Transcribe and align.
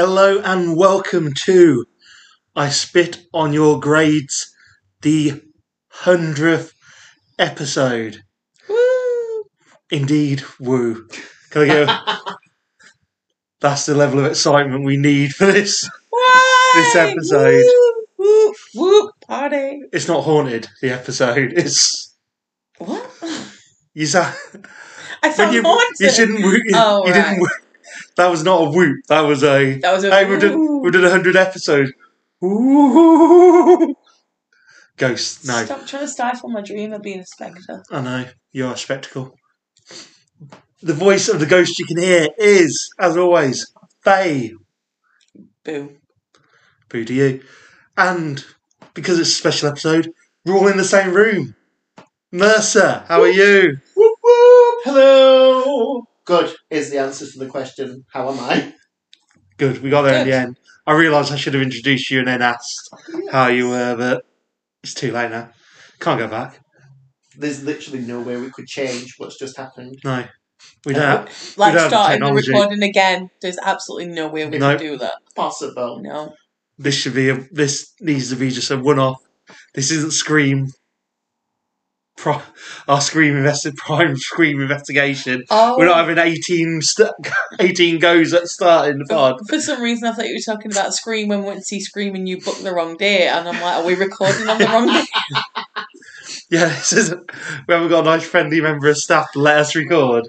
Hello 0.00 0.38
and 0.44 0.76
welcome 0.76 1.32
to 1.44 1.84
I 2.54 2.68
Spit 2.68 3.26
on 3.34 3.52
Your 3.52 3.80
Grades, 3.80 4.54
the 5.02 5.42
hundredth 5.88 6.72
episode. 7.36 8.22
Woo! 8.68 9.44
Indeed, 9.90 10.44
woo. 10.60 11.08
Can 11.50 11.62
I 11.62 11.66
go? 11.66 11.86
That's 13.60 13.86
the 13.86 13.96
level 13.96 14.20
of 14.20 14.26
excitement 14.26 14.84
we 14.84 14.96
need 14.96 15.32
for 15.32 15.46
this. 15.46 15.90
This 16.74 16.94
episode. 16.94 17.64
Woo, 17.64 18.04
woo, 18.18 18.54
woo, 18.76 19.10
party. 19.26 19.80
It's 19.92 20.06
not 20.06 20.22
haunted. 20.22 20.68
The 20.80 20.90
episode. 20.90 21.54
It's 21.56 22.14
What? 22.78 23.10
you. 23.94 24.06
Sa- 24.06 24.32
I 25.24 25.32
sound 25.32 25.54
you, 25.54 25.62
haunted. 25.62 25.96
you 25.98 26.10
shouldn't. 26.12 26.44
woo- 26.44 26.52
You, 26.52 26.72
Oh, 26.76 27.04
you 27.04 27.12
right. 27.12 27.24
didn't. 27.30 27.40
woo- 27.40 27.48
That 28.18 28.32
was 28.32 28.42
not 28.42 28.66
a 28.66 28.70
whoop. 28.70 28.96
That 29.06 29.20
was 29.20 29.44
a. 29.44 29.78
That 29.78 29.92
was 29.92 30.02
a 30.02 30.10
Hey, 30.10 30.28
we 30.28 30.40
did 30.40 30.50
done 30.50 31.04
a 31.04 31.08
hundred 31.08 31.36
episodes. 31.36 31.92
Ooh. 32.44 33.94
Ghost. 34.96 35.46
No. 35.46 35.64
Stop 35.64 35.86
trying 35.86 36.02
to 36.02 36.08
stifle 36.08 36.50
my 36.50 36.60
dream 36.60 36.92
of 36.92 37.00
being 37.00 37.20
a 37.20 37.24
spectre. 37.24 37.84
I 37.92 38.00
know, 38.00 38.26
you're 38.50 38.72
a 38.72 38.76
spectacle. 38.76 39.36
The 40.82 40.94
voice 40.94 41.28
of 41.28 41.38
the 41.38 41.46
ghost 41.46 41.78
you 41.78 41.86
can 41.86 41.98
hear 41.98 42.26
is, 42.36 42.90
as 42.98 43.16
always, 43.16 43.72
Faye. 44.02 44.52
Boo. 45.62 45.96
Boo 46.88 47.04
to 47.04 47.14
you. 47.14 47.44
And 47.96 48.44
because 48.94 49.20
it's 49.20 49.30
a 49.30 49.32
special 49.32 49.68
episode, 49.68 50.12
we're 50.44 50.56
all 50.56 50.66
in 50.66 50.76
the 50.76 50.82
same 50.82 51.12
room. 51.14 51.54
Mercer, 52.32 53.04
how 53.06 53.22
are 53.22 53.28
you? 53.28 53.78
Hello. 54.84 56.07
Good 56.28 56.54
is 56.68 56.90
the 56.90 56.98
answer 56.98 57.26
to 57.26 57.38
the 57.38 57.46
question. 57.46 58.04
How 58.12 58.30
am 58.30 58.38
I? 58.38 58.74
Good, 59.56 59.82
we 59.82 59.88
got 59.88 60.02
there 60.02 60.20
in 60.20 60.28
the 60.28 60.36
end. 60.36 60.58
I 60.86 60.92
realised 60.92 61.32
I 61.32 61.36
should 61.36 61.54
have 61.54 61.62
introduced 61.62 62.10
you 62.10 62.18
and 62.18 62.28
then 62.28 62.42
asked 62.42 62.90
how 63.32 63.46
you 63.46 63.70
were, 63.70 63.96
but 63.96 64.26
it's 64.82 64.92
too 64.92 65.10
late 65.10 65.30
now. 65.30 65.48
Can't 66.00 66.18
go 66.20 66.28
back. 66.28 66.60
There's 67.38 67.64
literally 67.64 68.00
no 68.00 68.20
way 68.20 68.36
we 68.36 68.50
could 68.50 68.66
change 68.66 69.14
what's 69.16 69.38
just 69.38 69.56
happened. 69.56 69.96
No. 70.04 70.26
We 70.84 70.92
don't 70.92 71.02
have, 71.28 71.54
Like 71.56 71.72
don't 71.72 71.80
have 71.84 71.90
starting 71.90 72.20
the 72.20 72.26
technology. 72.26 72.52
recording 72.52 72.82
again. 72.82 73.30
There's 73.40 73.58
absolutely 73.64 74.12
no 74.14 74.28
way 74.28 74.46
we 74.46 74.58
No. 74.58 74.76
can 74.76 74.86
do 74.86 74.98
that. 74.98 75.14
Possible. 75.34 76.00
No. 76.02 76.34
this 76.76 76.94
should 76.94 77.14
be 77.14 77.30
a, 77.30 77.38
this 77.52 77.94
needs 78.02 78.28
to 78.28 78.36
be 78.36 78.50
just 78.50 78.70
a 78.70 78.76
one-off. 78.76 79.16
This 79.74 79.90
isn't 79.90 80.12
Scream. 80.12 80.66
Pro, 82.18 82.42
our 82.88 83.00
Scream 83.00 83.36
invested 83.36 83.76
prime 83.76 84.16
Scream 84.16 84.60
investigation. 84.60 85.44
Oh. 85.50 85.78
We're 85.78 85.86
not 85.86 85.98
oh. 85.98 86.06
having 86.06 86.18
18, 86.18 86.82
st- 86.82 87.12
18 87.60 88.00
goes 88.00 88.34
at 88.34 88.48
starting 88.48 88.98
the 88.98 89.04
pod. 89.04 89.36
For 89.48 89.60
some 89.60 89.80
reason, 89.80 90.08
I 90.08 90.12
thought 90.12 90.26
you 90.26 90.34
were 90.34 90.54
talking 90.54 90.72
about 90.72 90.94
Scream 90.94 91.28
when 91.28 91.40
we 91.40 91.46
went 91.46 91.60
to 91.60 91.64
see 91.64 91.80
Scream 91.80 92.16
and 92.16 92.28
you 92.28 92.40
booked 92.40 92.64
the 92.64 92.74
wrong 92.74 92.96
day. 92.96 93.28
And 93.28 93.48
I'm 93.48 93.60
like, 93.62 93.76
are 93.76 93.86
we 93.86 93.94
recording 93.94 94.48
on 94.48 94.58
the 94.58 94.66
wrong 94.66 94.88
day? 94.88 95.04
Yeah, 96.50 96.68
this 96.68 96.94
isn't. 96.94 97.30
We 97.66 97.74
haven't 97.74 97.90
got 97.90 98.06
a 98.06 98.10
nice 98.10 98.26
friendly 98.26 98.62
member 98.62 98.88
of 98.88 98.96
staff 98.96 99.32
to 99.32 99.38
let 99.38 99.58
us 99.58 99.76
record. 99.76 100.28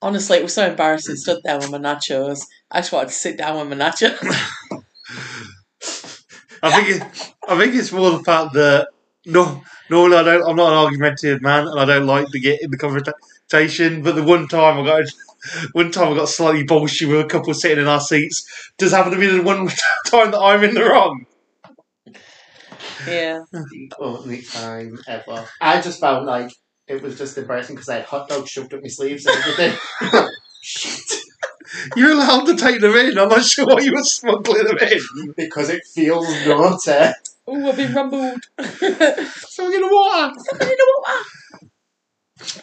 Honestly, 0.00 0.38
it 0.38 0.42
was 0.42 0.54
so 0.54 0.70
embarrassing. 0.70 1.16
Stood 1.16 1.42
there 1.44 1.58
with 1.58 1.70
my 1.70 1.76
nachos. 1.76 2.46
I 2.70 2.80
just 2.80 2.92
wanted 2.92 3.08
to 3.08 3.14
sit 3.14 3.36
down 3.36 3.58
with 3.58 3.78
my 3.78 3.84
nachos. 3.84 4.16
I 6.62 6.82
think 6.82 6.88
it, 6.88 7.34
I 7.46 7.58
think 7.58 7.74
it's 7.74 7.92
more 7.92 8.10
the 8.10 8.24
fact 8.24 8.54
that 8.54 8.88
no, 9.28 9.62
normally 9.90 10.16
I 10.16 10.22
don't. 10.22 10.48
I'm 10.48 10.56
not 10.56 10.72
an 10.72 10.78
argumentative 10.78 11.42
man, 11.42 11.68
and 11.68 11.78
I 11.78 11.84
don't 11.84 12.06
like 12.06 12.28
to 12.28 12.40
get 12.40 12.62
in 12.62 12.70
the 12.70 12.78
conversation. 12.78 14.02
But 14.02 14.16
the 14.16 14.22
one 14.24 14.48
time 14.48 14.80
I 14.80 14.84
got, 14.84 15.04
one 15.72 15.90
time 15.90 16.12
I 16.12 16.16
got 16.16 16.28
slightly 16.28 16.64
bullshit 16.64 17.08
with 17.08 17.20
a 17.20 17.28
couple 17.28 17.52
sitting 17.54 17.78
in 17.78 17.86
our 17.86 18.00
seats. 18.00 18.72
Does 18.78 18.92
happen 18.92 19.12
to 19.12 19.18
be 19.18 19.26
the 19.26 19.42
one 19.42 19.68
time 20.06 20.30
that 20.30 20.40
I'm 20.40 20.64
in 20.64 20.74
the 20.74 20.84
wrong. 20.84 21.26
yeah. 23.06 23.42
The 23.52 23.90
only 24.00 24.42
time 24.42 24.98
ever. 25.06 25.46
I 25.60 25.80
just 25.80 26.00
found 26.00 26.26
like 26.26 26.50
it 26.86 27.02
was 27.02 27.18
just 27.18 27.36
embarrassing 27.36 27.76
because 27.76 27.88
I 27.90 27.96
had 27.96 28.04
hot 28.06 28.28
dogs 28.28 28.50
shoved 28.50 28.72
up 28.72 28.82
my 28.82 28.88
sleeves 28.88 29.26
and 29.26 29.36
everything. 29.36 29.78
Shit. 30.62 31.20
You're 31.96 32.12
allowed 32.12 32.46
to 32.46 32.56
take 32.56 32.80
them 32.80 32.96
in. 32.96 33.18
I'm 33.18 33.28
not 33.28 33.44
sure 33.44 33.66
why 33.66 33.80
you 33.80 33.92
were 33.92 34.02
smuggling 34.02 34.64
them 34.64 34.78
in. 34.78 35.34
Because 35.36 35.68
it 35.68 35.82
feels 35.94 36.26
naughty. 36.46 37.12
Ooh, 37.48 37.68
I've 37.68 37.76
been 37.76 37.94
rumbled. 37.94 38.40
Something 38.60 39.74
in 39.74 39.80
the 39.80 39.88
water. 39.90 40.34
Somebody 40.50 40.70
in 40.70 40.76
the 40.76 41.02
water. 41.06 41.24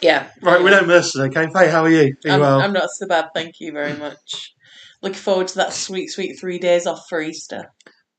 Yeah. 0.00 0.30
Right, 0.42 0.62
we 0.62 0.70
don't 0.70 0.82
know 0.82 0.94
Mercer. 0.94 1.24
Okay, 1.24 1.48
Faye, 1.52 1.68
how 1.68 1.82
are 1.82 1.90
you? 1.90 1.98
Are 2.00 2.04
you 2.04 2.32
I'm, 2.32 2.40
well? 2.40 2.60
I'm 2.60 2.72
not 2.72 2.88
so 2.90 3.06
bad, 3.06 3.30
thank 3.34 3.60
you 3.60 3.72
very 3.72 3.94
much. 3.94 4.54
Looking 5.02 5.18
forward 5.18 5.48
to 5.48 5.56
that 5.56 5.72
sweet, 5.72 6.08
sweet 6.08 6.38
three 6.38 6.58
days 6.58 6.86
off 6.86 7.04
for 7.08 7.20
Easter. 7.20 7.72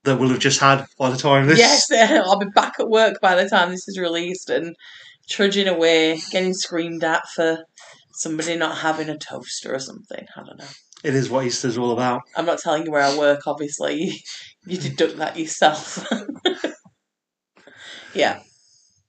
that 0.03 0.19
we'll 0.19 0.29
have 0.29 0.39
just 0.39 0.59
had 0.59 0.85
by 0.99 1.09
the 1.09 1.17
time 1.17 1.47
this. 1.47 1.57
Yes, 1.57 1.91
I'll 1.91 2.39
be 2.39 2.47
back 2.53 2.75
at 2.79 2.89
work 2.89 3.19
by 3.21 3.41
the 3.41 3.49
time 3.49 3.71
this 3.71 3.87
is 3.87 3.97
released 3.97 4.49
and 4.49 4.75
trudging 5.29 5.67
away, 5.67 6.19
getting 6.31 6.53
screamed 6.53 7.03
at 7.03 7.27
for 7.29 7.63
somebody 8.13 8.55
not 8.55 8.77
having 8.77 9.09
a 9.09 9.17
toaster 9.17 9.73
or 9.73 9.79
something. 9.79 10.25
I 10.35 10.43
don't 10.43 10.59
know. 10.59 10.65
It 11.03 11.13
is 11.13 11.29
what 11.29 11.45
Easter's 11.45 11.77
all 11.77 11.91
about. 11.91 12.21
I'm 12.35 12.45
not 12.45 12.59
telling 12.59 12.85
you 12.85 12.91
where 12.91 13.03
I 13.03 13.17
work, 13.17 13.41
obviously. 13.45 14.23
You, 14.67 14.75
you 14.75 14.89
deduct 14.89 15.17
that 15.17 15.37
yourself. 15.37 16.05
yeah. 18.13 18.41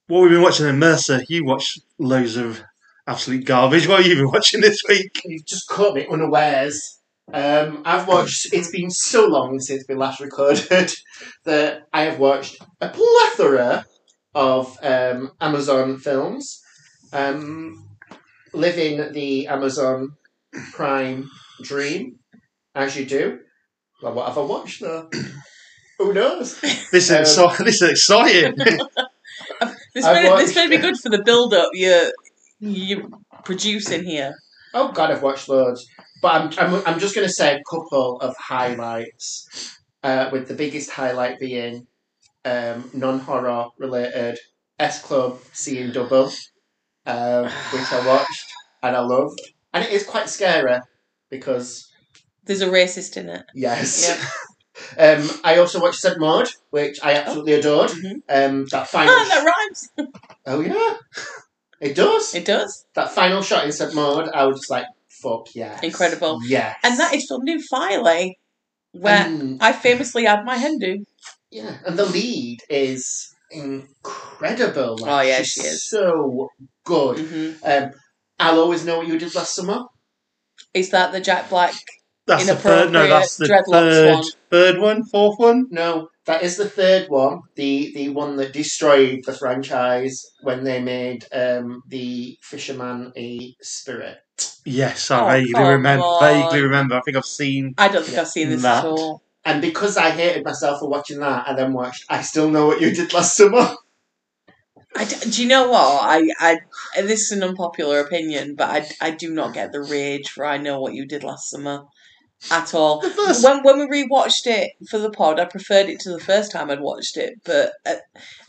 What 0.07 0.21
we've 0.21 0.31
been 0.31 0.41
watching 0.41 0.67
in 0.67 0.79
Mercer, 0.79 1.21
you 1.27 1.45
watched 1.45 1.81
loads 1.97 2.37
of 2.37 2.63
absolute 3.05 3.45
garbage. 3.45 3.87
What 3.87 4.01
have 4.01 4.07
you 4.07 4.15
been 4.15 4.31
watching 4.31 4.61
this 4.61 4.81
week? 4.87 5.21
You've 5.25 5.45
just 5.45 5.67
caught 5.67 5.95
me 5.95 6.07
unawares. 6.09 6.99
Um, 7.31 7.83
I've 7.85 8.07
watched. 8.07 8.53
It's 8.53 8.71
been 8.71 8.89
so 8.89 9.27
long 9.27 9.59
since 9.59 9.83
we 9.87 9.95
last 9.95 10.19
recorded 10.19 10.91
that 11.43 11.87
I 11.93 12.03
have 12.03 12.19
watched 12.19 12.57
a 12.81 12.89
plethora 12.89 13.85
of 14.33 14.77
um, 14.81 15.31
Amazon 15.39 15.97
films. 15.97 16.61
Um, 17.13 17.87
living 18.53 19.13
the 19.13 19.47
Amazon 19.47 20.13
Prime 20.73 21.29
dream, 21.61 22.17
as 22.73 22.97
you 22.97 23.05
do. 23.05 23.39
Well, 24.01 24.13
what 24.13 24.27
have 24.27 24.37
I 24.37 24.41
watched 24.41 24.81
though? 24.81 25.09
Who 25.99 26.13
knows? 26.13 26.59
This 26.91 27.11
is, 27.11 27.11
Um, 27.11 27.49
exci- 27.49 27.57
this 27.65 27.81
is 27.81 27.89
exciting. 27.89 28.55
This 29.93 30.05
I've 30.05 30.21
this 30.23 30.29
watched- 30.29 30.55
better 30.55 30.69
be 30.69 30.77
good 30.77 30.97
for 30.97 31.09
the 31.09 31.21
build 31.23 31.53
up 31.53 31.69
you're, 31.73 32.11
you're 32.59 33.09
producing 33.43 34.03
here. 34.05 34.33
Oh 34.73 34.91
God, 34.91 35.11
I've 35.11 35.21
watched 35.23 35.49
loads, 35.49 35.85
but 36.21 36.31
I'm 36.35 36.73
I'm, 36.75 36.81
I'm 36.85 36.99
just 36.99 37.15
going 37.15 37.27
to 37.27 37.33
say 37.33 37.55
a 37.55 37.61
couple 37.69 38.19
of 38.21 38.35
highlights. 38.37 39.75
Uh, 40.01 40.29
with 40.31 40.47
the 40.47 40.53
biggest 40.53 40.91
highlight 40.91 41.39
being 41.39 41.85
um, 42.45 42.89
non-horror 42.93 43.65
related 43.79 44.37
S 44.79 45.01
Club 45.01 45.39
Seeing 45.51 45.91
Double, 45.91 46.31
um, 47.05 47.43
which 47.73 47.91
I 47.91 48.05
watched 48.07 48.45
and 48.81 48.95
I 48.95 49.01
loved, 49.01 49.41
and 49.73 49.83
it 49.83 49.91
is 49.91 50.05
quite 50.05 50.29
scary 50.29 50.79
because 51.29 51.91
There's 52.45 52.61
a 52.61 52.67
racist 52.69 53.17
in 53.17 53.27
it. 53.29 53.43
yes. 53.53 54.15
Um, 54.97 55.29
I 55.43 55.57
also 55.57 55.79
watched 55.81 55.99
St 55.99 56.19
Maud, 56.19 56.47
which 56.71 56.99
I 57.03 57.13
absolutely 57.13 57.53
adored. 57.53 57.89
Mhm. 57.91 58.21
Um, 58.29 58.65
that 58.71 58.87
final. 58.87 59.13
Ah, 59.13 59.25
that 59.29 59.45
rhymes. 59.45 60.11
oh 60.47 60.59
yeah, 60.61 60.97
it 61.81 61.95
does. 61.95 62.33
It 62.35 62.45
does. 62.45 62.85
that 62.95 63.11
final 63.11 63.41
shot 63.41 63.65
in 63.65 63.71
St 63.71 63.93
Maud, 63.93 64.29
I 64.29 64.45
was 64.45 64.59
just 64.59 64.69
like, 64.69 64.85
"Fuck 65.09 65.55
yeah!" 65.55 65.79
Incredible. 65.83 66.39
Yes. 66.45 66.77
And 66.83 66.99
that 66.99 67.13
is 67.13 67.25
filmed 67.27 67.49
in 67.49 67.61
Filey, 67.61 68.37
where 68.91 69.25
And- 69.25 69.61
I 69.61 69.73
famously 69.73 70.25
had 70.25 70.43
my 70.45 70.57
hen 70.57 70.79
do. 70.79 71.05
Yeah, 71.51 71.77
and 71.85 71.97
the 71.97 72.05
lead 72.05 72.59
is 72.69 73.33
incredible. 73.49 74.97
Like, 74.99 75.11
Oh, 75.11 75.21
yeah, 75.27 75.39
she's 75.39 75.53
she 75.53 75.61
is. 75.61 75.89
so 75.89 76.49
good. 76.85 77.19
hmm 77.19 77.51
Um, 77.63 77.91
I'll 78.39 78.59
always 78.59 78.85
know 78.85 78.99
what 78.99 79.07
you 79.07 79.17
did 79.17 79.33
last 79.35 79.55
summer. 79.55 79.85
Is 80.73 80.91
that 80.91 81.11
the 81.11 81.19
Jack 81.19 81.49
Black? 81.49 81.73
That's 82.29 82.45
the 82.47 82.55
third. 82.55 82.91
No, 82.91 83.07
that's 83.07 83.37
the 83.37 83.47
third. 83.69 84.13
one. 84.13 84.23
Third 84.51 84.79
one, 84.79 85.03
fourth 85.05 85.39
one. 85.39 85.65
No, 85.71 86.09
that 86.25 86.43
is 86.43 86.57
the 86.57 86.69
third 86.69 87.09
one. 87.09 87.39
The 87.55 87.91
the 87.95 88.09
one 88.09 88.35
that 88.37 88.53
destroyed 88.53 89.21
the 89.25 89.33
franchise 89.33 90.23
when 90.43 90.63
they 90.63 90.79
made 90.81 91.25
um, 91.33 91.81
the 91.87 92.37
Fisherman 92.41 93.11
a 93.17 93.55
spirit. 93.61 94.17
Yes, 94.63 95.09
I 95.09 95.21
Oh, 95.21 95.41
vaguely 95.41 95.63
remember. 95.63 96.03
on. 96.05 96.19
Vaguely 96.19 96.61
remember. 96.61 96.95
I 96.97 97.01
think 97.01 97.17
I've 97.17 97.25
seen. 97.25 97.73
I 97.79 97.87
don't 97.87 98.03
think 98.03 98.15
Yeah. 98.15 98.21
I've 98.21 98.27
seen 98.29 98.49
this 98.49 98.61
That. 98.61 98.85
at 98.85 98.89
all. 98.91 99.23
And 99.45 99.61
because 99.61 99.97
I 99.97 100.11
hated 100.11 100.45
myself 100.45 100.79
for 100.79 100.89
watching 100.89 101.19
that, 101.21 101.47
I 101.47 101.53
then 101.55 101.73
watched 101.73 102.05
I 102.09 102.21
Still 102.21 102.49
Know 102.51 102.67
What 102.67 102.79
You 102.81 102.93
Did 102.93 103.11
Last 103.13 103.35
Summer. 103.35 103.73
I 104.95 105.05
d- 105.05 105.29
do 105.31 105.41
you 105.41 105.47
know 105.47 105.69
what? 105.69 106.01
I, 106.03 106.29
I 106.39 107.01
this 107.01 107.21
is 107.21 107.31
an 107.31 107.43
unpopular 107.43 107.99
opinion, 107.99 108.55
but 108.55 108.69
I, 108.69 109.07
I 109.07 109.11
do 109.11 109.33
not 109.33 109.53
get 109.53 109.71
the 109.71 109.81
rage 109.81 110.29
for 110.29 110.45
I 110.45 110.57
know 110.57 110.79
what 110.81 110.93
you 110.93 111.05
did 111.07 111.23
last 111.23 111.49
summer 111.49 111.85
at 112.51 112.73
all. 112.73 113.01
First- 113.01 113.43
When 113.43 113.63
when 113.63 113.79
we 113.79 114.03
rewatched 114.03 114.45
it 114.45 114.71
for 114.89 114.97
the 114.99 115.09
pod, 115.09 115.39
I 115.39 115.45
preferred 115.45 115.89
it 115.89 115.99
to 116.01 116.09
the 116.11 116.19
first 116.19 116.51
time 116.51 116.69
I'd 116.69 116.79
watched 116.79 117.17
it. 117.17 117.33
But 117.43 117.73
uh, 117.85 117.95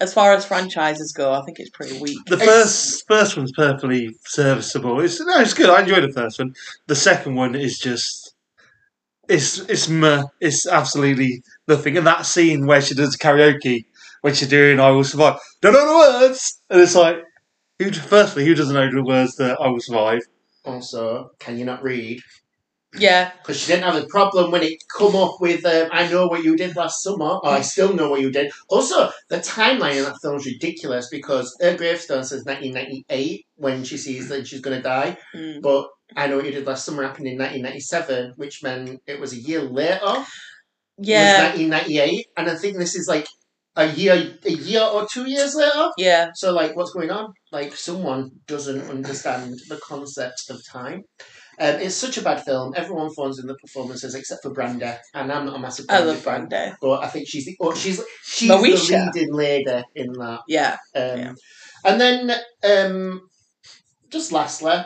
as 0.00 0.14
far 0.14 0.32
as 0.32 0.44
franchises 0.44 1.12
go, 1.12 1.32
I 1.32 1.42
think 1.44 1.58
it's 1.58 1.70
pretty 1.70 1.98
weak. 1.98 2.18
The 2.26 2.38
first 2.38 3.04
first 3.08 3.36
one's 3.36 3.52
perfectly 3.52 4.10
serviceable. 4.26 5.00
It's 5.00 5.20
no, 5.20 5.40
it's 5.40 5.54
good. 5.54 5.70
I 5.70 5.80
enjoyed 5.82 6.04
the 6.04 6.12
first 6.12 6.38
one. 6.38 6.54
The 6.86 6.96
second 6.96 7.34
one 7.34 7.54
is 7.54 7.78
just 7.78 8.34
it's 9.28 9.58
it's 9.60 9.88
meh. 9.88 10.22
It's 10.40 10.66
absolutely 10.66 11.42
nothing. 11.68 11.96
And 11.96 12.06
that 12.06 12.26
scene 12.26 12.66
where 12.66 12.80
she 12.80 12.94
does 12.94 13.16
karaoke, 13.16 13.84
when 14.22 14.34
she's 14.34 14.48
doing 14.48 14.80
"I 14.80 14.90
Will 14.90 15.04
Survive," 15.04 15.38
don't 15.62 15.72
know 15.72 15.86
the 15.86 16.20
words, 16.28 16.60
and 16.70 16.80
it's 16.80 16.94
like, 16.94 17.16
who? 17.78 17.90
Firstly, 17.92 18.44
who 18.44 18.54
doesn't 18.54 18.74
know 18.74 18.90
the 18.90 19.04
words 19.04 19.34
that 19.36 19.60
"I 19.60 19.68
Will 19.68 19.80
Survive"? 19.80 20.20
Also, 20.64 21.30
can 21.38 21.58
you 21.58 21.64
not 21.64 21.82
read? 21.82 22.20
Yeah, 22.98 23.30
Because 23.38 23.58
she 23.60 23.68
didn't 23.70 23.84
have 23.84 24.02
a 24.02 24.06
problem 24.06 24.50
when 24.50 24.64
it 24.64 24.82
come 24.98 25.14
up 25.14 25.36
with 25.40 25.64
um, 25.64 25.88
"I 25.92 26.08
know 26.08 26.26
what 26.26 26.42
you 26.42 26.56
did 26.56 26.74
last 26.74 27.02
summer," 27.04 27.38
or 27.42 27.48
"I 27.48 27.60
still 27.60 27.92
know 27.94 28.10
what 28.10 28.20
you 28.20 28.32
did." 28.32 28.50
Also, 28.68 29.10
the 29.28 29.38
timeline 29.38 29.96
in 29.98 30.04
that 30.04 30.20
film 30.20 30.36
is 30.36 30.46
ridiculous 30.46 31.08
because 31.08 31.56
her 31.60 31.76
gravestone 31.76 32.24
says 32.24 32.44
1998 32.44 33.46
when 33.56 33.84
she 33.84 33.96
sees 33.96 34.28
that 34.28 34.46
she's 34.48 34.60
going 34.60 34.76
to 34.76 34.82
die, 34.82 35.16
Mm. 35.34 35.62
but 35.62 35.88
"I 36.16 36.26
know 36.26 36.36
what 36.38 36.46
you 36.46 36.50
did 36.50 36.66
last 36.66 36.84
summer" 36.84 37.04
happened 37.04 37.28
in 37.28 37.36
1997, 37.38 38.32
which 38.36 38.62
meant 38.64 39.00
it 39.06 39.20
was 39.20 39.32
a 39.34 39.36
year 39.40 39.62
later. 39.62 40.24
yeah, 40.98 41.52
was 41.52 41.60
1998, 41.60 42.26
and 42.36 42.50
I 42.50 42.56
think 42.56 42.76
this 42.76 42.94
is 42.96 43.06
like 43.08 43.26
a 43.76 43.86
year, 43.86 44.34
a 44.44 44.50
year 44.50 44.82
or 44.82 45.06
two 45.10 45.26
years 45.30 45.54
later. 45.54 45.90
yeah. 45.96 46.30
So, 46.34 46.52
like, 46.52 46.74
what's 46.76 46.90
going 46.92 47.10
on? 47.10 47.32
Like, 47.52 47.74
someone 47.76 48.32
doesn't 48.46 48.90
understand 48.90 49.60
the 49.68 49.76
concept 49.78 50.50
of 50.50 50.60
time. 50.66 51.04
Um, 51.60 51.76
it's 51.76 51.94
such 51.94 52.16
a 52.16 52.22
bad 52.22 52.42
film. 52.42 52.72
Everyone 52.74 53.12
phones 53.12 53.38
in 53.38 53.46
the 53.46 53.54
performances 53.54 54.14
except 54.14 54.42
for 54.42 54.50
Branda, 54.50 54.98
and 55.14 55.30
I'm 55.30 55.44
not 55.44 55.56
a 55.56 55.58
massive 55.58 55.84
I 55.90 56.00
Branda 56.00 56.06
love 56.06 56.18
fan, 56.18 56.48
Brandy. 56.48 56.76
but 56.80 57.04
I 57.04 57.08
think 57.08 57.28
she's 57.28 57.44
the 57.44 57.56
oh, 57.60 57.74
she's 57.74 58.02
she's 58.24 58.50
Moesha. 58.50 59.12
the 59.12 59.20
leading 59.20 59.34
lady 59.34 59.82
in 59.94 60.12
that. 60.14 60.40
Yeah, 60.48 60.78
Um, 60.94 61.18
Yeah. 61.18 61.32
And 61.84 62.00
then, 62.00 62.32
um, 62.64 63.28
just 64.10 64.32
lastly, 64.32 64.84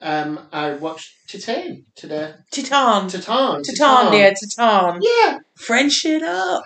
um, 0.00 0.40
I 0.52 0.74
watched 0.74 1.10
Titan 1.28 1.86
today. 1.96 2.34
Titan, 2.52 3.08
Titan. 3.08 3.62
Titan, 3.62 4.12
dear 4.12 4.32
Titan. 4.56 5.00
Yeah, 5.02 5.38
French 5.56 6.04
it 6.04 6.22
up. 6.22 6.64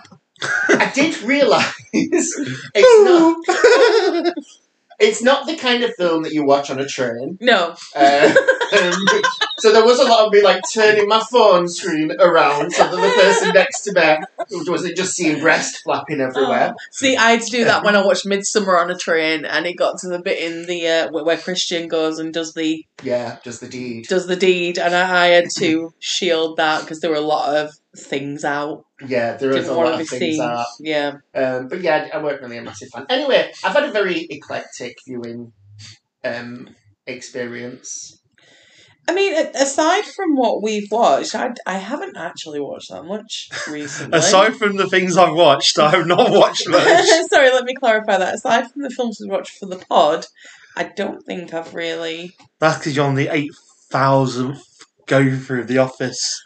I 0.68 0.90
did 0.94 1.22
realise 1.22 1.72
it's 1.94 3.04
not 3.04 4.34
it's 4.98 5.22
not 5.22 5.46
the 5.46 5.56
kind 5.56 5.82
of 5.82 5.94
film 5.94 6.22
that 6.22 6.32
you 6.32 6.44
watch 6.44 6.70
on 6.70 6.78
a 6.78 6.86
train. 6.86 7.38
No, 7.40 7.74
Uh, 7.94 8.34
um, 8.82 8.92
so 9.58 9.72
there 9.72 9.84
was 9.84 10.00
a 10.00 10.04
lot 10.04 10.26
of 10.26 10.32
me 10.32 10.42
like 10.42 10.62
turning 10.72 11.06
my 11.08 11.22
phone 11.30 11.68
screen 11.68 12.12
around 12.18 12.72
so 12.72 12.82
that 12.84 12.90
the 12.90 13.22
person 13.22 13.50
next 13.54 13.82
to 13.82 13.92
me 13.92 14.16
wasn't 14.70 14.96
just 14.96 15.14
seeing 15.14 15.40
breast 15.40 15.82
flapping 15.84 16.20
everywhere. 16.20 16.72
Oh. 16.74 16.80
See, 16.92 17.16
I 17.16 17.32
had 17.32 17.42
to 17.42 17.50
do 17.50 17.64
that 17.64 17.84
when 17.84 17.94
I 17.94 18.04
watched 18.04 18.26
Midsommar 18.26 18.80
on 18.80 18.90
a 18.90 18.96
train, 18.96 19.44
and 19.44 19.66
it 19.66 19.74
got 19.74 19.98
to 20.00 20.08
the 20.08 20.18
bit 20.18 20.38
in 20.40 20.66
the 20.66 20.88
uh, 20.88 21.10
where, 21.10 21.24
where 21.24 21.36
Christian 21.36 21.88
goes 21.88 22.18
and 22.18 22.32
does 22.32 22.54
the 22.54 22.84
Yeah, 23.02 23.38
does 23.44 23.60
the 23.60 23.68
deed. 23.68 24.06
does 24.08 24.26
the 24.26 24.36
deed, 24.36 24.78
and 24.78 24.94
I, 24.94 25.24
I 25.24 25.26
had 25.28 25.50
to 25.58 25.92
shield 26.00 26.56
that 26.56 26.80
because 26.82 27.00
there 27.00 27.10
were 27.10 27.16
a 27.16 27.20
lot 27.20 27.54
of 27.54 27.70
things 27.96 28.44
out. 28.44 28.84
Yeah, 29.04 29.36
there 29.36 29.50
is 29.50 29.68
a 29.68 29.74
lot 29.74 30.00
of 30.00 30.08
things 30.08 30.36
seen. 30.36 30.40
out. 30.40 30.66
Yeah, 30.80 31.16
Um, 31.34 31.68
but 31.68 31.82
yeah, 31.82 32.08
I 32.12 32.22
weren't 32.22 32.40
really 32.40 32.56
a 32.56 32.62
massive 32.62 32.88
fan. 32.94 33.06
Anyway, 33.10 33.52
I've 33.62 33.74
had 33.74 33.84
a 33.84 33.92
very 33.92 34.26
eclectic 34.30 34.96
viewing 35.06 35.52
um, 36.24 36.74
experience. 37.06 38.20
I 39.08 39.14
mean, 39.14 39.34
aside 39.54 40.04
from 40.04 40.34
what 40.34 40.62
we've 40.62 40.90
watched, 40.90 41.34
I, 41.34 41.52
I 41.64 41.74
haven't 41.78 42.16
actually 42.16 42.58
watched 42.58 42.90
that 42.90 43.04
much 43.04 43.48
recently. 43.70 44.18
Aside 44.18 44.56
from 44.56 44.76
the 44.76 44.88
things 44.88 45.16
I've 45.16 45.34
watched, 45.34 45.78
I 45.78 45.90
have 45.90 46.06
not 46.06 46.30
watched 46.32 46.68
much. 46.68 47.06
Sorry, 47.30 47.50
let 47.52 47.64
me 47.64 47.74
clarify 47.74 48.16
that. 48.18 48.34
Aside 48.34 48.70
from 48.70 48.82
the 48.82 48.90
films 48.90 49.18
we've 49.20 49.30
watched 49.30 49.58
for 49.58 49.66
the 49.66 49.76
pod, 49.76 50.26
I 50.76 50.84
don't 50.84 51.24
think 51.24 51.54
I've 51.54 51.72
really. 51.74 52.32
That's 52.58 52.78
because 52.78 52.96
you're 52.96 53.06
on 53.06 53.14
the 53.14 53.28
eight 53.28 53.52
thousandth 53.90 54.64
go 55.06 55.36
through 55.36 55.60
of 55.60 55.68
The 55.68 55.78
Office. 55.78 56.42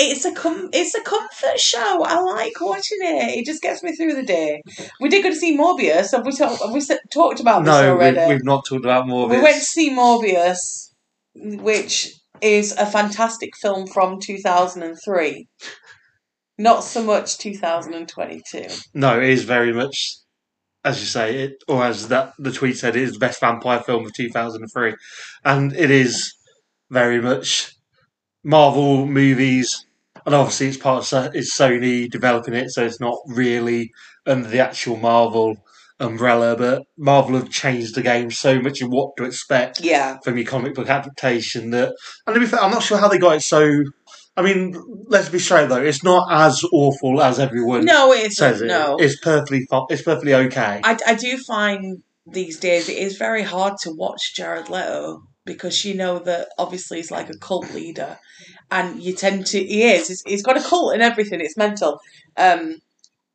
It's 0.00 0.24
a 0.24 0.32
com- 0.32 0.70
it's 0.72 0.94
a 0.94 1.02
comfort 1.02 1.58
show. 1.58 2.04
I 2.04 2.20
like 2.20 2.60
watching 2.60 2.98
it. 3.00 3.38
It 3.38 3.44
just 3.46 3.60
gets 3.62 3.82
me 3.82 3.96
through 3.96 4.14
the 4.14 4.22
day. 4.22 4.62
We 5.00 5.08
did 5.08 5.24
go 5.24 5.30
to 5.30 5.34
see 5.36 5.56
Morbius. 5.58 6.12
Have 6.12 6.24
we, 6.24 6.32
talk- 6.32 6.60
have 6.62 6.72
we 6.72 6.78
s- 6.78 6.92
talked 7.12 7.40
about 7.40 7.64
this 7.64 7.72
No, 7.72 7.90
already? 7.94 8.16
we've, 8.18 8.28
we've 8.28 8.44
not 8.44 8.64
talked 8.64 8.84
about 8.84 9.06
Morbius. 9.06 9.30
We 9.36 9.42
went 9.42 9.56
to 9.58 9.64
see 9.64 9.90
Morbius, 9.90 10.90
which 11.34 12.12
is 12.40 12.72
a 12.76 12.86
fantastic 12.86 13.56
film 13.56 13.88
from 13.88 14.20
2003. 14.20 15.48
Not 16.58 16.84
so 16.84 17.02
much 17.02 17.38
2022. 17.38 18.66
No, 18.94 19.18
it 19.18 19.28
is 19.28 19.44
very 19.44 19.72
much, 19.72 20.14
as 20.84 21.00
you 21.00 21.06
say, 21.06 21.38
it 21.44 21.52
or 21.66 21.84
as 21.84 22.06
that 22.08 22.34
the 22.38 22.52
tweet 22.52 22.76
said, 22.76 22.94
it 22.96 23.02
is 23.02 23.12
the 23.14 23.18
best 23.18 23.40
vampire 23.40 23.80
film 23.80 24.06
of 24.06 24.12
two 24.12 24.28
thousand 24.28 24.62
and 24.62 24.72
three, 24.72 24.94
and 25.44 25.72
it 25.74 25.90
is 25.90 26.32
very 26.90 27.20
much 27.20 27.72
Marvel 28.44 29.06
movies, 29.06 29.84
and 30.28 30.34
obviously 30.34 30.68
it's 30.68 30.76
part 30.76 31.10
of 31.12 31.34
it's 31.34 31.56
Sony 31.58 32.08
developing 32.10 32.54
it, 32.54 32.70
so 32.70 32.84
it's 32.84 33.00
not 33.00 33.16
really 33.26 33.90
under 34.26 34.48
the 34.48 34.60
actual 34.60 34.96
Marvel 34.96 35.56
umbrella. 35.98 36.54
But 36.56 36.82
Marvel 36.98 37.36
have 37.36 37.50
changed 37.50 37.94
the 37.94 38.02
game 38.02 38.30
so 38.30 38.60
much 38.60 38.80
in 38.82 38.88
what 38.90 39.16
to 39.16 39.24
expect 39.24 39.80
Yeah. 39.80 40.18
from 40.22 40.36
your 40.36 40.46
comic 40.46 40.74
book 40.74 40.88
adaptation 40.90 41.70
that, 41.70 41.94
and 42.26 42.34
to 42.34 42.40
be 42.40 42.46
fair, 42.46 42.62
I'm 42.62 42.70
not 42.70 42.82
sure 42.82 42.98
how 42.98 43.08
they 43.08 43.18
got 43.18 43.36
it 43.36 43.42
so. 43.42 43.68
I 44.36 44.42
mean, 44.42 44.76
let's 45.08 45.30
be 45.30 45.38
straight 45.40 45.68
though, 45.68 45.82
it's 45.82 46.04
not 46.04 46.28
as 46.30 46.62
awful 46.72 47.20
as 47.20 47.40
everyone 47.40 47.84
No, 47.86 48.12
it 48.12 48.32
says 48.32 48.56
isn't. 48.56 48.68
it. 48.68 48.72
No. 48.72 48.96
It's 49.00 49.18
perfectly 49.18 49.66
it's 49.90 50.02
perfectly 50.02 50.34
okay. 50.34 50.80
I, 50.84 50.96
I 51.06 51.14
do 51.14 51.38
find 51.38 52.02
these 52.24 52.58
days 52.58 52.88
it 52.88 52.98
is 52.98 53.16
very 53.16 53.42
hard 53.42 53.78
to 53.82 53.90
watch 53.90 54.34
Jared 54.36 54.68
Leto 54.68 55.22
because 55.44 55.84
you 55.84 55.94
know 55.94 56.18
that 56.20 56.48
obviously 56.58 56.98
he's 56.98 57.10
like 57.10 57.30
a 57.30 57.38
cult 57.38 57.72
leader, 57.74 58.18
and 58.70 59.02
you 59.02 59.12
tend 59.14 59.46
to 59.46 59.58
he 59.64 59.82
is 59.84 60.08
he's, 60.08 60.22
he's 60.26 60.42
got 60.42 60.56
a 60.56 60.62
cult 60.62 60.94
and 60.94 61.02
everything. 61.02 61.40
It's 61.40 61.56
mental, 61.56 62.00
um, 62.36 62.76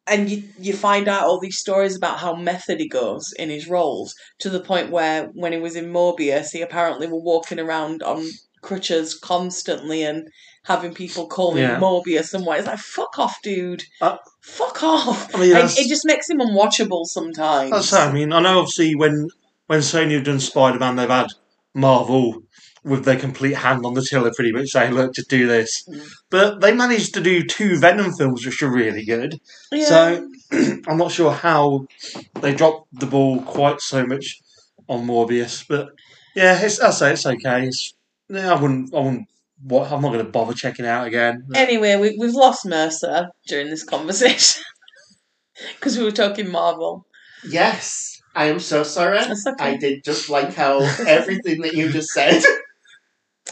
and 0.08 0.30
you 0.30 0.44
you 0.60 0.74
find 0.74 1.08
out 1.08 1.24
all 1.24 1.40
these 1.40 1.58
stories 1.58 1.96
about 1.96 2.20
how 2.20 2.36
method 2.36 2.80
he 2.80 2.88
goes 2.88 3.34
in 3.40 3.50
his 3.50 3.68
roles 3.68 4.16
to 4.40 4.50
the 4.50 4.60
point 4.60 4.90
where 4.92 5.26
when 5.34 5.52
he 5.54 5.60
was 5.60 5.76
in 5.76 5.92
Morbius, 5.92 6.52
he 6.52 6.62
apparently 6.62 7.08
were 7.08 7.20
walking 7.22 7.60
around 7.60 8.04
on 8.04 8.30
crutches 8.62 9.14
constantly 9.14 10.04
and 10.04 10.28
having 10.66 10.94
people 10.94 11.28
call 11.28 11.52
him 11.52 11.70
Yeah. 11.70 11.80
Morbius 11.80 12.34
and 12.34 12.46
what. 12.46 12.60
It's 12.60 12.68
like 12.68 12.80
fuck 12.80 13.20
off, 13.20 13.42
dude. 13.42 13.84
Uh, 14.00 14.18
fuck 14.42 14.82
off. 14.84 15.34
I 15.36 15.40
mean, 15.40 15.56
And 15.56 15.70
it 15.70 15.90
just 15.90 16.06
makes 16.06 16.30
him 16.30 16.40
unwatchable 16.40 17.06
sometimes. 17.06 17.72
that's 17.72 17.92
I 17.94 18.12
mean, 18.14 18.32
I 18.32 18.40
know 18.40 18.60
obviously 18.60 18.96
when 18.96 19.30
when 19.68 19.80
Sony 19.80 20.14
have 20.16 20.24
done 20.26 20.40
Spider 20.40 20.80
Man, 20.80 20.96
they've 20.96 21.10
had 21.10 21.28
Marvel 21.74 22.44
with 22.84 23.06
their 23.06 23.18
complete 23.18 23.56
hand 23.56 23.86
on 23.86 23.94
the 23.94 24.02
tiller, 24.02 24.32
pretty 24.36 24.52
much 24.52 24.70
saying, 24.70 24.94
"Look, 24.94 25.16
just 25.16 25.30
do 25.30 25.48
this." 25.48 25.88
Mm. 25.88 26.08
But 26.30 26.62
they 26.62 26.74
managed 26.74 27.14
to 27.14 27.22
do 27.22 27.44
two 27.44 27.78
Venom 27.78 28.14
films, 28.14 28.46
which 28.46 28.62
are 28.62 28.70
really 28.70 29.06
good. 29.06 29.40
Yeah. 29.72 29.86
So 29.86 30.30
I'm 30.88 30.98
not 30.98 31.12
sure 31.12 31.32
how 31.32 31.88
they 32.42 32.54
dropped 32.54 32.88
the 33.00 33.06
ball 33.06 33.42
quite 33.42 33.82
so 33.82 34.06
much 34.06 34.40
on 34.88 35.08
Morbius, 35.08 35.66
but 35.68 35.90
yeah, 36.36 36.60
it's, 36.60 36.80
I 36.80 36.92
say 36.92 37.14
it's 37.14 37.26
okay. 37.26 37.68
It's, 37.68 37.94
yeah, 38.30 38.54
I 38.54 38.60
wouldn't, 38.60 38.94
I 38.94 39.00
wouldn't. 39.00 39.28
What 39.66 39.92
I'm 39.92 40.02
not 40.02 40.12
going 40.12 40.26
to 40.26 40.30
bother 40.30 40.54
checking 40.54 40.86
out 40.86 41.08
again. 41.08 41.48
Anyway, 41.56 41.96
we, 41.96 42.18
we've 42.20 42.34
lost 42.34 42.66
Mercer 42.66 43.30
during 43.48 43.70
this 43.70 43.86
conversation 43.86 44.62
because 45.76 45.98
we 45.98 46.04
were 46.04 46.12
talking 46.12 46.52
Marvel. 46.52 47.06
Yes, 47.48 48.22
I 48.36 48.46
am 48.46 48.60
so 48.60 48.84
sorry. 48.84 49.20
That's 49.20 49.48
okay. 49.48 49.64
I 49.64 49.78
did 49.78 50.04
just 50.04 50.30
like 50.30 50.54
how 50.54 50.80
everything 51.08 51.62
that 51.62 51.76
you 51.76 51.92
just 51.92 52.10
said. 52.10 52.44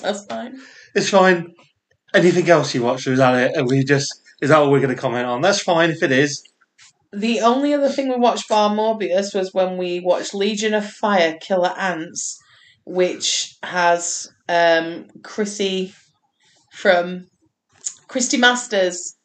That's 0.02 0.26
fine. 0.26 0.60
It's 0.96 1.10
fine. 1.10 1.54
Anything 2.14 2.50
else 2.50 2.74
you 2.76 2.84
watched? 2.84 3.08
Or 3.08 3.14
is 3.14 3.20
that 3.20 3.36
it? 3.36 3.58
Are 3.58 3.66
we 3.66 3.84
just 3.84 4.22
is 4.42 4.50
that 4.50 4.58
all 4.58 4.72
we're 4.72 4.80
going 4.80 4.96
to 4.96 5.02
comment 5.02 5.28
on? 5.28 5.42
That's 5.42 5.62
fine 5.62 5.92
if 5.92 6.02
it 6.02 6.12
is. 6.12 6.44
The 7.14 7.42
only 7.42 7.74
other 7.74 7.90
thing 7.90 8.10
we 8.10 8.16
watched 8.16 8.50
bar 8.50 8.70
Morbius 8.70 9.36
was 9.36 9.54
when 9.54 9.78
we 9.78 10.00
watched 10.00 10.34
Legion 10.34 10.74
of 10.74 10.90
Fire 10.90 11.38
Killer 11.42 11.74
Ants, 11.78 12.40
which 12.86 13.56
has 13.64 14.32
um, 14.48 15.08
Chrissy 15.22 15.94
from 16.74 17.28
Christy 18.08 18.38
Masters 18.38 19.18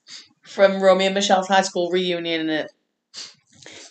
from 0.45 0.80
Romeo 0.80 1.06
and 1.06 1.14
Michelle's 1.14 1.49
high 1.49 1.62
school 1.62 1.90
reunion 1.90 2.42
in 2.42 2.50
it. 2.50 2.73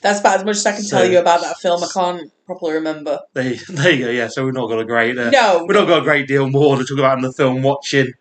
That's 0.02 0.20
about 0.20 0.40
as 0.40 0.46
much 0.46 0.58
as 0.58 0.66
I 0.66 0.76
can 0.76 0.86
tell 0.86 1.06
you 1.06 1.20
about 1.20 1.42
that 1.42 1.58
film. 1.58 1.84
I 1.84 1.88
can't 1.94 2.32
properly 2.46 2.74
remember. 2.74 3.20
There, 3.34 3.54
there 3.70 3.92
you 3.92 4.06
go. 4.06 4.12
Yeah, 4.12 4.28
so 4.28 4.46
we've 4.46 4.54
not 4.54 4.68
got 4.68 4.80
a 4.80 4.86
great. 4.86 5.18
Uh, 5.18 5.30
No, 5.30 5.66
We've 5.68 5.76
not 5.76 5.88
got 5.88 6.00
a 6.02 6.06
great 6.06 6.28
deal 6.28 6.50
more 6.50 6.78
to 6.78 6.84
talk 6.86 7.00
about 7.00 7.18
in 7.18 7.24
the 7.24 7.34
film 7.34 7.62
watching 7.62 8.12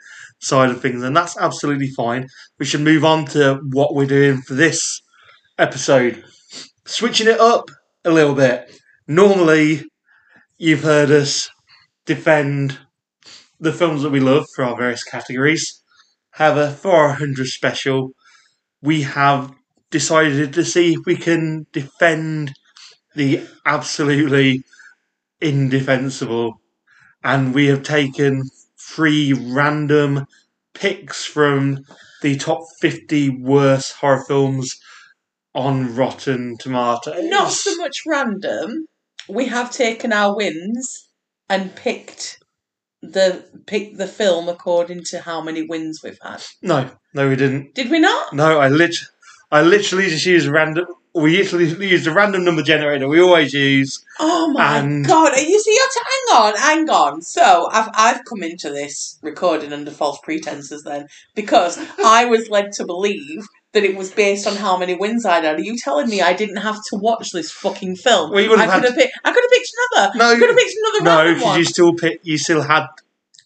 side 0.40 0.70
of 0.70 0.80
things, 0.80 1.02
and 1.02 1.16
that's 1.16 1.36
absolutely 1.38 1.88
fine. 1.88 2.28
We 2.58 2.66
should 2.66 2.80
move 2.82 3.04
on 3.04 3.26
to 3.26 3.60
what 3.72 3.94
we're 3.94 4.06
doing 4.06 4.42
for 4.42 4.54
this 4.54 5.00
episode. 5.58 6.24
Switching 6.84 7.28
it 7.28 7.40
up 7.40 7.70
a 8.04 8.10
little 8.10 8.34
bit. 8.34 8.78
Normally, 9.06 9.84
you've 10.58 10.82
heard 10.82 11.10
us 11.10 11.48
defend 12.06 12.78
the 13.60 13.72
films 13.72 14.02
that 14.02 14.10
we 14.10 14.20
love 14.20 14.46
for 14.54 14.64
our 14.64 14.76
various 14.76 15.04
categories. 15.04 15.80
However, 16.32 16.70
for 16.70 16.90
our 16.92 17.08
100 17.08 17.46
special, 17.46 18.10
we 18.82 19.02
have 19.02 19.52
decided 19.90 20.52
to 20.52 20.64
see 20.64 20.92
if 20.94 21.00
we 21.06 21.16
can 21.16 21.66
defend 21.72 22.52
the 23.14 23.46
absolutely 23.64 24.64
indefensible 25.40 26.60
and 27.22 27.54
we 27.54 27.66
have 27.66 27.82
taken 27.82 28.42
three 28.78 29.32
random 29.32 30.26
picks 30.74 31.24
from 31.24 31.84
the 32.22 32.36
top 32.36 32.60
50 32.80 33.30
worst 33.40 33.94
horror 33.94 34.24
films 34.26 34.78
on 35.54 35.94
Rotten 35.94 36.56
Tomatoes. 36.58 37.24
Not 37.24 37.52
so 37.52 37.76
much 37.76 38.02
random. 38.06 38.86
We 39.28 39.46
have 39.46 39.70
taken 39.70 40.12
our 40.12 40.36
wins 40.36 41.08
and 41.48 41.74
picked 41.74 42.38
the 43.00 43.44
picked 43.66 43.98
the 43.98 44.06
film 44.06 44.48
according 44.48 45.04
to 45.04 45.20
how 45.20 45.40
many 45.40 45.62
wins 45.62 46.00
we've 46.02 46.18
had. 46.22 46.42
No, 46.62 46.90
no, 47.12 47.28
we 47.28 47.36
didn't. 47.36 47.74
Did 47.74 47.90
we 47.90 48.00
not? 48.00 48.32
No, 48.32 48.58
I 48.58 48.68
lit- 48.68 49.04
I 49.50 49.62
literally 49.62 50.08
just 50.08 50.26
used 50.26 50.48
random. 50.48 50.86
We 51.16 51.36
usually 51.36 51.66
use 51.86 52.08
a 52.08 52.12
random 52.12 52.44
number 52.44 52.62
generator 52.62 53.06
we 53.06 53.20
always 53.20 53.54
use. 53.54 54.04
Oh 54.18 54.50
my 54.50 54.78
And- 54.78 55.06
god! 55.06 55.32
Are 55.32 55.40
you 55.40 55.60
see? 55.60 55.70
You 55.70 55.80
have 55.80 55.92
to 55.92 56.04
hang 56.10 56.42
on, 56.42 56.56
hang 56.56 56.90
on. 56.90 57.22
So 57.22 57.68
I've 57.70 57.88
I've 57.94 58.24
come 58.24 58.42
into 58.42 58.70
this 58.70 59.18
recording 59.22 59.72
under 59.72 59.92
false 59.92 60.18
pretenses 60.24 60.82
then 60.82 61.06
because 61.36 61.78
I 62.04 62.24
was 62.24 62.50
led 62.50 62.72
to 62.72 62.84
believe 62.84 63.46
that 63.74 63.84
it 63.84 63.96
was 63.96 64.10
based 64.10 64.46
on 64.46 64.56
how 64.56 64.76
many 64.76 64.94
wins 64.94 65.24
I'd 65.24 65.44
had. 65.44 65.58
Are 65.58 65.62
you 65.62 65.76
telling 65.76 66.08
me 66.08 66.20
I 66.20 66.32
didn't 66.32 66.56
have 66.56 66.80
to 66.90 66.96
watch 66.96 67.30
this 67.30 67.50
fucking 67.50 67.96
film? 67.96 68.32
Well, 68.32 68.58
I 68.58 68.64
have 68.64 68.74
could 68.74 68.84
have 68.90 68.96
picked. 68.96 69.18
I 69.24 69.32
could 69.32 69.44
have 69.44 69.50
picked 69.50 69.70
another. 69.94 70.18
No, 70.18 70.24
I 70.32 70.38
could 70.38 70.48
have 70.48 70.58
picked 70.58 70.74
another 70.82 71.04
no, 71.04 71.34
because 71.34 71.58
you 71.58 71.64
still 71.64 71.94
pick. 71.94 72.20
You 72.24 72.38
still 72.38 72.62
had. 72.62 72.86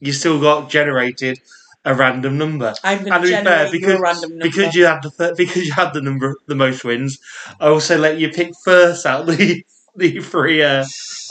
You 0.01 0.13
still 0.13 0.41
got 0.41 0.71
generated 0.71 1.41
a 1.89 1.95
random 1.95 2.37
number. 2.39 2.75
I'm 2.85 3.05
going 3.05 3.23
to 3.23 3.43
fair, 3.43 3.71
because 3.71 3.99
random 4.01 4.31
number. 4.39 4.45
because 4.45 4.75
you 4.75 4.85
had 4.87 5.03
the 5.03 5.11
th- 5.11 5.37
because 5.37 5.67
you 5.67 5.73
had 5.73 5.93
the 5.93 6.01
number 6.03 6.37
the 6.47 6.55
most 6.55 6.85
wins, 6.85 7.19
I 7.61 7.69
also 7.69 7.97
let 7.99 8.19
you 8.19 8.29
pick 8.31 8.53
first 8.65 9.07
out 9.07 9.27
the 9.27 9.65
the 9.97 10.21
three 10.21 10.63
uh, 10.63 10.85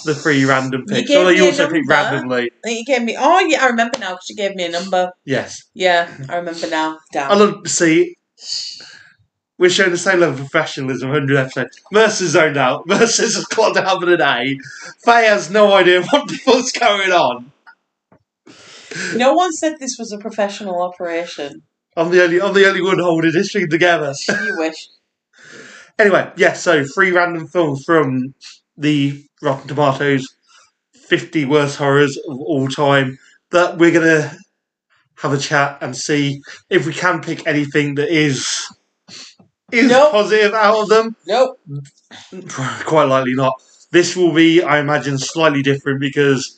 the 0.06 0.16
three 0.16 0.46
random 0.46 0.82
You 0.88 0.96
picks. 0.96 1.08
gave 1.10 1.18
Although 1.20 1.30
you 1.32 1.46
also 1.46 1.70
picked 1.70 1.88
randomly. 1.88 2.52
You 2.66 2.84
gave 2.86 3.04
me. 3.04 3.16
Oh 3.18 3.40
yeah, 3.40 3.64
I 3.64 3.68
remember 3.68 3.98
now 4.00 4.12
because 4.12 4.30
you 4.30 4.36
gave 4.36 4.56
me 4.56 4.66
a 4.66 4.70
number. 4.70 5.12
Yes, 5.26 5.64
Yeah, 5.74 6.10
I 6.30 6.38
remember 6.38 6.68
now. 6.70 7.00
Damn. 7.14 7.32
I 7.32 7.36
love 7.36 7.64
to 7.64 7.70
see. 7.70 8.18
We're 9.60 9.72
showing 9.72 9.90
the 9.90 9.98
same 9.98 10.20
level 10.20 10.36
of 10.36 10.40
professionalism, 10.40 11.10
100 11.10 11.36
episodes. 11.36 11.82
Mercer's 11.92 12.30
zoned 12.30 12.58
out. 12.58 12.86
Mercer's 12.88 13.44
clocked 13.46 13.76
out 13.78 14.00
for 14.00 14.06
the 14.06 14.16
day. 14.18 14.60
Faye 15.04 15.26
has 15.26 15.50
no 15.50 15.74
idea 15.74 16.04
what 16.10 16.28
the 16.28 16.36
fuck's 16.38 16.72
going 16.72 17.12
on. 17.12 17.52
No 19.16 19.34
one 19.34 19.54
said 19.54 19.80
this 19.80 19.98
was 19.98 20.12
a 20.12 20.18
professional 20.18 20.82
operation. 20.82 21.64
I'm 21.96 22.10
the 22.12 22.24
only 22.24 22.42
I'm 22.42 22.54
the 22.54 22.68
only 22.68 22.82
one 22.82 23.00
holding 23.00 23.32
this 23.32 23.52
thing 23.52 23.70
together. 23.70 24.14
You 24.30 24.56
wish. 24.58 24.88
Anyway, 26.00 26.32
yeah, 26.38 26.54
so 26.54 26.86
three 26.86 27.12
random 27.12 27.48
films 27.48 27.84
from 27.84 28.34
the 28.78 29.24
Rotten 29.42 29.68
Tomatoes 29.68 30.28
50 30.94 31.46
worst 31.46 31.78
horrors 31.78 32.18
of 32.30 32.40
all 32.40 32.68
time 32.68 33.18
that 33.52 33.78
we're 33.78 33.92
going 33.92 34.06
to 34.06 34.38
have 35.16 35.34
a 35.34 35.38
chat 35.38 35.80
and 35.82 35.96
see 35.98 36.42
if 36.70 36.86
we 36.86 36.94
can 36.94 37.22
pick 37.22 37.48
anything 37.48 37.96
that 37.96 38.10
is 38.10 38.68
is 39.72 39.90
Nope. 39.90 40.12
positive 40.12 40.54
out 40.54 40.82
of 40.84 40.90
them. 40.90 41.16
Nope. 41.28 41.60
Quite 42.86 43.06
likely 43.06 43.34
not. 43.34 43.54
This 43.92 44.16
will 44.16 44.34
be, 44.34 44.62
I 44.62 44.80
imagine, 44.80 45.18
slightly 45.18 45.62
different 45.64 46.00
because 46.00 46.58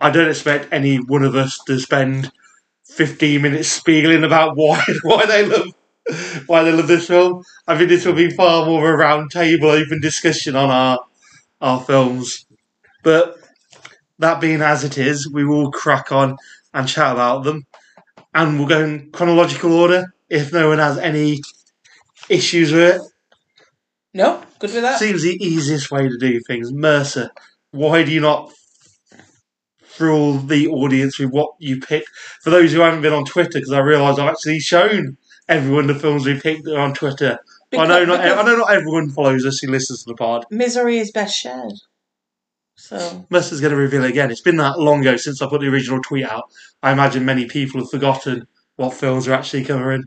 I 0.00 0.10
don't 0.10 0.28
expect 0.28 0.72
any 0.72 0.96
one 0.96 1.24
of 1.24 1.34
us 1.34 1.58
to 1.66 1.78
spend 1.78 2.30
15 2.84 3.42
minutes 3.42 3.68
spieling 3.68 4.24
about 4.24 4.56
why 4.56 4.82
why 5.02 5.26
they 5.26 5.46
love 5.46 5.68
why 6.46 6.62
they 6.62 6.72
love 6.72 6.88
this 6.88 7.06
film. 7.06 7.42
I 7.66 7.76
think 7.76 7.90
this 7.90 8.06
will 8.06 8.14
be 8.14 8.30
far 8.30 8.64
more 8.64 8.88
of 8.88 8.94
a 8.94 8.96
round 8.96 9.30
table 9.30 9.70
open 9.70 10.00
discussion 10.00 10.56
on 10.56 10.70
our 10.70 11.00
our 11.60 11.80
films. 11.80 12.46
But 13.02 13.36
that 14.18 14.40
being 14.40 14.62
as 14.62 14.84
it 14.84 14.98
is, 14.98 15.30
we 15.30 15.44
will 15.44 15.70
crack 15.70 16.12
on 16.12 16.36
and 16.74 16.88
chat 16.88 17.12
about 17.12 17.44
them. 17.44 17.66
And 18.34 18.58
we'll 18.58 18.68
go 18.68 18.84
in 18.84 19.10
chronological 19.12 19.72
order 19.72 20.14
if 20.28 20.52
no 20.52 20.68
one 20.68 20.78
has 20.78 20.98
any 20.98 21.40
issues 22.28 22.72
with 22.72 22.96
it. 22.96 23.02
No, 24.14 24.42
Good 24.58 24.72
with 24.72 24.82
that. 24.82 24.98
Seems 24.98 25.22
the 25.22 25.36
easiest 25.40 25.90
way 25.90 26.08
to 26.08 26.18
do 26.18 26.40
things. 26.46 26.72
Mercer, 26.72 27.30
why 27.70 28.02
do 28.02 28.10
you 28.10 28.20
not 28.20 28.52
thrill 29.98 30.34
the 30.38 30.68
audience 30.68 31.18
with 31.18 31.30
what 31.30 31.50
you 31.58 31.80
picked? 31.80 32.08
For 32.40 32.50
those 32.50 32.72
who 32.72 32.80
haven't 32.80 33.02
been 33.02 33.12
on 33.12 33.24
Twitter, 33.24 33.58
because 33.58 33.72
I 33.72 33.80
realise 33.80 34.18
I've 34.18 34.30
actually 34.30 34.60
shown 34.60 35.18
everyone 35.48 35.88
the 35.88 35.94
films 35.94 36.24
we 36.24 36.40
picked 36.40 36.66
on 36.68 36.94
Twitter. 36.94 37.38
I 37.72 37.86
know 37.86 38.04
not. 38.04 38.20
I 38.20 38.42
know 38.42 38.56
not 38.56 38.72
everyone 38.72 39.10
follows 39.10 39.44
us 39.44 39.58
who 39.58 39.70
listens 39.70 40.04
to 40.04 40.10
the 40.10 40.16
pod. 40.16 40.46
misery 40.50 40.98
is 40.98 41.10
best 41.10 41.36
shared. 41.36 41.74
So 42.76 43.26
Mercer's 43.28 43.60
going 43.60 43.72
to 43.72 43.76
reveal 43.76 44.04
again. 44.04 44.30
It's 44.30 44.40
been 44.40 44.56
that 44.58 44.78
long 44.78 45.00
ago 45.00 45.16
since 45.16 45.42
I 45.42 45.48
put 45.48 45.60
the 45.60 45.66
original 45.66 46.00
tweet 46.00 46.24
out. 46.24 46.44
I 46.82 46.92
imagine 46.92 47.24
many 47.24 47.46
people 47.46 47.80
have 47.80 47.90
forgotten 47.90 48.46
what 48.76 48.94
films 48.94 49.26
are 49.26 49.32
actually 49.34 49.64
covering. 49.64 50.04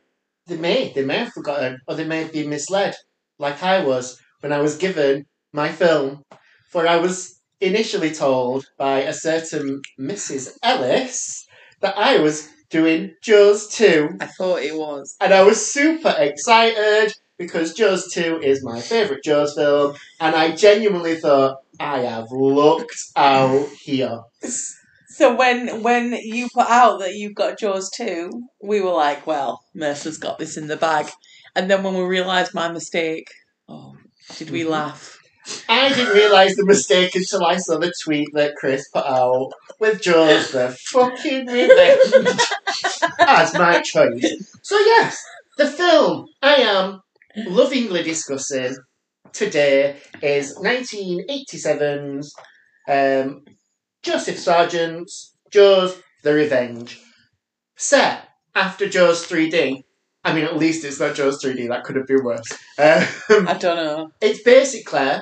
They 0.47 0.57
may, 0.57 0.91
they 0.93 1.03
may 1.03 1.17
have 1.17 1.33
forgotten, 1.33 1.79
or 1.87 1.95
they 1.95 2.05
may 2.05 2.23
have 2.23 2.31
been 2.31 2.49
misled, 2.49 2.95
like 3.37 3.61
I 3.61 3.83
was 3.83 4.19
when 4.39 4.53
I 4.53 4.59
was 4.59 4.77
given 4.77 5.25
my 5.51 5.69
film. 5.69 6.23
For 6.69 6.87
I 6.87 6.95
was 6.95 7.40
initially 7.61 8.11
told 8.11 8.65
by 8.77 8.99
a 9.01 9.13
certain 9.13 9.81
Mrs. 9.99 10.57
Ellis 10.63 11.45
that 11.81 11.97
I 11.97 12.17
was 12.19 12.49
doing 12.69 13.13
Jaws 13.21 13.67
2, 13.69 14.17
I 14.19 14.25
thought 14.27 14.61
it 14.61 14.75
was. 14.75 15.15
and 15.21 15.33
I 15.33 15.43
was 15.43 15.71
super 15.71 16.13
excited 16.17 17.13
because 17.37 17.73
Jaws 17.73 18.11
2 18.13 18.39
is 18.43 18.63
my 18.63 18.79
favourite 18.79 19.23
Jaws 19.23 19.55
film, 19.55 19.95
and 20.19 20.35
I 20.35 20.51
genuinely 20.55 21.15
thought, 21.15 21.57
I 21.79 21.99
have 21.99 22.27
looked 22.31 22.95
out 23.15 23.67
here. 23.81 24.19
So 25.09 25.35
when 25.35 25.81
when 25.83 26.13
you 26.13 26.47
put 26.53 26.67
out 26.69 26.99
that 26.99 27.15
you've 27.15 27.35
got 27.35 27.59
Jaws 27.59 27.89
2, 27.97 28.29
we 28.63 28.79
were 28.81 28.91
like, 28.93 29.25
well, 29.27 29.61
Mercer's 29.73 30.17
got 30.17 30.39
this 30.39 30.55
in 30.57 30.67
the 30.67 30.77
bag. 30.77 31.07
And 31.55 31.69
then 31.69 31.83
when 31.83 31.95
we 31.95 32.03
realised 32.03 32.53
my 32.53 32.71
mistake, 32.71 33.27
oh, 33.67 33.95
did 34.37 34.49
we 34.51 34.61
Mhm. 34.63 34.69
laugh? 34.69 35.17
I 35.69 35.89
didn't 35.89 36.13
realise 36.13 36.55
the 36.55 36.65
mistake 36.65 37.15
until 37.15 37.45
I 37.45 37.57
saw 37.57 37.77
the 37.77 37.93
tweet 38.03 38.29
that 38.33 38.55
Chris 38.55 38.87
put 38.89 39.05
out 39.05 39.51
with 39.79 40.01
Jaws 40.01 40.51
the 40.51 40.75
fucking 40.91 41.47
revenge 41.47 42.39
as 43.19 43.53
my 43.53 43.81
choice. 43.81 44.59
So 44.61 44.77
yes, 44.79 45.23
the 45.57 45.67
film 45.67 46.27
I 46.41 46.55
am 46.55 47.01
lovingly 47.35 48.03
discussing 48.03 48.75
today 49.33 49.97
is 50.21 50.57
1987's 50.57 52.33
um, 52.87 53.43
Joseph 54.03 54.39
Sargent's 54.39 55.35
Jaws 55.51 56.01
the 56.23 56.33
Revenge. 56.33 56.99
Set 57.75 58.27
after 58.55 58.87
Jaws 58.87 59.27
3D. 59.27 59.83
I 60.23 60.33
mean, 60.33 60.43
at 60.45 60.57
least 60.57 60.85
it's 60.85 60.99
not 60.99 61.15
Jaws 61.15 61.43
3D, 61.43 61.69
that 61.69 61.83
could 61.83 61.95
have 61.95 62.05
been 62.07 62.23
worse. 62.23 62.51
Um, 62.77 63.47
I 63.47 63.57
don't 63.59 63.75
know. 63.75 64.11
it's 64.21 64.43
basically 64.43 65.17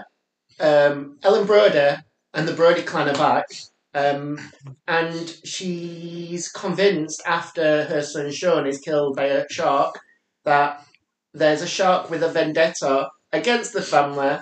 um, 0.59 1.17
Ellen 1.23 1.45
Brody 1.45 1.95
and 2.33 2.47
the 2.47 2.53
Brody 2.53 2.81
clan 2.81 3.09
are 3.09 3.13
back, 3.13 3.45
um, 3.93 4.39
and 4.87 5.35
she's 5.43 6.49
convinced 6.49 7.21
after 7.25 7.85
her 7.85 8.01
son 8.01 8.31
Sean 8.31 8.67
is 8.67 8.79
killed 8.79 9.15
by 9.15 9.25
a 9.25 9.49
shark 9.49 9.99
that 10.45 10.85
there's 11.33 11.61
a 11.61 11.67
shark 11.67 12.09
with 12.09 12.23
a 12.23 12.29
vendetta 12.29 13.09
against 13.31 13.73
the 13.73 13.81
family 13.81 14.37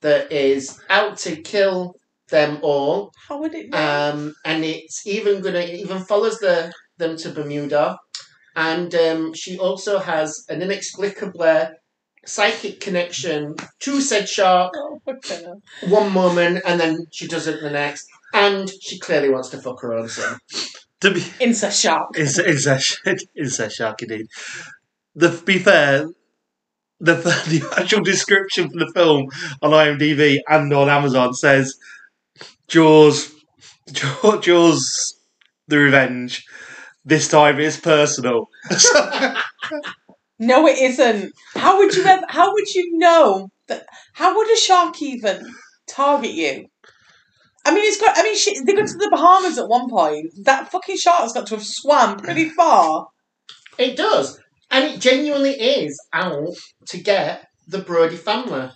that 0.00 0.30
is 0.32 0.80
out 0.90 1.16
to 1.18 1.36
kill 1.36 1.94
them 2.28 2.58
all, 2.62 3.12
How 3.28 3.38
would 3.38 3.54
it 3.54 3.74
um, 3.74 4.34
and 4.44 4.64
it's 4.64 5.06
even 5.06 5.42
gonna 5.42 5.60
it 5.60 5.80
even 5.80 6.04
follows 6.04 6.38
the 6.38 6.72
them 6.98 7.16
to 7.18 7.30
Bermuda, 7.30 7.98
and 8.56 8.94
um, 8.94 9.34
she 9.34 9.58
also 9.58 9.98
has 9.98 10.44
an 10.48 10.62
inexplicably 10.62 11.68
psychic 12.26 12.80
connection 12.80 13.54
to 13.80 14.00
said 14.00 14.28
shark 14.28 14.72
oh, 14.76 15.00
okay. 15.08 15.44
one 15.88 16.12
moment 16.12 16.62
and 16.66 16.80
then 16.80 17.06
she 17.12 17.26
does 17.26 17.46
it 17.46 17.60
the 17.60 17.70
next, 17.70 18.06
and 18.32 18.70
she 18.80 18.98
clearly 18.98 19.30
wants 19.30 19.48
to 19.50 19.58
fuck 19.58 19.80
her 19.82 19.94
own 19.94 20.08
son. 20.08 20.38
To 21.00 21.12
be 21.12 21.24
Incest 21.40 21.82
shark. 21.82 22.08
It's 22.14 22.38
it's 22.38 23.58
a 23.58 23.70
shark 23.70 24.02
indeed. 24.02 24.26
The 25.14 25.28
be 25.44 25.58
fair, 25.58 26.08
the 27.00 27.14
the 27.48 27.74
actual 27.76 28.02
description 28.02 28.70
for 28.70 28.78
the 28.78 28.92
film 28.94 29.26
on 29.62 29.70
IMDb 29.70 30.38
and 30.48 30.72
on 30.72 30.88
Amazon 30.88 31.34
says 31.34 31.74
Jaws, 32.68 33.32
Jaws, 33.92 34.44
Jaws, 34.44 35.14
the 35.68 35.78
Revenge. 35.78 36.44
This 37.04 37.28
time 37.28 37.60
it's 37.60 37.78
personal. 37.78 38.48
No, 40.38 40.66
it 40.66 40.78
isn't. 40.78 41.32
How 41.54 41.78
would 41.78 41.94
you 41.94 42.04
ever? 42.04 42.26
How 42.28 42.52
would 42.52 42.74
you 42.74 42.98
know 42.98 43.50
that? 43.68 43.86
How 44.14 44.36
would 44.36 44.50
a 44.50 44.56
shark 44.56 45.00
even 45.00 45.54
target 45.86 46.32
you? 46.32 46.66
I 47.64 47.72
mean, 47.72 47.84
it's 47.84 48.00
got. 48.00 48.18
I 48.18 48.22
mean, 48.22 48.36
shit, 48.36 48.66
they 48.66 48.74
go 48.74 48.84
to 48.84 48.98
the 48.98 49.08
Bahamas 49.10 49.58
at 49.58 49.68
one 49.68 49.88
point. 49.88 50.32
That 50.44 50.70
fucking 50.70 50.96
shark's 50.96 51.32
got 51.32 51.46
to 51.48 51.56
have 51.56 51.64
swam 51.64 52.18
pretty 52.18 52.48
far. 52.50 53.08
It 53.78 53.96
does, 53.96 54.40
and 54.70 54.84
it 54.84 55.00
genuinely 55.00 55.52
is 55.52 55.98
out 56.12 56.54
to 56.86 56.98
get 56.98 57.46
the 57.68 57.78
Brody 57.78 58.16
family, 58.16 58.70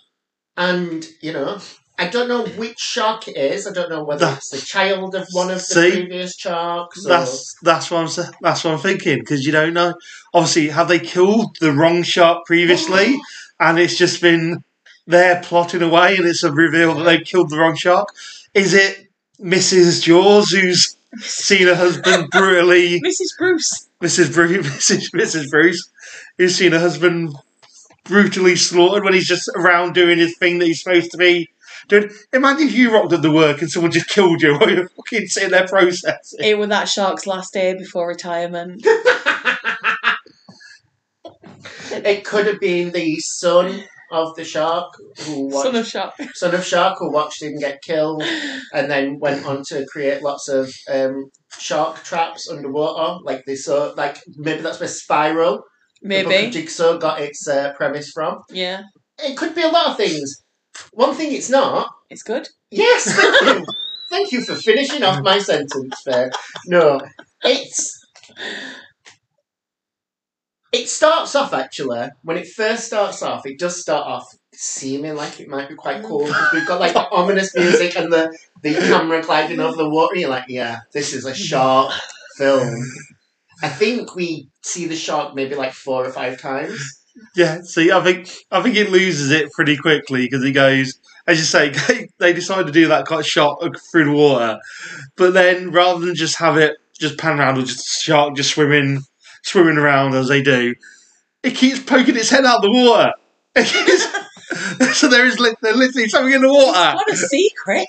and 0.56 1.06
you 1.20 1.32
know, 1.32 1.58
I 2.00 2.06
don't 2.06 2.28
know 2.28 2.44
which 2.46 2.78
shark 2.78 3.26
it 3.26 3.36
is. 3.36 3.66
I 3.66 3.72
don't 3.72 3.90
know 3.90 4.04
whether 4.04 4.26
That- 4.26 4.38
it's 4.38 4.50
the 4.50 4.60
child 4.60 5.16
of 5.16 5.26
one 5.32 5.50
of 5.50 5.56
the 5.58 5.64
See? 5.64 5.90
previous 5.90 6.36
sharks. 6.36 7.04
Or... 7.04 7.08
That's 7.08 7.56
that's 7.62 7.90
what 7.90 7.98
I'm 8.18 8.24
that's 8.40 8.62
what 8.64 8.74
I'm 8.74 8.78
thinking 8.80 9.18
because 9.18 9.44
you 9.44 9.50
don't 9.52 9.74
know. 9.74 9.94
Obviously, 10.32 10.68
have 10.68 10.88
they 10.88 11.00
killed 11.00 11.56
the 11.60 11.72
wrong 11.72 12.04
shark 12.04 12.46
previously, 12.46 13.18
and 13.60 13.78
it's 13.78 13.96
just 13.96 14.20
been 14.22 14.62
there 15.06 15.40
plotting 15.42 15.82
away, 15.82 16.16
and 16.16 16.26
it's 16.26 16.44
a 16.44 16.52
reveal 16.52 16.94
that 16.94 17.02
they've 17.02 17.26
killed 17.26 17.50
the 17.50 17.58
wrong 17.58 17.74
shark? 17.74 18.08
Is 18.54 18.74
it 18.74 19.08
Mrs. 19.42 20.02
Jaws 20.02 20.50
who's 20.50 20.96
seen 21.18 21.66
her 21.66 21.74
husband 21.74 22.28
brutally, 22.32 23.00
Mrs. 23.00 23.36
Bruce. 23.36 23.88
Mrs. 24.00 24.32
Bruce, 24.32 24.66
Mrs. 24.66 25.10
Mrs. 25.12 25.50
Bruce, 25.50 25.90
who's 26.36 26.54
seen 26.54 26.72
her 26.72 26.78
husband 26.78 27.34
brutally 28.04 28.54
slaughtered 28.56 29.04
when 29.04 29.14
he's 29.14 29.26
just 29.26 29.50
around 29.56 29.94
doing 29.94 30.18
his 30.18 30.36
thing 30.38 30.58
that 30.58 30.66
he's 30.66 30.82
supposed 30.82 31.10
to 31.10 31.18
be. 31.18 31.48
Dude, 31.88 32.12
imagine 32.32 32.68
if 32.68 32.74
you 32.74 32.92
rocked 32.92 33.12
up 33.14 33.22
the 33.22 33.32
work 33.32 33.62
and 33.62 33.70
someone 33.70 33.90
just 33.90 34.08
killed 34.08 34.42
you 34.42 34.54
while 34.58 34.70
you're 34.70 34.88
fucking 34.90 35.26
sitting 35.26 35.50
there 35.50 35.66
processing. 35.66 36.40
It 36.40 36.58
was 36.58 36.68
that 36.68 36.88
shark's 36.88 37.26
last 37.26 37.54
day 37.54 37.74
before 37.74 38.06
retirement. 38.06 38.82
it 41.90 42.24
could 42.24 42.46
have 42.46 42.60
been 42.60 42.92
the 42.92 43.16
son 43.20 43.84
of 44.10 44.34
the 44.36 44.44
shark 44.44 44.92
who 45.20 45.48
watched, 45.48 45.66
Son 45.66 45.76
of 45.76 45.86
shark. 45.86 46.14
son 46.34 46.54
of 46.54 46.64
shark 46.64 46.98
who 46.98 47.10
watched 47.12 47.42
him 47.42 47.58
get 47.58 47.82
killed 47.82 48.22
and 48.72 48.90
then 48.90 49.18
went 49.18 49.44
on 49.44 49.62
to 49.68 49.86
create 49.90 50.22
lots 50.22 50.48
of 50.48 50.72
um, 50.90 51.30
shark 51.58 52.02
traps 52.04 52.48
underwater. 52.50 53.18
Like 53.24 53.44
they 53.46 53.56
saw, 53.56 53.92
like 53.96 54.18
maybe 54.36 54.62
that's 54.62 54.80
where 54.80 54.88
Spiral, 54.88 55.62
the 56.02 56.08
book 56.08 56.24
of 56.24 56.28
Maybe. 56.28 56.50
Jigsaw, 56.52 56.98
got 56.98 57.20
its 57.20 57.46
uh, 57.48 57.72
premise 57.74 58.10
from. 58.10 58.40
Yeah. 58.50 58.82
It 59.18 59.36
could 59.36 59.54
be 59.54 59.62
a 59.62 59.68
lot 59.68 59.88
of 59.88 59.96
things. 59.96 60.42
One 60.92 61.14
thing 61.14 61.32
it's 61.32 61.50
not. 61.50 61.90
It's 62.10 62.22
good. 62.22 62.48
Yes, 62.70 63.04
thank 63.14 63.40
you. 63.42 63.66
thank 64.10 64.32
you 64.32 64.42
for 64.42 64.54
finishing 64.54 65.02
off 65.02 65.22
my 65.22 65.38
sentence 65.38 66.02
there. 66.04 66.30
No, 66.66 67.00
it's. 67.42 68.06
It 70.70 70.88
starts 70.88 71.34
off 71.34 71.54
actually, 71.54 72.08
when 72.22 72.36
it 72.36 72.46
first 72.46 72.84
starts 72.84 73.22
off, 73.22 73.46
it 73.46 73.58
does 73.58 73.80
start 73.80 74.06
off 74.06 74.36
seeming 74.52 75.14
like 75.14 75.40
it 75.40 75.48
might 75.48 75.68
be 75.68 75.74
quite 75.74 76.02
cool 76.02 76.24
mm. 76.24 76.26
because 76.26 76.52
we've 76.52 76.66
got 76.66 76.80
like 76.80 76.92
the 76.92 77.08
ominous 77.10 77.54
music 77.54 77.96
and 77.96 78.12
the, 78.12 78.36
the 78.62 78.74
camera 78.74 79.22
gliding 79.22 79.60
over 79.60 79.76
the 79.76 79.88
water. 79.88 80.16
You're 80.16 80.28
like, 80.28 80.44
yeah, 80.48 80.80
this 80.92 81.14
is 81.14 81.24
a 81.24 81.34
shark 81.34 81.94
film. 82.36 82.84
I 83.62 83.68
think 83.68 84.14
we 84.14 84.48
see 84.62 84.86
the 84.86 84.96
shark 84.96 85.34
maybe 85.34 85.54
like 85.54 85.72
four 85.72 86.04
or 86.04 86.10
five 86.10 86.40
times. 86.40 86.97
Yeah, 87.36 87.60
see, 87.62 87.90
I 87.92 88.02
think 88.02 88.32
I 88.50 88.62
think 88.62 88.76
it 88.76 88.90
loses 88.90 89.30
it 89.30 89.50
pretty 89.52 89.76
quickly 89.76 90.22
because 90.22 90.44
he 90.44 90.52
goes, 90.52 90.98
as 91.26 91.38
you 91.38 91.44
say, 91.44 92.08
they 92.18 92.32
decide 92.32 92.66
to 92.66 92.72
do 92.72 92.88
that 92.88 93.06
kind 93.06 93.20
of 93.20 93.26
shot 93.26 93.62
through 93.90 94.06
the 94.06 94.12
water, 94.12 94.58
but 95.16 95.34
then 95.34 95.70
rather 95.70 96.04
than 96.04 96.14
just 96.14 96.36
have 96.38 96.56
it 96.56 96.76
just 96.98 97.18
pan 97.18 97.38
around 97.38 97.58
or 97.58 97.62
just 97.62 98.02
shark 98.02 98.36
just 98.36 98.50
swimming 98.50 99.00
swimming 99.44 99.78
around 99.78 100.14
as 100.14 100.28
they 100.28 100.42
do, 100.42 100.74
it 101.42 101.54
keeps 101.54 101.80
poking 101.80 102.16
its 102.16 102.30
head 102.30 102.44
out 102.44 102.62
the 102.62 102.70
water. 102.70 103.12
So 104.94 105.08
there 105.08 105.26
is 105.26 105.38
lit- 105.38 105.58
there's 105.60 105.76
literally 105.76 106.08
something 106.08 106.32
in 106.32 106.42
the 106.42 106.48
water. 106.48 106.96
What 106.96 107.12
a 107.12 107.16
secret. 107.16 107.88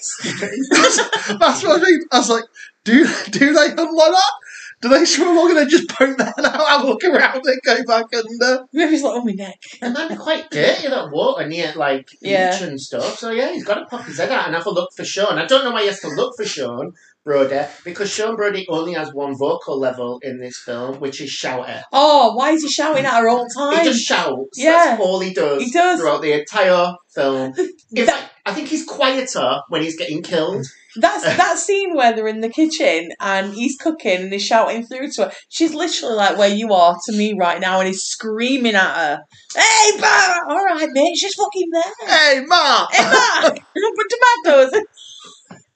That's 1.40 1.64
what 1.64 1.82
I 1.82 1.84
mean. 1.84 2.02
I 2.12 2.18
was 2.18 2.30
like, 2.30 2.44
do 2.84 3.08
do 3.30 3.54
they 3.54 3.70
hunt 3.70 3.94
like 3.94 4.12
that? 4.12 4.34
Do 4.82 4.90
they 4.90 5.04
swim 5.06 5.30
along 5.30 5.50
and 5.50 5.58
then 5.60 5.70
just 5.70 5.90
poke 5.90 6.18
their 6.18 6.28
head 6.36 6.46
out 6.46 6.80
and 6.82 6.90
look 6.90 7.04
around 7.04 7.42
and 7.46 7.62
go 7.64 7.84
back 7.86 8.06
under? 8.16 8.66
Maybe 8.72 8.96
it's 8.96 9.04
like 9.04 9.16
on 9.18 9.26
my 9.26 9.32
neck. 9.34 9.60
It 9.82 9.90
might 9.90 10.10
be 10.10 10.16
quite 10.16 10.50
dirty 10.50 10.88
that 10.88 11.12
water 11.12 11.48
near 11.48 11.74
like 11.76 12.10
Yeah. 12.22 12.52
beach 12.52 12.62
and 12.68 12.80
stuff. 12.80 13.18
So 13.20 13.32
yeah, 13.32 13.52
he's 13.52 13.66
got 13.66 13.76
to 13.76 13.86
pop 13.86 14.06
his 14.06 14.18
head 14.18 14.32
out 14.32 14.46
and 14.48 14.56
have 14.56 14.66
a 14.66 14.72
look 14.72 14.92
for 14.96 15.04
Sean. 15.04 15.38
I 15.38 15.46
don't 15.46 15.66
know 15.66 15.72
why 15.72 15.82
he 15.82 15.88
has 15.88 16.00
to 16.02 16.10
look 16.10 16.34
for 16.38 16.46
Sean 16.46 16.94
Brody 17.26 17.62
because 17.84 18.10
Sean 18.10 18.38
Brody 18.38 18.66
only 18.70 18.94
has 18.94 19.14
one 19.14 19.36
vocal 19.38 19.78
level 19.78 20.20
in 20.24 20.40
this 20.40 20.58
film, 20.58 21.00
which 21.02 21.20
is 21.20 21.30
shouter. 21.30 21.84
Oh, 21.92 22.34
why 22.36 22.52
is 22.52 22.64
he 22.64 22.70
shouting 22.70 23.06
at 23.06 23.20
her 23.20 23.28
all 23.28 23.44
the 23.44 23.54
time? 23.58 23.80
He 23.80 23.84
just 23.84 24.06
shouts. 24.06 24.58
Yeah. 24.58 24.72
That's 24.72 25.02
all 25.02 25.20
he 25.20 25.34
does. 25.34 25.62
He 25.62 25.72
does. 25.72 26.00
throughout 26.00 26.22
the 26.22 26.40
entire 26.40 26.96
film. 27.14 27.54
In 27.92 28.06
That- 28.06 28.08
fact, 28.16 28.32
I 28.46 28.54
think 28.54 28.70
he's 28.70 28.86
quieter 28.86 29.62
when 29.68 29.82
he's 29.84 29.98
getting 29.98 30.24
killed. 30.24 30.66
That's 30.96 31.24
that 31.24 31.58
scene 31.58 31.96
where 31.96 32.14
they're 32.16 32.28
in 32.28 32.42
the 32.42 32.50
kitchen 32.50 33.10
and 33.20 33.54
he's 33.54 33.78
cooking 33.78 34.22
and 34.22 34.34
he's 34.34 34.46
shouting 34.46 34.86
through 34.86 35.12
to 35.12 35.26
her. 35.26 35.32
She's 35.50 35.74
literally 35.74 36.16
like 36.16 36.38
where 36.38 36.50
you 36.50 36.74
are 36.74 36.98
to 37.06 37.16
me 37.16 37.36
right 37.38 37.60
now 37.60 37.80
and 37.80 37.88
he's 37.88 38.04
screaming 38.04 38.76
at 38.76 38.96
her. 38.96 39.22
Hey, 39.56 40.00
Bar! 40.00 40.50
All 40.50 40.66
right, 40.66 40.90
mate, 40.92 41.18
she's 41.18 41.36
fucking 41.36 41.70
there. 41.72 42.08
Hey, 42.08 42.42
Ma! 42.46 42.88
Hey! 42.92 43.50
Put 43.50 44.08
tomatoes. 44.44 44.84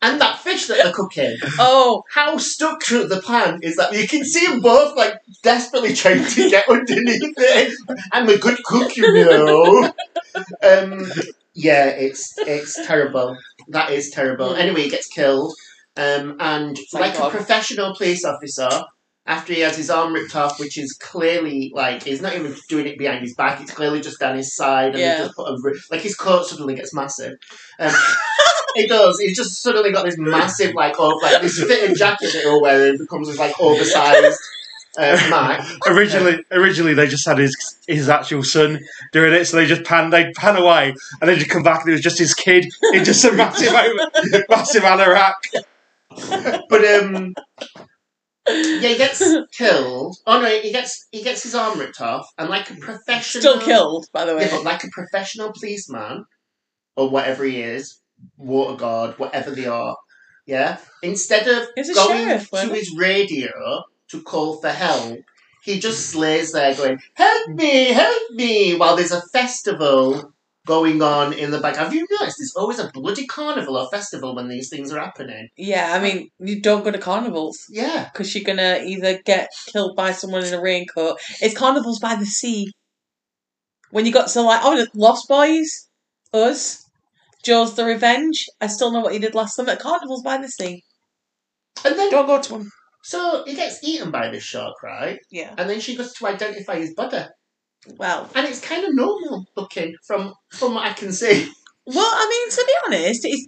And 0.02 0.20
that 0.20 0.40
fish 0.40 0.66
that 0.68 0.84
they're 0.84 0.92
cooking, 0.92 1.38
Oh, 1.58 2.04
how 2.12 2.38
stuck 2.38 2.82
to 2.86 3.08
the 3.08 3.22
pan 3.22 3.60
is 3.64 3.78
that 3.78 3.94
you 3.94 4.06
can 4.06 4.26
see 4.26 4.46
them 4.46 4.60
both 4.60 4.98
like 4.98 5.14
desperately 5.44 5.94
trying 5.94 6.26
to 6.26 6.50
get 6.50 6.66
underneath 6.70 7.34
it. 7.38 7.74
I'm 8.12 8.28
a 8.28 8.38
good 8.38 8.62
cook, 8.64 8.96
you 8.98 9.14
know. 9.14 9.92
Um, 10.64 11.06
yeah, 11.54 11.86
it's 11.86 12.34
it's 12.40 12.74
terrible. 12.88 13.38
That 13.70 13.92
is 13.92 14.10
terrible. 14.12 14.50
Mm. 14.50 14.60
Anyway, 14.60 14.82
he 14.84 14.90
gets 14.90 15.08
killed, 15.08 15.54
um, 15.98 16.38
and 16.40 16.78
Thank 16.92 16.94
like 17.06 17.18
God. 17.18 17.28
a 17.34 17.38
professional 17.38 17.96
police 17.96 18.26
officer, 18.26 18.70
after 19.26 19.54
he 19.54 19.62
has 19.62 19.78
his 19.78 19.90
arm 19.90 20.14
ripped 20.14 20.36
off, 20.36 20.60
which 20.60 20.78
is 20.78 20.94
clearly 20.94 21.72
like 21.74 22.04
he's 22.04 22.22
not 22.22 22.36
even 22.36 22.56
doing 22.70 22.88
it 22.88 22.98
behind 22.98 23.22
his 23.22 23.36
back; 23.36 23.62
it's 23.62 23.72
clearly 23.72 24.02
just 24.02 24.20
down 24.20 24.36
his 24.38 24.56
side, 24.56 24.90
and 24.92 25.00
Yeah. 25.00 25.18
he 25.18 25.24
just 25.24 25.36
put 25.36 25.48
a 25.48 25.58
like 25.92 26.02
his 26.02 26.16
coat 26.16 26.46
suddenly 26.46 26.76
gets 26.76 26.94
massive. 26.94 27.34
Um, 27.80 27.94
It 28.76 28.90
does. 28.90 29.20
He's 29.20 29.38
just 29.38 29.62
suddenly 29.62 29.92
got 29.92 30.04
this 30.04 30.18
massive, 30.18 30.74
like, 30.74 30.96
oh, 30.98 31.20
like 31.22 31.44
this 31.44 31.62
fitted 31.64 31.96
jacket 31.96 32.34
that 32.34 32.42
he'll 32.42 32.60
wear 32.60 32.98
becomes 32.98 33.28
this 33.28 33.38
like 33.38 33.54
oversized 33.60 34.40
uh, 34.98 35.18
Mac. 35.30 35.68
originally, 35.88 36.44
originally 36.52 36.94
they 36.94 37.08
just 37.08 37.26
had 37.26 37.38
his 37.38 37.78
his 37.88 38.10
actual 38.10 38.44
son 38.44 38.80
doing 39.12 39.34
it, 39.34 39.46
so 39.46 39.58
they 39.58 39.66
just 39.66 39.84
pan 39.84 40.10
they 40.10 40.32
pan 40.34 40.56
away 40.56 40.94
and 41.20 41.30
then 41.30 41.38
just 41.38 41.50
come 41.50 41.64
back 41.64 41.82
and 41.82 41.90
it 41.90 41.94
was 41.94 42.02
just 42.02 42.20
his 42.20 42.34
kid 42.34 42.66
in 42.94 43.04
just 43.04 43.26
a 43.26 43.32
massive 43.32 43.74
over, 43.74 44.46
massive 44.50 44.84
anorak. 44.84 45.34
But 46.70 46.86
um, 46.86 47.34
yeah, 48.48 48.90
he 48.90 48.98
gets 48.98 49.24
killed. 49.52 50.18
Oh 50.28 50.42
no, 50.42 50.48
he 50.48 50.72
gets 50.72 51.08
he 51.12 51.24
gets 51.24 51.44
his 51.44 51.56
arm 51.56 51.80
ripped 51.80 52.02
off, 52.02 52.28
and 52.38 52.50
like 52.50 52.70
a 52.70 52.76
professional, 52.76 53.42
still 53.42 53.62
killed, 53.62 54.06
by 54.14 54.26
the 54.26 54.36
way. 54.36 54.44
Yeah, 54.44 54.52
but 54.52 54.64
like 54.64 54.84
a 54.84 54.90
professional 54.90 55.54
policeman 55.54 56.26
or 56.96 57.10
whatever 57.10 57.44
he 57.46 57.62
is, 57.62 58.00
water 58.38 58.78
guard, 58.78 59.18
whatever 59.18 59.52
they 59.52 59.66
are. 59.66 59.98
Yeah, 60.46 60.78
instead 61.02 61.48
of 61.48 61.70
going 61.96 62.28
sheriff, 62.28 62.50
to 62.52 62.74
his 62.74 62.94
radio 62.96 63.84
to 64.14 64.22
call 64.24 64.62
for 64.62 64.70
help, 64.70 65.20
he 65.64 65.80
just 65.80 66.10
slays 66.10 66.52
there, 66.54 66.74
going, 66.76 67.00
"Help 67.16 67.50
me, 67.50 67.86
help 67.88 68.32
me!" 68.32 68.76
While 68.76 68.96
there's 68.96 69.12
a 69.12 69.22
festival 69.34 70.34
going 70.66 71.02
on 71.02 71.34
in 71.34 71.52
the 71.52 71.60
back. 71.60 71.76
Have 71.76 71.94
you 71.94 72.08
noticed 72.10 72.38
there's 72.40 72.56
always 72.56 72.80
a 72.80 72.90
bloody 72.94 73.28
carnival 73.28 73.78
or 73.78 73.90
festival 73.90 74.34
when 74.34 74.48
these 74.48 74.70
things 74.70 74.94
are 74.94 75.00
happening? 75.00 75.50
Yeah, 75.58 75.94
I 75.94 76.00
mean, 76.00 76.30
you 76.40 76.62
don't 76.62 76.86
go 76.86 76.92
to 76.92 76.98
carnivals 76.98 77.66
Yeah. 77.70 78.10
because 78.12 78.34
you're 78.34 78.46
gonna 78.46 78.80
either 78.86 79.22
get 79.24 79.50
killed 79.68 79.98
by 79.98 80.14
someone 80.14 80.46
in 80.46 80.54
a 80.54 80.62
raincoat. 80.62 81.20
It's 81.42 81.58
carnivals 81.58 82.00
by 82.00 82.16
the 82.16 82.26
sea. 82.26 82.72
When 83.92 84.06
you 84.06 84.14
got 84.14 84.30
to 84.30 84.42
like, 84.42 84.62
oh, 84.64 84.86
Lost 84.96 85.28
Boys, 85.28 85.90
us, 86.34 86.86
Jaws 87.44 87.76
the 87.76 87.84
Revenge. 87.86 88.48
I 88.62 88.68
still 88.68 88.92
know 88.92 89.02
what 89.02 89.14
he 89.14 89.20
did 89.20 89.36
last 89.36 89.56
summer. 89.56 89.76
Carnivals 89.76 90.24
by 90.24 90.38
the 90.38 90.48
sea. 90.48 90.84
And 91.84 92.00
then, 92.00 92.10
Don't 92.10 92.26
go 92.26 92.42
to 92.42 92.50
them. 92.54 92.72
So 93.04 93.44
he 93.46 93.54
gets 93.56 93.84
eaten 93.84 94.12
by 94.12 94.30
this 94.30 94.44
shark, 94.44 94.82
right? 94.84 95.20
Yeah. 95.30 95.54
And 95.58 95.70
then 95.70 95.80
she 95.80 95.96
goes 95.96 96.14
to 96.14 96.28
identify 96.28 96.78
his 96.80 96.94
body. 96.94 97.24
Well, 97.98 98.30
And 98.34 98.48
it's 98.48 98.62
kind 98.62 98.86
of 98.86 98.96
normal 98.96 99.46
looking 99.58 99.96
from 100.08 100.34
from 100.52 100.74
what 100.76 100.86
I 100.86 100.94
can 100.94 101.12
see. 101.12 101.52
well, 101.86 102.12
I 102.12 102.28
mean, 102.30 102.50
to 102.50 102.64
be 102.66 102.74
honest, 102.86 103.22
it's 103.26 103.48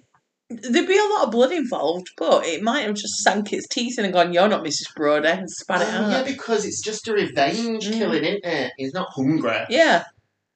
there'd 0.50 0.88
be 0.88 0.98
a 0.98 1.04
lot 1.16 1.24
of 1.26 1.32
blood 1.32 1.52
involved, 1.52 2.08
but 2.18 2.46
it 2.46 2.62
might 2.62 2.82
have 2.82 2.94
just 2.96 3.24
sank 3.24 3.52
its 3.54 3.68
teeth 3.68 3.98
in 3.98 4.06
and 4.06 4.14
gone, 4.14 4.32
"You're 4.34 4.48
not 4.48 4.64
Mrs. 4.64 4.94
Brody," 4.96 5.28
and 5.30 5.50
spat 5.50 5.82
it 5.82 5.88
Oh, 5.92 6.10
yeah, 6.10 6.24
because 6.24 6.66
it's 6.66 6.82
just 6.84 7.08
a 7.08 7.14
revenge 7.14 7.88
Mm. 7.88 7.94
killing, 7.94 8.24
isn't 8.26 8.46
it? 8.46 8.72
He's 8.78 8.94
not 8.94 9.10
hungry. 9.12 9.66
Yeah, 9.70 10.04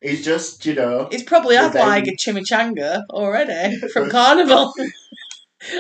He's 0.01 0.23
just, 0.23 0.65
you 0.65 0.75
know. 0.75 1.07
He's 1.11 1.23
probably 1.23 1.55
had 1.57 1.73
Revenge. 1.73 1.87
like 1.87 2.07
a 2.07 2.15
chimichanga 2.15 3.01
already 3.09 3.77
from 3.93 4.09
Carnival. 4.09 4.73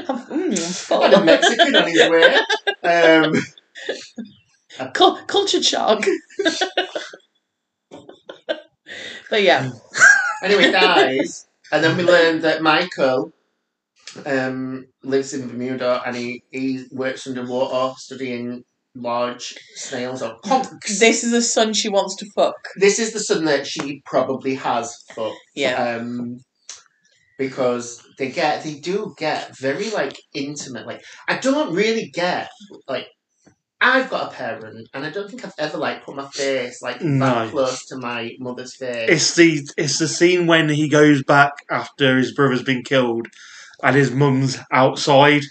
I'm, 0.07 0.17
mm, 0.25 1.01
I'm. 1.03 1.21
A 1.21 1.25
Mexican 1.25 1.75
on 1.75 1.87
his 1.87 2.09
way. 2.09 2.39
Um, 2.83 3.33
Cul- 4.93 5.19
cultured 5.27 5.65
shark. 5.65 6.03
but 9.29 9.41
yeah, 9.43 9.71
anyway, 10.43 10.71
dies. 10.71 11.47
And 11.71 11.83
then 11.83 11.97
we 11.97 12.03
learn 12.03 12.41
that 12.41 12.61
Michael 12.61 13.31
um, 14.25 14.87
lives 15.03 15.33
in 15.33 15.47
Bermuda 15.47 16.01
and 16.05 16.15
he, 16.15 16.43
he 16.51 16.85
works 16.91 17.27
underwater 17.27 17.93
studying 17.97 18.63
large 18.95 19.55
snails 19.75 20.21
or 20.23 20.39
conchs. 20.39 20.99
this 20.99 21.23
is 21.23 21.31
the 21.31 21.41
son 21.41 21.73
she 21.73 21.89
wants 21.89 22.15
to 22.17 22.25
fuck. 22.35 22.55
This 22.75 22.99
is 22.99 23.13
the 23.13 23.19
son 23.19 23.45
that 23.45 23.67
she 23.67 24.01
probably 24.05 24.55
has 24.55 24.95
fucked. 25.13 25.37
Yeah. 25.53 25.97
Um, 25.97 26.39
because 27.39 28.05
they 28.19 28.29
get 28.29 28.63
they 28.63 28.75
do 28.75 29.15
get 29.17 29.57
very 29.57 29.89
like 29.89 30.15
intimate. 30.35 30.85
Like 30.85 31.01
I 31.27 31.37
don't 31.39 31.73
really 31.73 32.11
get 32.13 32.49
like 32.87 33.07
I've 33.81 34.09
got 34.09 34.33
a 34.33 34.35
parent, 34.35 34.89
and 34.93 35.05
I 35.05 35.09
don't 35.09 35.29
think 35.29 35.45
I've 35.45 35.53
ever 35.57 35.77
like 35.77 36.03
put 36.03 36.17
my 36.17 36.27
face 36.27 36.81
like 36.81 37.01
No. 37.01 37.25
that 37.25 37.51
close 37.51 37.85
to 37.87 37.97
my 37.97 38.31
mother's 38.37 38.75
face. 38.75 39.09
It's 39.09 39.35
the 39.35 39.61
it's 39.77 39.97
the 39.97 40.07
scene 40.09 40.45
when 40.47 40.67
he 40.69 40.89
goes 40.89 41.23
back 41.23 41.53
after 41.71 42.17
his 42.17 42.33
brother's 42.35 42.61
been 42.61 42.83
killed, 42.83 43.27
and 43.81 43.95
his 43.95 44.11
mum's 44.11 44.59
outside. 44.71 45.41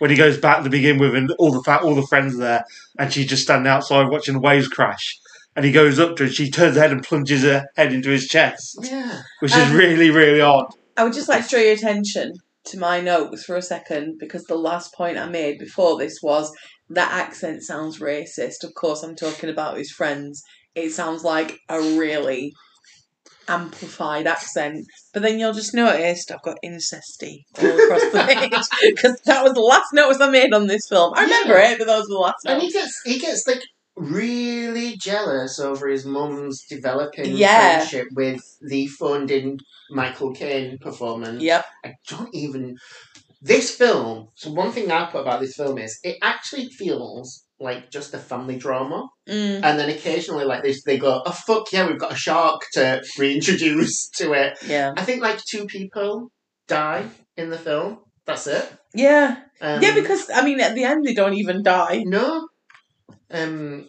When 0.00 0.10
he 0.12 0.16
goes 0.16 0.38
back 0.38 0.62
to 0.62 0.70
begin 0.70 0.98
with, 0.98 1.16
and 1.16 1.32
all 1.40 1.50
the 1.50 1.62
fa- 1.64 1.80
all 1.82 1.96
the 1.96 2.06
friends 2.06 2.36
are 2.36 2.38
there, 2.38 2.64
and 3.00 3.12
she's 3.12 3.26
just 3.26 3.42
standing 3.42 3.66
outside 3.72 4.10
watching 4.10 4.34
the 4.34 4.40
waves 4.40 4.68
crash. 4.68 5.18
And 5.56 5.64
he 5.64 5.72
goes 5.72 5.98
up 5.98 6.14
to 6.16 6.22
her, 6.22 6.26
and 6.26 6.34
she 6.36 6.52
turns 6.52 6.76
her 6.76 6.82
head 6.82 6.92
and 6.92 7.02
plunges 7.02 7.42
her 7.42 7.66
head 7.76 7.92
into 7.92 8.10
his 8.10 8.28
chest, 8.28 8.78
yeah, 8.82 9.22
which 9.40 9.50
is 9.56 9.70
Um, 9.70 9.74
really, 9.74 10.10
really 10.10 10.40
odd. 10.40 10.66
I 10.98 11.04
would 11.04 11.12
just 11.14 11.28
like 11.28 11.44
to 11.44 11.48
draw 11.48 11.60
your 11.60 11.74
attention 11.74 12.32
to 12.66 12.78
my 12.78 13.00
notes 13.00 13.44
for 13.44 13.56
a 13.56 13.62
second 13.62 14.16
because 14.18 14.44
the 14.44 14.56
last 14.56 14.92
point 14.94 15.16
I 15.16 15.26
made 15.26 15.58
before 15.58 15.96
this 15.96 16.18
was 16.22 16.52
that 16.90 17.12
accent 17.12 17.62
sounds 17.62 18.00
racist. 18.00 18.64
Of 18.64 18.74
course, 18.74 19.02
I'm 19.02 19.14
talking 19.14 19.48
about 19.48 19.78
his 19.78 19.92
friends. 19.92 20.42
It 20.74 20.90
sounds 20.90 21.22
like 21.22 21.60
a 21.68 21.78
really 21.80 22.52
amplified 23.46 24.26
accent. 24.26 24.86
But 25.14 25.22
then 25.22 25.38
you'll 25.38 25.52
just 25.54 25.74
notice 25.74 26.30
I've 26.30 26.42
got 26.42 26.58
incesty 26.64 27.44
all 27.58 27.66
across 27.84 28.02
the 28.12 28.24
page 28.28 28.94
because 28.94 29.20
that 29.24 29.42
was 29.44 29.54
the 29.54 29.60
last 29.60 29.92
notice 29.92 30.20
I 30.20 30.30
made 30.30 30.52
on 30.52 30.66
this 30.66 30.86
film. 30.88 31.12
I 31.16 31.22
remember 31.22 31.54
Yeah. 31.54 31.72
it, 31.72 31.78
but 31.78 31.86
those 31.86 32.02
were 32.08 32.14
the 32.14 32.18
last 32.18 32.44
and 32.46 32.60
he 32.60 32.70
gets 32.70 33.00
he 33.04 33.18
gets 33.18 33.46
like 33.46 33.62
really 33.98 34.96
jealous 34.96 35.58
over 35.58 35.88
his 35.88 36.04
mum's 36.04 36.64
developing 36.68 37.36
Yeah. 37.36 37.78
friendship 37.78 38.08
with 38.14 38.40
the 38.60 38.86
funding 38.86 39.58
Michael 39.90 40.32
Caine 40.32 40.78
performance. 40.78 41.42
Yep. 41.42 41.64
I 41.84 41.94
don't 42.08 42.34
even. 42.34 42.76
This 43.40 43.70
film. 43.74 44.28
So 44.34 44.50
one 44.50 44.72
thing 44.72 44.90
I 44.90 45.06
put 45.10 45.20
about 45.20 45.40
this 45.40 45.54
film 45.54 45.78
is 45.78 45.98
it 46.02 46.16
actually 46.22 46.68
feels 46.70 47.44
like 47.60 47.90
just 47.90 48.12
a 48.14 48.18
family 48.18 48.56
drama, 48.56 49.08
Mm, 49.28 49.62
and 49.62 49.78
then 49.78 49.90
occasionally 49.90 50.44
like 50.44 50.62
this 50.62 50.82
they 50.84 50.98
go, 50.98 51.22
"Oh 51.24 51.30
fuck 51.30 51.72
yeah, 51.72 51.86
we've 51.86 51.98
got 52.00 52.12
a 52.12 52.16
shark 52.16 52.62
to 52.72 53.00
reintroduce 53.18 54.08
to 54.16 54.32
it." 54.32 54.58
yeah. 54.66 54.92
I 54.96 55.04
think 55.04 55.22
like 55.22 55.38
two 55.44 55.66
people 55.66 56.30
die 56.66 57.06
in 57.36 57.50
the 57.50 57.58
film. 57.58 57.98
That's 58.26 58.46
it. 58.48 58.70
Yeah. 58.94 59.36
Um, 59.60 59.82
yeah, 59.82 59.94
because, 59.94 60.28
I 60.34 60.44
mean, 60.44 60.60
at 60.60 60.74
the 60.74 60.84
end, 60.84 61.04
they 61.04 61.14
don't 61.14 61.34
even 61.34 61.62
die. 61.62 62.02
no. 62.06 62.47
Um. 63.30 63.88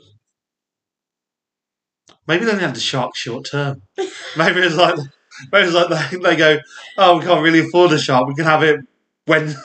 Maybe 2.28 2.46
they 2.46 2.52
only 2.52 2.64
have 2.64 2.76
the 2.76 2.80
shark 2.80 3.16
short 3.16 3.48
term. 3.52 3.82
Maybe 4.38 4.60
it's 4.60 4.76
like 4.76 4.96
maybe 5.52 5.68
it's 5.68 5.74
like 5.74 6.12
they, 6.12 6.18
they 6.18 6.36
go, 6.36 6.60
oh, 6.98 7.18
we 7.18 7.26
can't 7.26 7.42
really 7.42 7.62
afford 7.62 7.92
a 7.92 8.00
shark. 8.00 8.28
We 8.28 8.36
can 8.36 8.46
have 8.46 8.62
it 8.64 8.82
when 9.26 9.56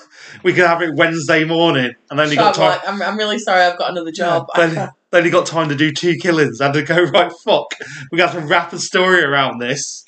we 0.43 0.53
can 0.53 0.65
have 0.65 0.83
it 0.83 0.95
Wednesday 0.95 1.45
morning, 1.45 1.95
and 2.11 2.19
then 2.19 2.31
you 2.31 2.37
got 2.37 2.49
I'm 2.49 2.55
time. 2.55 2.71
like, 2.71 2.89
I'm, 2.89 3.03
I'm 3.03 3.19
really 3.19 3.39
sorry, 3.39 3.63
I've 3.63 3.79
got 3.79 3.91
another 3.91 4.13
job. 4.13 4.47
I 4.55 4.67
Then, 4.67 4.91
then 5.11 5.25
you 5.25 5.31
got 5.31 5.47
time 5.47 5.69
to 5.69 5.75
do 5.75 5.93
two 5.93 6.15
killings 6.17 6.61
and 6.61 6.73
to 6.75 6.83
go 6.83 7.03
right. 7.05 7.33
Fuck, 7.45 7.75
we 8.11 8.19
got 8.19 8.33
to 8.33 8.41
wrap 8.41 8.73
a 8.73 8.79
story 8.79 9.23
around 9.23 9.59
this. 9.61 10.05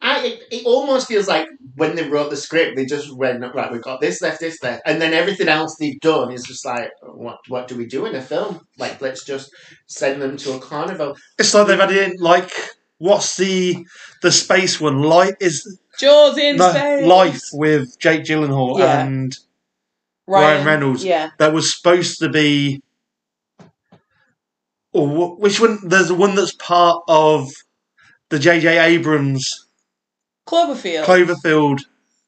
I, 0.00 0.24
it, 0.26 0.42
it 0.50 0.66
almost 0.66 1.08
feels 1.08 1.26
like 1.28 1.48
when 1.78 1.94
they 1.96 2.08
wrote 2.08 2.30
the 2.30 2.36
script, 2.36 2.76
they 2.76 2.84
just 2.84 3.16
went 3.16 3.42
right. 3.54 3.72
We've 3.72 3.82
got 3.82 4.00
this 4.00 4.20
left, 4.20 4.40
this 4.40 4.62
left, 4.62 4.82
and 4.84 5.00
then 5.00 5.14
everything 5.14 5.48
else 5.48 5.76
they've 5.76 6.00
done 6.00 6.32
is 6.32 6.42
just 6.44 6.64
like, 6.66 6.90
what? 7.02 7.38
What 7.48 7.68
do 7.68 7.76
we 7.76 7.86
do 7.86 8.04
in 8.06 8.14
a 8.14 8.20
film? 8.20 8.66
Like, 8.78 9.00
let's 9.00 9.24
just 9.24 9.50
send 9.86 10.20
them 10.20 10.36
to 10.38 10.54
a 10.54 10.58
carnival. 10.58 11.16
It's 11.38 11.54
like 11.54 11.68
they've 11.68 11.78
had 11.78 12.20
like 12.20 12.52
what's 12.98 13.36
the 13.36 13.86
the 14.22 14.32
space 14.32 14.80
one? 14.80 15.02
Light 15.02 15.36
is 15.40 15.78
Jaws 15.98 16.36
in 16.36 16.56
no, 16.56 16.70
space. 16.70 17.06
Life 17.06 17.42
with 17.52 17.98
Jake 17.98 18.24
Gyllenhaal 18.24 18.78
Yeah. 18.78 19.06
and 19.06 19.36
Ryan 20.26 20.66
Reynolds. 20.66 21.04
Yeah. 21.04 21.30
that 21.38 21.52
was 21.52 21.74
supposed 21.74 22.18
to 22.20 22.28
be. 22.28 22.82
Or 24.92 25.36
which 25.36 25.60
one? 25.60 25.78
There's 25.84 26.08
the 26.08 26.14
one 26.14 26.34
that's 26.34 26.54
part 26.54 27.02
of 27.08 27.48
the 28.30 28.38
J.J. 28.38 28.78
Abrams 28.78 29.67
Cloverfield. 30.48 31.04
Cloverfield. 31.04 31.80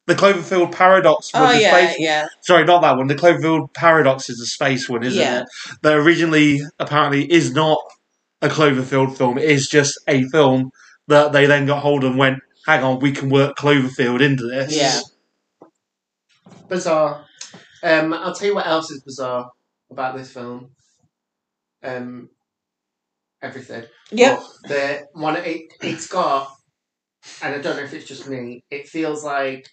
The 0.07 0.15
Cloverfield 0.15 0.73
paradox 0.73 1.31
oh, 1.35 1.53
the 1.53 1.61
yeah, 1.61 1.71
space. 1.71 1.97
yeah. 2.01 2.27
Sorry, 2.41 2.65
not 2.65 2.83
that 2.83 2.97
one. 2.97 3.07
The 3.07 3.15
Cloverfield 3.15 3.73
paradox 3.75 4.29
is 4.29 4.39
the 4.39 4.47
space 4.47 4.89
one, 4.89 5.05
isn't 5.05 5.21
Yeah. 5.21 5.43
it? 5.43 5.47
That 5.83 5.95
originally 5.95 6.61
apparently 6.79 7.31
is 7.31 7.53
not 7.53 7.79
a 8.43 8.49
Cloverfield 8.49 9.17
film. 9.17 9.39
It 9.39 9.45
is 9.45 9.69
just 9.69 9.99
a 10.09 10.25
film 10.31 10.71
that 11.07 11.33
they 11.33 11.47
then 11.47 11.67
got 11.67 11.81
hold 11.83 12.05
of 12.05 12.11
and 12.11 12.19
went, 12.19 12.41
"Hang 12.67 12.83
on, 12.83 12.99
we 12.99 13.13
can 13.13 13.31
work 13.31 13.57
Cloverfield 13.57 14.21
into 14.21 14.47
this." 14.47 14.75
Yeah. 14.75 15.01
Bizarre. 16.69 17.25
Um, 17.83 18.13
I'll 18.13 18.35
tell 18.35 18.49
you 18.49 18.55
what 18.55 18.67
else 18.67 18.91
is 18.91 19.03
bizarre 19.03 19.51
about 19.91 20.17
this 20.17 20.33
film. 20.33 20.71
Um, 21.83 22.29
everything. 23.43 23.85
Yep. 24.11 24.41
But 24.63 24.69
the 24.69 25.07
one 25.13 25.37
it 25.37 25.73
it's 25.83 26.07
got, 26.09 26.49
and 27.43 27.55
I 27.55 27.59
don't 27.59 27.77
know 27.77 27.83
if 27.83 27.93
it's 27.93 28.07
just 28.07 28.29
me. 28.29 28.63
It 28.71 28.89
feels 28.89 29.25
like 29.25 29.67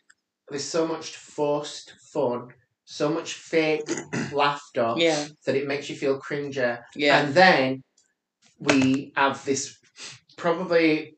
there's 0.49 0.63
so 0.63 0.87
much 0.87 1.15
forced 1.15 1.93
fun, 2.13 2.49
so 2.85 3.09
much 3.09 3.33
fake 3.33 3.83
laughter 4.31 4.93
Yeah. 4.97 5.25
that 5.45 5.55
it 5.55 5.67
makes 5.67 5.89
you 5.89 5.95
feel 5.95 6.19
cringer. 6.19 6.79
Yeah. 6.95 7.19
And 7.19 7.33
then 7.33 7.83
we 8.59 9.11
have 9.15 9.43
this 9.45 9.77
probably 10.37 11.15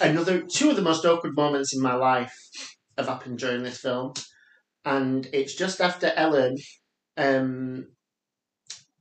another 0.00 0.42
two 0.42 0.70
of 0.70 0.76
the 0.76 0.82
most 0.82 1.04
awkward 1.04 1.34
moments 1.36 1.74
in 1.74 1.82
my 1.82 1.94
life 1.94 2.32
have 2.96 3.08
happened 3.08 3.38
during 3.38 3.62
this 3.62 3.80
film. 3.80 4.12
And 4.84 5.28
it's 5.32 5.54
just 5.54 5.80
after 5.80 6.12
Ellen 6.14 6.56
um, 7.16 7.86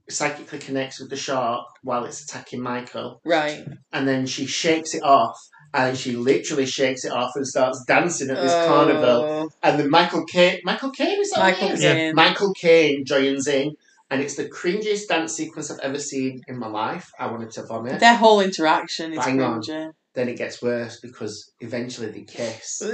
psychically 0.09 0.59
connects 0.59 0.99
with 0.99 1.09
the 1.09 1.15
shark 1.15 1.65
while 1.83 2.05
it's 2.05 2.23
attacking 2.23 2.61
Michael. 2.61 3.21
Right. 3.25 3.65
And 3.91 4.07
then 4.07 4.25
she 4.25 4.45
shakes 4.45 4.93
it 4.93 5.03
off. 5.03 5.37
And 5.73 5.97
she 5.97 6.15
literally 6.15 6.65
shakes 6.65 7.03
it 7.05 7.11
off 7.11 7.35
and 7.35 7.47
starts 7.47 7.83
dancing 7.85 8.29
at 8.29 8.41
this 8.41 8.53
Oh, 8.53 8.67
carnival. 8.67 9.51
And 9.61 9.79
then 9.79 9.89
Michael 9.89 10.25
Caine, 10.25 10.59
Michael 10.63 10.91
Caine 10.91 11.19
is 11.21 11.31
that 11.31 11.39
Michael 11.39 11.69
it 11.69 11.73
is? 11.73 11.83
Yeah. 11.83 12.11
Michael 12.13 12.53
Caine 12.53 13.05
joins 13.05 13.47
in, 13.47 13.75
and 14.09 14.21
it's 14.21 14.35
the 14.35 14.49
cringiest 14.49 15.07
dance 15.07 15.33
sequence 15.33 15.69
I've 15.69 15.79
ever 15.79 15.99
seen 15.99 16.41
in 16.47 16.57
my 16.57 16.67
life. 16.67 17.11
I 17.19 17.27
wanted 17.27 17.51
to 17.51 17.63
vomit. 17.63 17.99
Their 17.99 18.15
whole 18.15 18.39
interaction 18.39 19.13
is 19.13 19.19
Bang 19.19 19.41
on. 19.41 19.61
Then 20.13 20.29
it 20.29 20.37
gets 20.37 20.63
worse 20.63 20.99
because 20.99 21.51
eventually 21.59 22.09
they 22.09 22.21
kiss, 22.23 22.81
and 22.81 22.91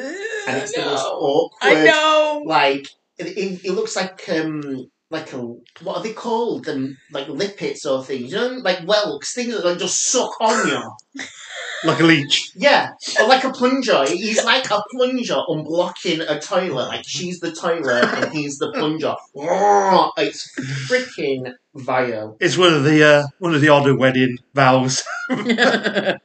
And 0.48 0.58
it's 0.62 0.76
the 0.76 0.82
most 0.82 1.06
awkward. 1.06 1.78
I 1.78 1.86
know. 1.86 2.44
Like 2.46 2.88
it, 3.18 3.28
it, 3.38 3.66
it 3.66 3.72
looks 3.72 3.96
like 3.96 4.28
um 4.28 4.90
like 5.10 5.32
a 5.32 5.38
what 5.38 5.98
are 5.98 6.04
they 6.04 6.12
called? 6.12 6.66
Them 6.66 6.98
like 7.12 7.28
lippets 7.28 7.86
or 7.86 8.04
things, 8.04 8.32
you 8.32 8.38
know, 8.38 8.48
like 8.62 8.80
whelks, 8.80 9.34
things 9.34 9.54
that 9.54 9.64
like 9.64 9.78
just 9.78 10.02
suck 10.12 10.32
on 10.42 10.68
you. 10.68 11.24
like 11.86 12.00
a 12.00 12.04
leech. 12.04 12.52
Yeah, 12.56 12.92
or 13.20 13.28
like 13.28 13.44
a 13.44 13.52
plunger. 13.52 14.06
He's 14.08 14.44
like 14.44 14.70
a 14.72 14.84
plunger 14.92 15.36
unblocking 15.50 16.24
a 16.28 16.40
toilet. 16.40 16.88
Like 16.88 17.04
she's 17.06 17.40
the 17.40 17.52
toilet 17.52 18.06
and 18.06 18.34
he's 18.34 18.58
the 18.58 18.72
plunger. 18.72 19.16
It's 20.18 20.54
freaking 20.90 21.54
vile. 21.76 22.38
It's 22.40 22.58
one 22.58 22.74
of 22.74 22.84
the 22.84 23.04
uh, 23.04 23.28
one 23.40 23.56
of 23.56 23.62
the 23.62 23.70
odder 23.70 23.96
wedding 23.96 24.38
vows. 24.54 25.04
you, 25.30 25.46
I 25.48 26.18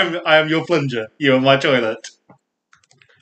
am, 0.00 0.20
I 0.26 0.36
am 0.36 0.48
your 0.48 0.64
plunger. 0.64 1.08
You 1.18 1.34
are 1.34 1.40
my 1.40 1.56
toilet. 1.56 2.08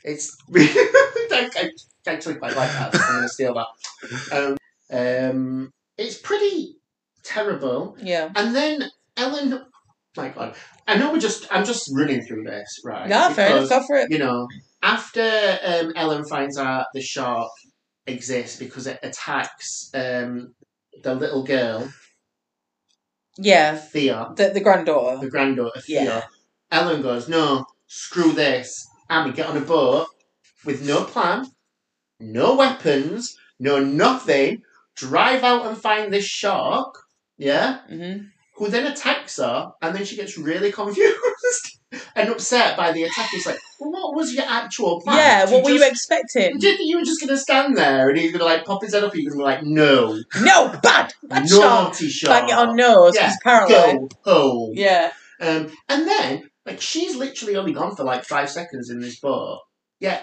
It's 0.04 0.36
I, 0.54 1.50
I 1.56 1.70
actually 2.06 2.36
quite 2.36 2.56
like 2.56 2.70
that. 2.72 2.94
so 2.94 3.00
I'm 3.02 3.12
going 3.12 3.22
to 3.22 3.28
steal 3.28 3.54
that. 3.54 3.68
Um, 4.32 4.56
um, 4.92 5.72
it's 5.98 6.16
pretty 6.18 6.76
terrible. 7.22 7.96
yeah. 8.02 8.30
And 8.34 8.54
then 8.54 8.90
Ellen, 9.16 9.64
my 10.16 10.28
God, 10.30 10.56
I 10.88 10.96
know 10.98 11.12
we're 11.12 11.20
just. 11.20 11.46
I'm 11.50 11.64
just 11.64 11.90
running 11.94 12.22
through 12.22 12.44
this, 12.44 12.80
right? 12.84 13.08
No, 13.08 13.30
fair 13.30 13.56
enough. 13.58 13.68
Go 13.68 13.82
for 13.86 13.96
it. 13.96 14.10
You 14.10 14.18
know, 14.18 14.48
after 14.82 15.58
um, 15.64 15.92
Ellen 15.96 16.24
finds 16.24 16.58
out 16.58 16.86
the 16.94 17.00
shark 17.00 17.50
exists 18.06 18.58
because 18.58 18.86
it 18.86 18.98
attacks 19.02 19.90
um, 19.94 20.54
the 21.02 21.14
little 21.14 21.44
girl 21.44 21.88
Yeah. 23.38 23.76
Thea, 23.76 24.32
The, 24.36 24.50
the 24.50 24.60
granddaughter. 24.60 25.18
the 25.20 25.30
granddaughter 25.30 25.80
Thea. 25.80 26.04
Yeah. 26.04 26.24
Ellen 26.72 27.02
goes, 27.02 27.28
"No, 27.28 27.64
screw 27.86 28.32
this." 28.32 28.86
And 29.08 29.28
we 29.28 29.34
get 29.36 29.48
on 29.48 29.56
a 29.56 29.60
boat 29.60 30.06
with 30.64 30.86
no 30.86 31.04
plan, 31.04 31.46
no 32.20 32.54
weapons, 32.56 33.36
no 33.58 33.80
nothing. 33.80 34.62
Drive 34.96 35.42
out 35.42 35.66
and 35.66 35.76
find 35.78 36.12
this 36.12 36.26
shark. 36.26 36.94
Yeah. 37.38 37.80
hmm 37.88 38.18
who 38.60 38.68
then 38.68 38.86
attacks 38.86 39.38
her, 39.38 39.72
and 39.80 39.96
then 39.96 40.04
she 40.04 40.16
gets 40.16 40.36
really 40.36 40.70
confused 40.70 41.78
and 42.14 42.28
upset 42.28 42.76
by 42.76 42.92
the 42.92 43.04
attack. 43.04 43.30
It's 43.32 43.46
like, 43.46 43.58
well, 43.80 43.90
what 43.90 44.14
was 44.14 44.34
your 44.34 44.44
actual 44.46 45.00
plan? 45.00 45.16
Yeah. 45.16 45.46
To 45.46 45.52
What 45.54 45.64
were 45.64 45.70
you 45.70 45.82
expecting? 45.82 46.58
Did 46.58 46.78
you 46.78 46.86
you 46.88 46.98
were 46.98 47.04
just 47.04 47.20
going 47.20 47.30
to 47.30 47.38
stand 47.38 47.74
there 47.74 48.10
and 48.10 48.18
he's 48.18 48.32
going 48.32 48.40
to 48.40 48.44
like 48.44 48.66
pop 48.66 48.82
his 48.82 48.92
head 48.92 49.02
up? 49.02 49.14
And 49.14 49.22
you're 49.22 49.32
going 49.32 49.40
to 49.40 49.62
be 49.62 49.72
like, 49.72 49.74
no, 49.74 50.22
No, 50.42 50.78
bad. 50.82 51.14
Bad 51.22 51.48
naughty 51.48 52.08
shark. 52.08 52.38
Bang 52.38 52.48
it 52.50 52.58
on 52.58 52.76
nose. 52.76 53.14
Yeah, 53.16 53.32
apparently. 53.40 53.74
Go 53.74 54.08
home. 54.24 54.72
Yeah. 54.74 55.10
Um, 55.40 55.72
and 55.88 56.06
then 56.06 56.50
like 56.66 56.82
she's 56.82 57.16
literally 57.16 57.56
only 57.56 57.72
gone 57.72 57.96
for 57.96 58.04
like 58.04 58.24
five 58.24 58.50
seconds 58.50 58.90
in 58.90 59.00
this 59.00 59.18
boat, 59.18 59.60
Yeah, 60.00 60.20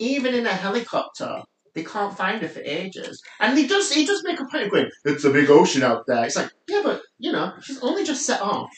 even 0.00 0.34
in 0.34 0.46
a 0.46 0.52
helicopter, 0.52 1.42
they 1.78 1.84
can't 1.84 2.16
find 2.16 2.42
her 2.42 2.48
for 2.48 2.60
ages. 2.60 3.22
And 3.40 3.56
he 3.56 3.66
does 3.66 3.92
he 3.92 4.04
does 4.04 4.22
make 4.24 4.40
a 4.40 4.44
point 4.46 4.64
of 4.64 4.70
going, 4.70 4.90
it's 5.04 5.24
a 5.24 5.30
big 5.30 5.48
ocean 5.48 5.82
out 5.82 6.06
there. 6.06 6.24
It's 6.24 6.36
like, 6.36 6.50
yeah, 6.68 6.80
but 6.82 7.02
you 7.18 7.30
know, 7.30 7.52
she's 7.62 7.80
only 7.82 8.04
just 8.04 8.26
set 8.26 8.40
off. 8.42 8.68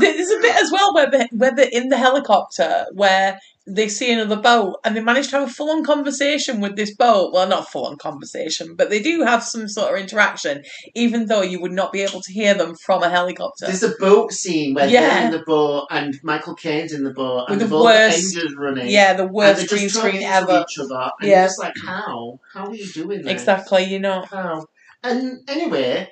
There's 0.00 0.30
a 0.30 0.40
bit 0.40 0.56
as 0.62 0.70
well 0.70 0.94
where 0.94 1.10
where 1.32 1.52
in 1.72 1.88
the 1.88 1.96
helicopter 1.96 2.86
where 2.92 3.38
they 3.66 3.88
see 3.88 4.12
another 4.12 4.36
boat 4.36 4.76
and 4.84 4.94
they 4.94 5.00
manage 5.00 5.28
to 5.30 5.38
have 5.38 5.48
a 5.48 5.52
full 5.52 5.70
on 5.70 5.82
conversation 5.84 6.60
with 6.60 6.76
this 6.76 6.94
boat. 6.94 7.32
Well, 7.32 7.48
not 7.48 7.68
full 7.70 7.86
on 7.86 7.96
conversation, 7.96 8.74
but 8.76 8.90
they 8.90 9.00
do 9.00 9.22
have 9.22 9.42
some 9.42 9.68
sort 9.68 9.94
of 9.94 9.98
interaction, 10.00 10.62
even 10.94 11.26
though 11.26 11.40
you 11.40 11.60
would 11.62 11.72
not 11.72 11.90
be 11.90 12.02
able 12.02 12.20
to 12.20 12.32
hear 12.32 12.52
them 12.52 12.74
from 12.74 13.02
a 13.02 13.08
helicopter. 13.08 13.64
There's 13.66 13.82
a 13.82 13.94
boat 13.98 14.32
scene 14.32 14.74
where 14.74 14.86
Yeah. 14.86 15.00
they're 15.00 15.24
in 15.26 15.30
the 15.32 15.44
boat 15.46 15.86
and 15.90 16.14
Michael 16.22 16.54
Caine's 16.54 16.92
in 16.92 17.04
the 17.04 17.12
boat 17.14 17.46
and 17.48 17.52
With 17.52 17.60
the 17.60 17.64
the 17.64 17.70
boat 17.70 17.84
worst- 17.84 18.36
engines 18.36 18.54
running. 18.58 18.88
yeah, 18.88 19.14
the 19.14 19.26
worst 19.26 19.68
green 19.70 19.88
screen 19.88 20.22
ever. 20.22 20.64
each 20.68 20.78
other. 20.78 21.10
And 21.20 21.30
Yeah. 21.30 21.46
just 21.46 21.58
like, 21.58 21.74
how? 21.82 22.40
How 22.52 22.66
are 22.66 22.74
you 22.74 22.86
doing 22.92 23.22
this? 23.22 23.32
Exactly, 23.32 23.84
you 23.84 23.98
know. 23.98 24.26
How? 24.30 24.66
And 25.02 25.40
anyway, 25.48 26.10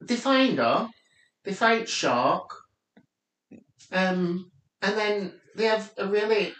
they 0.00 0.16
find 0.16 0.56
her. 0.56 0.88
They 1.44 1.52
fight 1.52 1.86
Shark. 1.88 2.48
Um, 3.92 4.50
and 4.82 4.96
then 4.96 5.39
they 5.56 5.64
have 5.66 5.92
a 5.98 6.06
really 6.06 6.52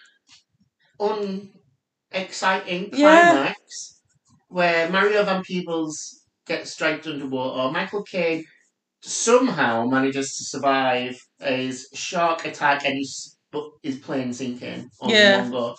unexciting 2.13 2.91
Yeah. 2.93 3.31
climax 3.33 4.01
where 4.49 4.89
Mario 4.91 5.25
Van 5.25 5.43
Peebles 5.43 6.25
gets 6.47 6.77
dragged 6.77 7.07
underwater. 7.07 7.71
Michael 7.73 8.03
Caine 8.03 8.45
somehow 9.03 9.87
manages 9.87 10.37
to 10.37 10.45
survive 10.45 11.19
his 11.39 11.89
shark 11.95 12.45
attack 12.45 12.85
and 12.85 12.99
his, 12.99 13.37
but 13.53 13.65
his 13.83 13.99
plane 13.99 14.33
sinking 14.33 14.91
on 15.01 15.11
Yeah. 15.11 15.43
one 15.43 15.51
go. 15.51 15.77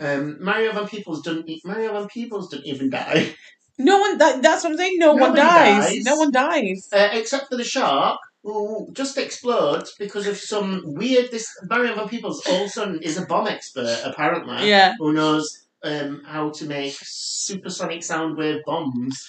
Um, 0.00 0.36
Mario 0.42 0.72
Van 0.72 0.86
Peebles 0.86 1.22
doesn't. 1.22 1.50
Mario 1.64 1.92
Van 1.92 2.06
Peebles 2.08 2.48
doesn't 2.50 2.66
even 2.66 2.88
die. 2.90 3.34
No 3.80 3.98
one. 4.00 4.18
That, 4.18 4.42
that's 4.42 4.64
what 4.64 4.70
I'm 4.72 4.76
saying. 4.78 4.96
No 4.98 5.12
one 5.12 5.20
Nobody 5.34 5.40
dies. 5.42 5.84
dies. 5.94 6.04
No 6.04 6.16
one 6.16 6.30
dies. 6.32 6.88
Uh, 6.92 7.08
except 7.12 7.48
for 7.48 7.56
the 7.56 7.64
shark, 7.64 8.18
who 8.42 8.88
just 8.92 9.18
explodes 9.18 9.94
because 9.98 10.26
of 10.26 10.36
some 10.36 10.82
weird. 10.84 11.30
This 11.30 11.46
Mario 11.68 11.94
Van 11.94 12.08
Peebles 12.08 12.42
all 12.48 12.62
of 12.62 12.66
a 12.66 12.68
sudden 12.68 13.02
is 13.02 13.18
a 13.18 13.26
bomb 13.26 13.46
expert, 13.48 14.00
apparently, 14.04 14.68
Yeah. 14.68 14.94
who 14.98 15.12
knows 15.12 15.66
um, 15.84 16.22
how 16.26 16.50
to 16.50 16.64
make 16.64 16.96
supersonic 17.02 18.02
sound 18.02 18.36
wave 18.36 18.60
bombs. 18.66 19.24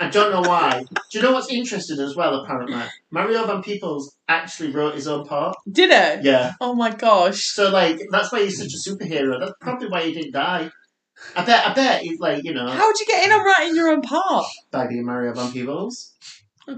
I 0.00 0.08
don't 0.10 0.30
know 0.30 0.48
why. 0.48 0.84
Do 1.10 1.18
you 1.18 1.22
know 1.22 1.32
what's 1.32 1.50
interesting 1.50 1.98
as 1.98 2.14
well? 2.14 2.34
Apparently, 2.42 2.80
Mario 3.10 3.44
Van 3.46 3.62
Peebles 3.62 4.16
actually 4.28 4.70
wrote 4.70 4.94
his 4.94 5.08
own 5.08 5.26
part. 5.26 5.56
Did 5.70 5.90
it? 5.90 6.24
Yeah. 6.24 6.52
Oh 6.60 6.74
my 6.74 6.90
gosh. 6.94 7.44
So 7.46 7.70
like 7.70 8.00
that's 8.12 8.30
why 8.30 8.44
he's 8.44 8.58
such 8.58 8.72
a 8.74 8.90
superhero. 8.90 9.40
That's 9.40 9.54
probably 9.60 9.88
why 9.88 10.02
he 10.04 10.14
didn't 10.14 10.32
die. 10.32 10.70
I 11.36 11.44
bet. 11.44 11.66
I 11.66 11.74
bet 11.74 12.02
he's 12.02 12.18
like 12.20 12.44
you 12.44 12.54
know 12.54 12.68
How'd 12.68 12.94
you 12.98 13.06
get 13.06 13.24
in 13.26 13.32
on 13.32 13.44
writing 13.44 13.74
your 13.76 13.88
own 13.88 14.02
part? 14.02 14.46
by 14.70 14.86
being 14.86 15.04
Mario 15.04 15.32
Van 15.34 15.52
Peebles. 15.52 16.14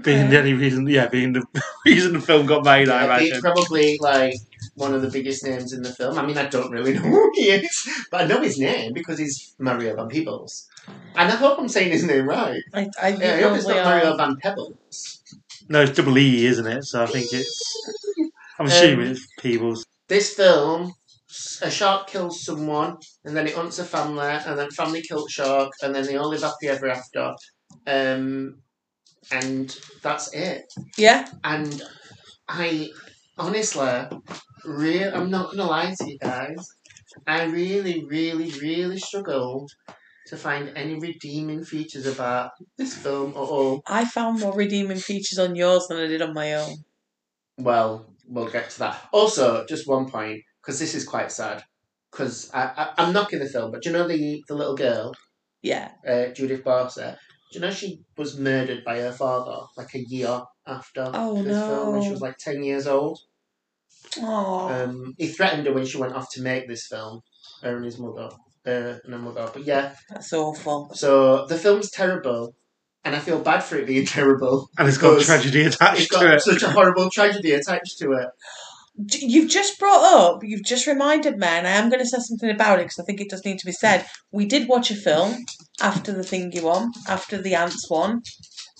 Being 0.03 0.29
the 0.29 0.39
only 0.39 0.53
reason, 0.53 0.87
yeah, 0.87 1.07
being 1.07 1.33
the 1.33 1.43
reason 1.85 2.13
the 2.13 2.21
film 2.21 2.45
got 2.45 2.63
made, 2.63 2.87
I 2.87 3.03
Yeah, 3.05 3.19
he's 3.19 3.29
imagine. 3.31 3.41
probably 3.41 3.97
like 3.99 4.35
one 4.75 4.93
of 4.93 5.01
the 5.01 5.09
biggest 5.09 5.43
names 5.43 5.73
in 5.73 5.81
the 5.83 5.93
film. 5.93 6.17
I 6.17 6.25
mean, 6.25 6.37
I 6.37 6.45
don't 6.47 6.71
really 6.71 6.93
know 6.97 7.01
who 7.01 7.29
he 7.35 7.49
is, 7.49 7.89
but 8.09 8.21
I 8.21 8.25
know 8.25 8.39
his 8.41 8.57
name 8.57 8.93
because 8.93 9.19
he's 9.19 9.53
Mario 9.59 9.93
Van 9.97 10.07
Peebles. 10.07 10.69
And 10.87 11.29
I 11.29 11.35
hope 11.35 11.59
I'm 11.59 11.67
saying 11.67 11.91
his 11.91 12.05
name 12.05 12.25
right. 12.27 12.61
I, 12.73 12.87
I 13.01 13.09
Yeah, 13.09 13.33
I 13.33 13.41
hope 13.41 13.55
it's 13.57 13.65
probably 13.65 13.81
not 13.83 13.83
Mario 13.83 14.11
are. 14.13 14.17
Van 14.17 14.37
Pebbles. 14.37 15.23
No, 15.67 15.81
it's 15.81 15.91
double 15.97 16.17
E, 16.17 16.45
isn't 16.45 16.67
it? 16.67 16.85
So 16.85 17.03
I 17.03 17.07
think 17.07 17.27
it's. 17.33 17.75
I'm 18.59 18.67
assuming 18.67 19.07
Um, 19.07 19.11
it's 19.11 19.27
Peebles. 19.41 19.85
This 20.07 20.33
film, 20.33 20.93
a 21.61 21.71
shark 21.71 22.07
kills 22.07 22.43
someone, 22.43 22.97
and 23.23 23.35
then 23.35 23.47
it 23.47 23.55
hunts 23.55 23.79
a 23.79 23.83
family, 23.83 24.27
and 24.27 24.57
then 24.57 24.69
family 24.71 25.01
kills 25.01 25.31
shark, 25.31 25.71
and 25.81 25.93
then 25.95 26.05
they 26.05 26.17
all 26.17 26.29
live 26.29 26.41
happy 26.41 26.67
ever 26.67 26.89
after. 26.89 27.33
Um, 27.87 28.61
and 29.31 29.77
that's 30.01 30.33
it. 30.33 30.65
Yeah. 30.97 31.27
And 31.43 31.81
I 32.47 32.89
honestly, 33.37 34.07
real 34.65 35.15
I'm 35.15 35.29
not 35.29 35.51
gonna 35.51 35.69
lie 35.69 35.93
to 35.97 36.09
you 36.09 36.17
guys. 36.19 36.75
I 37.27 37.43
really, 37.45 38.05
really, 38.05 38.51
really 38.59 38.97
struggled 38.97 39.71
to 40.27 40.37
find 40.37 40.71
any 40.75 40.95
redeeming 40.95 41.63
features 41.63 42.05
about 42.05 42.51
this 42.77 42.95
film 42.95 43.31
at 43.31 43.37
all. 43.37 43.83
I 43.87 44.05
found 44.05 44.39
more 44.39 44.53
redeeming 44.53 44.97
features 44.97 45.39
on 45.39 45.55
yours 45.55 45.87
than 45.87 45.97
I 45.97 46.07
did 46.07 46.21
on 46.21 46.33
my 46.33 46.53
own. 46.53 46.77
Well, 47.57 48.05
we'll 48.27 48.49
get 48.49 48.69
to 48.71 48.79
that. 48.79 49.09
Also, 49.11 49.65
just 49.65 49.87
one 49.87 50.09
point, 50.09 50.41
because 50.61 50.79
this 50.79 50.93
is 50.95 51.05
quite 51.07 51.31
sad. 51.31 51.63
Because 52.11 52.51
I, 52.53 52.63
I, 52.63 52.93
I'm 53.03 53.13
knocking 53.13 53.39
the 53.39 53.47
film, 53.47 53.71
but 53.71 53.81
do 53.83 53.89
you 53.89 53.95
know 53.95 54.07
the, 54.07 54.43
the 54.47 54.55
little 54.55 54.75
girl, 54.75 55.13
Yeah. 55.61 55.91
uh, 56.07 56.27
Judith 56.27 56.63
Barsi? 56.63 57.15
Do 57.51 57.59
you 57.59 57.61
know 57.61 57.71
she 57.71 58.01
was 58.17 58.37
murdered 58.37 58.83
by 58.83 58.99
her 58.99 59.11
father 59.11 59.65
like 59.77 59.93
a 59.95 59.99
year 60.07 60.41
after 60.67 61.09
Oh, 61.13 61.41
this 61.41 61.57
film 61.65 61.93
when 61.93 62.01
she 62.01 62.07
no. 62.07 62.13
was 62.13 62.21
like 62.21 62.37
10 62.37 62.63
years 62.63 62.85
old? 62.87 63.19
Oh. 64.19 64.69
Um, 64.69 65.13
he 65.17 65.27
threatened 65.27 65.67
her 65.67 65.73
when 65.73 65.85
she 65.85 65.97
went 65.97 66.13
off 66.13 66.29
to 66.33 66.41
make 66.41 66.67
this 66.67 66.87
film, 66.87 67.21
her 67.63 67.75
and 67.75 67.85
his 67.85 67.97
mother, 67.99 68.29
uh, 68.65 68.99
and 69.03 69.13
her 69.13 69.19
mother. 69.19 69.49
But 69.53 69.63
yeah, 69.63 69.93
that's 70.09 70.33
awful. 70.33 70.91
so 70.93 71.45
the 71.47 71.57
film's 71.57 71.91
terrible, 71.91 72.55
and 73.03 73.15
I 73.15 73.19
feel 73.19 73.39
bad 73.39 73.63
for 73.63 73.77
it 73.77 73.87
being 73.87 74.05
terrible. 74.17 74.69
And 74.77 74.87
it's 74.87 74.97
got 74.97 75.11
because 75.11 75.25
tragedy 75.27 75.61
It's 75.61 75.75
attached 75.75 76.11
to 76.11 76.19
got 76.19 76.33
it. 76.35 76.41
such 76.41 76.63
a 76.63 76.69
horrible 76.71 77.09
tragedy 77.09 77.51
attached 77.53 77.97
to 77.99 78.11
it. 78.13 78.27
You've 78.95 79.49
just 79.49 79.79
brought 79.79 80.03
up, 80.03 80.43
you've 80.43 80.63
just 80.63 80.85
reminded 80.85 81.37
me, 81.37 81.47
and 81.47 81.65
I 81.65 81.71
am 81.71 81.89
going 81.89 82.01
to 82.01 82.05
say 82.05 82.19
something 82.19 82.49
about 82.49 82.79
it 82.79 82.83
because 82.83 82.99
I 82.99 83.03
think 83.03 83.21
it 83.21 83.29
does 83.29 83.45
need 83.45 83.57
to 83.59 83.65
be 83.65 83.71
said. 83.71 84.05
We 84.31 84.45
did 84.45 84.67
watch 84.67 84.91
a 84.91 84.95
film 84.95 85.45
after 85.81 86.11
the 86.11 86.21
thingy 86.21 86.61
one, 86.61 86.91
after 87.07 87.41
the 87.41 87.55
ants 87.55 87.89
one, 87.89 88.21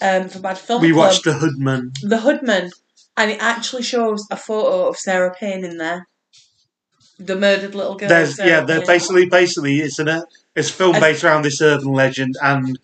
um, 0.02 0.28
for 0.28 0.40
Bad 0.40 0.58
Film 0.58 0.82
We 0.82 0.92
Club, 0.92 1.08
watched 1.08 1.24
The 1.24 1.34
Hoodman. 1.34 1.94
The 2.02 2.18
Hoodman, 2.18 2.72
and 3.16 3.32
it 3.32 3.42
actually 3.42 3.84
shows 3.84 4.28
a 4.30 4.36
photo 4.36 4.88
of 4.90 4.98
Sarah 4.98 5.34
Payne 5.34 5.64
in 5.64 5.78
there. 5.78 6.08
The 7.18 7.38
murdered 7.38 7.76
little 7.76 7.96
girl. 7.96 8.10
There's 8.10 8.36
Sarah 8.36 8.50
yeah, 8.50 8.62
they're 8.62 8.80
Payne. 8.80 8.88
basically 8.88 9.26
basically 9.28 9.78
it's 9.78 10.00
an 10.00 10.24
it's 10.56 10.70
a 10.70 10.74
film 10.74 11.00
based 11.00 11.24
around 11.24 11.44
this 11.44 11.62
urban 11.62 11.94
legend, 11.94 12.36
and 12.42 12.78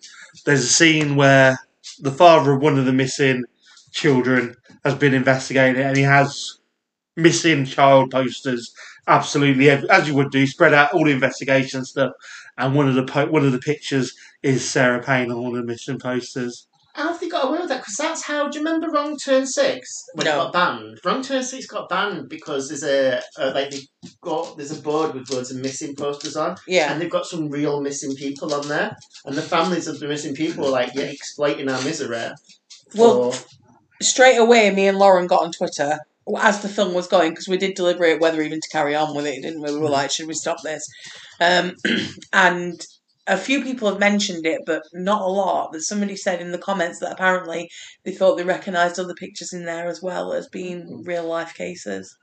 there's 0.44 0.64
a 0.64 0.68
scene 0.68 1.16
where 1.16 1.58
the 2.00 2.12
father 2.12 2.52
of 2.52 2.62
one 2.62 2.78
of 2.78 2.86
the 2.86 2.92
missing 2.92 3.44
children 3.92 4.54
has 4.84 4.94
been 4.94 5.12
investigating, 5.12 5.82
and 5.82 5.96
he 5.96 6.04
has 6.04 6.58
missing 7.18 7.66
child 7.66 8.10
posters. 8.10 8.72
Absolutely, 9.06 9.68
as 9.70 10.06
you 10.08 10.14
would 10.14 10.30
do, 10.30 10.46
spread 10.46 10.72
out 10.74 10.92
all 10.92 11.04
the 11.04 11.10
investigation 11.10 11.84
stuff, 11.84 12.12
and 12.56 12.74
one 12.74 12.88
of 12.88 12.94
the 12.94 13.04
po- 13.04 13.26
one 13.30 13.44
of 13.44 13.52
the 13.52 13.58
pictures 13.58 14.14
is 14.42 14.68
Sarah 14.68 15.02
Payne 15.02 15.30
on 15.30 15.42
one 15.42 15.56
of 15.56 15.66
the 15.66 15.72
missing 15.72 15.98
posters. 15.98 16.66
How 16.94 17.12
have 17.12 17.20
they 17.20 17.28
got 17.28 17.46
away 17.48 17.60
with 17.60 17.68
that? 17.68 17.80
Because 17.80 17.94
that's 17.96 18.22
how. 18.24 18.48
Do 18.48 18.58
you 18.58 18.64
remember 18.64 18.90
Wrong 18.90 19.16
Turn 19.16 19.46
Six 19.46 20.04
when 20.14 20.26
it 20.26 20.30
got 20.30 20.52
banned? 20.52 20.98
Wrong 21.04 21.22
Turn 21.22 21.42
Six 21.42 21.66
got 21.66 21.88
banned 21.88 22.28
because 22.28 22.68
there's 22.68 22.82
a, 22.82 23.22
a 23.38 23.50
like 23.52 23.70
they 23.70 23.80
got 24.20 24.56
there's 24.56 24.76
a 24.76 24.82
board 24.82 25.14
with 25.14 25.30
loads 25.30 25.50
of 25.50 25.58
missing 25.58 25.94
posters 25.94 26.36
on, 26.36 26.56
Yeah. 26.66 26.92
and 26.92 27.00
they've 27.00 27.10
got 27.10 27.24
some 27.26 27.48
real 27.48 27.80
missing 27.80 28.14
people 28.14 28.52
on 28.52 28.68
there, 28.68 28.96
and 29.24 29.34
the 29.36 29.42
families 29.42 29.86
of 29.86 30.00
the 30.00 30.08
missing 30.08 30.34
people 30.34 30.66
are 30.66 30.70
like, 30.70 30.90
yeah, 30.94 31.04
exploiting 31.04 31.68
our 31.70 31.80
misery. 31.82 32.30
Well, 32.94 33.34
straight 34.02 34.36
away, 34.36 34.70
me 34.70 34.88
and 34.88 34.98
Lauren 34.98 35.26
got 35.28 35.42
on 35.42 35.52
Twitter 35.52 36.00
as 36.38 36.60
the 36.60 36.68
film 36.68 36.94
was 36.94 37.06
going 37.06 37.30
because 37.30 37.48
we 37.48 37.56
did 37.56 37.74
deliberate 37.74 38.20
whether 38.20 38.42
even 38.42 38.60
to 38.60 38.68
carry 38.70 38.94
on 38.94 39.14
with 39.14 39.26
it, 39.26 39.42
didn't 39.42 39.62
we? 39.62 39.72
We 39.72 39.80
were 39.80 39.88
like, 39.88 40.10
should 40.10 40.26
we 40.26 40.34
stop 40.34 40.58
this? 40.62 40.84
Um, 41.40 41.74
and 42.32 42.80
a 43.26 43.36
few 43.36 43.62
people 43.62 43.88
have 43.88 44.00
mentioned 44.00 44.46
it, 44.46 44.62
but 44.66 44.82
not 44.92 45.22
a 45.22 45.26
lot. 45.26 45.70
But 45.72 45.82
somebody 45.82 46.16
said 46.16 46.40
in 46.40 46.52
the 46.52 46.58
comments 46.58 47.00
that 47.00 47.12
apparently 47.12 47.70
they 48.04 48.12
thought 48.12 48.36
they 48.36 48.44
recognised 48.44 48.98
other 48.98 49.14
pictures 49.14 49.52
in 49.52 49.64
there 49.64 49.88
as 49.88 50.02
well 50.02 50.32
as 50.32 50.48
being 50.48 51.02
real 51.04 51.26
life 51.26 51.54
cases. 51.54 52.14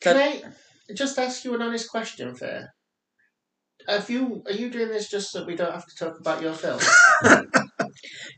can 0.00 0.16
I 0.16 0.42
just 0.94 1.18
ask 1.18 1.44
you 1.44 1.54
an 1.54 1.62
honest 1.62 1.90
question, 1.90 2.34
Faye? 2.34 2.64
Have 3.86 4.10
you 4.10 4.42
are 4.46 4.52
you 4.52 4.68
doing 4.70 4.88
this 4.88 5.08
just 5.08 5.30
so 5.30 5.44
we 5.44 5.56
don't 5.56 5.72
have 5.72 5.86
to 5.86 5.96
talk 5.96 6.20
about 6.20 6.42
your 6.42 6.52
film? 6.52 6.80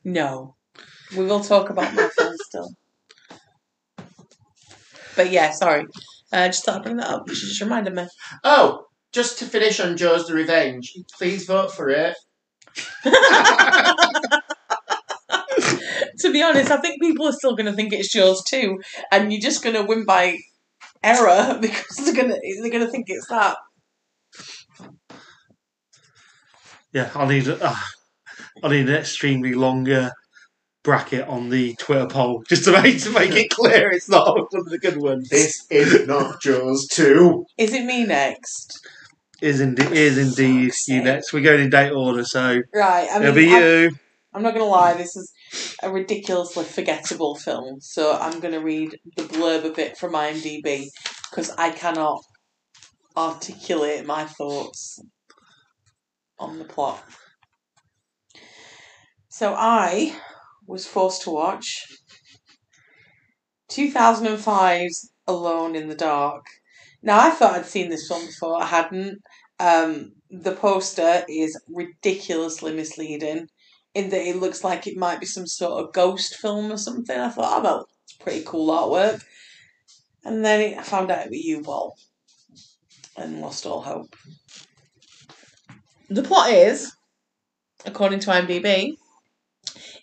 No, 0.05 0.57
we 1.16 1.24
will 1.24 1.40
talk 1.40 1.70
about 1.70 1.94
my 1.94 2.09
film 2.09 2.35
still. 2.46 2.68
But 5.21 5.33
yeah, 5.33 5.51
sorry. 5.51 5.85
Uh, 6.33 6.47
just 6.47 6.65
thought 6.65 6.77
I'd 6.77 6.83
bring 6.83 6.97
that 6.97 7.11
up. 7.11 7.29
She 7.29 7.47
just 7.47 7.61
reminded 7.61 7.95
me. 7.95 8.07
oh, 8.43 8.87
just 9.13 9.39
to 9.41 9.45
finish 9.45 9.79
on 9.79 9.99
Jaws 9.99 10.27
The 10.27 10.33
Revenge, 10.33 10.95
please 11.19 11.45
vote 11.45 11.75
for 11.75 11.91
it. 11.91 12.17
to 13.05 13.13
be 16.33 16.43
honest, 16.43 16.71
I 16.71 16.79
think 16.79 17.03
people 17.03 17.27
are 17.27 17.33
still 17.33 17.55
going 17.55 17.67
to 17.67 17.75
think 17.75 17.93
it's 17.93 18.11
Jaws 18.11 18.43
2, 18.45 18.81
and 19.13 19.31
you're 19.31 19.43
just 19.43 19.63
going 19.63 19.77
to 19.77 19.83
win 19.83 20.07
by 20.07 20.39
error 21.03 21.59
because 21.61 21.97
they're 21.99 22.15
going 22.15 22.31
to 22.31 22.41
they're 22.63 22.71
going 22.71 22.87
to 22.87 22.91
think 22.91 23.11
it's 23.11 23.29
that. 23.29 23.59
Yeah, 26.95 27.11
I 27.15 27.29
need 27.29 27.47
uh, 27.47 27.75
I 28.63 28.69
need 28.71 28.89
an 28.89 28.95
extremely 28.95 29.53
longer 29.53 30.13
bracket 30.83 31.29
on 31.29 31.51
the 31.51 31.75
Twitter 31.75 32.07
poll 32.07 32.43
just 32.49 32.64
to 32.64 32.73
make 32.73 33.01
to 33.03 33.11
make 33.11 33.33
it 33.33 33.51
clear 33.51 33.90
it's 33.90 34.09
not 34.09 34.35
one 34.53 34.61
of 34.61 34.66
the 34.66 34.79
good 34.79 34.97
ones. 34.97 35.29
This 35.29 35.66
is 35.71 36.07
not 36.07 36.40
Jaws 36.40 36.87
2. 36.93 37.45
Is 37.59 37.75
it 37.75 37.85
me 37.85 38.05
next? 38.05 38.81
Is 39.43 39.61
indeed 39.61 39.93
is 39.93 40.19
indeed 40.19 40.69
Fuck's 40.69 40.88
you 40.88 40.97
sake. 40.97 41.05
next. 41.05 41.33
We're 41.33 41.43
going 41.43 41.61
in 41.61 41.71
date 41.71 41.93
order, 41.93 42.25
so 42.25 42.61
Right. 42.75 43.09
I 43.11 43.14
mean, 43.19 43.29
it'll 43.29 43.35
be 43.35 43.55
I'm, 43.55 43.62
you. 43.62 43.90
I'm 44.33 44.43
not 44.43 44.55
going 44.55 44.64
to 44.64 44.71
lie, 44.71 44.95
this 44.95 45.16
is 45.16 45.33
a 45.83 45.90
ridiculously 45.90 46.64
forgettable 46.64 47.35
film. 47.37 47.81
So 47.81 48.16
I'm 48.16 48.38
going 48.38 48.55
to 48.55 48.61
read 48.61 48.97
the 49.16 49.25
blurb 49.25 49.64
a 49.64 49.71
bit 49.71 49.99
from 49.99 50.12
IMDb 50.12 50.87
because 51.31 51.51
I 51.59 51.71
cannot 51.71 52.23
articulate 53.16 54.07
my 54.07 54.25
thoughts 54.25 55.01
on 56.38 56.59
the 56.59 56.64
plot. 56.64 57.03
So 59.29 59.55
I 59.57 60.14
was 60.66 60.87
forced 60.87 61.23
to 61.23 61.31
watch 61.31 61.87
2005's 63.70 65.12
Alone 65.27 65.77
in 65.77 65.88
the 65.88 65.94
Dark. 65.94 66.44
Now, 67.03 67.20
I 67.20 67.31
thought 67.31 67.55
I'd 67.55 67.66
seen 67.66 67.88
this 67.88 68.09
film 68.09 68.27
before, 68.27 68.61
I 68.62 68.66
hadn't. 68.66 69.20
Um, 69.59 70.12
the 70.31 70.53
poster 70.53 71.25
is 71.29 71.61
ridiculously 71.68 72.75
misleading 72.75 73.49
in 73.94 74.11
that 74.11 74.29
it 74.29 74.37
looks 74.37 74.64
like 74.64 74.87
it 74.87 74.96
might 74.96 75.20
be 75.20 75.27
some 75.27 75.46
sort 75.46 75.85
of 75.85 75.92
ghost 75.92 76.37
film 76.37 76.73
or 76.73 76.77
something. 76.77 77.18
I 77.18 77.31
thought, 77.31 77.61
oh, 77.61 77.62
well, 77.62 77.88
it's 78.05 78.12
pretty 78.14 78.42
cool 78.44 78.70
artwork. 78.70 79.23
And 80.25 80.44
then 80.44 80.61
it, 80.61 80.79
I 80.79 80.83
found 80.83 81.11
out 81.11 81.27
it 81.27 81.31
was 81.31 81.46
Uwe 81.46 81.64
Boll 81.64 81.96
and 83.16 83.40
lost 83.40 83.66
all 83.66 83.83
hope. 83.83 84.14
The 86.09 86.23
plot 86.23 86.51
is, 86.51 86.92
according 87.85 88.20
to 88.20 88.31
IMDb, 88.31 88.96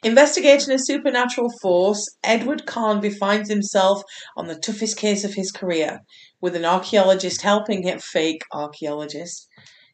investigating 0.04 0.72
a 0.74 0.80
supernatural 0.80 1.50
force, 1.62 2.06
Edward 2.24 2.66
Carnby 2.66 3.16
finds 3.18 3.50
himself 3.50 4.02
on 4.36 4.48
the 4.48 4.56
toughest 4.56 4.98
case 4.98 5.24
of 5.24 5.34
his 5.34 5.52
career, 5.52 6.00
with 6.42 6.56
an 6.56 6.66
archaeologist 6.66 7.42
helping 7.42 7.84
him, 7.84 8.00
fake 8.00 8.44
archaeologist, 8.54 9.48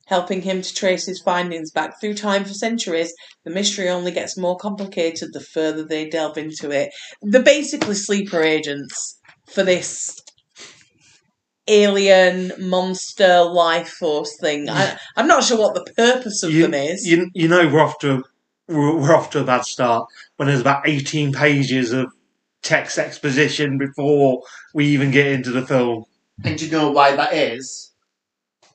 helping 0.07 0.41
him 0.41 0.61
to 0.61 0.73
trace 0.73 1.05
his 1.05 1.21
findings 1.21 1.71
back 1.71 1.99
through 1.99 2.13
time 2.13 2.43
for 2.43 2.53
centuries. 2.53 3.13
The 3.45 3.51
mystery 3.51 3.89
only 3.89 4.11
gets 4.11 4.37
more 4.37 4.57
complicated 4.57 5.29
the 5.31 5.39
further 5.39 5.83
they 5.85 6.09
delve 6.09 6.37
into 6.37 6.71
it. 6.71 6.89
They're 7.21 7.41
basically 7.41 7.95
sleeper 7.95 8.41
agents 8.41 9.19
for 9.47 9.63
this 9.63 10.19
alien 11.67 12.51
monster 12.59 13.41
life 13.43 13.87
force 13.87 14.37
thing. 14.41 14.69
I, 14.69 14.97
I'm 15.15 15.27
not 15.27 15.43
sure 15.43 15.57
what 15.57 15.75
the 15.75 15.93
purpose 15.95 16.43
of 16.43 16.51
You, 16.51 16.63
them 16.63 16.73
is. 16.73 17.05
you, 17.07 17.29
you 17.33 17.47
know 17.47 17.67
we're 17.67 17.79
off 17.81 17.99
to 17.99 18.23
we're, 18.67 18.97
we're 18.97 19.15
off 19.15 19.29
to 19.31 19.41
a 19.41 19.43
bad 19.43 19.65
start 19.65 20.07
when 20.37 20.47
there's 20.47 20.61
about 20.61 20.87
18 20.87 21.33
pages 21.33 21.91
of 21.91 22.11
text 22.61 22.97
exposition 22.97 23.77
before 23.77 24.41
we 24.73 24.85
even 24.87 25.11
get 25.11 25.27
into 25.27 25.51
the 25.51 25.65
film. 25.65 26.05
And 26.43 26.57
do 26.57 26.65
you 26.65 26.71
know 26.71 26.91
why 26.91 27.15
that 27.15 27.33
is? 27.33 27.91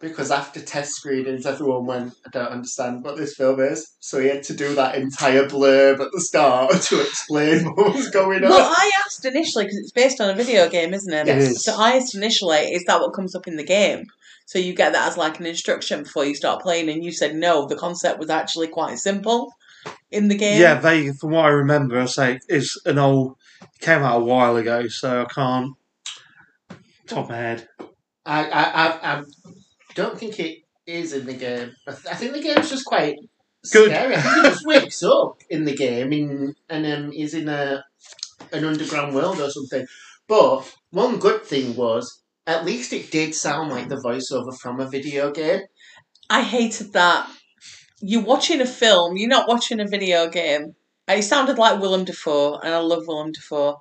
Because 0.01 0.31
after 0.31 0.61
test 0.61 0.93
screenings, 0.93 1.45
everyone 1.45 1.87
went, 1.87 2.15
I 2.25 2.31
don't 2.31 2.53
understand 2.53 3.03
what 3.03 3.17
this 3.17 3.35
film 3.35 3.59
is. 3.59 3.97
So 3.99 4.21
he 4.21 4.29
had 4.29 4.45
to 4.45 4.55
do 4.55 4.77
that 4.77 4.95
entire 4.95 5.49
blurb 5.49 5.99
at 5.99 6.13
the 6.13 6.21
start 6.21 6.71
to 6.83 7.01
explain 7.01 7.65
what 7.75 7.95
was 7.95 8.09
going 8.09 8.45
on. 8.45 8.51
Well, 8.51 8.77
I 8.79 8.91
asked 9.05 9.25
initially 9.25 9.65
because 9.65 9.79
it's 9.79 9.91
based 9.91 10.21
on 10.21 10.31
a 10.31 10.35
video 10.35 10.69
game, 10.69 10.95
isn't 10.95 11.13
it? 11.13 11.27
Yes. 11.27 11.43
It 11.43 11.51
is. 11.51 11.65
So 11.65 11.75
I 11.77 11.97
asked 11.97 12.15
initially, 12.15 12.59
is 12.59 12.85
that 12.85 13.01
what 13.01 13.13
comes 13.13 13.35
up 13.35 13.49
in 13.49 13.57
the 13.57 13.65
game? 13.65 14.05
So 14.47 14.61
you 14.61 14.73
get 14.73 14.93
that 14.93 15.09
as 15.09 15.17
like 15.17 15.41
an 15.41 15.47
instruction 15.47 16.05
before 16.05 16.25
you 16.25 16.35
start 16.35 16.63
playing, 16.63 16.89
and 16.89 17.05
you 17.05 17.13
said 17.13 17.35
no. 17.35 17.67
The 17.67 17.77
concept 17.77 18.19
was 18.19 18.31
actually 18.31 18.69
quite 18.69 18.99
simple 18.99 19.53
in 20.11 20.29
the 20.29 20.37
game. 20.37 20.61
Yeah, 20.61 20.75
they 20.81 21.13
from 21.13 21.31
what 21.33 21.45
I 21.45 21.49
remember, 21.49 21.99
I 21.99 22.07
say 22.07 22.41
it's 22.49 22.81
an 22.87 22.99
old 22.99 23.37
came 23.81 24.03
out 24.03 24.21
a 24.23 24.25
while 24.25 24.57
ago, 24.57 24.89
so 24.89 25.23
I 25.23 25.25
can't 25.27 25.75
top 27.07 27.25
of 27.25 27.31
my 27.31 27.37
head. 27.37 27.69
I, 28.27 28.45
I, 28.45 28.63
I, 28.63 29.19
I 29.19 29.23
don't 29.95 30.19
think 30.19 30.39
it 30.39 30.59
is 30.87 31.13
in 31.13 31.27
the 31.27 31.35
game. 31.35 31.73
I, 31.87 31.93
th- 31.93 32.07
I 32.07 32.15
think 32.15 32.35
the 32.35 32.43
game's 32.43 32.71
just 32.71 32.85
quite 32.85 33.17
Good. 33.73 33.91
scary. 33.91 34.15
I 34.15 34.21
think 34.21 34.35
he 34.37 34.43
just 34.43 34.67
wakes 34.67 35.03
up 35.03 35.41
in 35.51 35.65
the 35.65 35.75
game 35.75 36.13
in, 36.13 36.55
and 36.69 36.87
um, 36.87 37.13
is 37.13 37.35
in 37.35 37.49
a 37.49 37.85
an 38.53 38.65
underground 38.65 39.15
world 39.15 39.41
or 39.41 39.51
something. 39.51 39.87
But 40.27 40.75
one 40.91 41.19
good 41.19 41.45
thing 41.45 41.75
was 41.77 42.23
at 42.47 42.65
least 42.65 42.93
it 42.93 43.11
did 43.11 43.35
sound 43.35 43.71
like 43.71 43.89
the 43.89 43.97
voiceover 43.97 44.57
from 44.59 44.81
a 44.81 44.89
video 44.89 45.31
game. 45.31 45.63
I 46.31 46.43
hated 46.43 46.93
that. 46.93 47.31
You're 48.01 48.23
watching 48.23 48.61
a 48.61 48.67
film. 48.67 49.17
You're 49.17 49.29
not 49.29 49.49
watching 49.49 49.81
a 49.81 49.87
video 49.87 50.29
game. 50.29 50.75
It 51.09 51.23
sounded 51.23 51.59
like 51.59 51.81
Willem 51.81 52.05
Dafoe, 52.05 52.59
and 52.59 52.75
I 52.75 52.79
love 52.79 53.05
Willem 53.07 53.33
Dafoe, 53.33 53.79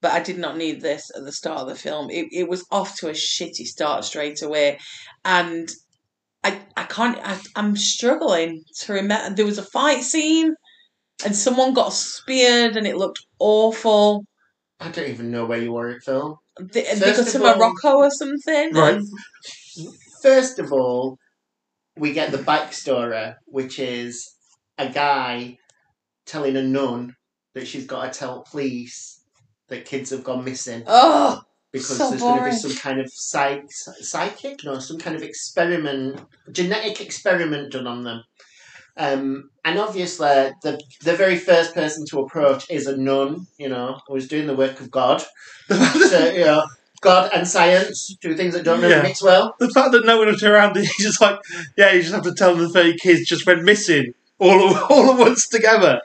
but 0.00 0.12
I 0.12 0.20
did 0.22 0.38
not 0.38 0.56
need 0.56 0.80
this 0.80 1.10
at 1.16 1.24
the 1.24 1.32
start 1.32 1.60
of 1.62 1.68
the 1.68 1.74
film. 1.74 2.08
It 2.10 2.26
it 2.32 2.48
was 2.48 2.64
off 2.70 2.96
to 2.98 3.08
a 3.08 3.12
shitty 3.12 3.66
start 3.66 4.04
straight 4.04 4.42
away, 4.42 4.78
and 5.24 5.68
I 6.44 6.60
I 6.76 6.84
can't. 6.84 7.18
I, 7.22 7.38
I'm 7.56 7.76
struggling 7.76 8.62
to 8.80 8.92
remember. 8.92 9.34
There 9.34 9.44
was 9.44 9.58
a 9.58 9.64
fight 9.64 10.02
scene, 10.04 10.54
and 11.24 11.34
someone 11.34 11.74
got 11.74 11.92
speared, 11.92 12.76
and 12.76 12.86
it 12.86 12.96
looked 12.96 13.20
awful. 13.40 14.24
I 14.80 14.90
don't 14.90 15.10
even 15.10 15.32
know 15.32 15.44
where 15.46 15.58
you 15.60 15.72
were 15.72 15.88
at 15.88 16.04
film. 16.04 16.36
They, 16.60 16.82
they 16.94 17.00
got 17.00 17.18
of 17.18 17.28
to 17.32 17.44
all- 17.44 17.56
Morocco 17.56 17.96
or 17.96 18.10
something. 18.12 18.72
Right. 18.72 18.94
and- 18.94 19.08
First 20.22 20.58
of 20.58 20.72
all, 20.72 21.18
we 21.98 22.12
get 22.12 22.30
the 22.30 22.38
backstory, 22.38 23.34
which 23.46 23.78
is 23.78 24.34
a 24.78 24.88
guy 24.88 25.58
telling 26.26 26.56
a 26.56 26.62
nun 26.62 27.14
that 27.54 27.66
she's 27.66 27.86
got 27.86 28.12
to 28.12 28.18
tell 28.18 28.44
police 28.50 29.22
that 29.68 29.84
kids 29.84 30.10
have 30.10 30.24
gone 30.24 30.44
missing. 30.44 30.82
Oh, 30.86 31.42
because 31.72 31.98
So 31.98 32.10
there's 32.10 32.22
going 32.22 32.38
to 32.38 32.50
be 32.50 32.56
some 32.56 32.74
kind 32.76 33.00
of 33.00 33.10
psych, 33.12 33.64
psychic, 33.70 34.64
no, 34.64 34.78
some 34.78 34.98
kind 34.98 35.16
of 35.16 35.22
experiment, 35.22 36.20
genetic 36.52 37.00
experiment 37.00 37.72
done 37.72 37.86
on 37.86 38.04
them. 38.04 38.22
Um, 38.96 39.50
and 39.64 39.78
obviously, 39.78 40.50
the 40.62 40.80
the 41.02 41.14
very 41.14 41.36
first 41.36 41.72
person 41.72 42.04
to 42.06 42.20
approach 42.20 42.68
is 42.68 42.86
a 42.86 42.96
nun, 42.96 43.46
you 43.56 43.68
know, 43.68 44.00
who's 44.08 44.26
doing 44.26 44.46
the 44.46 44.56
work 44.56 44.80
of 44.80 44.90
God. 44.90 45.22
so, 45.68 46.30
you 46.32 46.44
know, 46.44 46.64
God 47.00 47.30
and 47.34 47.46
science, 47.46 48.14
two 48.20 48.34
things 48.34 48.54
that 48.54 48.64
don't 48.64 48.80
really 48.80 48.94
Yeah. 48.94 49.02
mix 49.02 49.22
well. 49.22 49.54
The 49.58 49.70
fact 49.70 49.92
that 49.92 50.04
no 50.04 50.18
one 50.18 50.26
was 50.28 50.42
around, 50.42 50.76
he's 50.76 50.96
just 50.96 51.20
like, 51.20 51.38
yeah, 51.76 51.92
you 51.92 52.02
just 52.02 52.14
have 52.14 52.24
to 52.24 52.34
tell 52.34 52.54
them 52.54 52.64
the 52.64 52.70
30 52.70 52.96
kids 52.98 53.26
just 53.28 53.46
went 53.46 53.62
missing 53.62 54.12
all, 54.38 54.76
all 54.90 55.12
at 55.12 55.18
once 55.18 55.48
together. 55.48 56.00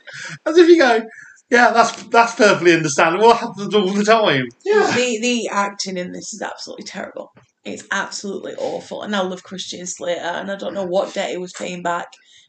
As 0.46 0.58
if 0.58 0.68
you 0.68 0.78
go, 0.78 1.02
yeah, 1.50 1.72
that's 1.72 1.92
that's 2.04 2.36
perfectly 2.36 2.74
understandable. 2.74 3.32
It 3.32 3.38
happens 3.38 3.76
all 3.76 3.92
the 3.94 4.04
time. 4.04 4.48
Yeah. 4.66 4.92
the 4.96 5.20
the 5.22 5.50
acting 5.52 5.98
in 5.98 6.12
this 6.12 6.34
is 6.34 6.42
absolutely 6.42 6.86
terrible. 6.86 7.32
It's 7.64 7.84
absolutely 7.92 8.54
awful, 8.56 9.04
and 9.04 9.16
I 9.16 9.22
love 9.22 9.44
Christian 9.44 9.86
Slater, 9.86 10.20
and 10.20 10.52
I 10.52 10.56
don't 10.56 10.74
know 10.74 10.84
what 10.86 11.14
debt 11.14 11.30
he 11.30 11.38
was 11.38 11.54
paying 11.54 11.84
back 11.84 12.08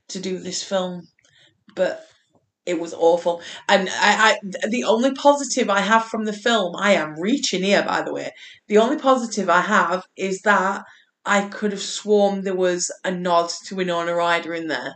to 0.09 0.21
do 0.21 0.39
this 0.39 0.63
film, 0.63 1.03
but 1.75 2.07
it 2.67 2.81
was 2.81 2.95
awful. 2.95 3.43
And 3.69 3.89
I, 3.91 4.39
I, 4.43 4.69
the 4.69 4.85
only 4.85 5.13
positive 5.13 5.69
I 5.69 5.81
have 5.81 6.05
from 6.07 6.25
the 6.25 6.33
film, 6.33 6.75
I 6.77 6.93
am 6.93 7.21
reaching 7.21 7.63
here, 7.63 7.83
by 7.83 8.03
the 8.03 8.13
way. 8.13 8.31
The 8.69 8.79
only 8.79 8.97
positive 8.97 9.51
I 9.51 9.61
have 9.61 10.05
is 10.17 10.41
that 10.43 10.85
I 11.27 11.49
could 11.49 11.73
have 11.73 11.81
sworn 11.81 12.43
there 12.43 12.55
was 12.55 12.91
a 13.05 13.11
nod 13.11 13.51
to 13.67 13.77
Winona 13.77 14.15
Ryder 14.15 14.55
in 14.55 14.69
there. 14.69 14.95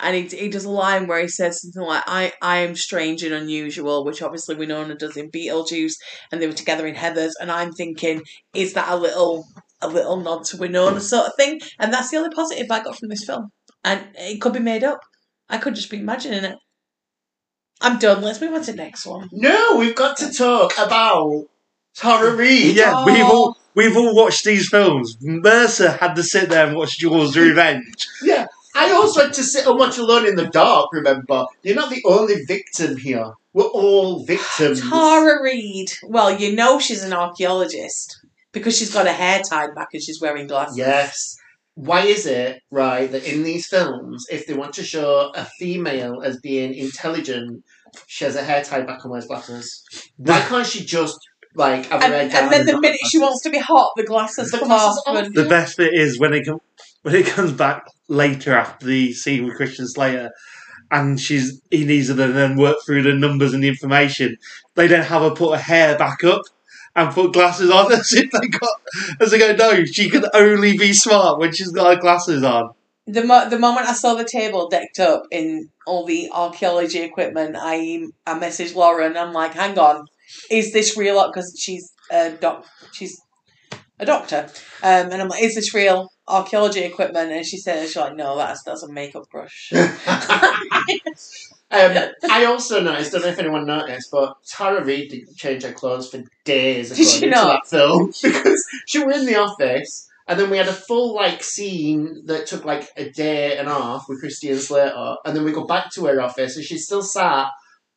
And 0.00 0.16
he, 0.16 0.36
he 0.36 0.48
does 0.48 0.64
a 0.64 0.70
line 0.70 1.06
where 1.06 1.20
he 1.20 1.28
says 1.28 1.62
something 1.62 1.82
like, 1.82 2.02
I, 2.06 2.32
I 2.42 2.58
am 2.58 2.74
strange 2.74 3.22
and 3.22 3.32
unusual, 3.32 4.04
which 4.04 4.22
obviously 4.22 4.56
Winona 4.56 4.96
does 4.96 5.16
in 5.16 5.30
Beetlejuice, 5.30 5.94
and 6.30 6.42
they 6.42 6.48
were 6.48 6.52
together 6.52 6.86
in 6.86 6.96
Heathers, 6.96 7.32
and 7.40 7.50
I'm 7.50 7.72
thinking, 7.72 8.22
is 8.54 8.72
that 8.74 8.90
a 8.90 8.96
little 8.96 9.46
a 9.80 9.88
little 9.88 10.16
nod 10.16 10.44
to 10.46 10.56
Winona 10.56 11.00
sort 11.00 11.26
of 11.26 11.32
thing? 11.36 11.60
And 11.78 11.92
that's 11.92 12.10
the 12.10 12.16
only 12.16 12.30
positive 12.34 12.70
I 12.70 12.82
got 12.82 12.98
from 12.98 13.08
this 13.08 13.24
film. 13.24 13.50
And 13.84 14.04
it 14.14 14.40
could 14.40 14.52
be 14.52 14.58
made 14.58 14.82
up. 14.82 14.98
I 15.48 15.58
could 15.58 15.74
just 15.74 15.90
be 15.90 15.98
imagining 15.98 16.44
it. 16.44 16.58
I'm 17.80 17.98
done. 17.98 18.22
Let's 18.22 18.40
move 18.40 18.54
on 18.54 18.62
to 18.62 18.72
the 18.72 18.76
next 18.76 19.06
one. 19.06 19.28
No, 19.32 19.76
we've 19.78 19.94
got 19.94 20.16
to 20.18 20.32
talk 20.32 20.72
about 20.78 21.46
Tara 21.94 22.34
Reid. 22.34 22.76
Yeah, 22.76 22.92
Oh. 22.94 23.04
we've 23.06 23.24
all 23.24 23.56
we've 23.74 23.96
all 23.96 24.10
oh. 24.10 24.22
watched 24.22 24.44
these 24.44 24.68
films. 24.68 25.16
Mercer 25.20 25.90
had 25.90 26.14
to 26.14 26.22
sit 26.22 26.48
there 26.48 26.66
and 26.66 26.76
watch 26.76 26.98
Jaws: 26.98 27.36
Revenge. 27.36 28.06
Yeah, 28.22 28.46
I 28.74 28.92
also 28.92 29.24
had 29.24 29.34
to 29.34 29.42
sit 29.42 29.66
and 29.66 29.78
watch 29.78 29.98
Alone 29.98 30.26
in 30.26 30.36
the 30.36 30.46
Dark, 30.46 30.88
remember? 30.92 31.44
You're 31.62 31.76
not 31.76 31.90
the 31.90 32.02
only 32.06 32.44
victim 32.46 32.96
here. 32.96 33.32
We're 33.52 33.64
all 33.64 34.24
victims. 34.24 34.80
Tara 34.90 35.42
Reid. 35.42 35.92
Well, 36.04 36.38
you 36.40 36.54
know 36.56 36.78
she's 36.80 37.04
an 37.04 37.12
archaeologist 37.12 38.18
because 38.52 38.76
she's 38.76 38.92
got 38.92 39.06
her 39.06 39.12
hair 39.12 39.42
tied 39.42 39.74
back 39.74 39.88
and 39.92 40.02
she's 40.02 40.20
wearing 40.20 40.46
glasses. 40.46 40.78
Yes. 40.78 41.36
Why 41.74 42.02
is 42.02 42.24
it, 42.26 42.60
right, 42.70 43.10
that 43.10 43.24
in 43.24 43.42
these 43.42 43.66
films, 43.66 44.24
if 44.30 44.46
they 44.46 44.54
want 44.54 44.74
to 44.74 44.84
show 44.84 45.32
a 45.34 45.44
female 45.58 46.22
as 46.22 46.38
being 46.40 46.72
intelligent, 46.74 47.64
she 48.06 48.24
has 48.24 48.34
her 48.36 48.44
hair 48.44 48.62
tied 48.62 48.86
back 48.86 49.00
and 49.02 49.10
wears 49.10 49.26
glasses? 49.26 49.82
Why 50.16 50.40
can't 50.42 50.66
she 50.66 50.84
just, 50.84 51.18
like, 51.56 51.86
have 51.86 52.00
her 52.02 52.06
And, 52.06 52.14
hair 52.14 52.28
down 52.28 52.42
and 52.44 52.52
then 52.52 52.66
the 52.66 52.80
minute 52.80 53.00
have 53.02 53.10
she 53.10 53.18
wants 53.18 53.42
to 53.42 53.50
be 53.50 53.58
hot, 53.58 53.90
the 53.96 54.04
glasses 54.04 54.50
The 54.50 54.58
come 54.58 54.68
glasses 54.68 55.02
off. 55.06 55.16
off. 55.16 55.24
And, 55.26 55.34
The 55.34 55.44
best 55.46 55.76
bit 55.76 55.92
is 55.94 56.18
when 56.20 56.32
it 56.34 56.44
com- 56.46 56.60
when 57.02 57.14
it 57.16 57.26
comes 57.26 57.52
back 57.52 57.84
later 58.08 58.56
after 58.56 58.86
the 58.86 59.12
scene 59.12 59.44
with 59.44 59.56
Christian 59.56 59.86
Slater, 59.88 60.30
and 60.90 61.18
she's 61.20 61.60
he 61.70 61.84
needs 61.84 62.08
her 62.08 62.14
to 62.14 62.28
then 62.28 62.56
work 62.56 62.76
through 62.86 63.02
the 63.02 63.14
numbers 63.14 63.52
and 63.52 63.62
the 63.64 63.68
information. 63.68 64.36
They 64.76 64.86
then 64.86 65.02
have 65.02 65.22
her 65.22 65.30
put 65.32 65.56
her 65.56 65.62
hair 65.62 65.98
back 65.98 66.22
up 66.24 66.42
and 66.96 67.12
put 67.12 67.32
glasses 67.32 67.70
on 67.70 67.92
as 67.98 68.12
if 68.12 68.30
they 68.30 68.48
got 68.48 68.80
as 69.20 69.30
they 69.30 69.38
go, 69.38 69.54
no, 69.54 69.84
she 69.84 70.10
can 70.10 70.24
only 70.34 70.76
be 70.76 70.92
smart 70.92 71.38
when 71.38 71.52
she's 71.52 71.70
got 71.70 71.94
her 71.94 72.00
glasses 72.00 72.42
on. 72.42 72.70
The 73.06 73.24
mo- 73.24 73.48
the 73.48 73.58
moment 73.58 73.88
I 73.88 73.92
saw 73.92 74.14
the 74.14 74.24
table 74.24 74.68
decked 74.68 74.98
up 74.98 75.24
in 75.30 75.70
all 75.86 76.06
the 76.06 76.30
archaeology 76.32 77.00
equipment, 77.00 77.56
I 77.58 78.06
I 78.26 78.38
messaged 78.38 78.74
Lauren. 78.74 79.16
I'm 79.16 79.32
like, 79.32 79.52
hang 79.54 79.78
on, 79.78 80.06
is 80.50 80.72
this 80.72 80.96
real? 80.96 81.26
Because 81.26 81.54
she's 81.60 81.92
a 82.10 82.30
doc, 82.30 82.66
she's 82.92 83.20
a 83.98 84.06
doctor, 84.06 84.48
um, 84.82 85.10
and 85.12 85.20
I'm 85.20 85.28
like, 85.28 85.42
is 85.42 85.54
this 85.54 85.74
real 85.74 86.08
archaeology 86.26 86.80
equipment? 86.80 87.30
And 87.30 87.44
she 87.44 87.58
said, 87.58 87.86
she's 87.86 87.96
like, 87.96 88.16
no, 88.16 88.38
that's 88.38 88.62
that's 88.62 88.82
a 88.82 88.90
makeup 88.90 89.24
brush. 89.30 89.70
Um, 91.74 92.10
I 92.30 92.44
also 92.44 92.80
noticed, 92.80 93.12
don't 93.12 93.22
know 93.22 93.28
if 93.28 93.38
anyone 93.38 93.66
noticed, 93.66 94.10
but 94.10 94.36
Tara 94.46 94.84
Reid 94.84 95.10
didn't 95.10 95.36
change 95.36 95.64
her 95.64 95.72
clothes 95.72 96.08
for 96.10 96.22
days 96.44 96.96
Did 96.96 97.06
she 97.06 97.26
not? 97.26 97.62
that 97.62 97.68
film 97.68 98.12
because 98.22 98.64
she 98.86 99.02
was 99.04 99.18
in 99.18 99.26
the 99.26 99.36
office 99.36 100.08
and 100.26 100.38
then 100.38 100.50
we 100.50 100.56
had 100.56 100.68
a 100.68 100.72
full 100.72 101.14
like 101.14 101.42
scene 101.42 102.22
that 102.26 102.46
took 102.46 102.64
like 102.64 102.88
a 102.96 103.10
day 103.10 103.58
and 103.58 103.68
a 103.68 103.72
half 103.74 104.06
with 104.08 104.20
Christian 104.20 104.58
Slater 104.58 105.16
and 105.24 105.36
then 105.36 105.44
we 105.44 105.52
go 105.52 105.66
back 105.66 105.90
to 105.92 106.06
her 106.06 106.20
office 106.20 106.56
and 106.56 106.64
she's 106.64 106.86
still 106.86 107.02
sat 107.02 107.48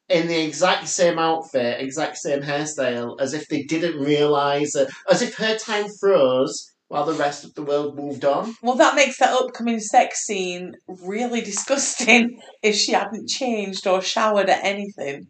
in 0.09 0.27
the 0.27 0.41
exact 0.41 0.87
same 0.87 1.19
outfit, 1.19 1.81
exact 1.81 2.17
same 2.17 2.41
hairstyle, 2.41 3.19
as 3.19 3.33
if 3.33 3.47
they 3.49 3.63
didn't 3.63 3.99
realise 3.99 4.73
that, 4.73 4.89
as 5.11 5.21
if 5.21 5.35
her 5.35 5.57
time 5.57 5.87
froze 5.99 6.71
while 6.89 7.05
the 7.05 7.13
rest 7.13 7.43
of 7.43 7.53
the 7.53 7.63
world 7.63 7.95
moved 7.95 8.23
on. 8.23 8.55
well, 8.61 8.75
that 8.75 8.95
makes 8.95 9.17
that 9.19 9.33
upcoming 9.33 9.79
sex 9.79 10.25
scene 10.25 10.73
really 10.87 11.41
disgusting. 11.51 12.39
If 12.63 12.75
she 12.75 12.93
hadn't 12.93 13.27
changed 13.27 13.85
or 13.87 14.01
showered 14.01 14.49
or 14.49 14.53
anything. 14.63 15.27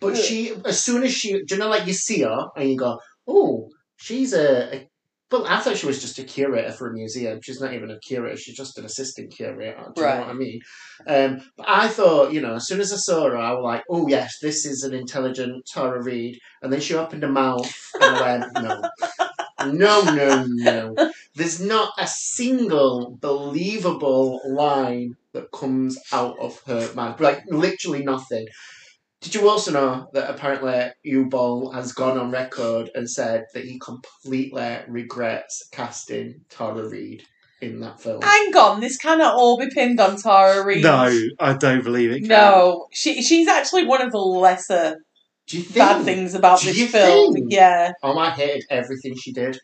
But 0.00 0.16
she, 0.16 0.54
as 0.64 0.82
soon 0.82 1.02
as 1.02 1.12
she, 1.12 1.32
do 1.44 1.54
you 1.54 1.58
know, 1.58 1.68
like 1.68 1.86
you 1.86 1.92
see 1.92 2.22
her 2.22 2.46
and 2.56 2.70
you 2.70 2.76
go, 2.76 3.00
oh, 3.26 3.68
she's 3.96 4.32
a, 4.32 4.74
a. 4.76 4.88
Well, 5.30 5.44
I 5.46 5.60
thought 5.60 5.76
she 5.76 5.86
was 5.86 6.00
just 6.00 6.18
a 6.18 6.24
curator 6.24 6.72
for 6.72 6.88
a 6.88 6.94
museum. 6.94 7.40
She's 7.42 7.60
not 7.60 7.74
even 7.74 7.90
a 7.90 7.98
curator. 8.00 8.36
She's 8.38 8.56
just 8.56 8.78
an 8.78 8.86
assistant 8.86 9.30
curator. 9.30 9.84
Do 9.94 10.00
you 10.00 10.06
Right. 10.06 10.14
know 10.20 10.26
what 10.26 10.30
I 10.30 10.34
mean? 10.34 10.60
Um, 11.06 11.40
but 11.56 11.66
I 11.68 11.88
thought, 11.88 12.32
you 12.32 12.40
know, 12.40 12.54
as 12.54 12.66
soon 12.66 12.80
as 12.80 12.92
I 12.94 12.96
saw 12.96 13.24
her, 13.28 13.36
I 13.36 13.52
was 13.52 13.62
like, 13.62 13.82
oh 13.90 14.08
yes, 14.08 14.38
this 14.40 14.64
is 14.64 14.84
an 14.84 14.94
intelligent 14.94 15.66
Tara 15.66 16.02
Reid. 16.02 16.38
And 16.62 16.72
then 16.72 16.80
she 16.80 16.94
opened 16.94 17.24
her 17.24 17.28
mouth, 17.28 17.70
and 18.00 18.16
I 18.16 18.38
went, 18.38 18.52
no, 18.54 18.82
no, 19.66 20.02
no, 20.02 20.46
no. 20.46 21.12
There's 21.34 21.60
not 21.60 21.92
a 21.98 22.06
single 22.06 23.16
believable 23.20 24.40
line 24.46 25.16
that 25.32 25.50
comes 25.52 25.98
out 26.12 26.38
of 26.38 26.60
her 26.66 26.92
mouth. 26.94 27.20
Like 27.20 27.44
literally 27.48 28.02
nothing. 28.02 28.46
Did 29.20 29.34
you 29.34 29.48
also 29.48 29.72
know 29.72 30.08
that 30.12 30.30
apparently 30.30 30.90
Uwe 31.04 31.28
Boll 31.28 31.72
has 31.72 31.92
gone 31.92 32.18
on 32.18 32.30
record 32.30 32.90
and 32.94 33.10
said 33.10 33.46
that 33.52 33.64
he 33.64 33.78
completely 33.80 34.78
regrets 34.86 35.68
casting 35.72 36.42
Tara 36.48 36.88
Reid 36.88 37.24
in 37.60 37.80
that 37.80 38.00
film? 38.00 38.22
Hang 38.22 38.56
on, 38.56 38.80
this 38.80 38.96
cannot 38.96 39.34
all 39.34 39.58
be 39.58 39.70
pinned 39.70 39.98
on 39.98 40.16
Tara 40.16 40.64
Reid. 40.64 40.84
No, 40.84 41.12
I 41.40 41.54
don't 41.54 41.82
believe 41.82 42.12
it. 42.12 42.22
No, 42.22 42.86
she 42.92 43.20
she's 43.22 43.48
actually 43.48 43.86
one 43.86 44.02
of 44.02 44.12
the 44.12 44.18
lesser 44.18 44.98
Do 45.48 45.56
you 45.56 45.62
think? 45.62 45.76
bad 45.76 46.04
things 46.04 46.34
about 46.34 46.60
Do 46.60 46.66
this 46.66 46.78
you 46.78 46.86
film. 46.88 47.34
think? 47.34 47.46
Yeah. 47.50 47.92
Oh, 48.02 48.18
I 48.18 48.30
hated 48.30 48.64
everything 48.70 49.16
she 49.16 49.32
did. 49.32 49.58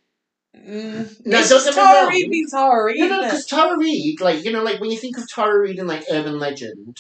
Mm. 0.56 1.26
No, 1.26 1.38
it's 1.38 1.50
don't 1.50 1.64
get 1.64 1.74
Tara. 1.74 2.08
Reid 2.08 2.30
being 2.30 2.46
Tara 2.48 2.84
Reid. 2.86 3.00
No, 3.00 3.08
no, 3.08 3.22
because 3.22 3.46
Tara 3.46 3.76
Reid, 3.78 4.20
like 4.20 4.44
you 4.44 4.52
know, 4.52 4.62
like 4.62 4.80
when 4.80 4.90
you 4.90 4.98
think 4.98 5.18
of 5.18 5.28
Tara 5.28 5.58
Reid 5.58 5.78
in 5.78 5.86
like 5.86 6.04
urban 6.10 6.38
legend, 6.38 6.98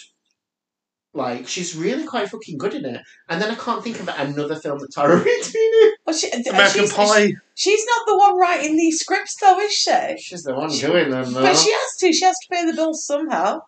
like 1.14 1.46
she's 1.46 1.76
really 1.76 2.04
quite 2.04 2.28
fucking 2.28 2.58
good 2.58 2.74
in 2.74 2.84
it. 2.84 3.00
And 3.28 3.40
then 3.40 3.50
I 3.50 3.54
can't 3.54 3.82
think 3.82 4.00
of 4.00 4.08
another 4.08 4.56
film 4.56 4.80
that 4.80 4.92
Tara 4.92 5.16
Reid's 5.24 5.52
been 5.52 5.70
in. 5.82 5.92
Well, 6.04 6.16
she, 6.16 6.30
American 6.30 6.82
she's, 6.82 6.92
Pie. 6.92 7.32
She's 7.54 7.86
not 7.86 8.06
the 8.06 8.18
one 8.18 8.38
writing 8.38 8.76
these 8.76 8.98
scripts, 8.98 9.36
though, 9.40 9.58
is 9.60 9.72
she? 9.72 10.16
She's 10.18 10.42
the 10.42 10.54
one 10.54 10.70
doing 10.70 11.10
them, 11.10 11.32
though. 11.32 11.42
But 11.42 11.56
she 11.56 11.72
has 11.72 11.96
to. 12.00 12.12
She 12.12 12.24
has 12.24 12.36
to 12.36 12.54
pay 12.54 12.66
the 12.66 12.74
bills 12.74 13.06
somehow. 13.06 13.60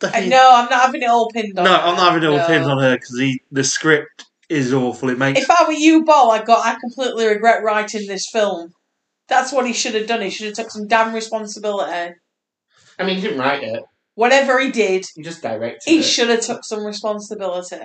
Definitely- 0.00 0.30
no, 0.30 0.50
I'm 0.54 0.68
not 0.68 0.80
having 0.82 1.02
it 1.02 1.08
all 1.08 1.30
pinned 1.30 1.58
on. 1.58 1.64
No, 1.64 1.70
her. 1.72 1.76
I'm 1.78 1.96
not 1.96 2.12
having 2.12 2.22
it 2.24 2.26
all 2.32 2.38
No. 2.38 2.46
pinned 2.46 2.64
on 2.64 2.82
her 2.82 2.94
because 2.96 3.16
the, 3.16 3.40
the 3.52 3.64
script 3.64 4.24
is 4.48 4.72
awful. 4.74 5.08
It 5.08 5.18
makes 5.18 5.40
If 5.40 5.50
I 5.50 5.64
were 5.66 5.72
you, 5.72 6.04
Bo, 6.04 6.30
I 6.30 6.42
got. 6.44 6.64
I 6.66 6.76
completely 6.78 7.26
regret 7.26 7.62
writing 7.62 8.06
this 8.06 8.28
film. 8.30 8.72
That's 9.28 9.52
what 9.52 9.66
he 9.66 9.72
should 9.72 9.94
have 9.94 10.06
done. 10.06 10.20
He 10.20 10.30
should 10.30 10.46
have 10.48 10.54
took 10.56 10.70
some 10.70 10.86
damn 10.86 11.14
responsibility. 11.14 12.14
I 12.98 13.04
mean, 13.04 13.16
he 13.16 13.22
didn't 13.22 13.38
write 13.38 13.62
it. 13.62 13.82
Whatever 14.16 14.60
he 14.60 14.70
did, 14.70 15.06
He 15.16 15.22
just 15.22 15.42
directed 15.42 15.82
he 15.90 16.00
it. 16.00 16.02
should 16.04 16.28
have 16.28 16.40
took 16.42 16.64
some 16.64 16.84
responsibility. 16.84 17.76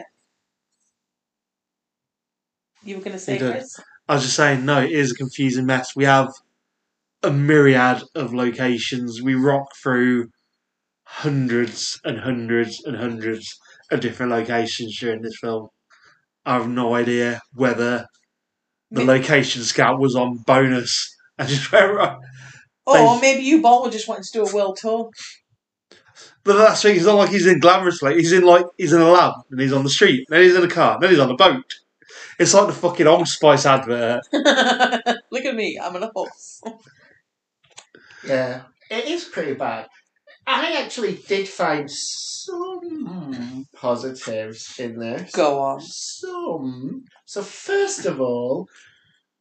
You 2.84 2.96
were 2.98 3.02
going 3.02 3.14
to 3.14 3.20
say, 3.20 3.34
He 3.34 3.40
did. 3.40 3.52
Chris? 3.52 3.80
I 4.08 4.16
was 4.16 4.24
just 4.24 4.36
saying, 4.36 4.66
no, 4.66 4.82
it 4.82 4.92
is 4.92 5.12
a 5.12 5.16
confusing 5.16 5.66
mess. 5.66 5.96
We 5.96 6.06
have 6.06 6.30
a 7.24 7.32
myriad 7.32 8.04
of 8.16 8.34
locations. 8.34 9.22
We 9.22 9.36
rock 9.36 9.68
through 9.82 10.30
hundreds 11.10 12.00
and 12.06 12.20
hundreds 12.20 12.84
and 12.86 12.96
hundreds 12.96 13.58
of 13.92 14.00
different 14.00 14.32
locations 14.32 14.98
during 15.00 15.22
this 15.22 15.38
film. 15.42 15.70
I 16.46 16.54
have 16.54 16.68
no 16.70 16.94
idea 16.96 17.42
whether 17.54 18.06
the 18.92 19.02
Me- 19.02 19.06
location 19.06 19.64
scout 19.64 20.00
was 20.00 20.16
on 20.16 20.38
bonus 20.46 21.16
and 21.38 21.50
just 21.50 21.72
went, 21.72 21.94
right. 21.94 22.18
Oh, 22.86 23.16
or 23.16 23.16
They- 23.16 23.22
maybe 23.22 23.44
you, 23.44 23.62
Bo, 23.62 23.90
just 23.90 24.08
wanting 24.08 24.24
to 24.24 24.32
do 24.32 24.46
a 24.46 24.54
world 24.56 24.78
tour. 24.78 25.10
But 26.44 26.58
that's 26.58 26.82
the 26.82 26.90
thing, 26.90 26.98
it's 26.98 27.06
not 27.06 27.16
like 27.16 27.30
he's 27.32 27.46
in 27.48 27.60
glamorously. 27.60 28.16
He's 28.16 28.32
in 28.32 28.44
like 28.44 28.66
he's 28.78 28.94
in 28.94 29.02
a 29.02 29.10
lab 29.10 29.34
and 29.52 29.60
he's 29.60 29.74
on 29.74 29.84
the 29.84 29.90
street, 29.90 30.26
then 30.30 30.44
he's 30.44 30.56
in 30.56 30.64
a 30.64 30.68
car, 30.70 30.98
then 31.00 31.10
he's 31.10 31.20
on 31.20 31.30
a 31.30 31.36
boat. 31.36 31.66
It's 32.40 32.54
like 32.54 32.68
the 32.68 32.74
fucking 32.74 33.08
Old 33.08 33.28
Spice 33.28 33.66
advert. 33.66 34.22
Look 34.32 35.46
at 35.46 35.56
me, 35.56 35.78
I'm 35.82 35.96
on 35.96 36.04
a 36.04 36.12
horse. 36.16 36.62
Yeah, 38.26 38.62
it 38.90 39.06
is 39.06 39.26
pretty 39.26 39.54
bad. 39.54 39.88
I 40.52 40.82
actually 40.82 41.14
did 41.28 41.48
find 41.48 41.90
some 41.92 43.68
positives 43.76 44.80
in 44.80 44.98
this. 44.98 45.32
Go 45.32 45.60
on. 45.60 45.80
Some. 45.80 47.06
So 47.26 47.44
first 47.44 48.08
of 48.08 48.20
all, 48.20 48.68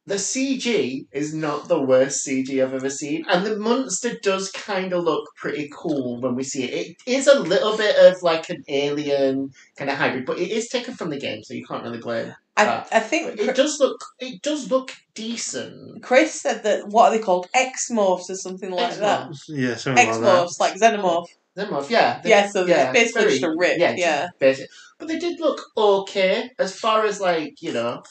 the 0.05 0.15
CG 0.15 1.07
is 1.11 1.33
not 1.33 1.67
the 1.67 1.81
worst 1.81 2.27
CG 2.27 2.63
I've 2.63 2.75
ever 2.75 2.91
seen, 2.91 3.25
and 3.27 3.43
the 3.43 3.57
monster 3.57 4.19
does 4.21 4.51
kind 4.51 4.93
of 4.93 5.03
look 5.03 5.25
pretty 5.35 5.67
cool 5.75 6.21
when 6.21 6.35
we 6.35 6.43
see 6.43 6.65
it. 6.65 6.95
It 7.07 7.11
is 7.11 7.25
a 7.25 7.39
little 7.39 7.75
bit 7.75 7.95
of 7.95 8.21
like 8.21 8.49
an 8.51 8.63
alien 8.67 9.51
kind 9.77 9.89
of 9.89 9.97
hybrid, 9.97 10.27
but 10.27 10.37
it 10.37 10.51
is 10.51 10.69
taken 10.69 10.93
from 10.93 11.09
the 11.09 11.19
game, 11.19 11.43
so 11.43 11.55
you 11.55 11.65
can't 11.65 11.83
really 11.83 11.97
blame. 11.97 12.35
I, 12.59 12.65
Ah. 12.67 12.87
I 12.91 12.99
think 12.99 13.39
it 13.39 13.55
does 13.55 13.79
look. 13.79 14.03
It 14.19 14.41
does 14.41 14.69
look 14.71 14.91
decent. 15.13 16.03
Chris 16.03 16.33
said 16.41 16.63
that 16.63 16.87
what 16.87 17.05
are 17.11 17.17
they 17.17 17.23
called? 17.23 17.47
Exmorphs 17.55 18.29
or 18.29 18.35
something 18.35 18.71
like 18.71 18.95
that. 18.97 19.29
Exmorphs. 19.29 19.43
Yeah, 19.47 19.75
something 19.75 20.07
like 20.07 20.19
that. 20.21 20.47
Exmorphs, 20.47 20.59
like 20.59 20.73
xenomorph. 20.75 21.27
Them 21.55 21.73
off, 21.73 21.89
yeah. 21.91 22.21
they- 22.21 22.29
Yeah, 22.29 22.47
so 22.49 22.65
yeah, 22.65 22.91
it's 22.91 22.93
basically 22.93 23.21
very- 23.21 23.31
just 23.39 23.43
a 23.43 23.55
rip. 23.57 23.77
Yeah, 23.79 23.95
Yeah. 23.97 24.21
just 24.27 24.39
basic. 24.39 24.69
But 24.97 25.07
they 25.07 25.19
did 25.19 25.39
look 25.39 25.61
okay 25.77 26.51
as 26.59 26.75
far 26.79 27.05
as 27.05 27.19
like 27.19 27.61
you 27.61 27.73
know 27.73 28.03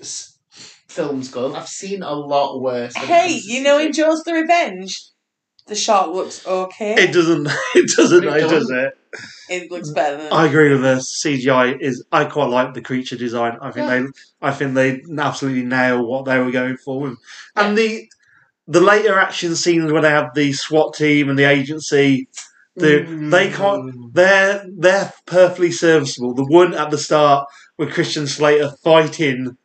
s- 0.00 0.38
films 0.88 1.28
go. 1.28 1.54
I've 1.54 1.68
seen 1.68 2.02
a 2.02 2.12
lot 2.14 2.60
worse. 2.60 2.94
Hey, 2.96 3.40
you 3.44 3.62
know 3.62 3.78
CG. 3.78 3.86
in 3.86 3.92
Jaws 3.92 4.22
the 4.24 4.32
Revenge, 4.34 5.00
the 5.68 5.74
shark 5.74 6.08
looks 6.08 6.46
okay. 6.46 6.94
It 6.94 7.12
doesn't. 7.12 7.46
It 7.74 7.90
doesn't. 7.96 8.24
It 8.24 8.36
It 8.36 8.40
does 8.40 8.50
doesn't. 8.50 8.78
it. 8.78 8.92
It 9.50 9.70
looks 9.70 9.90
better 9.90 10.16
than 10.22 10.32
I 10.32 10.46
agree 10.46 10.70
with 10.72 10.82
the 10.82 10.96
CGI. 10.96 11.80
Is 11.80 12.04
I 12.12 12.24
quite 12.24 12.50
like 12.50 12.74
the 12.74 12.82
creature 12.82 13.16
design. 13.16 13.56
I 13.62 13.70
think 13.70 13.86
Yeah. 13.88 14.00
they. 14.00 14.06
I 14.42 14.52
think 14.52 14.74
they 14.74 15.02
absolutely 15.18 15.64
nail 15.64 16.06
what 16.06 16.24
they 16.26 16.38
were 16.38 16.50
going 16.50 16.76
for, 16.76 17.00
with. 17.00 17.16
and 17.56 17.76
the 17.78 18.08
the 18.66 18.80
later 18.80 19.18
action 19.18 19.56
scenes 19.56 19.90
where 19.90 20.02
they 20.02 20.10
have 20.10 20.34
the 20.34 20.52
SWAT 20.52 20.94
team 20.94 21.30
and 21.30 21.38
the 21.38 21.44
agency. 21.44 22.28
the- 22.76 23.02
they 23.30 23.50
can't- 23.50 23.92
Mm. 23.92 24.12
They're 24.12 24.64
they're 24.78 25.12
perfectly 25.26 25.72
serviceable. 25.72 26.32
The 26.34 26.44
one 26.44 26.74
at 26.74 26.90
the 26.92 26.98
start 26.98 27.48
with 27.76 27.92
Christian 27.92 28.26
Slater 28.28 28.70
fighting 28.84 29.56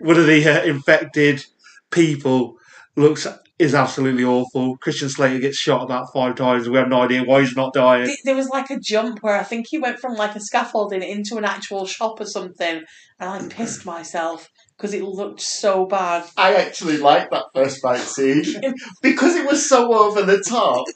one 0.00 0.16
of 0.18 0.26
the 0.26 0.46
uh, 0.48 0.62
infected 0.64 1.44
people 1.90 2.56
looks 2.96 3.26
is 3.60 3.74
absolutely 3.74 4.24
awful. 4.24 4.78
Christian 4.78 5.10
Slater 5.10 5.38
gets 5.38 5.58
shot 5.58 5.82
about 5.82 6.12
five 6.14 6.34
times. 6.34 6.66
We 6.68 6.78
have 6.78 6.88
no 6.88 7.02
idea 7.02 7.22
why 7.22 7.42
he's 7.42 7.54
not 7.54 7.74
dying. 7.74 8.14
There 8.24 8.34
was 8.34 8.48
like 8.48 8.70
a 8.70 8.80
jump 8.80 9.22
where 9.22 9.38
I 9.38 9.42
think 9.42 9.66
he 9.68 9.78
went 9.78 9.98
from 9.98 10.14
like 10.14 10.34
a 10.34 10.40
scaffolding 10.40 11.02
into 11.02 11.36
an 11.36 11.44
actual 11.44 11.84
shop 11.84 12.20
or 12.20 12.24
something, 12.24 12.82
and 13.18 13.30
I 13.30 13.46
pissed 13.54 13.84
myself 13.84 14.48
because 14.76 14.94
it 14.94 15.02
looked 15.02 15.42
so 15.42 15.84
bad. 15.84 16.24
I 16.38 16.54
actually 16.54 16.96
liked 16.96 17.32
that 17.32 17.44
first 17.54 17.82
fight 17.82 18.00
scene 18.00 18.44
because 19.02 19.36
it 19.36 19.46
was 19.46 19.68
so 19.68 19.92
over 19.92 20.22
the 20.22 20.42
top 20.42 20.86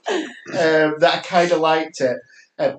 um, 0.53 0.95
that 1.01 1.15
I 1.17 1.19
kind 1.19 1.53
of 1.53 1.61
liked 1.61 2.01
it. 2.01 2.17
Um, 2.59 2.79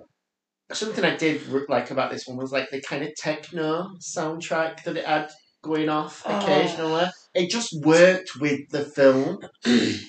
something 0.71 1.05
I 1.05 1.15
did 1.15 1.47
like 1.69 1.91
about 1.91 2.11
this 2.11 2.25
one 2.25 2.37
was 2.37 2.51
like 2.51 2.71
the 2.71 2.81
kind 2.81 3.03
of 3.03 3.13
techno 3.15 3.91
soundtrack 3.99 4.83
that 4.83 4.97
it 4.97 5.05
had 5.05 5.29
going 5.61 5.89
off 5.89 6.23
Oh. 6.25 7.11
It 7.35 7.49
just 7.49 7.73
worked 7.85 8.37
with 8.39 8.69
the 8.69 8.83
film. 8.85 9.39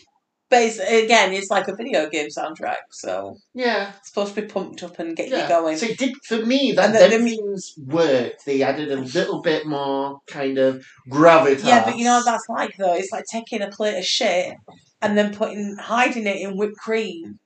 It's, 0.49 0.79
again, 0.79 1.33
it's 1.33 1.51
like 1.51 1.66
a 1.66 1.74
video 1.74 2.09
game 2.09 2.29
soundtrack, 2.29 2.77
so 2.93 3.37
Yeah, 3.53 3.93
it's 3.99 4.09
supposed 4.09 4.35
to 4.37 4.43
be 4.43 4.47
pumped 4.47 4.83
up 4.85 4.99
and 5.01 5.16
get 5.16 5.29
you 5.29 5.47
going. 5.49 5.77
So 5.77 5.87
it 5.87 5.99
did 5.99 6.14
for 6.24 6.39
me 6.47 6.72
that 6.72 6.85
And 6.87 6.95
the- 6.95 7.09
them 7.16 7.24
the- 7.24 7.31
things 7.37 7.74
worked. 7.85 8.47
They 8.47 8.62
added 8.62 8.91
a 8.93 8.97
little 8.97 9.43
bit 9.43 9.66
more 9.66 10.20
kind 10.29 10.57
of 10.59 10.87
gravitas. 11.11 11.64
Yeah, 11.64 11.85
but 11.85 11.99
you 11.99 12.05
know 12.05 12.18
what 12.18 12.27
that's 12.27 12.49
like 12.49 12.77
though? 12.79 12.95
It's 12.95 13.11
like 13.11 13.24
taking 13.31 13.61
a 13.61 13.68
plate 13.68 13.99
of 13.99 14.05
shit 14.05 14.55
and 15.03 15.18
then 15.18 15.35
putting 15.35 15.77
hiding 15.79 16.27
it 16.29 16.37
in 16.41 16.57
whipped 16.57 16.77
cream 16.77 17.41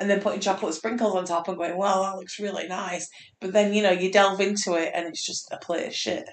and 0.00 0.10
then 0.10 0.20
putting 0.20 0.40
chocolate 0.40 0.74
sprinkles 0.74 1.14
on 1.14 1.24
top 1.24 1.46
and 1.46 1.56
going, 1.56 1.76
Well, 1.78 2.02
that 2.02 2.16
looks 2.16 2.40
really 2.40 2.66
nice. 2.66 3.08
But 3.40 3.52
then, 3.52 3.72
you 3.72 3.84
know, 3.84 3.92
you 3.92 4.10
delve 4.10 4.40
into 4.40 4.74
it 4.74 4.90
and 4.94 5.06
it's 5.06 5.24
just 5.24 5.46
a 5.52 5.58
plate 5.58 5.86
of 5.86 5.94
shit. 5.94 6.24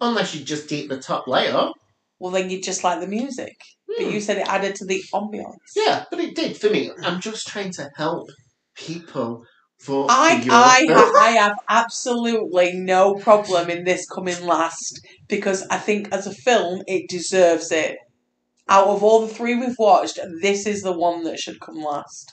Unless 0.00 0.34
you 0.34 0.42
just 0.42 0.72
eat 0.72 0.88
the 0.88 0.98
top 0.98 1.28
layer. 1.28 1.70
Well 2.18 2.32
then 2.32 2.50
you 2.50 2.60
just 2.60 2.84
like 2.84 3.00
the 3.00 3.06
music. 3.06 3.56
But 3.86 4.06
Hmm. 4.06 4.10
you 4.12 4.20
said 4.20 4.38
it 4.38 4.48
added 4.48 4.74
to 4.76 4.84
the 4.86 5.02
ambiance. 5.12 5.56
Yeah, 5.76 6.04
but 6.10 6.20
it 6.20 6.34
did 6.34 6.56
for 6.56 6.70
me. 6.70 6.90
I'm 7.02 7.20
just 7.20 7.46
trying 7.46 7.70
to 7.72 7.90
help 7.96 8.28
people 8.74 9.44
vote 9.82 10.06
I, 10.10 10.40
for 10.40 10.44
your 10.46 10.54
I, 10.54 10.80
film. 10.86 10.98
ha- 10.98 11.12
I 11.20 11.30
have 11.32 11.56
absolutely 11.68 12.72
no 12.72 13.14
problem 13.14 13.70
in 13.70 13.84
this 13.84 14.06
coming 14.08 14.44
last 14.44 15.00
because 15.28 15.66
I 15.68 15.78
think 15.78 16.12
as 16.12 16.26
a 16.26 16.32
film 16.34 16.82
it 16.86 17.08
deserves 17.08 17.70
it. 17.70 17.98
Out 18.68 18.86
of 18.88 19.02
all 19.04 19.20
the 19.26 19.32
three 19.34 19.54
we've 19.56 19.76
watched, 19.78 20.18
this 20.40 20.66
is 20.66 20.80
the 20.82 20.96
one 20.96 21.24
that 21.24 21.38
should 21.38 21.60
come 21.60 21.76
last. 21.76 22.32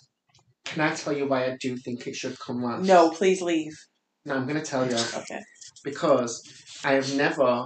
Can 0.63 0.81
I 0.81 0.95
tell 0.95 1.11
you 1.11 1.27
why 1.27 1.45
I 1.45 1.57
do 1.59 1.75
think 1.75 2.07
it 2.07 2.15
should 2.15 2.39
come 2.39 2.63
last? 2.63 2.85
No, 2.87 3.09
please 3.09 3.41
leave. 3.41 3.73
No, 4.23 4.35
I'm 4.35 4.47
going 4.47 4.59
to 4.59 4.65
tell 4.65 4.87
you. 4.87 4.95
Okay. 4.95 5.41
because 5.83 6.41
I 6.85 6.93
have 6.93 7.13
never 7.15 7.65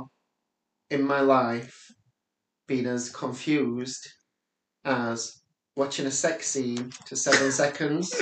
in 0.89 1.03
my 1.03 1.19
life 1.21 1.84
been 2.67 2.85
as 2.87 3.09
confused 3.09 4.07
as 4.83 5.41
watching 5.75 6.05
a 6.05 6.11
sex 6.11 6.47
scene 6.47 6.91
to 7.05 7.15
seven 7.15 7.51
seconds. 7.51 8.13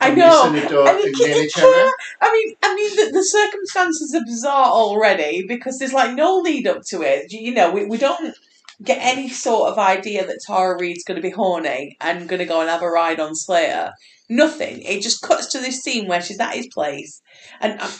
I 0.00 0.14
know. 0.14 0.50
Lisa 0.50 0.66
Nador 0.66 0.88
And 0.88 0.98
and 0.98 1.00
it- 1.00 1.18
Nene 1.18 1.44
it's 1.44 1.54
I 1.58 2.32
mean, 2.32 2.54
I 2.62 2.74
mean, 2.74 2.96
the, 2.96 3.12
the 3.12 3.22
circumstances 3.24 4.14
are 4.14 4.24
bizarre 4.24 4.66
already 4.72 5.44
because 5.46 5.78
there's 5.78 5.92
like 5.92 6.14
no 6.14 6.36
lead 6.38 6.66
up 6.66 6.82
to 6.88 7.02
it. 7.02 7.30
You 7.32 7.54
know, 7.54 7.70
we, 7.70 7.84
we 7.84 7.98
don't 7.98 8.34
get 8.82 8.98
any 9.00 9.28
sort 9.28 9.70
of 9.70 9.78
idea 9.78 10.26
that 10.26 10.40
Tara 10.46 10.76
Reid's 10.80 11.04
going 11.04 11.16
to 11.16 11.22
be 11.22 11.30
horny 11.30 11.96
and 12.00 12.28
going 12.28 12.38
to 12.40 12.46
go 12.46 12.60
and 12.62 12.70
have 12.70 12.82
a 12.82 12.88
ride 12.88 13.20
on 13.20 13.34
Slater. 13.34 13.92
Nothing. 14.30 14.80
It 14.82 15.02
just 15.02 15.22
cuts 15.22 15.48
to 15.52 15.58
this 15.58 15.82
scene 15.82 16.08
where 16.08 16.22
she's 16.22 16.40
at 16.40 16.54
his 16.54 16.68
place, 16.68 17.20
and 17.60 17.80
um, 17.80 17.90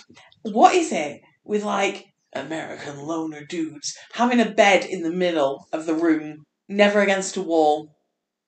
what 0.42 0.74
is 0.74 0.92
it 0.92 1.20
with 1.44 1.64
like 1.64 2.06
American 2.34 3.00
loner 3.00 3.44
dudes 3.44 3.94
having 4.12 4.40
a 4.40 4.50
bed 4.50 4.84
in 4.84 5.02
the 5.02 5.12
middle 5.12 5.66
of 5.72 5.86
the 5.86 5.94
room, 5.94 6.44
never 6.68 7.00
against 7.00 7.36
a 7.36 7.42
wall? 7.42 7.92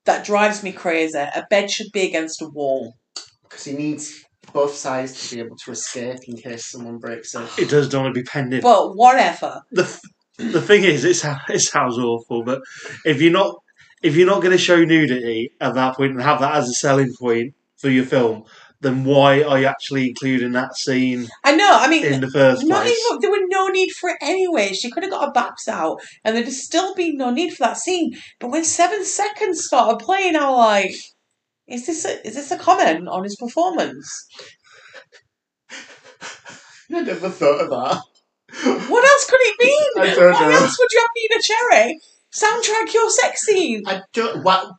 That 0.04 0.24
drives 0.24 0.62
me 0.62 0.72
crazy. 0.72 1.18
A 1.18 1.44
bed 1.48 1.70
should 1.70 1.92
be 1.92 2.02
against 2.02 2.42
a 2.42 2.48
wall. 2.48 2.94
Because 3.42 3.64
he 3.64 3.72
needs 3.72 4.24
both 4.52 4.74
sides 4.74 5.28
to 5.28 5.36
be 5.36 5.40
able 5.40 5.56
to 5.64 5.70
escape 5.70 6.18
in 6.26 6.36
case 6.36 6.70
someone 6.70 6.98
breaks 6.98 7.34
in. 7.34 7.46
It 7.58 7.70
does 7.70 7.88
don't 7.88 8.04
want 8.04 8.14
to 8.14 8.20
be 8.20 8.24
pending. 8.24 8.62
But 8.62 8.94
whatever. 8.94 9.62
the 9.70 9.84
th- 9.84 10.52
the 10.52 10.60
thing 10.60 10.84
is, 10.84 11.04
it 11.04 11.14
sounds 11.14 11.40
it 11.48 11.60
sounds 11.60 11.98
awful, 11.98 12.42
but 12.44 12.60
if 13.04 13.20
you're 13.20 13.32
not 13.32 13.54
if 14.02 14.16
you're 14.16 14.26
not 14.26 14.42
going 14.42 14.52
to 14.52 14.58
show 14.58 14.84
nudity 14.84 15.52
at 15.60 15.74
that 15.74 15.96
point 15.96 16.12
and 16.12 16.22
have 16.22 16.40
that 16.40 16.56
as 16.56 16.68
a 16.68 16.74
selling 16.74 17.12
point 17.18 17.54
for 17.76 17.88
your 17.88 18.04
film, 18.04 18.44
then 18.82 19.04
why 19.04 19.42
are 19.42 19.60
you 19.60 19.66
actually 19.66 20.08
including 20.08 20.52
that 20.52 20.76
scene 20.76 21.28
I 21.44 21.54
know. 21.56 21.70
I 21.70 21.88
mean, 21.88 22.04
in 22.04 22.20
the 22.20 22.30
first 22.30 22.66
not 22.66 22.82
place? 22.82 22.98
even 23.10 23.20
there 23.20 23.30
were 23.30 23.46
no 23.48 23.68
need 23.68 23.90
for 23.92 24.10
it 24.10 24.16
anyway. 24.20 24.72
She 24.72 24.90
could 24.90 25.02
have 25.04 25.12
got 25.12 25.26
her 25.26 25.32
baps 25.32 25.68
out, 25.68 26.00
and 26.24 26.36
there'd 26.36 26.48
still 26.48 26.94
be 26.94 27.16
no 27.16 27.30
need 27.30 27.50
for 27.54 27.64
that 27.64 27.78
scene. 27.78 28.12
But 28.40 28.50
when 28.50 28.64
seven 28.64 29.04
seconds 29.04 29.64
started 29.64 30.04
playing, 30.04 30.36
I 30.36 30.50
was 30.50 30.58
like, 30.58 30.94
"Is 31.68 31.86
this 31.86 32.04
a, 32.04 32.26
is 32.26 32.34
this 32.34 32.50
a 32.50 32.58
comment 32.58 33.08
on 33.08 33.24
his 33.24 33.36
performance? 33.36 34.26
I 36.92 37.00
never 37.00 37.30
thought 37.30 37.60
of 37.62 37.70
that. 37.70 38.02
What 38.88 39.04
else 39.04 39.30
could 39.30 39.40
it 39.40 39.56
mean? 39.64 39.90
I 40.10 40.14
don't 40.14 40.32
Why 40.34 40.40
know. 40.40 40.50
else 40.50 40.76
would 40.78 40.92
you 40.92 41.00
have 41.00 41.10
Neneh 41.18 41.42
Cherry 41.42 41.98
soundtrack 42.34 42.92
your 42.92 43.08
sex 43.10 43.46
scene? 43.46 43.82
I 43.86 44.02
don't. 44.12 44.42
What? 44.44 44.72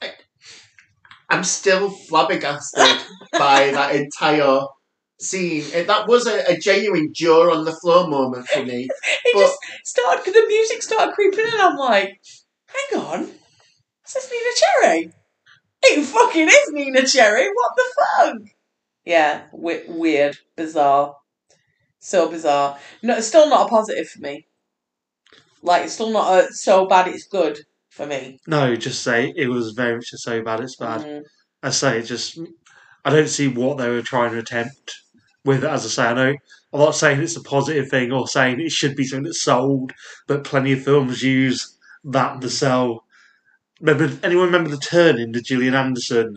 I, 0.00 0.12
I'm 1.28 1.44
still 1.44 1.90
flabbergasted 1.90 2.86
by 3.32 3.70
that 3.72 3.94
entire 3.96 4.60
scene. 5.20 5.64
It, 5.74 5.86
that 5.88 6.06
was 6.08 6.26
a, 6.26 6.44
a 6.52 6.56
genuine 6.58 7.12
jaw 7.14 7.52
on 7.54 7.64
the 7.64 7.72
floor 7.72 8.08
moment 8.08 8.46
for 8.48 8.64
me. 8.64 8.88
It 9.24 9.32
But- 9.34 9.40
just 9.40 9.58
started. 9.84 10.32
The 10.34 10.46
music 10.46 10.82
started 10.82 11.14
creeping 11.14 11.46
in. 11.46 11.60
I'm 11.60 11.76
like, 11.76 12.20
"Hang 12.66 13.00
on, 13.00 13.20
is 13.24 14.12
this 14.14 14.30
Neneh 14.32 14.60
Cherry? 14.62 15.12
It 15.82 16.04
fucking 16.04 16.48
is 16.48 16.72
Neneh 16.72 17.12
Cherry. 17.12 17.46
What 17.48 17.72
the 17.76 17.84
fuck?" 17.96 18.36
Yeah, 19.04 19.44
we- 19.52 19.84
weird, 19.88 20.36
bizarre, 20.56 21.16
so 21.98 22.28
bizarre. 22.28 22.78
No, 23.02 23.16
it's 23.16 23.28
still 23.28 23.48
not 23.48 23.66
a 23.66 23.70
positive 23.70 24.08
for 24.08 24.20
me. 24.20 24.46
Like, 25.62 25.84
it's 25.84 25.94
still 25.94 26.10
not 26.10 26.44
a 26.44 26.52
so 26.52 26.86
bad 26.86 27.08
it's 27.08 27.24
good 27.26 27.58
for 27.96 28.06
me. 28.06 28.38
No, 28.46 28.76
just 28.76 29.02
say 29.02 29.32
it 29.36 29.48
was 29.48 29.72
very 29.72 29.94
much 29.96 30.10
so 30.10 30.42
bad 30.42 30.60
it's 30.60 30.76
bad. 30.76 31.00
Mm. 31.00 31.22
I 31.62 31.70
say 31.70 31.98
it 31.98 32.02
just 32.02 32.38
I 33.04 33.10
don't 33.10 33.28
see 33.28 33.48
what 33.48 33.78
they 33.78 33.88
were 33.88 34.02
trying 34.02 34.32
to 34.32 34.38
attempt 34.38 34.94
with 35.44 35.64
it. 35.64 35.70
As 35.70 35.84
I 35.86 35.88
say, 35.88 36.04
I 36.04 36.14
know 36.14 36.34
I'm 36.72 36.80
not 36.80 36.94
saying 36.94 37.20
it's 37.20 37.36
a 37.36 37.42
positive 37.42 37.88
thing 37.88 38.12
or 38.12 38.28
saying 38.28 38.60
it 38.60 38.70
should 38.70 38.96
be 38.96 39.04
something 39.04 39.24
that's 39.24 39.42
sold, 39.42 39.92
but 40.26 40.44
plenty 40.44 40.72
of 40.72 40.82
films 40.82 41.22
use 41.22 41.78
that 42.04 42.40
to 42.42 42.50
sell. 42.50 43.04
Remember 43.80 44.14
anyone 44.22 44.46
remember 44.46 44.70
the 44.70 44.76
Turning 44.76 45.32
Gillian 45.42 45.74
Anderson? 45.74 46.36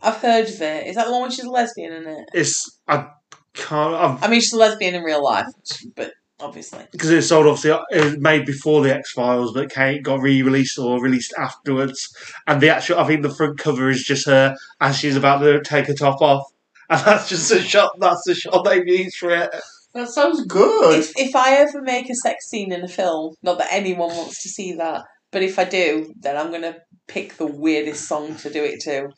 I've 0.00 0.16
heard 0.16 0.48
of 0.48 0.62
it. 0.62 0.86
Is 0.86 0.96
that 0.96 1.06
the 1.06 1.12
one 1.12 1.22
where 1.22 1.30
she's 1.30 1.44
a 1.44 1.50
lesbian 1.50 1.92
in 1.92 2.06
it? 2.06 2.30
It's 2.32 2.80
I 2.88 3.08
can't 3.52 3.94
I've, 3.94 4.24
I 4.24 4.28
mean, 4.28 4.40
she's 4.40 4.54
a 4.54 4.58
lesbian 4.58 4.94
in 4.94 5.02
real 5.02 5.22
life, 5.22 5.46
but 5.94 6.12
obviously. 6.40 6.86
because 6.92 7.10
it 7.10 7.16
was 7.16 7.28
sold 7.28 7.46
obviously 7.46 7.70
uh, 7.70 7.80
it 7.90 8.04
was 8.04 8.18
made 8.18 8.46
before 8.46 8.82
the 8.82 8.94
X 8.94 9.12
Files, 9.12 9.52
but 9.52 9.70
Kate 9.70 10.02
got 10.02 10.20
re-released 10.20 10.78
or 10.78 11.00
released 11.00 11.34
afterwards. 11.38 12.14
And 12.46 12.60
the 12.60 12.70
actual 12.70 12.98
I 12.98 13.06
think 13.06 13.22
the 13.22 13.34
front 13.34 13.58
cover 13.58 13.88
is 13.88 14.04
just 14.04 14.26
her 14.26 14.56
as 14.80 14.98
she's 14.98 15.16
about 15.16 15.38
to 15.38 15.62
take 15.62 15.86
her 15.86 15.94
top 15.94 16.20
off. 16.20 16.44
And 16.90 17.04
that's 17.04 17.28
just 17.28 17.50
a 17.52 17.60
shot. 17.60 17.92
That's 18.00 18.22
the 18.24 18.34
shot 18.34 18.64
they 18.64 18.82
used 18.82 19.18
for 19.18 19.28
it. 19.28 19.54
That 19.92 20.08
sounds 20.08 20.42
good. 20.46 20.98
If, 20.98 21.12
if 21.18 21.36
I 21.36 21.56
ever 21.56 21.82
make 21.82 22.08
a 22.08 22.14
sex 22.14 22.48
scene 22.48 22.72
in 22.72 22.82
a 22.82 22.88
film, 22.88 23.34
not 23.42 23.58
that 23.58 23.68
anyone 23.70 24.08
wants 24.08 24.42
to 24.44 24.48
see 24.48 24.72
that, 24.72 25.04
but 25.30 25.42
if 25.42 25.58
I 25.58 25.64
do, 25.64 26.14
then 26.18 26.38
I'm 26.38 26.48
going 26.48 26.62
to 26.62 26.76
pick 27.06 27.36
the 27.36 27.46
weirdest 27.46 28.08
song 28.08 28.36
to 28.36 28.50
do 28.50 28.64
it 28.64 28.80
to. 28.84 29.10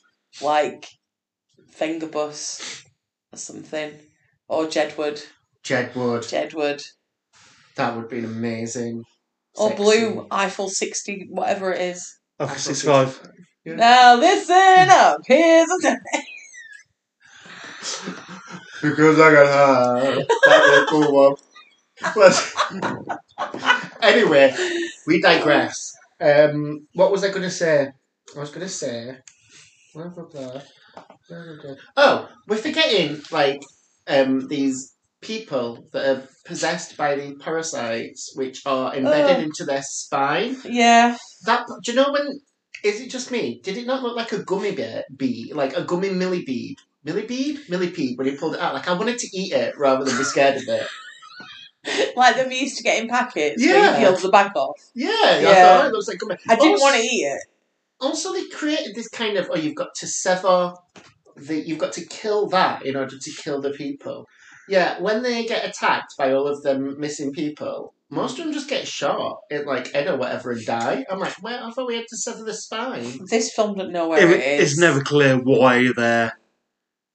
Like 0.43 0.89
Fingerbus 1.79 2.85
or 3.33 3.37
something. 3.39 3.93
Or 4.49 4.65
Jedward. 4.65 5.25
Jedward. 5.63 6.25
Jedward. 6.25 6.83
That 7.81 7.97
would 7.97 8.09
be 8.11 8.19
amazing. 8.19 9.05
Or 9.57 9.69
sex 9.69 9.81
Blue, 9.81 9.93
scene. 9.93 10.27
Eiffel 10.31 10.69
60, 10.69 11.29
whatever 11.31 11.73
it 11.73 11.81
is. 11.81 12.19
Okay, 12.39 12.53
I 12.53 12.57
six 12.57 12.83
thought 12.83 13.09
five. 13.09 13.33
Yeah. 13.65 13.77
Now 13.77 14.15
listen 14.17 14.89
up, 14.91 15.21
here's 15.27 15.69
a 15.71 15.99
Because 18.83 19.19
I 19.19 19.33
got 19.33 19.47
high. 19.47 20.15
That 20.15 20.83
a 20.83 20.91
cool 20.91 21.13
one. 21.13 21.35
But 22.15 23.19
anyway, 24.03 24.55
we 25.07 25.21
digress. 25.21 25.95
Um, 26.21 26.87
what 26.95 27.11
was 27.11 27.25
I 27.25 27.29
going 27.29 27.43
to 27.43 27.51
say? 27.51 27.89
I 28.37 28.39
was 28.39 28.51
going 28.51 28.67
to 28.67 28.69
say. 28.69 29.17
blah, 29.95 30.09
blah, 30.09 30.25
blah. 30.25 30.61
Oh, 31.97 32.29
we're 32.47 32.57
forgetting 32.57 33.23
like 33.31 33.63
um, 34.07 34.49
these 34.49 34.95
people 35.21 35.87
that 35.93 36.07
are 36.17 36.29
possessed 36.45 36.97
by 36.97 37.15
the 37.15 37.35
parasites, 37.35 38.33
which 38.35 38.63
are 38.67 38.95
embedded 38.95 39.45
into 39.45 39.65
their 39.65 39.83
spine. 39.83 40.57
Yeah. 40.65 41.17
That 41.47 41.67
do 41.85 41.93
you 41.93 41.97
know 41.97 42.13
when? 42.13 42.41
Is 42.83 43.01
it 43.01 43.11
just 43.11 43.31
me? 43.31 43.61
Did 43.63 43.77
it 43.77 43.87
not 43.87 44.03
look 44.03 44.17
like 44.17 44.33
a 44.33 44.43
gummy 44.43 44.73
bear 44.75 45.05
bead, 45.15 45.53
like 45.55 45.77
a 45.77 45.85
gummy 45.85 46.11
millipede? 46.11 46.79
Millipede, 47.05 47.61
millipede. 47.69 48.17
When 48.19 48.27
he 48.27 48.37
pulled 48.37 48.55
it 48.55 48.61
out, 48.61 48.75
like 48.75 48.89
I 48.89 48.95
wanted 48.95 49.19
to 49.19 49.29
eat 49.39 49.53
it 49.53 49.77
rather 49.79 50.05
than 50.05 50.17
be 50.17 50.25
scared 50.25 50.57
of 50.57 50.69
it. 50.69 50.87
Like 52.15 52.37
them 52.37 52.51
used 52.53 52.77
to 52.77 52.83
get 52.83 53.03
in 53.03 53.09
packets 53.09 53.63
where 53.65 53.75
Yeah. 53.75 53.99
you 53.99 54.05
peeled 54.07 54.21
the 54.21 54.29
back 54.29 54.55
off. 54.55 54.79
Yeah, 54.95 55.09
I 55.11 55.39
Yeah. 55.41 55.55
thought 55.79 55.85
oh, 55.85 55.89
it 55.89 55.93
looks 55.93 56.09
like 56.09 56.19
gummy. 56.19 56.37
I 56.47 56.55
didn't 56.57 56.73
Also- 56.73 56.85
want 56.85 56.97
to 56.97 57.03
eat 57.03 57.23
it. 57.25 57.41
Also, 58.01 58.33
they 58.35 58.47
created 58.49 58.95
this 58.95 59.09
kind 59.09 59.39
of 59.39 59.49
oh, 59.51 59.57
you've 59.57 59.75
got 59.77 59.95
to 59.95 60.07
sever 60.07 60.75
the, 61.37 61.59
you've 61.59 61.79
got 61.79 61.93
to 61.95 62.05
kill 62.05 62.49
that 62.49 62.85
in 62.85 62.97
order 62.97 63.17
to 63.19 63.31
kill 63.31 63.63
the 63.63 63.71
people. 63.71 64.27
Yeah, 64.69 65.01
when 65.01 65.23
they 65.23 65.45
get 65.47 65.65
attacked 65.69 66.15
by 66.17 66.33
all 66.33 66.47
of 66.47 66.63
them 66.63 66.99
missing 67.01 67.33
people, 67.33 67.93
most 68.09 68.39
of 68.39 68.45
them 68.45 68.53
just 68.53 68.69
get 68.69 68.87
shot 68.87 69.39
in 69.51 69.65
like 69.67 69.95
Ed 69.95 70.07
or 70.09 70.17
whatever 70.17 70.53
and 70.53 70.65
die. 70.65 71.05
I'm 71.11 71.19
like, 71.19 71.43
well, 71.43 71.67
I 71.67 71.71
thought 71.73 71.87
we 71.89 71.97
had 71.97 72.07
to 72.09 72.17
sever 72.17 72.45
the 72.45 72.55
spine. 72.55 73.27
This 73.29 73.53
film 73.53 73.77
doesn't 73.77 73.93
know 73.93 74.09
where 74.09 74.21
It, 74.31 74.39
it 74.41 74.61
is. 74.61 74.73
it's 74.73 74.81
never 74.81 75.01
clear 75.03 75.37
why 75.39 75.91
they're 75.97 76.33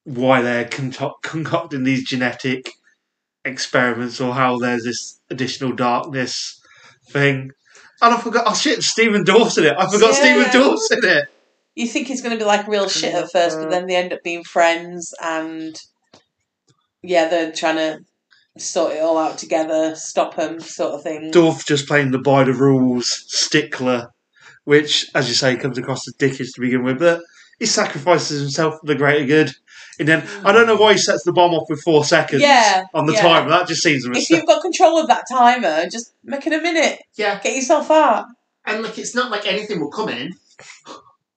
why 0.03 0.41
they're 0.41 0.65
concoct- 0.65 1.23
concocting 1.23 1.83
these 1.83 2.03
genetic 2.03 2.71
experiments 3.43 4.19
or 4.21 4.33
how 4.33 4.57
there's 4.57 4.83
this 4.83 5.19
additional 5.29 5.71
darkness 5.73 6.59
thing. 7.09 7.51
And 8.01 8.13
I 8.13 8.17
forgot. 8.19 8.43
Oh 8.47 8.53
shit, 8.53 8.83
Stephen 8.83 9.23
Dorff's 9.23 9.57
in 9.57 9.65
it. 9.65 9.73
I 9.77 9.89
forgot 9.89 10.13
Yeah. 10.13 10.43
Stephen 10.43 10.51
Dorff's 10.61 10.91
in 10.91 11.05
it. 11.05 11.27
You 11.75 11.87
think 11.87 12.07
he's 12.07 12.21
going 12.21 12.31
to 12.31 12.37
be 12.37 12.45
like 12.47 12.67
real 12.67 12.87
shit 12.87 13.13
at 13.13 13.31
first, 13.31 13.57
but 13.57 13.69
then 13.69 13.85
they 13.87 13.95
end 13.95 14.13
up 14.13 14.23
being 14.23 14.43
friends, 14.45 15.13
and 15.21 15.75
yeah, 17.07 17.27
they're 17.27 17.51
trying 17.51 17.75
to 17.77 17.99
sort 18.57 18.93
it 18.93 19.01
all 19.01 19.17
out 19.17 19.37
together, 19.37 19.95
stop 19.95 20.35
him, 20.35 20.59
sort 20.59 20.93
of 20.95 21.03
thing. 21.03 21.31
Dorff 21.31 21.65
just 21.65 21.87
playing 21.87 22.11
the 22.11 22.19
by 22.19 22.43
the 22.43 22.53
rules 22.53 23.25
stickler, 23.27 24.09
which, 24.63 25.07
as 25.13 25.27
you 25.27 25.33
say, 25.33 25.55
comes 25.57 25.77
across 25.77 26.07
as 26.07 26.13
dickish 26.15 26.53
to 26.53 26.61
begin 26.61 26.83
with, 26.83 26.99
but 26.99 27.21
he 27.59 27.65
sacrifices 27.65 28.39
himself 28.41 28.75
for 28.79 28.85
the 28.87 28.95
greater 28.95 29.25
good. 29.25 29.51
And 29.97 30.07
then 30.09 30.27
I 30.43 30.51
don't 30.51 30.67
know 30.67 30.75
why 30.75 30.91
he 30.93 30.97
sets 30.99 31.23
the 31.23 31.31
bomb 31.31 31.53
off 31.53 31.69
with 31.69 31.81
four 31.81 32.03
seconds 32.03 32.41
Yeah, 32.41 32.83
on 32.93 33.05
the 33.05 33.13
yeah. 33.13 33.21
timer. 33.21 33.49
That 33.49 33.67
just 33.67 33.81
seems 33.81 34.05
a 34.05 34.11
If 34.11 34.29
you've 34.29 34.45
got 34.45 34.61
control 34.61 34.99
of 34.99 35.07
that 35.07 35.23
timer, 35.31 35.89
just 35.89 36.13
make 36.23 36.45
it 36.45 36.51
a 36.53 36.61
minute. 36.61 36.99
Yeah, 37.15 37.39
Get 37.41 37.55
yourself 37.55 37.89
out. 37.91 38.25
and 38.65 38.83
like 38.83 38.97
it's 38.97 39.15
not 39.15 39.31
like 39.31 39.47
anything 39.47 39.79
will 39.79 39.91
come 39.91 40.09
in. 40.09 40.33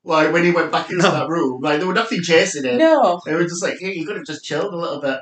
Like 0.04 0.32
when 0.32 0.44
he 0.44 0.50
went 0.50 0.72
back 0.72 0.90
into 0.90 1.02
No. 1.02 1.10
that 1.12 1.28
room, 1.28 1.60
like 1.60 1.78
there 1.78 1.86
was 1.86 1.94
nothing 1.94 2.22
chasing 2.22 2.64
him. 2.64 2.78
No. 2.78 3.20
They 3.26 3.34
were 3.34 3.42
just 3.44 3.62
like, 3.62 3.74
hey, 3.78 3.92
you 3.92 4.06
could 4.06 4.16
have 4.16 4.26
just 4.26 4.44
chilled 4.44 4.72
a 4.72 4.76
little 4.76 5.00
bit. 5.00 5.20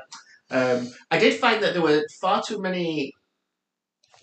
Um, 0.49 0.89
I 1.11 1.19
did 1.19 1.39
find 1.39 1.61
that 1.63 1.73
there 1.73 1.81
were 1.81 2.03
far 2.21 2.41
too 2.41 2.61
many 2.61 3.13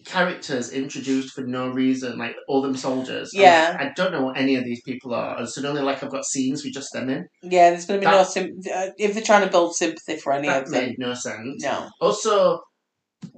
characters 0.05 0.71
introduced 0.73 1.35
for 1.35 1.43
no 1.43 1.69
reason, 1.69 2.19
like 2.19 2.37
all 2.49 2.63
them 2.63 2.77
soldiers. 2.77 3.31
Yeah. 3.33 3.77
like, 3.79 3.91
I 3.91 3.93
don't 3.95 4.13
know 4.13 4.23
what 4.23 4.37
any 4.37 4.57
of 4.57 4.65
these 4.65 4.83
people 4.83 5.15
are, 5.15 5.37
and 5.39 5.49
suddenly 5.49 5.83
like 5.83 6.03
I've 6.03 6.11
got 6.11 6.25
scenes 6.25 6.63
with 6.65 6.75
just 6.75 6.93
them 6.93 7.09
in. 7.09 7.27
Yeah, 7.43 7.71
there's 7.71 7.87
going 7.87 8.01
to 8.01 8.07
be 8.07 8.11
no 8.11 8.19
That- 8.19 8.27
sim- 8.29 8.61
uh, 8.75 8.89
if 8.99 9.15
they're 9.15 9.23
trying 9.23 9.45
to 9.45 9.51
build 9.51 9.75
sympathy 9.75 10.17
for 10.17 10.33
any 10.33 10.49
of 10.49 10.71
them. 10.71 10.73
made 10.87 10.99
no 10.99 11.15
sense. 11.15 11.63
No. 11.63 11.89
Also, 12.01 12.61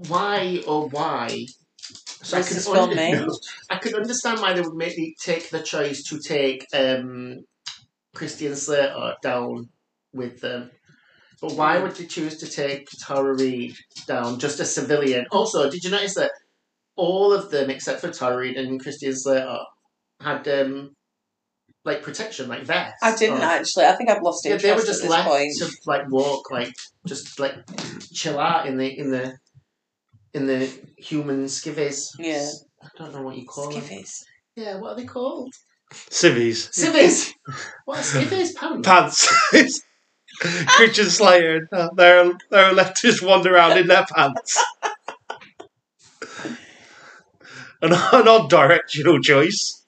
why 0.09 0.62
or 0.66 0.89
why? 0.89 1.47
So 2.22 2.39
Was 2.39 2.66
could 2.66 2.76
under- 2.76 2.97
no, 3.26 3.39
I 3.70 3.78
could 3.78 3.95
understand 3.95 4.41
why 4.41 4.53
they 4.53 4.61
would 4.61 4.74
maybe 4.74 5.14
take 5.20 5.51
the 5.51 5.61
choice 5.62 6.03
to 6.05 6.18
take 6.18 6.66
um, 6.74 7.45
Christian 8.14 8.57
Slater 8.57 9.14
down 9.22 9.68
with 10.12 10.41
them. 10.41 10.70
But 11.41 11.53
why 11.53 11.78
would 11.78 11.99
you 11.99 12.07
choose 12.07 12.39
to 12.39 12.49
take 12.49 12.89
Tara 12.99 13.34
Reid 13.34 13.76
down, 14.07 14.39
just 14.39 14.61
a 14.61 14.64
civilian? 14.64 15.26
Also, 15.30 15.70
did 15.70 15.84
you 15.84 15.91
notice 15.91 16.14
that 16.14 16.30
all 16.97 17.32
of 17.32 17.51
them, 17.51 17.68
except 17.68 18.01
for 18.01 18.11
Tara 18.11 18.39
Reid 18.39 18.57
and 18.57 18.80
Christian 18.80 19.14
Slater, 19.14 19.59
had 20.20 20.49
um, 20.49 20.97
like 21.84 22.03
protection, 22.03 22.49
like 22.49 22.64
vests? 22.64 22.99
I 23.03 23.14
didn't 23.14 23.37
on? 23.37 23.43
actually. 23.43 23.84
I 23.84 23.93
think 23.97 24.09
I've 24.09 24.22
lost 24.22 24.47
it. 24.47 24.51
Yeah, 24.51 24.57
they 24.57 24.72
were 24.72 24.80
at 24.80 24.87
just 24.87 25.03
this 25.03 25.11
left 25.11 25.28
point. 25.28 25.53
to 25.59 25.70
like 25.84 26.11
walk, 26.11 26.51
like 26.51 26.74
just 27.07 27.39
like 27.39 27.55
chill 28.12 28.39
out 28.39 28.66
in 28.66 28.78
the 28.78 28.99
in 28.99 29.11
the 29.11 29.37
in 30.32 30.47
the 30.47 30.70
human 30.97 31.45
skivvies. 31.45 32.12
Yeah. 32.18 32.49
I 32.82 32.89
don't 32.97 33.12
know 33.12 33.22
what 33.22 33.37
you 33.37 33.47
call 33.47 33.70
them. 33.70 33.82
Yeah, 34.55 34.78
what 34.78 34.93
are 34.93 34.97
they 34.97 35.05
called? 35.05 35.53
Civvies. 35.93 36.70
Civvies. 36.72 37.34
what 37.84 37.99
are 37.99 38.03
skivvies? 38.03 38.55
Pants. 38.55 38.87
Pants. 39.53 39.82
Christian 40.39 41.07
Slater. 41.07 41.68
uh, 41.72 41.89
They're, 41.95 42.32
they're 42.51 42.72
left 42.72 42.97
to 42.99 43.09
just 43.09 43.22
wander 43.22 43.55
around 43.55 43.78
in 43.78 43.87
their 43.87 44.05
pants. 44.14 44.62
An, 47.82 47.93
an 47.93 48.28
odd 48.28 48.49
directional 48.51 49.20
choice. 49.20 49.84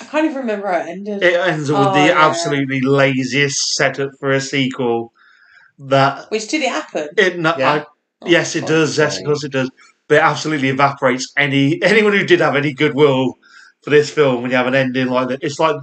I 0.00 0.04
can't 0.06 0.24
even 0.24 0.38
remember 0.38 0.68
how 0.70 0.78
it 0.80 0.88
ended. 0.88 1.22
It 1.22 1.34
ends 1.34 1.70
with 1.70 1.78
Oh, 1.78 1.92
the 1.92 2.06
yeah. 2.08 2.28
absolutely 2.28 2.80
laziest 2.80 3.74
setup 3.74 4.10
for 4.18 4.30
a 4.30 4.40
sequel. 4.40 5.12
That 5.78 6.30
Which 6.30 6.48
did 6.48 6.62
it 6.62 6.68
happen? 6.70 7.08
it, 7.16 7.38
no, 7.38 7.54
Yeah. 7.58 7.72
I- 7.72 7.86
yes, 8.28 8.56
it 8.56 8.66
does. 8.66 8.96
Yes, 8.98 9.18
of 9.18 9.24
course 9.24 9.44
it 9.44 9.52
does. 9.52 9.70
But 10.08 10.16
it 10.16 10.22
absolutely 10.22 10.68
evaporates 10.68 11.32
any 11.36 11.82
anyone 11.82 12.12
who 12.12 12.24
did 12.26 12.40
have 12.40 12.56
any 12.56 12.72
goodwill 12.74 13.34
for 13.82 13.90
this 13.90 14.10
film 14.10 14.42
when 14.42 14.50
you 14.50 14.56
have 14.56 14.66
an 14.66 14.74
ending 14.74 15.08
like 15.08 15.28
that. 15.28 15.42
It's 15.42 15.58
like 15.58 15.76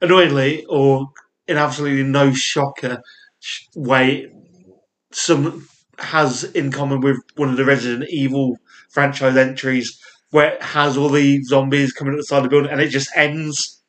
annoyingly 0.00 0.64
or 0.66 1.08
in 1.46 1.56
absolutely 1.56 2.04
no 2.04 2.32
shocker 2.32 3.02
way, 3.74 4.30
some 5.12 5.68
has 5.98 6.44
in 6.44 6.72
common 6.72 7.00
with 7.00 7.18
one 7.36 7.50
of 7.50 7.56
the 7.56 7.64
Resident 7.64 8.08
Evil 8.10 8.56
franchise 8.90 9.36
entries 9.36 9.98
where 10.30 10.54
it 10.54 10.62
has 10.62 10.96
all 10.96 11.08
the 11.08 11.42
zombies 11.42 11.92
coming 11.92 12.14
at 12.14 12.18
the 12.18 12.24
side 12.24 12.38
of 12.38 12.44
the 12.44 12.48
building 12.50 12.70
and 12.70 12.80
it 12.80 12.88
just 12.88 13.10
ends. 13.16 13.82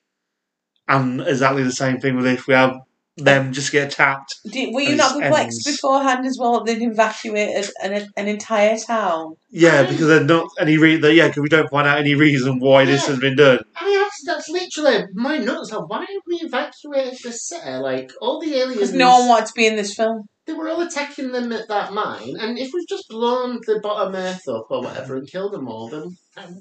And 0.88 1.22
exactly 1.22 1.64
the 1.64 1.72
same 1.72 2.00
thing 2.00 2.16
with 2.16 2.26
this. 2.26 2.48
We 2.48 2.54
have 2.54 2.76
them 3.18 3.52
just 3.52 3.72
get 3.72 3.92
attacked. 3.92 4.36
Did, 4.50 4.74
were 4.74 4.82
you 4.82 4.96
not 4.96 5.20
perplexed 5.20 5.68
ends. 5.68 5.78
beforehand 5.78 6.26
as 6.26 6.38
well? 6.40 6.64
They'd 6.64 6.82
evacuated 6.82 7.70
an, 7.84 8.08
an 8.16 8.28
entire 8.28 8.78
town. 8.78 9.36
Yeah, 9.50 9.84
because 9.84 10.08
there's 10.08 10.26
not 10.26 10.48
any 10.60 10.78
reason. 10.78 11.16
Yeah, 11.16 11.28
because 11.28 11.42
we 11.42 11.50
don't 11.50 11.70
find 11.70 11.88
out 11.88 12.00
any 12.00 12.16
reason 12.16 12.60
why 12.60 12.86
this 12.86 13.04
Yeah. 13.04 13.10
has 13.12 13.20
been 13.20 13.36
done. 13.36 13.60
I 13.76 13.86
mean, 13.86 14.00
that's, 14.00 14.24
that's 14.26 14.50
literally 14.50 15.06
my 15.14 15.38
nuts. 15.38 15.72
Like, 15.72 15.90
why 15.90 16.00
have 16.00 16.24
we 16.26 16.38
evacuated 16.38 17.20
the 17.24 17.34
city? 17.34 17.72
Like, 17.72 18.12
all 18.22 18.40
the 18.40 18.56
aliens. 18.56 18.76
Because 18.76 18.94
no 18.94 19.20
one 19.20 19.30
wanted 19.30 19.48
to 19.48 19.54
be 19.56 19.68
in 19.68 19.76
this 19.76 19.94
film. 19.94 20.24
They 20.48 20.54
were 20.54 20.70
all 20.70 20.82
attacking 20.82 21.32
them 21.32 21.52
at 21.52 21.68
that 21.68 21.94
mine, 21.94 22.36
and 22.40 22.58
if 22.58 22.72
we've 22.74 22.88
just 22.88 23.08
blown 23.10 23.60
the 23.68 23.80
bottom 23.82 24.16
earth 24.16 24.42
up 24.50 24.66
or 24.72 24.82
whatever 24.82 25.16
and 25.16 25.30
killed 25.30 25.54
them 25.54 25.68
all, 25.68 25.88
then 25.88 26.18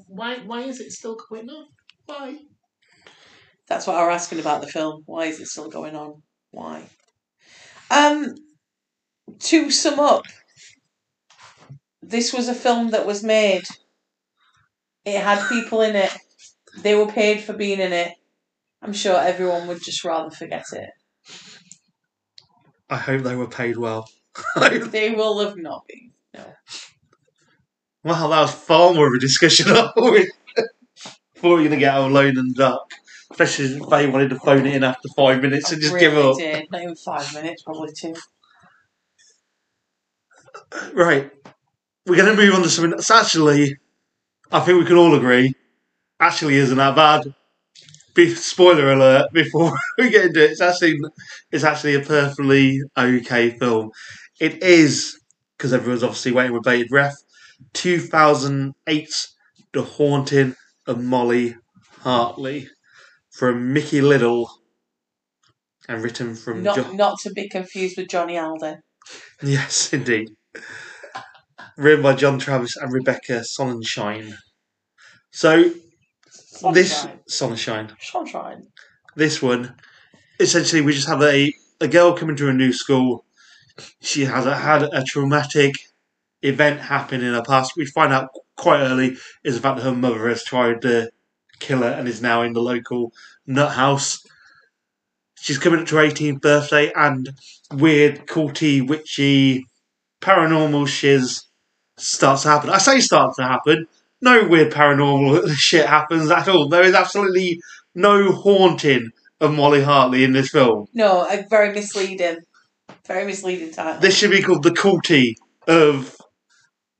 why 0.06 0.36
why 0.44 0.60
is 0.60 0.80
it 0.80 0.92
still 0.92 1.16
going 1.30 1.48
on? 1.48 1.64
Why? 2.04 2.36
That's 3.66 3.86
what 3.86 3.96
I 3.96 4.06
was 4.06 4.14
asking 4.16 4.40
about 4.40 4.60
the 4.60 4.68
film. 4.68 5.02
Why 5.06 5.24
is 5.26 5.40
it 5.40 5.46
still 5.46 5.70
going 5.70 5.96
on? 5.96 6.22
Why? 6.50 6.88
Um, 7.90 8.34
to 9.38 9.70
sum 9.70 10.00
up, 10.00 10.24
this 12.02 12.32
was 12.32 12.48
a 12.48 12.54
film 12.54 12.90
that 12.90 13.06
was 13.06 13.22
made. 13.22 13.64
It 15.04 15.20
had 15.20 15.48
people 15.48 15.80
in 15.82 15.96
it. 15.96 16.12
They 16.78 16.94
were 16.94 17.10
paid 17.10 17.40
for 17.40 17.52
being 17.52 17.80
in 17.80 17.92
it. 17.92 18.14
I'm 18.82 18.92
sure 18.92 19.18
everyone 19.20 19.68
would 19.68 19.82
just 19.82 20.04
rather 20.04 20.30
forget 20.30 20.64
it. 20.72 20.90
I 22.88 22.96
hope 22.96 23.22
they 23.22 23.36
were 23.36 23.48
paid 23.48 23.76
well. 23.76 24.08
They 24.56 25.10
will 25.10 25.40
have 25.40 25.56
not 25.56 25.84
been. 25.86 26.12
No. 26.34 26.44
Wow, 28.04 28.28
that 28.28 28.40
was 28.40 28.54
far 28.54 28.94
more 28.94 29.08
of 29.08 29.14
a 29.14 29.18
discussion. 29.18 29.66
I 29.70 29.90
thought 29.92 30.12
we 30.12 30.30
thought 31.36 31.42
we 31.42 31.50
were 31.50 31.58
going 31.58 31.70
to 31.70 31.76
get 31.76 31.94
out 31.94 32.10
alone 32.10 32.38
and 32.38 32.54
dark. 32.54 32.90
Especially 33.30 33.76
if 33.76 33.88
they 33.88 34.06
wanted 34.08 34.30
to 34.30 34.38
phone 34.40 34.66
it 34.66 34.74
in 34.74 34.84
after 34.84 35.08
five 35.16 35.40
minutes 35.40 35.70
and 35.70 35.80
just 35.80 35.94
really 35.94 36.06
give 36.06 36.18
up. 36.18 36.36
Did. 36.36 36.70
Not 36.70 36.82
even 36.82 36.96
five 36.96 37.32
minutes, 37.34 37.62
probably 37.62 37.92
two. 37.92 38.14
Right. 40.92 41.30
We're 42.06 42.16
going 42.16 42.34
to 42.34 42.42
move 42.42 42.54
on 42.54 42.62
to 42.62 42.68
something 42.68 42.90
that's 42.90 43.10
actually, 43.10 43.76
I 44.50 44.60
think 44.60 44.78
we 44.78 44.86
can 44.86 44.96
all 44.96 45.14
agree, 45.14 45.54
actually 46.18 46.56
isn't 46.56 46.76
that 46.76 46.96
bad. 46.96 47.34
Be- 48.14 48.34
spoiler 48.34 48.92
alert! 48.92 49.32
Before 49.32 49.72
we 49.98 50.10
get 50.10 50.26
into 50.26 50.44
it, 50.44 50.50
it's 50.50 50.60
actually 50.60 50.98
it's 51.52 51.62
actually 51.64 51.94
a 51.94 52.00
perfectly 52.00 52.80
okay 52.98 53.50
film. 53.50 53.92
It 54.40 54.62
is 54.62 55.20
because 55.56 55.72
everyone's 55.72 56.02
obviously 56.02 56.32
waiting 56.32 56.52
with 56.52 56.64
bated 56.64 56.88
breath. 56.88 57.22
2008, 57.74 59.28
The 59.72 59.82
Haunting 59.82 60.56
of 60.86 61.02
Molly 61.02 61.54
Hartley 62.00 62.68
from 63.40 63.72
Mickey 63.72 64.02
Liddell 64.02 64.50
and 65.88 66.02
written 66.02 66.34
from 66.34 66.62
Not 66.62 66.76
Jo- 66.76 66.92
not 66.92 67.18
to 67.20 67.30
be 67.30 67.48
confused 67.48 67.96
with 67.96 68.08
Johnny 68.08 68.36
Alden. 68.36 68.82
Yes, 69.42 69.94
indeed. 69.94 70.28
Written 71.78 72.02
by 72.02 72.16
John 72.16 72.38
Travis 72.38 72.76
and 72.76 72.92
Rebecca 72.92 73.40
Sonnenschein. 73.40 74.34
So 75.30 75.72
this 76.74 76.92
Sunshine. 76.92 77.20
Sonnenschein. 77.30 77.96
Sunshine. 78.02 78.66
This 79.16 79.40
one, 79.40 79.74
essentially, 80.38 80.82
we 80.82 80.92
just 80.92 81.08
have 81.08 81.22
a 81.22 81.50
a 81.80 81.88
girl 81.88 82.12
coming 82.12 82.36
to 82.36 82.50
a 82.50 82.52
new 82.52 82.74
school. 82.74 83.24
She 84.02 84.26
has 84.26 84.44
a, 84.44 84.54
had 84.54 84.82
a 84.82 85.02
traumatic 85.02 85.72
event 86.42 86.80
happen 86.80 87.22
in 87.22 87.32
her 87.32 87.42
past. 87.42 87.72
We 87.74 87.86
find 87.86 88.12
out 88.12 88.28
quite 88.58 88.80
early 88.80 89.16
is 89.44 89.54
the 89.54 89.62
fact 89.62 89.78
that 89.78 89.84
her 89.84 89.96
mother 89.96 90.28
has 90.28 90.44
tried 90.44 90.82
to 90.82 91.08
kill 91.60 91.82
her 91.82 91.90
and 91.90 92.08
is 92.08 92.20
now 92.20 92.42
in 92.42 92.52
the 92.52 92.60
local 92.60 93.12
nut 93.46 93.72
house. 93.72 94.24
She's 95.40 95.58
coming 95.58 95.80
up 95.80 95.86
to 95.86 95.96
her 95.96 96.02
18th 96.02 96.40
birthday 96.40 96.92
and 96.94 97.30
weird, 97.72 98.26
culty, 98.26 98.86
witchy, 98.86 99.66
paranormal 100.20 100.86
shiz 100.88 101.44
starts 101.96 102.42
to 102.42 102.48
happen. 102.48 102.70
I 102.70 102.78
say 102.78 103.00
starts 103.00 103.36
to 103.36 103.44
happen. 103.44 103.86
No 104.20 104.46
weird 104.46 104.72
paranormal 104.72 105.50
shit 105.56 105.86
happens 105.86 106.30
at 106.30 106.48
all. 106.48 106.68
There 106.68 106.82
is 106.82 106.94
absolutely 106.94 107.60
no 107.94 108.32
haunting 108.32 109.10
of 109.40 109.54
Molly 109.54 109.82
Hartley 109.82 110.24
in 110.24 110.32
this 110.32 110.50
film. 110.50 110.86
No, 110.92 111.26
a 111.30 111.44
very 111.48 111.72
misleading. 111.72 112.38
Very 113.06 113.24
misleading 113.24 113.72
title. 113.72 114.00
This 114.00 114.16
should 114.16 114.30
be 114.30 114.42
called 114.42 114.62
the 114.62 114.70
culty 114.70 115.34
of 115.66 116.16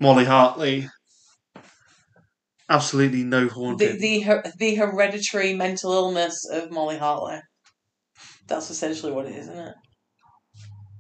Molly 0.00 0.24
Hartley. 0.24 0.88
Absolutely 2.70 3.24
no 3.24 3.46
the 3.48 3.52
haunting. 3.52 3.98
the 4.00 4.20
her, 4.20 4.42
the 4.58 4.76
hereditary 4.76 5.52
mental 5.54 5.92
illness 5.92 6.48
of 6.50 6.70
Molly 6.70 6.96
Hartley. 6.96 7.40
That's 8.46 8.70
essentially 8.70 9.12
what 9.12 9.26
it 9.26 9.34
is, 9.34 9.48
isn't 9.48 9.58
it? 9.58 9.74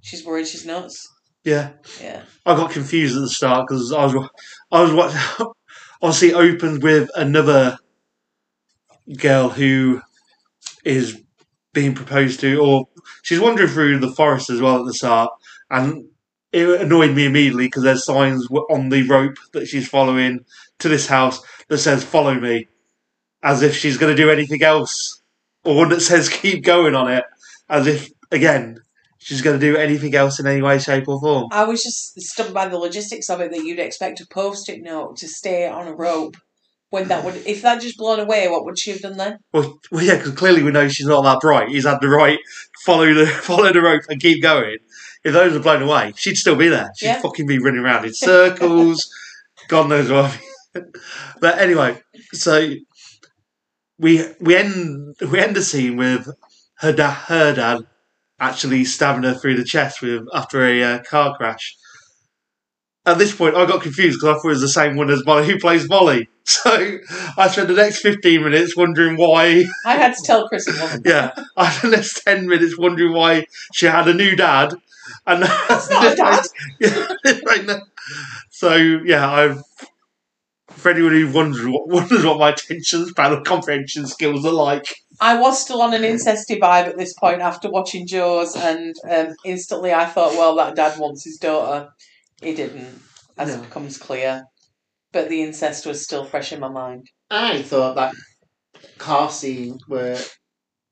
She's 0.02 0.24
worried 0.24 0.46
she's 0.48 0.66
nuts. 0.66 1.08
Yeah, 1.44 1.70
Yeah. 2.02 2.22
I 2.44 2.54
got 2.54 2.70
confused 2.72 3.16
at 3.16 3.22
the 3.22 3.28
start 3.30 3.66
because 3.66 3.92
I 3.92 4.04
was 4.04 4.14
wa- 4.14 4.28
I 4.72 4.82
was 4.82 4.92
watching. 4.92 5.46
Obviously, 6.02 6.28
it 6.30 6.34
opened 6.34 6.82
with 6.82 7.08
another 7.14 7.78
girl 9.16 9.48
who 9.50 10.02
is 10.84 11.22
being 11.72 11.94
proposed 11.94 12.40
to, 12.40 12.56
or 12.58 12.86
she's 13.22 13.40
wandering 13.40 13.68
through 13.68 13.98
the 14.00 14.12
forest 14.12 14.50
as 14.50 14.60
well 14.60 14.80
at 14.80 14.86
the 14.86 14.92
start, 14.94 15.30
and 15.70 16.04
it 16.52 16.80
annoyed 16.80 17.14
me 17.14 17.26
immediately 17.26 17.66
because 17.66 17.82
there's 17.82 18.04
signs 18.04 18.46
on 18.70 18.88
the 18.88 19.06
rope 19.06 19.36
that 19.52 19.66
she's 19.66 19.88
following 19.88 20.44
to 20.80 20.88
this 20.88 21.06
house 21.06 21.40
that 21.68 21.78
says 21.78 22.04
"Follow 22.04 22.34
me," 22.34 22.68
as 23.42 23.62
if 23.62 23.76
she's 23.76 23.98
going 23.98 24.14
to 24.14 24.22
do 24.22 24.30
anything 24.30 24.62
else, 24.62 25.22
or 25.64 25.76
one 25.76 25.90
that 25.90 26.00
says 26.00 26.28
"Keep 26.28 26.64
going" 26.64 26.94
on 26.94 27.10
it, 27.10 27.24
as 27.68 27.86
if 27.86 28.10
again 28.30 28.80
she's 29.18 29.42
going 29.42 29.58
to 29.58 29.64
do 29.64 29.76
anything 29.76 30.14
else 30.14 30.40
in 30.40 30.46
any 30.46 30.62
way, 30.62 30.78
shape, 30.78 31.06
or 31.06 31.20
form. 31.20 31.48
I 31.52 31.64
was 31.64 31.82
just 31.82 32.20
stunned 32.20 32.54
by 32.54 32.66
the 32.66 32.78
logistics 32.78 33.30
of 33.30 33.40
it 33.40 33.52
that 33.52 33.64
you'd 33.64 33.78
expect 33.78 34.20
a 34.20 34.26
post-it 34.26 34.82
note 34.82 35.16
to 35.18 35.28
stay 35.28 35.68
on 35.68 35.86
a 35.86 35.94
rope. 35.94 36.36
When 36.88 37.06
that 37.06 37.24
would, 37.24 37.36
if 37.46 37.62
that 37.62 37.80
just 37.80 37.96
blown 37.96 38.18
away, 38.18 38.48
what 38.48 38.64
would 38.64 38.76
she 38.76 38.90
have 38.90 39.00
done 39.00 39.16
then? 39.16 39.38
Well, 39.52 39.78
well 39.92 40.02
yeah, 40.02 40.16
because 40.16 40.32
clearly 40.32 40.64
we 40.64 40.72
know 40.72 40.88
she's 40.88 41.06
not 41.06 41.22
that 41.22 41.38
bright. 41.38 41.68
He's 41.68 41.86
had 41.86 42.00
the 42.00 42.08
right 42.08 42.40
follow 42.84 43.14
the 43.14 43.26
follow 43.42 43.72
the 43.72 43.80
rope 43.80 44.02
and 44.08 44.20
keep 44.20 44.42
going. 44.42 44.78
If 45.22 45.32
those 45.34 45.52
were 45.52 45.60
blown 45.60 45.82
away, 45.82 46.12
she'd 46.16 46.36
still 46.36 46.56
be 46.56 46.68
there. 46.68 46.90
She'd 46.96 47.06
Yeah. 47.06 47.20
fucking 47.20 47.46
be 47.46 47.58
running 47.58 47.80
around 47.80 48.04
in 48.06 48.14
circles. 48.14 49.08
God 49.68 49.88
knows 49.88 50.10
what. 50.10 50.38
but 51.40 51.58
anyway, 51.58 52.00
so 52.32 52.70
we 53.98 54.24
we 54.40 54.56
end 54.56 55.14
we 55.30 55.38
end 55.38 55.56
the 55.56 55.62
scene 55.62 55.96
with 55.96 56.28
her 56.78 56.92
dad 56.92 57.10
her 57.12 57.54
dad 57.54 57.86
actually 58.38 58.84
stabbing 58.84 59.24
her 59.24 59.34
through 59.34 59.56
the 59.56 59.64
chest 59.64 60.00
with 60.00 60.22
after 60.34 60.64
a 60.64 60.82
uh, 60.82 60.98
car 61.02 61.36
crash. 61.36 61.76
At 63.06 63.18
this 63.18 63.34
point, 63.34 63.54
I 63.56 63.66
got 63.66 63.82
confused 63.82 64.18
because 64.20 64.36
I 64.36 64.38
thought 64.40 64.48
it 64.48 64.48
was 64.48 64.60
the 64.60 64.68
same 64.68 64.96
one 64.96 65.10
as 65.10 65.24
Molly 65.24 65.46
who 65.46 65.58
plays 65.58 65.88
Molly. 65.88 66.28
So 66.50 66.98
I 67.38 67.46
spent 67.46 67.68
the 67.68 67.74
next 67.74 68.00
fifteen 68.00 68.42
minutes 68.42 68.76
wondering 68.76 69.16
why 69.16 69.66
I 69.86 69.94
had 69.94 70.16
to 70.16 70.22
tell 70.24 70.48
Chris 70.48 70.66
it 70.66 70.80
wasn't. 70.80 71.06
yeah, 71.06 71.30
I 71.56 71.70
spent 71.70 71.92
the 71.92 71.96
next 71.98 72.24
ten 72.24 72.48
minutes 72.48 72.76
wondering 72.76 73.12
why 73.12 73.44
she 73.72 73.86
had 73.86 74.08
a 74.08 74.14
new 74.14 74.34
dad, 74.34 74.74
and 75.30 75.42
That's 75.42 75.90
not 75.90 76.12
a 76.12 76.16
dad. 76.16 76.44
yeah, 76.80 77.38
right 77.46 77.64
now. 77.64 77.80
So 78.50 78.74
yeah, 78.76 79.30
I've 79.30 79.62
for 80.70 80.90
anyone 80.90 81.12
who 81.12 81.30
wonders 81.32 81.66
what 81.66 81.88
wonders 81.88 82.24
what 82.24 82.38
my 82.38 82.50
attention 82.50 83.06
span 83.06 83.32
or 83.32 83.42
comprehension 83.42 84.06
skills 84.06 84.44
are 84.46 84.52
like. 84.52 84.86
I 85.20 85.38
was 85.38 85.60
still 85.60 85.82
on 85.82 85.92
an 85.92 86.02
incesty 86.02 86.58
vibe 86.58 86.86
at 86.86 86.96
this 86.96 87.12
point 87.14 87.40
after 87.40 87.68
watching 87.70 88.06
Jaws, 88.06 88.56
and 88.56 88.94
um, 89.10 89.34
instantly 89.44 89.92
I 89.92 90.06
thought, 90.06 90.32
well, 90.32 90.56
that 90.56 90.76
dad 90.76 90.98
wants 90.98 91.24
his 91.24 91.36
daughter. 91.36 91.90
He 92.40 92.54
didn't, 92.54 93.02
as 93.36 93.48
No. 93.48 93.56
it 93.60 93.64
becomes 93.64 93.98
clear. 93.98 94.44
But 95.12 95.28
the 95.28 95.42
incest 95.42 95.84
was 95.86 96.02
still 96.04 96.24
fresh 96.24 96.52
in 96.52 96.60
my 96.60 96.68
mind. 96.68 97.08
I 97.30 97.62
thought 97.62 97.96
that 97.96 98.14
car 98.96 99.28
scene 99.28 99.78
were 99.88 100.16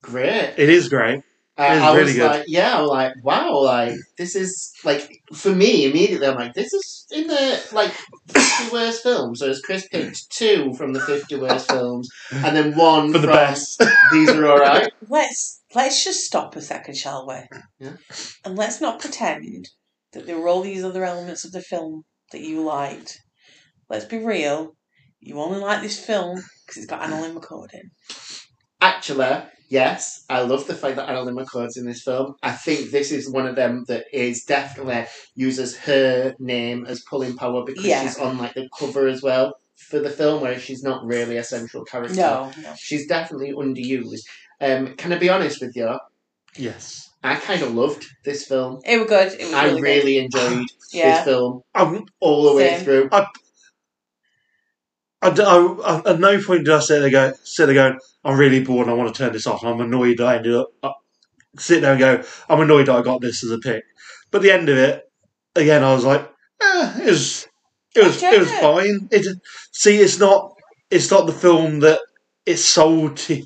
great. 0.03 0.55
It 0.59 0.68
is 0.68 0.89
great. 0.89 1.22
I, 1.59 1.74
It 1.74 1.76
is 1.76 1.82
I 1.82 1.92
really 1.92 2.04
was 2.04 2.14
good. 2.14 2.30
like, 2.30 2.44
yeah, 2.46 2.76
I 2.78 2.80
was 2.80 2.90
like, 2.90 3.12
wow, 3.24 3.59
like 3.61 3.94
this 4.16 4.36
is 4.36 4.72
like 4.84 5.11
for 5.34 5.50
me 5.54 5.86
immediately. 5.90 6.26
I'm 6.26 6.36
like, 6.36 6.54
this 6.54 6.72
is 6.72 7.06
in 7.11 7.26
the 7.26 7.61
like 7.72 7.92
fifty 8.28 8.72
worst 8.72 9.02
films. 9.02 9.40
So 9.40 9.50
as 9.50 9.61
Chris 9.61 9.88
picked 9.88 10.30
two 10.30 10.72
from 10.74 10.92
the 10.92 11.00
fifty 11.00 11.36
worst 11.36 11.68
films, 11.70 12.09
and 12.30 12.56
then 12.56 12.76
one 12.76 13.12
For 13.12 13.18
the 13.18 13.26
from 13.26 13.36
best. 13.36 13.82
These 14.12 14.30
are 14.30 14.46
all 14.46 14.59
right. 14.59 14.90
Let's 15.09 15.61
let's 15.74 16.04
just 16.04 16.24
stop 16.24 16.54
a 16.56 16.62
second, 16.62 16.96
shall 16.96 17.26
we? 17.26 17.34
Yeah. 17.80 17.96
And 18.44 18.56
let's 18.56 18.80
not 18.80 19.00
pretend 19.00 19.68
that 20.12 20.26
there 20.26 20.38
were 20.38 20.48
all 20.48 20.62
these 20.62 20.84
other 20.84 21.04
elements 21.04 21.44
of 21.44 21.52
the 21.52 21.61
film 21.61 22.04
that 22.32 22.40
you 22.40 22.62
liked. 22.62 23.18
Let's 23.90 24.04
be 24.04 24.18
real. 24.18 24.76
You 25.20 25.40
only 25.40 25.59
like 25.59 25.82
this 25.82 25.98
film 26.04 26.36
because 26.36 26.76
it's 26.82 26.86
got 26.86 27.02
AnnaLynne 27.02 27.34
McCord 27.36 27.74
in. 27.74 27.90
Actually, 28.89 29.43
yes, 29.68 30.24
I 30.30 30.41
love 30.43 30.66
the 30.66 30.74
fact 30.74 30.97
that 30.97 31.09
AnnaLynne 31.09 31.39
McCord's 31.39 31.76
in 31.76 31.84
this 31.84 32.03
film. 32.03 32.34
I 32.43 32.53
think 32.53 32.91
this 32.91 33.12
is 33.12 33.30
one 33.30 33.47
of 33.47 33.55
them 33.55 33.84
that 33.89 34.07
is 34.12 34.45
definitely 34.45 35.05
uses 35.34 35.76
her 35.80 36.34
name 36.39 36.86
as 36.86 37.03
pulling 37.03 37.36
power 37.36 37.64
because 37.64 37.84
Yeah. 37.84 38.03
she's 38.03 38.18
on 38.18 38.39
like 38.39 38.55
the 38.55 38.68
cover 38.78 39.07
as 39.07 39.22
well 39.22 39.55
for 39.76 39.99
the 40.01 40.09
film, 40.11 40.41
where 40.41 40.59
she's 40.59 40.82
not 40.82 41.05
really 41.05 41.36
a 41.36 41.45
central 41.45 41.84
character. 41.84 42.16
No, 42.16 42.51
no. 42.62 42.72
She's 42.78 43.07
definitely 43.07 43.53
underused. 43.53 44.24
Um, 44.61 44.97
can 44.97 45.12
I 45.12 45.18
be 45.18 45.28
honest 45.28 45.61
with 45.61 45.76
you? 45.76 45.99
Yes. 46.57 47.11
I 47.22 47.34
kind 47.36 47.62
of 47.62 47.74
loved 47.74 48.07
this 48.24 48.47
film. 48.47 48.80
It 48.86 48.99
was 48.99 49.09
good. 49.09 49.32
It 49.39 49.45
was 49.45 49.53
I 49.55 49.64
really, 49.66 49.74
good. 49.80 49.82
really 49.82 50.18
enjoyed 50.18 50.66
Yeah. 50.93 51.14
this 51.16 51.24
film 51.26 51.61
I'm, 51.74 52.05
all 52.20 52.45
the 52.49 52.55
way 52.55 52.78
through. 52.82 53.09
I, 53.12 53.26
d- 55.23 55.43
I- 55.43 55.77
I- 55.85 56.11
at 56.11 56.21
no 56.21 56.41
point 56.43 56.64
did 56.64 56.75
I 56.75 56.81
sit 56.81 57.01
there 57.01 57.11
go 57.11 57.33
sit 57.45 57.66
there 57.66 57.75
going, 57.75 57.99
I'm 58.25 58.39
really 58.39 58.62
bored 58.64 58.87
and 58.87 58.95
I 58.95 58.97
want 58.99 59.14
to 59.14 59.19
turn 59.19 59.33
this 59.33 59.47
off. 59.47 59.64
I'm 59.64 59.81
annoyed 59.81 60.19
that 60.19 60.27
I 60.27 60.37
ended 60.37 60.55
up 60.55 60.69
uh, 60.83 60.93
sit 61.59 61.81
there 61.83 61.93
and 61.93 62.01
go, 62.01 62.23
I'm 62.49 62.61
annoyed 62.61 62.87
that 62.87 62.97
I 62.97 63.03
got 63.03 63.21
this 63.21 63.43
as 63.45 63.51
a 63.51 63.59
pick. 63.59 63.85
But 64.31 64.43
the 64.43 64.53
end 64.53 64.69
of 64.69 64.77
it, 64.79 65.11
again, 65.57 65.83
I 65.83 65.93
was 65.95 66.05
like, 66.05 66.23
eh, 66.62 67.01
it 67.03 67.07
was 67.11 67.49
it 67.95 68.05
was 68.05 68.23
it 68.23 68.39
was 68.39 68.51
fine. 68.53 69.09
It 69.11 69.27
see, 69.73 69.99
it's 69.99 70.19
not 70.19 70.53
it's 70.91 71.11
not 71.11 71.27
the 71.27 71.33
film 71.33 71.81
that 71.81 72.01
it's 72.47 72.64
sold 72.64 73.16
to. 73.19 73.43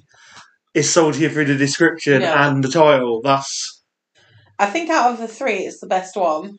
It's 0.75 0.89
sold 0.91 1.15
to 1.15 1.21
you 1.21 1.29
through 1.29 1.45
the 1.47 1.57
description 1.57 2.21
No. 2.23 2.33
and 2.35 2.65
the 2.65 2.69
title. 2.69 3.21
That's 3.23 3.83
I 4.59 4.67
think 4.67 4.91
out 4.91 5.13
of 5.13 5.19
the 5.19 5.29
three, 5.29 5.61
it's 5.67 5.81
the 5.81 5.87
best 5.87 6.17
one. 6.17 6.57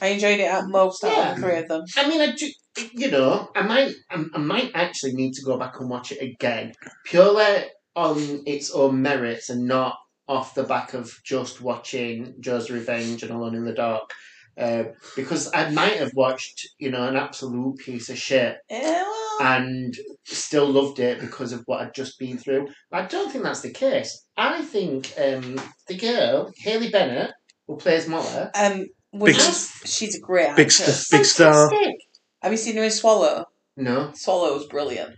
I 0.00 0.08
enjoyed 0.08 0.40
it 0.40 0.50
at 0.50 0.66
most 0.68 1.04
out 1.04 1.12
Yeah. 1.12 1.30
of 1.30 1.36
the 1.36 1.42
three 1.42 1.58
of 1.58 1.68
them. 1.68 1.82
I 1.96 2.08
mean, 2.08 2.20
I 2.20 2.32
do, 2.32 2.48
you 2.92 3.10
know, 3.10 3.50
I 3.54 3.62
might, 3.62 3.92
I, 4.10 4.24
I 4.34 4.38
might 4.38 4.72
actually 4.74 5.14
need 5.14 5.34
to 5.34 5.42
go 5.42 5.58
back 5.58 5.80
and 5.80 5.88
watch 5.88 6.12
it 6.12 6.22
again, 6.22 6.72
purely 7.04 7.64
on 7.96 8.42
its 8.46 8.70
own 8.72 9.00
merits 9.02 9.50
and 9.50 9.66
not 9.66 9.96
off 10.26 10.54
the 10.54 10.64
back 10.64 10.94
of 10.94 11.12
just 11.24 11.60
watching 11.60 12.34
Jaws 12.40 12.70
Revenge 12.70 13.22
and 13.22 13.32
Alone 13.32 13.54
in 13.54 13.64
the 13.64 13.72
Dark. 13.72 14.10
Uh, 14.56 14.84
because 15.16 15.50
I 15.52 15.70
might 15.70 15.96
have 15.96 16.12
watched, 16.14 16.68
you 16.78 16.90
know, 16.92 17.08
an 17.08 17.16
absolute 17.16 17.76
piece 17.78 18.08
of 18.08 18.16
shit 18.16 18.56
Yeah, 18.70 19.02
well, 19.02 19.38
and 19.40 19.92
still 20.24 20.70
loved 20.70 21.00
it 21.00 21.18
because 21.20 21.52
of 21.52 21.64
what 21.66 21.80
I'd 21.80 21.94
just 21.94 22.20
been 22.20 22.38
through. 22.38 22.68
I 22.92 23.04
don't 23.06 23.32
think 23.32 23.42
that's 23.42 23.62
the 23.62 23.72
case. 23.72 24.24
I 24.36 24.62
think 24.62 25.12
um, 25.18 25.60
the 25.88 25.96
girl, 25.96 26.52
Haley 26.56 26.90
Bennett, 26.90 27.32
who 27.66 27.76
plays 27.76 28.06
Molly, 28.06 28.46
um, 28.54 28.86
which 29.10 29.36
Big- 29.36 29.48
is, 29.48 29.70
she's 29.86 30.14
a 30.14 30.20
great 30.20 30.54
big 30.54 30.66
actress. 30.68 31.08
st- 31.08 31.20
big 31.20 31.26
star. 31.26 31.68
fantastic. 31.70 31.96
Have 32.44 32.52
you 32.52 32.58
seen 32.58 32.76
her 32.76 32.84
in 32.84 32.90
Swallow? 32.90 33.46
No. 33.76 34.12
Swallow 34.14 34.52
was 34.54 34.66
brilliant. 34.66 35.14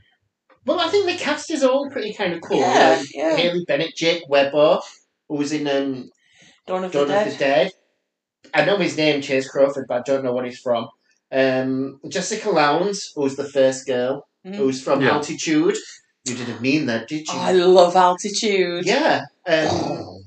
Well, 0.65 0.81
I 0.81 0.89
think 0.89 1.07
the 1.07 1.17
cast 1.17 1.51
is 1.51 1.63
all 1.65 1.91
pretty 1.91 2.15
kind 2.15 2.33
of 2.35 2.41
cool. 2.41 2.59
Yeah, 2.59 2.97
Like, 3.01 3.09
yeah. 3.13 3.37
Haley 3.37 3.65
Bennett, 3.67 3.97
Jake 3.97 4.23
Weber, 4.29 4.79
who 5.29 5.35
was 5.37 5.53
in 5.53 5.67
um, 5.67 6.09
Dawn 6.69 6.85
of 6.85 6.93
Dawn 6.93 7.09
the 7.09 7.19
of 7.19 7.25
Dead. 7.25 7.33
the 7.33 7.39
Dead. 7.39 7.73
I 8.55 8.65
know 8.65 8.77
his 8.79 8.97
name, 8.97 9.21
Chace 9.23 9.49
Crawford, 9.49 9.87
but 9.89 9.99
I 9.99 10.03
don't 10.03 10.25
know 10.25 10.33
what 10.33 10.45
he's 10.47 10.61
from. 10.61 10.89
Um, 11.33 12.01
Jessica 12.09 12.49
Lowndes, 12.51 13.13
who's 13.17 13.35
the 13.37 13.49
first 13.49 13.87
girl, 13.87 14.27
Mhm. 14.47 14.55
who's 14.55 14.81
from 14.83 15.03
Yeah. 15.03 15.15
Altitude. 15.15 15.77
You 16.25 16.35
didn't 16.37 16.61
mean 16.61 16.87
that, 16.87 17.09
did 17.09 17.27
you? 17.27 17.35
Oh, 17.35 17.41
I 17.41 17.53
love 17.53 17.97
altitude. 17.97 18.87
yeah. 18.87 19.23
Um, 19.47 20.25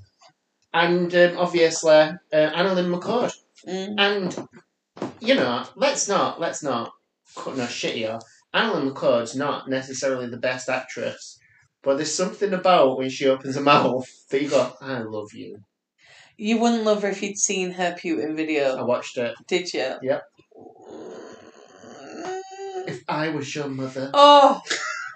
and 0.73 1.15
um, 1.15 1.37
obviously, 1.37 1.91
uh, 1.91 2.17
AnnaLynne 2.33 2.93
McCord. 2.93 3.33
Mm. 3.67 3.95
And, 3.97 4.47
you 5.21 5.35
know, 5.35 5.65
let's 5.75 6.07
not, 6.07 6.39
let's 6.39 6.63
not 6.63 6.91
cut 7.35 7.57
no 7.57 7.65
shit 7.67 7.95
here. 7.95 8.19
AnnaLynne 8.53 8.91
McCord's 8.93 9.35
not 9.35 9.69
necessarily 9.69 10.27
the 10.27 10.37
best 10.37 10.69
actress, 10.69 11.37
but 11.83 11.97
there's 11.97 12.13
something 12.13 12.53
about 12.53 12.97
when 12.97 13.09
she 13.09 13.27
opens 13.27 13.55
her 13.55 13.61
mouth 13.61 14.07
that 14.31 14.41
you 14.41 14.49
go, 14.49 14.73
I 14.81 14.99
love 14.99 15.33
you. 15.33 15.57
You 16.37 16.57
wouldn't 16.57 16.83
love 16.83 17.01
her 17.03 17.09
if 17.09 17.21
you'd 17.21 17.37
seen 17.37 17.71
her 17.71 17.95
Putin 18.01 18.35
video. 18.35 18.77
I 18.77 18.83
watched 18.83 19.17
it. 19.17 19.33
did 19.47 19.71
you? 19.73 19.95
Yep. 20.01 20.23
Mm. 20.57 22.43
If 22.87 23.03
I 23.07 23.29
was 23.29 23.53
your 23.53 23.67
mother, 23.67 24.09
Oh, 24.13 24.61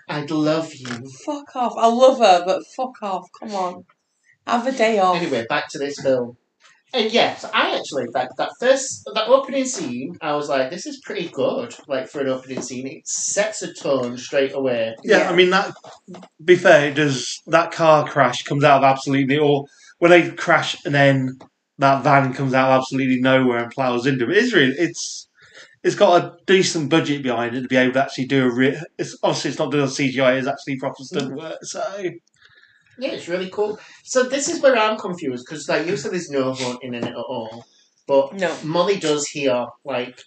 I'd 0.09 0.29
love 0.31 0.73
you. 0.75 0.87
fuck 1.25 1.55
off. 1.55 1.73
I 1.77 1.87
love 1.87 2.19
her, 2.19 2.43
but 2.45 2.63
fuck 2.75 3.01
off. 3.01 3.27
Come 3.39 3.55
on. 3.55 3.85
Have 4.45 4.67
a 4.67 4.73
day 4.73 4.99
off. 4.99 5.15
Anyway, 5.15 5.45
back 5.47 5.69
to 5.69 5.79
this 5.79 5.99
film. 6.01 6.35
And 6.93 7.11
yes, 7.11 7.43
I 7.53 7.75
actually 7.75 8.05
that 8.13 8.29
that 8.37 8.51
first 8.59 9.09
that 9.15 9.27
opening 9.27 9.65
scene, 9.65 10.15
I 10.21 10.35
was 10.35 10.47
like, 10.47 10.69
this 10.69 10.85
is 10.85 11.01
pretty 11.03 11.27
good. 11.29 11.75
Like 11.87 12.07
for 12.07 12.21
an 12.21 12.29
opening 12.29 12.61
scene, 12.61 12.85
it 12.85 13.07
sets 13.07 13.63
a 13.63 13.73
tone 13.73 14.17
straight 14.17 14.53
away. 14.53 14.95
Yeah, 15.03 15.19
Yeah. 15.19 15.29
I 15.29 15.35
mean 15.35 15.49
that. 15.49 15.73
Be 16.43 16.55
fair, 16.55 16.89
it 16.89 16.93
does 16.93 17.41
that 17.47 17.71
car 17.71 18.07
crash 18.07 18.43
comes 18.43 18.63
out 18.63 18.83
of 18.83 18.83
absolutely, 18.83 19.39
or 19.39 19.65
when 19.97 20.11
they 20.11 20.29
crash 20.31 20.77
and 20.85 20.93
then 20.93 21.39
that 21.79 22.03
van 22.03 22.33
comes 22.33 22.53
out 22.53 22.71
of 22.71 22.81
absolutely 22.81 23.19
nowhere 23.19 23.63
and 23.63 23.71
plows 23.71 24.05
into 24.05 24.29
it. 24.29 24.37
It's 24.37 24.53
really, 24.53 24.75
it's 24.77 25.27
it's 25.83 25.95
got 25.95 26.23
a 26.23 26.37
decent 26.45 26.89
budget 26.89 27.23
behind 27.23 27.55
it 27.55 27.61
to 27.61 27.67
be 27.67 27.75
able 27.75 27.93
to 27.93 28.03
actually 28.03 28.25
do 28.25 28.45
a. 28.45 28.53
Re- 28.53 28.81
it's 28.97 29.17
obviously 29.23 29.49
it's 29.49 29.59
not 29.59 29.71
doing 29.71 29.87
CGI; 29.87 30.37
it's 30.37 30.47
actually 30.47 30.77
proper 30.77 31.03
stunt 31.03 31.33
mm. 31.33 31.37
work. 31.37 31.57
So 31.63 31.81
Yeah, 32.97 33.09
it's 33.11 33.27
really 33.27 33.49
cool. 33.49 33.79
So 34.03 34.23
this 34.23 34.47
is 34.49 34.61
where 34.61 34.77
I'm 34.77 34.97
confused 34.97 35.45
because, 35.47 35.67
like 35.67 35.87
you 35.87 35.97
said, 35.97 36.11
there's 36.11 36.29
no 36.29 36.53
haunting 36.53 36.93
in 36.93 37.03
it 37.03 37.11
at 37.11 37.15
all. 37.15 37.65
but 38.07 38.33
No. 38.33 38.55
Molly 38.63 38.97
does 38.99 39.27
hear 39.27 39.65
like 39.85 40.19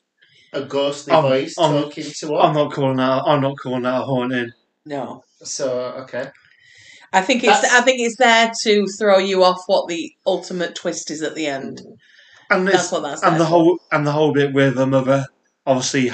a 0.53 0.63
ghostly 0.63 1.13
Um, 1.13 1.23
voice 1.25 1.55
um, 1.59 1.83
talking 1.83 2.05
to 2.05 2.29
her. 2.29 2.37
I'm 2.41 2.55
not 2.55 2.73
calling 2.73 2.97
that. 2.97 3.23
I'm 3.27 3.41
not 3.43 3.57
calling 3.59 3.83
that 3.83 4.01
a 4.03 4.05
haunting. 4.05 4.51
No. 4.85 5.23
so 5.43 5.69
okay, 6.03 6.31
I 7.13 7.21
think 7.21 7.45
it's 7.45 7.61
That's- 7.61 7.73
I 7.81 7.85
think 7.85 8.01
it's 8.01 8.17
there 8.17 8.51
to 8.63 8.87
throw 8.99 9.19
you 9.19 9.45
off 9.45 9.63
what 9.67 9.87
the 9.89 10.13
ultimate 10.27 10.75
twist 10.75 11.11
is 11.11 11.23
at 11.23 11.35
the 11.35 11.47
end. 11.47 11.83
And 12.51 12.67
That's 12.69 12.91
what 12.93 13.03
that's 13.03 13.23
and 13.23 13.33
there 13.33 13.39
the 13.41 13.45
for. 13.45 13.51
whole 13.51 13.79
and 13.93 14.07
the 14.07 14.13
whole 14.13 14.33
bit 14.33 14.53
with 14.55 14.77
the 14.77 14.87
mother, 14.87 15.27
obviously, 15.67 16.13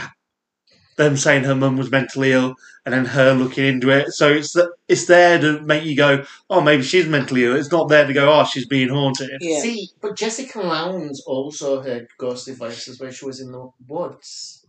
them 0.97 1.16
saying 1.16 1.45
her 1.45 1.55
mum 1.55 1.76
was 1.76 1.90
mentally 1.90 2.32
ill, 2.32 2.55
and 2.84 2.93
then 2.93 3.05
her 3.07 3.32
looking 3.32 3.64
into 3.64 3.90
it. 3.90 4.12
So 4.12 4.28
it's 4.30 4.53
the, 4.53 4.70
it's 4.88 5.07
there 5.07 5.38
to 5.40 5.61
make 5.61 5.84
you 5.84 5.97
go, 5.97 6.24
oh, 6.51 6.61
maybe 6.61 6.82
she's 6.82 7.07
mentally 7.07 7.45
ill. 7.45 7.57
It's 7.57 7.72
not 7.72 7.88
there 7.88 8.07
to 8.07 8.12
go, 8.12 8.32
oh, 8.32 8.45
she's 8.45 8.66
being 8.66 8.88
haunted. 8.88 9.30
Yeah. 9.40 9.61
see, 9.61 9.88
but 10.01 10.16
Jessica 10.16 10.61
Lowndes 10.61 11.22
also 11.26 11.80
heard 11.82 12.09
ghostly 12.18 12.55
voices 12.55 13.01
when 13.01 13.12
she 13.12 13.24
was 13.24 13.40
in 13.40 13.53
the 13.53 13.70
woods. 13.88 14.66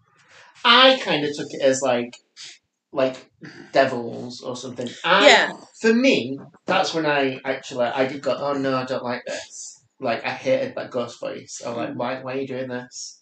I 0.65 0.99
kind 1.03 1.25
of 1.25 1.35
took 1.35 1.47
it 1.51 1.61
as 1.61 1.81
like 1.81 2.15
like 2.93 3.29
devils 3.71 4.41
or 4.41 4.55
something. 4.55 4.87
I, 5.03 5.27
Yeah. 5.27 5.51
For 5.81 5.93
me, 5.93 6.39
that's 6.65 6.93
when 6.93 7.05
I 7.05 7.39
actually 7.43 7.85
I 7.85 8.05
did 8.05 8.21
go, 8.21 8.35
oh 8.37 8.53
no, 8.53 8.77
I 8.77 8.85
don't 8.85 9.03
like 9.03 9.23
this. 9.25 9.83
Like 9.99 10.23
I 10.23 10.29
hated 10.29 10.75
that 10.75 10.91
ghost 10.91 11.19
voice. 11.19 11.61
I'm 11.65 11.73
Mm. 11.73 11.77
like, 11.77 11.93
why 11.95 12.21
why 12.21 12.33
are 12.35 12.37
you 12.37 12.47
doing 12.47 12.69
this? 12.69 13.21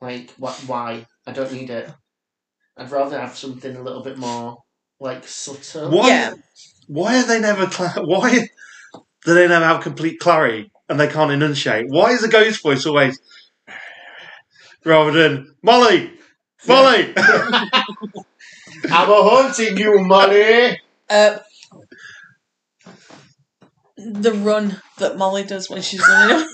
Like 0.00 0.30
what 0.38 0.54
why? 0.66 1.06
I 1.26 1.32
don't 1.32 1.52
need 1.52 1.70
it. 1.70 1.88
I'd 2.76 2.90
rather 2.90 3.20
have 3.20 3.36
something 3.36 3.76
a 3.76 3.82
little 3.82 4.02
bit 4.02 4.18
more 4.18 4.62
like 4.98 5.26
subtle. 5.26 5.90
Why? 5.90 6.08
Yeah. 6.08 6.34
Why 6.86 7.18
are 7.18 7.26
they 7.26 7.40
never? 7.40 7.66
Cla- 7.66 8.02
why 8.04 8.48
do 9.24 9.34
they 9.34 9.48
never 9.48 9.64
have 9.64 9.82
complete 9.82 10.18
clarity 10.20 10.70
and 10.88 10.98
they 10.98 11.08
can't 11.08 11.30
enunciate? 11.30 11.86
Why 11.88 12.10
is 12.10 12.22
the 12.22 12.28
ghost 12.28 12.62
voice 12.62 12.86
always 12.86 13.20
rather 14.84 15.12
than 15.12 15.54
Molly, 15.62 16.12
Molly? 16.66 17.12
I'm 17.16 19.08
a 19.08 19.22
haunting 19.22 19.76
you, 19.76 20.00
Molly. 20.00 20.78
Uh, 21.08 21.38
the 23.96 24.32
run 24.32 24.80
that 24.98 25.16
Molly 25.16 25.44
does 25.44 25.70
when 25.70 25.82
she's 25.82 26.00
running. 26.00 26.46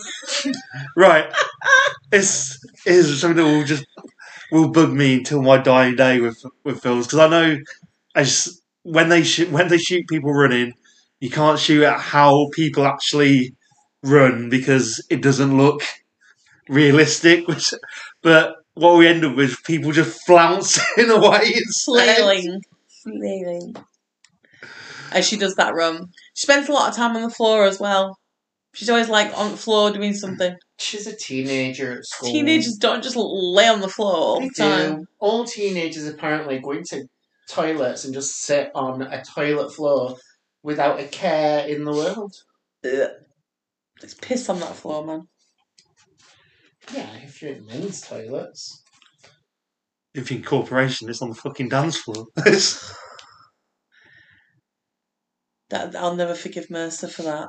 right. 0.97 1.33
It's 2.13 2.59
is 2.85 3.21
something 3.21 3.37
that 3.37 3.45
will 3.45 3.65
just 3.65 3.85
will 4.51 4.71
bug 4.71 4.93
me 4.93 5.15
until 5.19 5.43
my 5.43 5.59
dying 5.59 5.97
day 5.97 6.21
with 6.21 6.43
with 6.65 6.83
films 6.83 7.07
because 7.07 7.19
I 7.19 7.29
know 7.29 7.59
as 8.15 8.61
when 8.83 9.09
they 9.09 9.23
shoot 9.23 9.51
when 9.51 9.69
they 9.69 9.79
shoot 9.79 10.09
people 10.09 10.33
running, 10.33 10.75
you 11.21 11.31
can't 11.31 11.59
shoot 11.59 11.85
at 11.85 12.01
how 12.01 12.49
people 12.55 12.87
actually 12.87 13.55
run 14.03 14.49
because 14.49 15.05
it 15.11 15.23
doesn't 15.23 15.57
look 15.57 15.83
realistic. 16.69 17.47
Which, 17.49 17.73
but 18.23 18.57
what 18.75 18.97
we 18.97 19.07
end 19.09 19.25
up 19.25 19.37
with 19.37 19.63
people 19.65 19.93
just 19.93 20.25
flouncing 20.27 21.11
away 21.11 21.53
instead. 21.55 22.17
flailing, 22.17 22.63
flailing. 23.03 23.77
As 25.13 25.27
she 25.27 25.37
does 25.37 25.55
that 25.57 25.75
run, 25.75 26.13
she 26.35 26.43
spends 26.47 26.69
a 26.69 26.73
lot 26.73 26.91
of 26.91 26.97
time 26.97 27.17
on 27.17 27.23
the 27.23 27.31
floor 27.31 27.65
as 27.65 27.81
well. 27.81 28.19
She's 28.75 28.91
always 28.91 29.09
like 29.09 29.37
on 29.37 29.51
the 29.53 29.57
floor 29.57 29.91
doing 29.91 30.15
something. 30.15 30.57
She's 30.79 31.07
a 31.07 31.17
teenager 31.17 31.99
at 31.99 32.05
school. 32.05 32.31
Teenagers 32.31 32.77
don't 32.77 33.03
just 33.03 33.17
lay 33.17 33.67
on 33.69 33.81
the 33.81 33.89
floor 33.89 34.15
all 34.15 34.41
They 34.41 34.49
the 34.49 34.55
time. 34.55 34.97
do. 35.01 35.07
All 35.19 35.45
teenagers 35.45 36.07
apparently 36.07 36.61
go 36.61 36.71
into 36.73 37.07
toilets 37.49 38.05
and 38.05 38.15
just 38.15 38.37
sit 38.43 38.71
on 38.75 39.03
a 39.03 39.23
toilet 39.25 39.75
floor 39.75 40.17
without 40.63 41.01
a 41.01 41.05
care 41.09 41.67
in 41.67 41.85
the 41.85 41.93
world. 41.93 42.33
Ugh. 42.85 43.11
There's 44.01 44.15
piss 44.15 44.49
on 44.49 44.61
that 44.61 44.77
floor, 44.77 45.05
man. 45.05 45.23
Yeah, 46.95 47.13
if 47.25 47.43
you're 47.43 47.55
in 47.55 47.67
men's 47.67 48.01
toilets. 48.01 48.83
If 50.15 50.31
you're 50.31 50.39
in 50.39 50.45
corporation, 50.45 51.09
it's 51.09 51.21
on 51.21 51.31
the 51.31 51.35
fucking 51.35 51.69
dance 51.69 51.97
floor. 51.99 52.27
That 55.71 55.95
I'll 55.97 56.17
never 56.17 56.35
forgive 56.35 56.71
Mercer 56.71 57.09
for 57.09 57.23
that. 57.25 57.49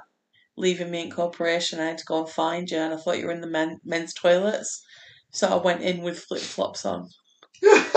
Leaving 0.59 0.91
me 0.91 1.01
in 1.03 1.09
corporation, 1.09 1.79
I 1.79 1.85
had 1.85 1.97
to 1.99 2.05
go 2.05 2.19
and 2.19 2.27
find 2.29 2.69
you, 2.69 2.77
and 2.77 2.93
I 2.93 2.97
thought 2.97 3.17
you 3.17 3.27
were 3.27 3.31
in 3.31 3.39
the 3.39 3.47
men, 3.47 3.79
men's 3.85 4.13
toilets, 4.13 4.83
so 5.31 5.47
I 5.47 5.55
went 5.55 5.81
in 5.81 6.01
with 6.01 6.19
flip 6.19 6.41
flops 6.41 6.85
on. 6.85 7.07
it's 7.61 7.93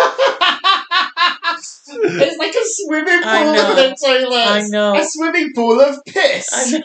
like 2.38 2.54
a 2.54 2.62
swimming 2.62 3.20
I 3.24 3.42
pool 3.42 3.52
know. 3.52 3.70
of 3.70 3.76
the 3.76 3.96
toilets. 4.00 4.48
I 4.48 4.62
know. 4.68 4.94
A 4.96 5.04
swimming 5.04 5.50
pool 5.56 5.80
of 5.80 5.96
piss. 6.06 6.48
I 6.52 6.70
know. 6.78 6.84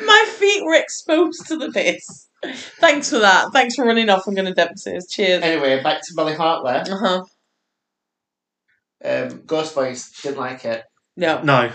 My 0.06 0.24
feet 0.38 0.64
were 0.64 0.76
exposed 0.76 1.44
to 1.48 1.56
the 1.56 1.72
piss. 1.72 2.28
Thanks 2.80 3.10
for 3.10 3.18
that. 3.18 3.50
Thanks 3.52 3.74
for 3.74 3.84
running 3.84 4.08
off 4.10 4.28
and 4.28 4.36
going 4.36 4.46
to 4.46 4.54
Dempsey's. 4.54 5.08
Cheers. 5.08 5.42
Anyway, 5.42 5.82
back 5.82 6.02
to 6.02 6.14
Molly 6.14 6.34
Hartley. 6.34 6.92
Uh 6.92 6.98
huh. 6.98 7.24
Um, 9.04 9.42
Ghost 9.44 9.74
Voice 9.74 10.22
didn't 10.22 10.38
like 10.38 10.64
it. 10.64 10.84
No. 11.16 11.42
no, 11.42 11.72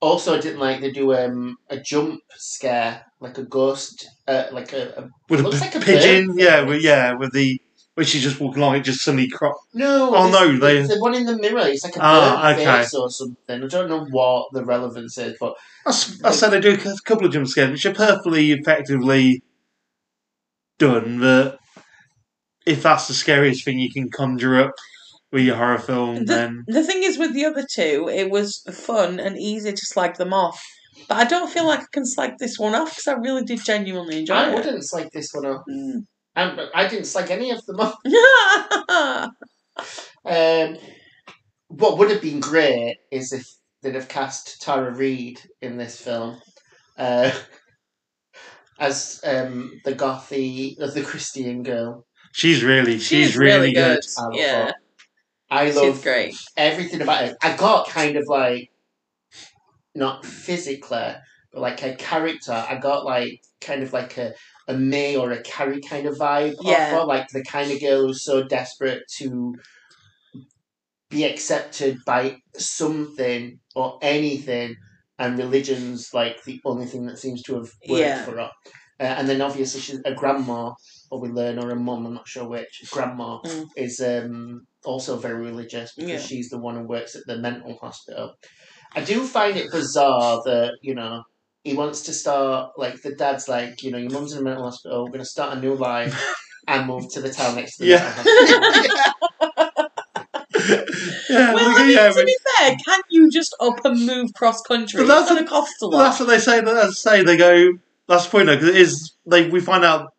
Also, 0.00 0.36
I 0.36 0.40
didn't 0.40 0.60
like 0.60 0.80
they 0.80 0.90
do 0.90 1.14
um, 1.14 1.56
a 1.70 1.78
jump 1.80 2.20
scare, 2.36 3.04
like 3.20 3.38
a 3.38 3.44
ghost, 3.44 4.06
uh, 4.28 4.44
like 4.52 4.72
a, 4.74 4.90
a 4.98 5.08
with 5.30 5.40
a 5.40 5.50
p- 5.50 5.58
like 5.58 5.74
a 5.74 5.80
pigeon. 5.80 6.26
bird. 6.28 6.38
Yeah, 6.38 6.60
with, 6.62 6.82
yeah, 6.82 7.14
with 7.14 7.32
the 7.32 7.60
which 7.94 8.08
she's 8.08 8.22
just 8.22 8.38
walking 8.38 8.62
along, 8.62 8.76
it 8.76 8.80
just 8.80 9.00
suddenly 9.00 9.26
crop. 9.28 9.56
no. 9.72 10.14
Oh, 10.14 10.30
no, 10.30 10.58
they- 10.58 10.82
the 10.82 10.98
one 11.00 11.14
in 11.14 11.24
the 11.24 11.38
mirror. 11.38 11.60
It's 11.66 11.82
like 11.82 11.96
a 11.96 12.00
Ah, 12.02 12.42
bird 12.54 12.60
okay. 12.60 12.82
face 12.82 12.94
or 12.94 13.08
something. 13.08 13.64
I 13.64 13.66
don't 13.66 13.88
know 13.88 14.04
what 14.10 14.48
the 14.52 14.64
relevance 14.66 15.16
is, 15.16 15.34
but 15.40 15.54
That's, 15.86 16.22
I 16.22 16.30
said 16.32 16.50
they 16.50 16.60
do 16.60 16.74
a 16.74 16.96
couple 17.06 17.26
of 17.26 17.32
jump 17.32 17.46
scares, 17.48 17.70
which 17.70 17.86
are 17.86 17.94
perfectly 17.94 18.52
effectively 18.52 19.42
done. 20.78 21.20
But 21.20 21.58
if 22.66 22.82
that's 22.82 23.08
the 23.08 23.14
scariest 23.14 23.64
thing 23.64 23.78
you 23.78 23.90
can 23.92 24.10
conjure 24.10 24.56
up 24.60 24.72
with 25.32 25.44
your 25.44 25.56
horror 25.56 25.78
film, 25.78 26.16
The, 26.16 26.24
then 26.24 26.64
the 26.66 26.84
thing 26.84 27.02
is, 27.02 27.18
with 27.18 27.34
the 27.34 27.44
other 27.44 27.66
two, 27.70 28.08
it 28.12 28.30
was 28.30 28.62
fun 28.72 29.18
and 29.20 29.36
easy 29.38 29.72
to 29.72 29.86
slag 29.86 30.16
them 30.16 30.32
off. 30.32 30.62
But 31.08 31.18
I 31.18 31.24
don't 31.24 31.50
feel 31.50 31.66
like 31.66 31.80
I 31.80 31.86
can 31.92 32.06
slag 32.06 32.34
this 32.38 32.58
one 32.58 32.74
off 32.74 32.90
because 32.90 33.06
I 33.06 33.12
really 33.14 33.44
did 33.44 33.64
genuinely 33.64 34.20
enjoy 34.20 34.34
I 34.34 34.48
it. 34.48 34.52
I 34.52 34.54
wouldn't 34.54 34.84
slag 34.84 35.10
this 35.12 35.30
one 35.32 35.46
off. 35.46 35.62
Mm. 35.70 36.06
And 36.34 36.60
I 36.74 36.88
didn't 36.88 37.06
slag 37.06 37.30
any 37.30 37.50
of 37.50 37.64
them 37.66 37.80
off. 37.80 39.30
Um, 40.24 40.76
what 41.68 41.98
would 41.98 42.10
have 42.10 42.22
been 42.22 42.40
great 42.40 42.96
is 43.12 43.32
if 43.32 43.46
they'd 43.82 43.94
have 43.94 44.08
cast 44.08 44.60
Tara 44.60 44.92
Reid 44.92 45.40
in 45.60 45.76
this 45.76 46.00
film 46.00 46.40
uh, 46.98 47.30
as 48.80 49.20
um, 49.24 49.80
the 49.84 49.92
gothy, 49.92 50.80
as 50.80 50.94
the 50.94 51.02
Christian 51.02 51.62
girl. 51.62 52.06
she's 52.32 52.64
really 52.64 52.98
she's, 52.98 53.28
She's 53.28 53.36
really, 53.36 53.72
really 53.72 53.72
good. 53.74 54.00
good. 54.16 54.34
Yeah, 54.38 54.66
her. 54.66 54.74
I 55.50 55.66
she's 55.66 55.76
love 55.76 56.02
great. 56.02 56.34
everything 56.56 57.02
about 57.02 57.24
it. 57.24 57.36
I 57.42 57.56
got 57.56 57.88
kind 57.88 58.16
of 58.16 58.24
like, 58.28 58.70
not 59.94 60.24
physically, 60.26 61.14
but 61.52 61.60
like 61.60 61.82
a 61.82 61.94
character. 61.96 62.52
I 62.52 62.76
got 62.76 63.04
like 63.04 63.40
kind 63.60 63.82
of 63.82 63.92
like 63.92 64.18
a, 64.18 64.34
a 64.68 64.74
May 64.74 65.16
or 65.16 65.30
a 65.32 65.40
Carrie 65.42 65.80
kind 65.80 66.06
of 66.06 66.16
vibe 66.16 66.56
Yeah. 66.60 66.90
her, 66.90 67.04
like 67.04 67.28
the 67.28 67.44
kind 67.44 67.70
of 67.70 67.80
girl 67.80 68.06
who's 68.06 68.24
so 68.24 68.42
desperate 68.42 69.04
to 69.18 69.54
be 71.08 71.24
accepted 71.24 71.98
by 72.04 72.36
something 72.56 73.58
or 73.74 73.98
anything, 74.02 74.74
and 75.18 75.38
religion's 75.38 76.12
like 76.12 76.42
the 76.44 76.60
only 76.64 76.86
thing 76.86 77.06
that 77.06 77.18
seems 77.18 77.42
to 77.42 77.54
have 77.54 77.70
worked 77.88 78.00
Yeah. 78.00 78.24
for 78.24 78.32
her. 78.32 78.50
Uh, 78.98 79.02
and 79.04 79.28
then 79.28 79.40
obviously 79.40 79.80
she's 79.80 80.00
a 80.04 80.14
grandma, 80.14 80.72
or 81.10 81.20
we 81.20 81.28
learn, 81.28 81.58
or 81.58 81.70
a 81.70 81.76
mum, 81.76 82.06
I'm 82.06 82.14
not 82.14 82.26
sure 82.26 82.48
which. 82.48 82.82
Grandma 82.90 83.38
Mm. 83.44 83.66
is 83.76 84.00
um, 84.00 84.66
also 84.86 85.16
very 85.16 85.44
religious 85.44 85.92
because 85.94 86.10
Yeah. 86.10 86.18
she's 86.20 86.48
the 86.48 86.58
one 86.58 86.76
who 86.76 86.82
works 86.86 87.14
at 87.16 87.22
the 87.26 87.36
mental 87.36 87.76
hospital. 87.80 88.34
I 88.94 89.00
do 89.02 89.24
find 89.26 89.56
it 89.56 89.70
bizarre 89.70 90.40
that, 90.46 90.74
you 90.82 90.94
know, 90.94 91.22
he 91.64 91.74
wants 91.74 92.02
to 92.02 92.12
start, 92.12 92.72
like, 92.78 93.02
the 93.02 93.14
dad's 93.14 93.48
like, 93.48 93.82
you 93.82 93.90
know, 93.90 93.98
your 93.98 94.10
mum's 94.10 94.32
in 94.32 94.38
a 94.38 94.42
mental 94.42 94.64
hospital, 94.64 95.04
we're 95.04 95.10
going 95.10 95.18
to 95.20 95.24
start 95.26 95.56
a 95.56 95.60
new 95.60 95.74
life 95.74 96.14
and 96.68 96.86
move 96.86 97.12
to 97.12 97.20
the 97.20 97.30
town 97.32 97.56
next 97.56 97.76
to 97.78 97.84
the 97.84 97.90
Yeah. 97.90 98.14
mental 98.16 98.32
hospital. 98.32 99.90
yeah, 101.28 101.52
Well, 101.54 101.64
look 101.68 101.76
I 101.78 101.80
at- 101.80 101.86
mean, 101.86 101.96
yeah, 101.96 102.08
to 102.08 102.14
but- 102.14 102.26
be 102.26 102.36
fair, 102.56 102.76
can 102.84 103.00
you 103.10 103.30
just 103.30 103.54
up 103.60 103.84
and 103.84 104.06
move 104.06 104.32
cross 104.34 104.62
country? 104.62 105.00
But 105.00 105.08
that's 105.08 105.22
It's 105.22 105.30
going 105.30 105.44
a- 105.44 105.48
cost 105.48 105.72
a 105.82 105.88
Well, 105.88 105.98
that's 105.98 106.20
what 106.20 106.28
they 106.28 106.38
say. 106.38 106.60
That's 106.60 106.98
say 106.98 107.22
they 107.22 107.36
go. 107.36 107.72
That's 108.08 108.24
the 108.24 108.30
point 108.30 108.46
though, 108.46 108.54
because 108.56 108.68
it 108.70 108.76
is. 108.76 109.12
They 109.26 109.48
we 109.48 109.60
find 109.60 109.84
out 109.84 110.12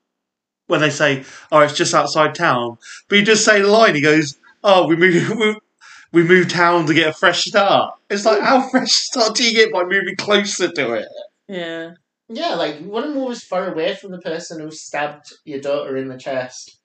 when 0.68 0.82
they 0.82 0.90
say, 0.90 1.24
"Oh, 1.52 1.60
it's 1.60 1.74
just 1.74 1.94
outside 1.94 2.36
town," 2.36 2.78
but 3.08 3.18
you 3.18 3.24
just 3.24 3.46
say 3.46 3.62
the 3.62 3.68
line. 3.68 3.96
He 3.96 4.02
goes, 4.02 4.36
"Oh, 4.64 4.88
we 4.88 4.96
move, 4.96 5.30
we, 5.38 5.56
we 6.12 6.24
moved 6.24 6.52
town 6.52 6.86
to 6.88 6.94
get 6.94 7.10
a 7.10 7.14
fresh 7.14 7.46
start." 7.46 7.96
It's 8.10 8.26
like 8.26 8.42
how 8.42 8.68
fresh 8.70 8.92
start 8.92 9.36
do 9.36 9.44
you 9.44 9.54
get 9.54 9.72
by 9.72 9.84
moving 9.84 10.16
closer 10.18 10.72
to 10.72 10.94
it? 10.94 11.08
Yeah. 11.48 11.92
yeah, 12.30 12.56
like, 12.56 12.82
you 12.82 12.90
want 12.90 13.06
to 13.06 13.14
move 13.14 13.32
as 13.32 13.44
far 13.44 13.72
away 13.72 13.96
from 13.96 14.12
the 14.12 14.20
person 14.20 14.60
who 14.60 14.70
stabbed 14.72 15.32
your 15.46 15.62
daughter 15.62 15.96
in 15.96 16.10
the 16.10 16.18
chest 16.18 16.78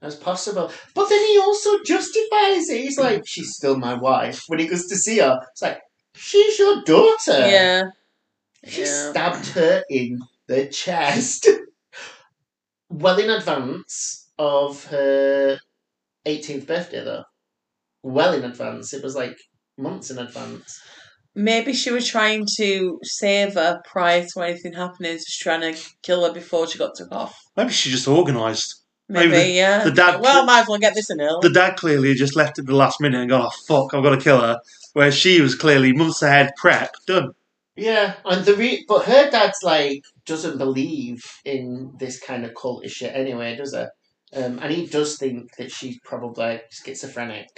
as 0.00 0.16
possible. 0.16 0.72
But 0.94 1.08
then 1.10 1.20
he 1.26 1.38
also 1.38 1.82
justifies 1.84 2.68
it. 2.70 2.80
He's 2.82 2.98
like, 2.98 3.22
she's 3.26 3.52
still 3.54 3.76
my 3.76 3.94
wife. 3.94 4.44
When 4.48 4.58
he 4.58 4.66
goes 4.66 4.86
to 4.86 4.96
see 4.96 5.18
her, 5.18 5.38
it's 5.52 5.62
like, 5.62 5.80
she's 6.14 6.58
your 6.58 6.82
daughter. 6.82 7.38
Yeah. 7.46 7.82
She 8.66 8.80
Yeah. 8.80 9.10
stabbed 9.10 9.46
her 9.48 9.84
in 9.90 10.20
the 10.46 10.66
chest. 10.68 11.48
well 12.88 13.18
in 13.18 13.30
advance 13.30 14.30
of 14.38 14.84
her 14.86 15.58
18th 16.26 16.66
birthday, 16.66 17.04
though. 17.04 17.24
Well 18.02 18.32
in 18.34 18.44
advance. 18.44 18.92
It 18.92 19.02
was 19.02 19.14
like 19.14 19.36
months 19.78 20.10
in 20.10 20.18
advance. 20.18 20.80
Maybe 21.34 21.72
she 21.72 21.90
was 21.90 22.06
trying 22.06 22.46
to 22.58 22.98
save 23.02 23.54
her 23.54 23.80
prior 23.86 24.26
to 24.34 24.40
anything 24.42 24.74
happening, 24.74 25.14
just 25.14 25.40
trying 25.40 25.60
to 25.62 25.80
kill 26.02 26.26
her 26.26 26.32
before 26.32 26.66
she 26.66 26.78
got 26.78 26.94
took 26.94 27.10
off. 27.12 27.38
Maybe 27.56 27.70
she 27.72 27.90
just 27.90 28.06
organised. 28.08 28.82
Maybe, 29.08 29.30
Maybe 29.30 29.52
yeah. 29.52 29.82
the 29.84 29.90
dad- 29.90 30.20
well, 30.20 30.44
might 30.44 30.60
as 30.62 30.68
well 30.68 30.78
get 30.78 30.94
this 30.94 31.10
in 31.10 31.20
early. 31.20 31.38
The 31.42 31.50
dad 31.52 31.76
clearly 31.76 32.14
just 32.14 32.36
left 32.36 32.58
at 32.58 32.66
the 32.66 32.74
last 32.74 33.00
minute 33.00 33.20
and 33.20 33.30
gone, 33.30 33.46
oh, 33.46 33.50
fuck, 33.66 33.94
I've 33.94 34.02
got 34.02 34.10
to 34.10 34.20
kill 34.22 34.40
her. 34.40 34.58
Whereas 34.92 35.14
she 35.14 35.40
was 35.40 35.54
clearly 35.54 35.92
months 35.92 36.22
ahead, 36.22 36.52
prep, 36.56 36.94
done. 37.06 37.32
Yeah, 37.76 38.14
and 38.26 38.44
the 38.44 38.54
re- 38.54 38.84
but 38.86 39.06
her 39.06 39.30
dad's 39.30 39.62
like 39.62 40.02
doesn't 40.26 40.58
believe 40.58 41.24
in 41.44 41.92
this 41.98 42.20
kind 42.20 42.44
of 42.44 42.52
cultish 42.52 42.90
shit 42.90 43.14
anyway, 43.16 43.56
does 43.56 43.72
it? 43.72 43.88
Um, 44.34 44.58
and 44.60 44.72
he 44.72 44.86
does 44.86 45.18
think 45.18 45.56
that 45.56 45.70
she's 45.70 45.98
probably 46.04 46.60
schizophrenic, 46.70 47.48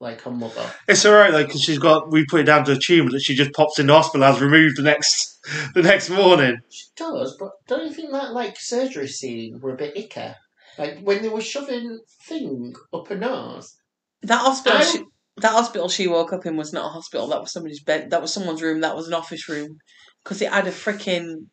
like 0.00 0.20
her 0.22 0.30
mother. 0.30 0.72
It's 0.88 1.06
alright 1.06 1.30
though, 1.32 1.44
because 1.44 1.62
she's 1.62 1.78
got, 1.78 2.10
we 2.10 2.26
put 2.26 2.40
it 2.40 2.44
down 2.44 2.64
to 2.64 2.72
a 2.72 2.78
tumour 2.78 3.10
that 3.10 3.20
she 3.20 3.36
just 3.36 3.52
pops 3.52 3.78
into 3.78 3.92
hospital 3.92 4.24
as 4.24 4.40
removed 4.40 4.78
the 4.78 4.82
next 4.82 5.38
the 5.74 5.82
next 5.82 6.10
morning. 6.10 6.58
She 6.70 6.86
does, 6.96 7.36
but 7.38 7.50
don't 7.68 7.86
you 7.86 7.92
think 7.92 8.12
that 8.12 8.32
like 8.32 8.58
surgery 8.58 9.08
scene 9.08 9.60
were 9.60 9.74
a 9.74 9.76
bit 9.76 9.96
icky? 9.96 10.34
Like 10.76 11.00
when 11.02 11.22
they 11.22 11.28
were 11.28 11.40
shoving 11.40 12.00
thing 12.26 12.74
up 12.92 13.08
her 13.08 13.16
nose. 13.16 13.76
that 14.22 14.38
hospital, 14.38 14.80
she, 14.80 15.04
that 15.38 15.52
hospital 15.52 15.88
she 15.88 16.06
woke 16.06 16.32
up 16.32 16.46
in 16.46 16.56
was 16.56 16.72
not 16.72 16.86
a 16.86 16.90
hospital. 16.92 17.26
That 17.28 17.40
was 17.40 17.52
somebody's 17.52 17.82
bed. 17.82 18.10
That 18.10 18.22
was 18.22 18.32
someone's 18.32 18.62
room. 18.62 18.80
That 18.80 18.96
was 18.96 19.08
an 19.08 19.14
office 19.14 19.48
room 19.48 19.78
because 20.22 20.40
it 20.42 20.52
had 20.52 20.66
a 20.66 20.72
freaking, 20.72 21.46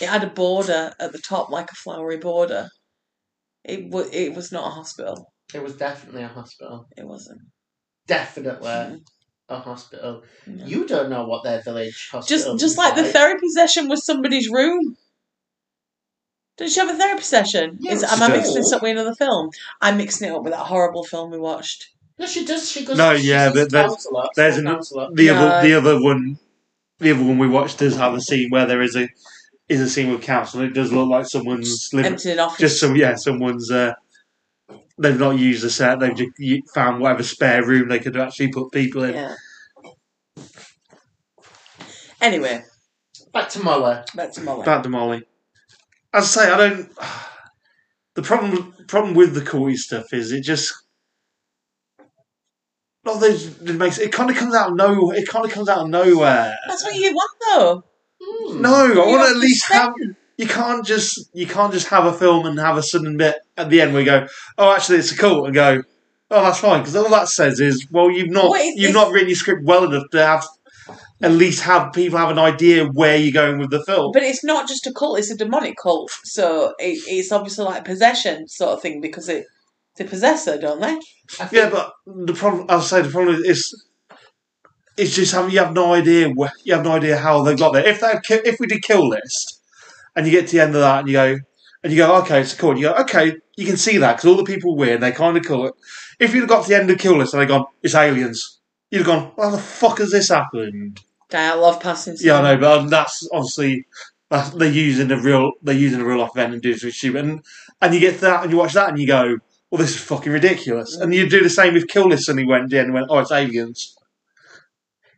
it 0.00 0.08
had 0.08 0.24
a 0.24 0.28
border 0.28 0.92
at 0.98 1.12
the 1.12 1.18
top 1.18 1.50
like 1.50 1.70
a 1.70 1.74
flowery 1.74 2.18
border. 2.18 2.68
It 3.64 3.88
was. 3.90 4.08
It 4.12 4.34
was 4.34 4.52
not 4.52 4.66
a 4.66 4.70
hospital. 4.70 5.32
It 5.54 5.62
was 5.62 5.76
definitely 5.76 6.22
a 6.22 6.28
hospital. 6.28 6.86
It 6.96 7.06
wasn't. 7.06 7.40
Definitely 8.06 8.68
Mm, 8.68 9.00
a 9.48 9.58
hospital. 9.60 10.22
no. 10.46 10.64
You 10.66 10.86
don't 10.86 11.08
know 11.10 11.26
what 11.26 11.44
their 11.44 11.62
village 11.62 12.08
hospital 12.10 12.54
just 12.56 12.60
just 12.60 12.78
like 12.78 12.94
the 12.96 13.04
therapy 13.04 13.48
session 13.48 13.88
was 13.88 14.04
somebody's 14.04 14.48
room. 14.50 14.96
Did 16.56 16.70
she 16.70 16.78
have 16.80 16.90
a 16.90 16.94
therapy 16.94 17.22
session? 17.22 17.78
Yeah, 17.80 17.92
Is, 17.94 18.04
am 18.04 18.22
I 18.22 18.28
mixing 18.28 18.54
this 18.54 18.72
up 18.72 18.82
with 18.82 18.92
another 18.92 19.14
film? 19.14 19.50
I'm 19.80 19.96
mixing 19.96 20.28
it 20.28 20.32
up 20.34 20.42
with 20.44 20.52
that 20.52 20.66
horrible 20.66 21.02
film 21.04 21.30
we 21.30 21.38
watched. 21.38 21.88
No, 22.18 22.26
she 22.26 22.44
does. 22.44 22.70
She 22.70 22.84
goes. 22.84 22.96
No, 22.96 23.16
she 23.16 23.28
yeah, 23.28 23.50
sees 23.50 23.60
but 23.62 23.70
there's- 23.72 23.90
counsellor, 23.90 24.24
there's 24.36 24.56
an- 24.58 24.64
The 24.66 25.26
No. 25.26 25.34
other, 25.34 25.66
the 25.66 25.74
other 25.74 26.00
one, 26.02 26.38
the 27.00 27.10
other 27.10 27.24
one 27.24 27.38
we 27.38 27.48
watched 27.48 27.78
does 27.78 27.96
have 27.96 28.14
a 28.14 28.20
scene 28.20 28.50
where 28.50 28.66
there 28.66 28.82
is 28.82 28.94
a 28.94 29.08
is 29.68 29.80
a 29.80 29.88
scene 29.88 30.10
with 30.10 30.22
council. 30.22 30.60
It 30.62 30.74
does 30.74 30.92
look 30.92 31.08
like 31.08 31.26
someone's 31.26 31.90
living, 31.92 32.12
Emptied 32.12 32.32
an 32.32 32.38
office. 32.40 32.58
just 32.58 32.80
some 32.80 32.96
yeah, 32.96 33.14
someone's. 33.14 33.70
Uh, 33.70 33.94
they've 34.98 35.18
not 35.18 35.38
used 35.38 35.62
the 35.64 35.70
set. 35.70 36.00
They've 36.00 36.14
just 36.14 36.32
found 36.74 37.00
whatever 37.00 37.22
spare 37.22 37.64
room 37.64 37.88
they 37.88 37.98
could 37.98 38.16
actually 38.16 38.48
put 38.48 38.70
people 38.72 39.04
in. 39.04 39.14
yeah. 39.14 39.34
Anyway, 42.20 42.62
Back 43.32 43.48
to 43.50 43.62
Molly. 43.62 43.96
back 44.14 44.32
to 44.32 44.40
Molly. 44.40 44.64
Back 44.64 44.82
to 44.84 44.88
Molly. 44.88 45.22
As 46.12 46.36
I 46.36 46.44
say, 46.44 46.50
I 46.52 46.56
don't. 46.56 46.90
The 48.14 48.22
problem 48.22 48.72
problem 48.86 49.14
with 49.14 49.34
the 49.34 49.44
Corey 49.44 49.76
stuff 49.76 50.12
is 50.12 50.30
it 50.32 50.42
just. 50.42 50.72
Not 53.04 53.20
that 53.20 53.56
it 53.66 53.74
makes 53.74 53.98
it 53.98 54.12
kind 54.12 54.30
of 54.30 54.36
comes 54.36 54.54
out 54.54 54.70
of 54.70 54.76
no. 54.76 55.10
It 55.10 55.26
kind 55.28 55.44
of 55.44 55.50
comes 55.50 55.68
out 55.68 55.78
of 55.78 55.88
nowhere. 55.90 56.56
That's 56.68 56.84
what 56.84 56.94
you 56.94 57.12
want, 57.12 57.30
though. 57.50 57.84
Hmm. 58.24 58.60
No, 58.62 58.74
I 58.74 59.06
want 59.06 59.28
to 59.28 59.34
at 59.34 59.36
least 59.40 59.70
have. 59.72 59.94
You 60.36 60.46
can't 60.48 60.84
just 60.84 61.30
you 61.32 61.46
can't 61.46 61.72
just 61.72 61.88
have 61.88 62.06
a 62.06 62.12
film 62.12 62.46
and 62.46 62.58
have 62.58 62.76
a 62.76 62.82
sudden 62.82 63.16
bit 63.16 63.36
at 63.56 63.70
the 63.70 63.80
end 63.80 63.92
where 63.92 64.02
you 64.02 64.06
go, 64.06 64.26
oh, 64.58 64.74
actually, 64.74 64.98
it's 64.98 65.12
a 65.12 65.16
cult, 65.16 65.46
and 65.46 65.54
go, 65.54 65.82
oh, 66.30 66.42
that's 66.42 66.58
fine, 66.58 66.80
because 66.80 66.96
all 66.96 67.08
that 67.10 67.28
says 67.28 67.60
is, 67.60 67.86
well, 67.90 68.10
you've 68.10 68.30
not 68.30 68.50
Well, 68.50 68.60
it- 68.60 68.76
you've 68.76 68.94
not 68.94 69.12
written 69.12 69.28
your 69.28 69.36
script 69.36 69.64
well 69.64 69.84
enough 69.84 70.10
to 70.10 70.26
have 70.26 70.44
at 71.22 71.30
least 71.30 71.62
have 71.62 71.92
people 71.92 72.18
have 72.18 72.30
an 72.30 72.38
idea 72.38 72.84
where 72.84 73.16
you're 73.16 73.32
going 73.32 73.58
with 73.58 73.70
the 73.70 73.82
film. 73.84 74.10
But 74.12 74.24
it's 74.24 74.44
not 74.44 74.68
just 74.68 74.86
a 74.88 74.92
cult; 74.92 75.18
it's 75.20 75.30
a 75.30 75.36
demonic 75.36 75.76
cult. 75.80 76.10
So 76.24 76.74
it, 76.80 77.00
it's 77.06 77.30
obviously 77.30 77.64
like 77.64 77.84
possession 77.84 78.48
sort 78.48 78.72
of 78.72 78.82
thing 78.82 79.00
because 79.00 79.28
it 79.28 79.46
they 79.96 80.04
possess 80.04 80.46
her, 80.46 80.58
don't 80.58 80.80
they? 80.80 80.98
Yeah, 81.52 81.70
but 81.70 81.92
the 82.06 82.34
problem, 82.34 82.66
I'll 82.68 82.80
say, 82.80 83.02
the 83.02 83.08
problem 83.08 83.40
is, 83.44 83.72
it's 84.96 85.14
just 85.14 85.32
having 85.32 85.50
you 85.50 85.58
have 85.58 85.72
no 85.72 85.94
idea 85.94 86.28
where 86.28 86.52
you 86.62 86.74
have 86.74 86.84
no 86.84 86.92
idea 86.92 87.16
how 87.16 87.42
they 87.42 87.56
got 87.56 87.72
there. 87.72 87.86
If 87.86 88.00
they 88.00 88.18
if 88.44 88.60
we 88.60 88.66
did 88.66 88.82
kill 88.82 89.08
list, 89.08 89.60
and 90.14 90.26
you 90.26 90.32
get 90.32 90.48
to 90.48 90.56
the 90.56 90.62
end 90.62 90.74
of 90.74 90.80
that, 90.80 91.00
and 91.00 91.08
you 91.08 91.14
go, 91.14 91.38
and 91.82 91.92
you 91.92 91.98
go, 91.98 92.16
okay, 92.18 92.40
it's 92.40 92.54
cool. 92.54 92.70
And 92.70 92.80
you 92.80 92.88
go, 92.88 92.94
okay, 92.94 93.36
you 93.56 93.66
can 93.66 93.76
see 93.76 93.98
that 93.98 94.16
because 94.16 94.28
all 94.28 94.36
the 94.36 94.44
people 94.44 94.76
win. 94.76 95.00
They 95.00 95.12
kind 95.12 95.36
of 95.36 95.44
call 95.44 95.66
it. 95.66 95.74
If 96.18 96.32
you'd 96.32 96.40
have 96.40 96.48
got 96.48 96.62
to 96.64 96.68
the 96.68 96.76
end 96.76 96.90
of 96.90 96.98
kill 96.98 97.18
list 97.18 97.34
and 97.34 97.42
they 97.42 97.46
gone, 97.46 97.66
it's 97.82 97.94
aliens, 97.94 98.60
you'd 98.90 98.98
have 98.98 99.06
gone, 99.06 99.32
how 99.36 99.50
the 99.50 99.58
fuck 99.58 99.98
has 99.98 100.12
this 100.12 100.28
happened? 100.28 101.00
I 101.32 101.54
love 101.54 101.80
passing. 101.80 102.16
Yeah, 102.20 102.38
I 102.38 102.54
know, 102.54 102.60
but 102.60 102.78
um, 102.78 102.88
that's 102.88 103.28
obviously 103.32 103.86
that's, 104.30 104.50
they're 104.50 104.70
using 104.70 105.10
a 105.10 105.20
real 105.20 105.52
they're 105.62 105.74
using 105.74 106.00
a 106.00 106.04
real 106.04 106.18
life 106.18 106.30
event 106.34 106.54
and 106.54 106.62
doing 106.62 106.76
something 106.76 106.92
stupid. 106.92 107.24
And 107.24 107.42
and 107.82 107.94
you 107.94 108.00
get 108.00 108.14
to 108.16 108.20
that 108.22 108.42
and 108.44 108.52
you 108.52 108.58
watch 108.58 108.72
that 108.74 108.90
and 108.90 108.98
you 108.98 109.06
go, 109.06 109.38
well, 109.70 109.80
this 109.80 109.96
is 109.96 110.00
fucking 110.00 110.32
ridiculous. 110.32 110.96
And 110.96 111.12
you 111.12 111.28
do 111.28 111.42
the 111.42 111.50
same 111.50 111.74
with 111.74 111.88
Kill 111.88 112.08
List 112.08 112.28
and 112.28 112.38
he 112.38 112.44
went 112.44 112.72
in 112.72 112.84
and 112.84 112.94
went, 112.94 113.06
oh, 113.10 113.18
it's 113.18 113.32
aliens. 113.32 113.96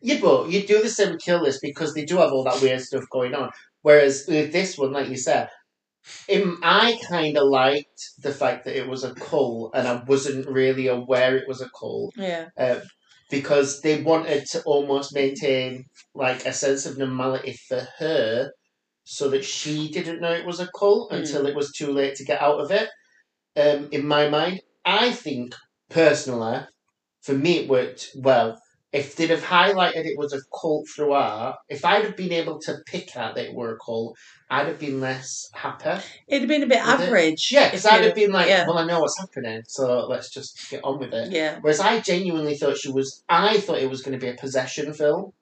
Yeah, 0.06 0.20
but 0.22 0.50
you 0.50 0.64
do 0.64 0.80
the 0.80 0.88
same 0.88 1.18
Kill 1.18 1.42
List 1.42 1.58
because 1.60 1.92
they 1.92 2.04
do 2.04 2.18
have 2.18 2.30
all 2.32 2.44
that 2.44 2.62
weird 2.62 2.80
stuff 2.80 3.04
going 3.10 3.34
on. 3.34 3.50
Whereas 3.82 4.24
with 4.28 4.52
this 4.52 4.78
one, 4.78 4.92
like 4.92 5.08
you 5.08 5.16
said, 5.16 5.48
I 6.30 6.96
kind 7.08 7.36
of 7.36 7.48
liked 7.48 8.00
the 8.20 8.30
fact 8.30 8.64
that 8.64 8.78
it 8.78 8.88
was 8.88 9.02
a 9.02 9.14
cult 9.14 9.72
and 9.74 9.88
I 9.88 10.04
wasn't 10.06 10.46
really 10.46 10.86
aware 10.86 11.36
it 11.36 11.48
was 11.48 11.60
a 11.60 11.68
cult 11.70 12.14
Yeah, 12.16 12.50
uh, 12.56 12.80
because 13.30 13.80
they 13.80 14.00
wanted 14.00 14.46
to 14.52 14.62
almost 14.62 15.12
maintain 15.12 15.86
like 16.14 16.46
a 16.46 16.52
sense 16.52 16.86
of 16.86 16.98
normality 16.98 17.54
for 17.68 17.80
her 17.98 18.52
so 19.02 19.28
that 19.30 19.44
she 19.44 19.90
didn't 19.90 20.20
know 20.20 20.32
it 20.32 20.46
was 20.46 20.60
a 20.60 20.70
cult 20.78 21.10
Mm. 21.10 21.16
until 21.16 21.46
it 21.46 21.56
was 21.56 21.72
too 21.72 21.92
late 21.92 22.14
to 22.16 22.24
get 22.24 22.40
out 22.40 22.60
of 22.60 22.70
it. 22.70 22.88
Um, 23.56 23.88
in 23.90 24.06
my 24.06 24.28
mind, 24.28 24.60
I 24.84 25.10
think 25.10 25.52
personally, 25.90 26.60
for 27.22 27.32
me, 27.34 27.58
it 27.58 27.68
worked 27.68 28.12
well. 28.14 28.62
If 28.98 29.14
they'd 29.16 29.30
have 29.30 29.42
highlighted 29.42 30.04
it 30.06 30.16
was 30.18 30.32
a 30.32 30.40
cult 30.58 30.88
throughout, 30.88 31.56
if 31.68 31.84
I'd 31.84 32.04
have 32.04 32.16
been 32.16 32.32
able 32.32 32.58
to 32.60 32.78
pick 32.86 33.16
out 33.16 33.34
that 33.34 33.46
it 33.46 33.54
were 33.54 33.74
a 33.74 33.78
cult, 33.78 34.16
I'd 34.50 34.68
have 34.68 34.78
been 34.78 35.00
less 35.00 35.48
happy. 35.52 36.02
it'd 36.28 36.42
have 36.42 36.48
been 36.48 36.62
a 36.62 36.66
bit 36.74 36.82
With 36.84 37.00
it? 37.00 37.04
average. 37.08 37.52
Yeah, 37.52 37.66
because 37.68 37.84
I'd 37.86 38.04
have 38.04 38.14
been 38.14 38.32
like, 38.32 38.48
yeah. 38.48 38.66
well, 38.66 38.78
I 38.78 38.86
know 38.86 39.00
what's 39.00 39.18
happening, 39.20 39.62
so 39.66 40.06
let's 40.06 40.30
just 40.30 40.70
get 40.70 40.82
on 40.84 40.98
with 40.98 41.12
it. 41.12 41.32
yeah. 41.32 41.58
Whereas 41.60 41.80
I 41.80 42.00
genuinely 42.00 42.56
thought 42.56 42.78
she 42.78 42.90
was, 42.90 43.22
I 43.28 43.58
thought 43.58 43.78
it 43.78 43.90
was 43.90 44.02
going 44.02 44.18
to 44.18 44.24
be 44.24 44.30
a 44.32 44.34
possession 44.34 44.92
film, 44.94 45.32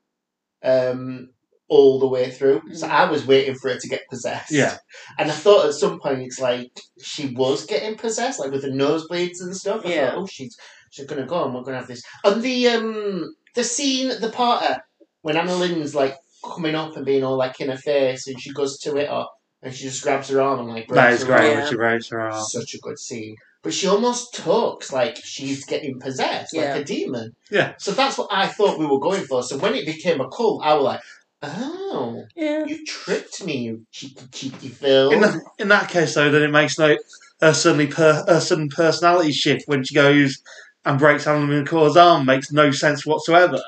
um, 0.62 1.30
all 1.68 1.98
the 1.98 2.07
way 2.09 2.30
through. 2.30 2.61
So 2.74 2.86
Mm. 2.86 2.90
I 2.90 3.11
was 3.11 3.26
waiting 3.26 3.55
for 3.55 3.70
her 3.70 3.78
to 3.78 3.88
get 3.88 4.09
possessed. 4.11 4.52
Yeah. 4.52 4.76
And 5.18 5.30
I 5.30 5.34
thought 5.34 5.66
at 5.66 5.74
some 5.74 5.98
point 5.98 6.20
it's 6.22 6.40
like 6.40 6.70
she 7.02 7.28
was 7.34 7.64
getting 7.66 7.96
possessed, 7.96 8.38
like 8.40 8.50
with 8.52 8.62
the 8.62 8.68
nosebleeds 8.68 9.40
and 9.40 9.57
stuff. 9.57 9.84
I 9.84 9.88
Yeah. 9.90 10.11
thought, 10.11 10.18
oh, 10.18 10.26
she's 10.26 10.57
she's 10.90 11.07
gonna 11.07 11.26
go 11.26 11.44
and 11.44 11.55
we're 11.55 11.62
gonna 11.62 11.78
have 11.78 11.88
this. 11.88 12.02
And 12.22 12.42
the 12.42 12.68
um 12.68 13.34
the 13.55 13.64
scene 13.64 14.11
at 14.11 14.20
the 14.20 14.30
party 14.30 14.74
when 15.22 15.36
AnnaLynne's 15.36 15.94
like 15.94 16.16
coming 16.44 16.74
up 16.74 16.96
and 16.96 17.07
being 17.07 17.24
all 17.24 17.36
like 17.36 17.61
in 17.61 17.70
her 17.70 17.76
face, 17.76 18.26
and 18.26 18.40
she 18.40 18.52
goes 18.52 18.78
to 18.80 18.96
it 18.96 19.09
up 19.09 19.32
and 19.62 19.74
she 19.74 19.84
just 19.84 20.02
grabs 20.02 20.28
her 20.28 20.40
arm 20.42 20.61
and 20.61 20.68
like 20.68 20.88
That 20.88 20.94
breaks 20.94 21.22
is 21.22 21.26
her 21.28 21.36
great. 21.36 21.48
arm. 21.48 21.59
Yeah. 21.59 21.64
Richard 21.64 21.78
Rose, 21.78 22.12
right. 22.12 22.34
Such 22.42 22.74
a 22.74 22.78
good 22.78 22.98
scene. 22.98 23.36
But 23.62 23.72
she 23.72 23.86
almost 23.86 24.34
talks 24.34 24.92
like 24.92 25.16
she's 25.24 25.64
getting 25.64 25.98
possessed, 25.98 26.52
Yeah. 26.55 26.72
like 26.74 26.82
a 26.82 26.84
demon. 26.84 27.34
Yeah. 27.50 27.72
So 27.78 27.92
that's 27.92 28.18
what 28.18 28.28
I 28.30 28.46
thought 28.46 28.78
we 28.78 28.84
were 28.84 29.00
going 29.00 29.24
for. 29.24 29.42
So 29.42 29.57
when 29.57 29.74
it 29.74 29.86
became 29.86 30.20
a 30.20 30.28
cult, 30.28 30.62
I 30.62 30.74
was 30.74 30.84
like, 30.84 31.00
oh, 31.42 32.24
Yeah. 32.36 32.66
you 32.66 32.84
tricked 32.84 33.42
me, 33.44 33.57
you 33.59 33.86
cheeky, 33.90 34.26
cheeky 34.32 34.68
Phil. 34.68 35.11
In, 35.12 35.20
that 35.22 35.40
in 35.59 35.68
that 35.68 35.88
case, 35.88 36.14
though, 36.14 36.30
then 36.30 36.42
it 36.42 36.50
makes 36.50 36.78
no 36.78 36.96
her 37.40 37.55
suddenly 37.55 37.86
per, 37.86 38.22
her 38.28 38.40
sudden 38.40 38.68
personality 38.68 39.32
shift 39.32 39.66
when 39.66 39.82
she 39.82 39.94
goes 39.94 40.42
and 40.85 40.99
breaks 40.99 41.24
AnnaLynne 41.24 41.64
McCord's 41.64 41.97
arm 41.97 42.26
makes 42.26 42.53
no 42.53 42.70
sense 42.70 43.07
whatsoever. 43.07 43.59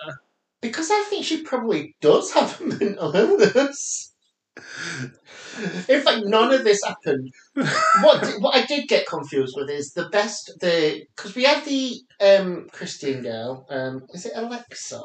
Because 0.60 0.90
I 0.90 1.04
think 1.08 1.24
she 1.24 1.42
probably 1.42 1.94
does 2.00 2.32
have 2.32 2.60
a 2.60 2.64
mental 2.64 3.14
illness. 3.14 4.12
In 5.88 6.00
fact, 6.02 6.22
none 6.24 6.52
of 6.52 6.64
this 6.64 6.82
happened. 6.84 7.32
What 7.54 8.26
what 8.40 8.54
I 8.54 8.64
did 8.66 8.88
get 8.88 9.06
confused 9.06 9.54
with 9.56 9.70
is 9.70 9.92
the 9.92 10.08
best 10.10 10.52
the 10.60 11.04
because 11.14 11.34
we 11.34 11.44
have 11.44 11.64
the 11.64 11.96
um 12.20 12.68
Christian 12.72 13.22
girl 13.22 13.66
um 13.70 14.02
is 14.12 14.26
it 14.26 14.32
Alexa 14.34 15.00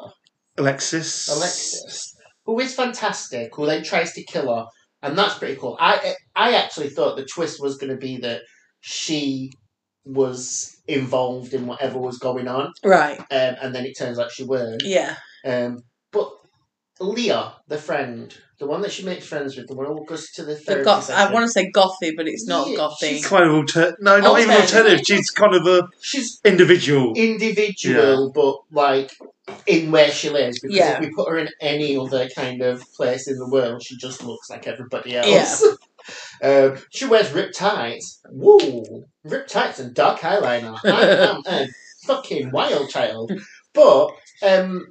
Alexis. 0.58 1.30
Alexis 1.30 2.16
who 2.46 2.60
is 2.60 2.76
fantastic 2.76 3.56
who 3.56 3.66
then 3.66 3.84
tries 3.84 4.14
to 4.14 4.24
kill 4.24 4.54
her 4.54 4.66
and 5.02 5.18
that's 5.18 5.38
pretty 5.38 5.56
cool. 5.56 5.78
I 5.80 6.16
I 6.36 6.54
actually 6.56 6.90
thought 6.90 7.16
the 7.18 7.26
twist 7.26 7.62
was 7.62 7.78
going 7.78 7.92
to 7.92 7.98
be 7.98 8.18
that 8.18 8.42
she 8.82 9.52
was 10.06 10.78
involved 10.88 11.54
in 11.54 11.68
whatever 11.68 12.00
was 12.00 12.18
going 12.18 12.48
on 12.48 12.72
Right. 12.84 13.20
um, 13.20 13.26
and 13.62 13.76
then 13.76 13.86
it 13.86 13.98
turns 13.98 14.18
out 14.20 14.32
she 14.32 14.44
weren't. 14.44 14.82
Yeah. 14.84 15.16
Um, 15.46 15.84
but 16.12 16.32
Leah, 17.00 17.54
the 17.68 17.78
friend, 17.78 18.36
The 18.60 18.68
one 18.68 18.82
that 18.82 18.92
she 18.92 19.04
makes 19.04 19.26
friends 19.26 19.58
with, 19.58 19.68
the 19.68 19.74
one 19.76 19.88
who 19.88 20.06
goes 20.06 20.30
to 20.34 20.44
the 20.44 20.54
The 20.54 20.60
therapy 20.60 20.86
goth- 20.86 21.10
I 21.10 21.34
want 21.34 21.48
to 21.48 21.52
say 21.52 21.72
gothy, 21.72 22.12
but 22.16 22.28
it's 22.28 22.46
not 22.46 22.68
Yeah, 22.70 22.78
gothy. 22.78 23.00
she's- 23.10 23.26
Kind 23.28 23.46
of 23.50 23.56
alter. 23.56 23.98
No, 24.00 24.20
not 24.20 24.40
even 24.40 24.52
Alternative. 24.52 24.76
alternative. 24.78 25.06
She's 25.08 25.32
kind 25.32 25.56
of 25.56 25.66
a 25.66 25.88
She's 26.00 26.40
individual. 26.46 27.14
individual, 27.16 28.32
but 28.32 28.58
like 28.72 29.12
in 29.66 29.90
where 29.90 30.12
she 30.12 30.30
lives. 30.30 30.60
Because 30.60 30.78
Yeah. 30.78 30.94
if 30.94 31.00
we 31.00 31.10
put 31.10 31.30
her 31.30 31.40
in 31.40 31.50
any 31.60 31.98
other 31.98 32.30
kind 32.36 32.62
of 32.62 32.84
place 32.94 33.28
in 33.28 33.38
the 33.40 33.50
world, 33.50 33.82
she 33.84 33.98
just 33.98 34.24
looks 34.24 34.48
like 34.52 34.68
everybody 34.68 35.16
else. 35.18 35.28
Yeah. 35.64 35.72
um, 36.42 36.78
she 36.92 37.06
wears 37.06 37.32
ripped 37.32 37.56
tights. 37.56 38.20
Woo! 38.30 39.06
Ripped 39.24 39.50
tights 39.52 39.80
and 39.80 39.94
dark 39.94 40.20
eyeliner. 40.22 40.78
I 40.86 41.30
am 41.30 41.42
a 41.46 41.68
fucking 42.06 42.52
wild 42.52 42.90
child. 42.90 43.32
But 43.74 44.12
um, 44.42 44.86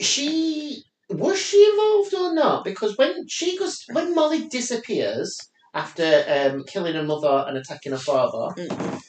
she 0.00 0.82
was 1.08 1.40
she 1.40 1.64
involved 1.70 2.14
or 2.14 2.34
not? 2.34 2.64
Because 2.64 2.96
when 2.96 3.26
she 3.28 3.56
goes, 3.58 3.84
when 3.92 4.14
Molly 4.14 4.48
disappears 4.48 5.38
after 5.74 6.24
um, 6.28 6.64
killing 6.64 6.94
her 6.94 7.02
mother 7.02 7.44
and 7.46 7.56
attacking 7.56 7.92
her 7.92 7.98
father, 7.98 8.54
Mm. 8.56 9.02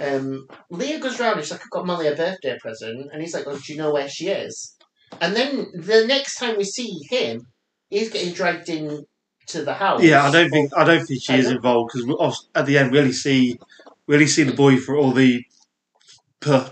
um, 0.00 0.46
Leah 0.70 0.98
goes 1.00 1.18
round 1.18 1.36
and 1.36 1.44
she's 1.44 1.52
like, 1.52 1.62
I've 1.62 1.70
got 1.70 1.86
Molly 1.86 2.06
a 2.08 2.14
birthday 2.16 2.56
present," 2.60 3.10
and 3.12 3.20
he's 3.22 3.34
like, 3.34 3.46
"Oh, 3.46 3.56
do 3.58 3.72
you 3.72 3.78
know 3.78 3.92
where 3.92 4.08
she 4.08 4.28
is?" 4.28 4.76
And 5.20 5.34
then 5.36 5.66
the 5.74 6.04
next 6.06 6.36
time 6.36 6.56
we 6.56 6.64
see 6.64 6.98
him, 7.08 7.46
he's 7.88 8.10
getting 8.10 8.34
dragged 8.34 8.68
in 8.68 9.04
to 9.48 9.62
the 9.64 9.74
house. 9.74 10.02
Yeah, 10.02 10.24
I 10.26 10.30
don't 10.30 10.50
think 10.50 10.72
I 10.76 10.84
don't 10.84 11.04
think 11.06 11.22
she 11.22 11.34
is 11.34 11.50
involved 11.50 11.92
because 11.94 12.48
at 12.54 12.66
the 12.66 12.78
end 12.78 12.90
we 12.92 12.98
only 12.98 13.12
see 13.12 13.58
we 14.06 14.14
only 14.14 14.26
see 14.26 14.42
the 14.44 14.52
boy 14.54 14.76
for 14.78 14.96
all 14.96 15.12
the 15.12 15.44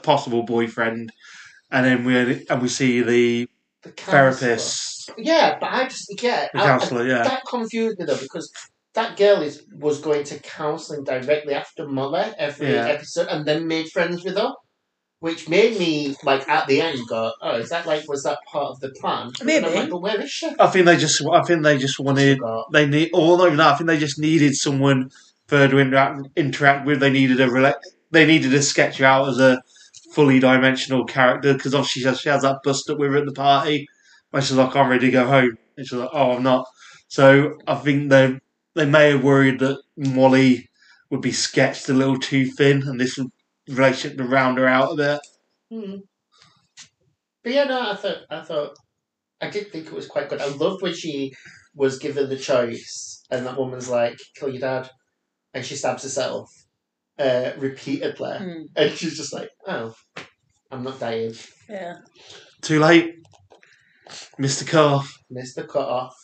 possible 0.02 0.42
boyfriend, 0.42 1.10
and 1.70 1.86
then 1.86 2.04
we 2.04 2.16
only- 2.16 2.46
and 2.48 2.62
we 2.62 2.68
see 2.68 3.00
the 3.02 3.48
the 3.82 3.90
therapist, 3.90 5.10
Yeah, 5.18 5.58
but 5.58 5.72
I 5.72 5.84
just 5.88 6.06
yeah, 6.22 6.46
the 6.52 6.60
I- 6.60 6.62
I- 6.62 6.66
counselor. 6.66 7.04
Yeah, 7.06 7.22
that 7.24 7.42
confused 7.48 7.98
me 7.98 8.04
though 8.04 8.16
because 8.16 8.48
that 8.94 9.16
girl 9.16 9.42
is 9.42 9.64
was 9.74 10.00
going 10.00 10.22
to 10.24 10.38
counselling 10.38 11.02
directly 11.02 11.54
after 11.54 11.88
Molly 11.88 12.32
every 12.38 12.72
Yeah. 12.74 12.86
episode, 12.86 13.26
and 13.28 13.44
then 13.44 13.66
made 13.66 13.88
friends 13.90 14.22
with 14.22 14.36
her. 14.36 14.52
Which 15.22 15.48
made 15.48 15.78
me 15.78 16.16
like 16.24 16.48
at 16.48 16.66
the 16.66 16.80
end 16.80 16.98
go, 17.08 17.32
oh, 17.40 17.54
is 17.62 17.68
that 17.68 17.86
like 17.86 18.08
was 18.08 18.24
that 18.24 18.38
part 18.50 18.70
of 18.72 18.80
the 18.80 18.90
plan? 19.00 19.28
And 19.28 19.34
I'm 19.40 19.46
Maybe. 19.46 19.66
like, 19.76 19.88
but 19.90 20.02
where 20.02 20.20
is 20.20 20.30
she? 20.32 20.52
I 20.58 20.66
think 20.66 20.84
they 20.86 20.96
just 20.96 21.22
I 21.32 21.42
think 21.42 21.62
they 21.62 21.78
just 21.78 22.00
wanted 22.00 22.40
they 22.72 22.86
need 22.86 23.10
or 23.14 23.38
not 23.38 23.46
even 23.46 23.58
that. 23.58 23.74
I 23.74 23.76
think 23.76 23.86
they 23.86 23.98
just 24.00 24.18
needed 24.18 24.56
someone 24.56 25.10
further 25.46 25.78
interact 25.78 26.26
interact 26.36 26.86
with. 26.86 26.98
They 26.98 27.10
needed 27.10 27.40
a 27.40 27.46
rela- 27.46 27.80
they 28.10 28.26
needed 28.26 28.50
to 28.50 28.62
sketch 28.62 28.98
her 28.98 29.06
out 29.06 29.28
as 29.28 29.38
a 29.38 29.62
fully 30.12 30.40
dimensional 30.40 31.04
character 31.04 31.54
because 31.54 31.72
obviously 31.74 32.02
she 32.02 32.08
has, 32.08 32.20
she 32.20 32.28
has 32.28 32.42
that 32.42 32.58
bust 32.64 32.90
up 32.90 32.98
with 32.98 33.12
her 33.12 33.18
at 33.18 33.26
the 33.26 33.32
party. 33.32 33.86
When 34.30 34.42
she's 34.42 34.56
like, 34.56 34.74
"I'm 34.74 34.88
ready 34.90 35.06
to 35.06 35.12
go 35.12 35.26
home," 35.26 35.56
and 35.76 35.86
she's 35.86 35.98
like, 35.98 36.10
"Oh, 36.12 36.32
I'm 36.32 36.42
not." 36.42 36.66
So 37.06 37.58
I 37.68 37.76
think 37.76 38.10
they 38.10 38.40
they 38.74 38.86
may 38.86 39.10
have 39.12 39.22
worried 39.22 39.60
that 39.60 39.78
Molly 39.96 40.68
would 41.10 41.20
be 41.20 41.30
sketched 41.30 41.88
a 41.88 41.94
little 41.94 42.18
too 42.18 42.46
thin, 42.46 42.82
and 42.88 42.98
this 43.00 43.18
relationship 43.68 44.18
to 44.18 44.24
round 44.24 44.58
her 44.58 44.66
out 44.66 44.92
a 44.92 44.96
bit. 44.96 45.20
Hmm. 45.70 45.96
But 47.44 47.52
yeah, 47.52 47.64
no, 47.64 47.90
I 47.90 47.96
thought 47.96 48.18
I 48.30 48.40
thought 48.42 48.76
I 49.40 49.50
did 49.50 49.72
think 49.72 49.86
it 49.86 49.92
was 49.92 50.06
quite 50.06 50.28
good. 50.28 50.40
I 50.40 50.46
loved 50.48 50.82
when 50.82 50.94
she 50.94 51.32
was 51.74 51.98
given 51.98 52.28
the 52.28 52.36
choice, 52.36 53.24
and 53.30 53.46
that 53.46 53.58
woman's 53.58 53.88
like, 53.88 54.18
"Kill 54.36 54.50
your 54.50 54.60
dad," 54.60 54.90
and 55.54 55.64
she 55.64 55.74
stabs 55.76 56.04
herself 56.04 56.48
uh, 57.18 57.52
repeatedly, 57.58 58.30
Mm, 58.30 58.64
and 58.76 58.92
she's 58.92 59.16
just 59.16 59.32
like, 59.32 59.50
"Oh, 59.66 59.94
I'm 60.70 60.84
not 60.84 61.00
dying." 61.00 61.34
yeah. 61.68 61.96
Too 62.60 62.78
late, 62.78 63.14
Mister 64.38 64.64
Carr. 64.64 65.02
Missed 65.30 65.56
the 65.56 65.64
cut 65.64 65.88
off. 65.88 66.14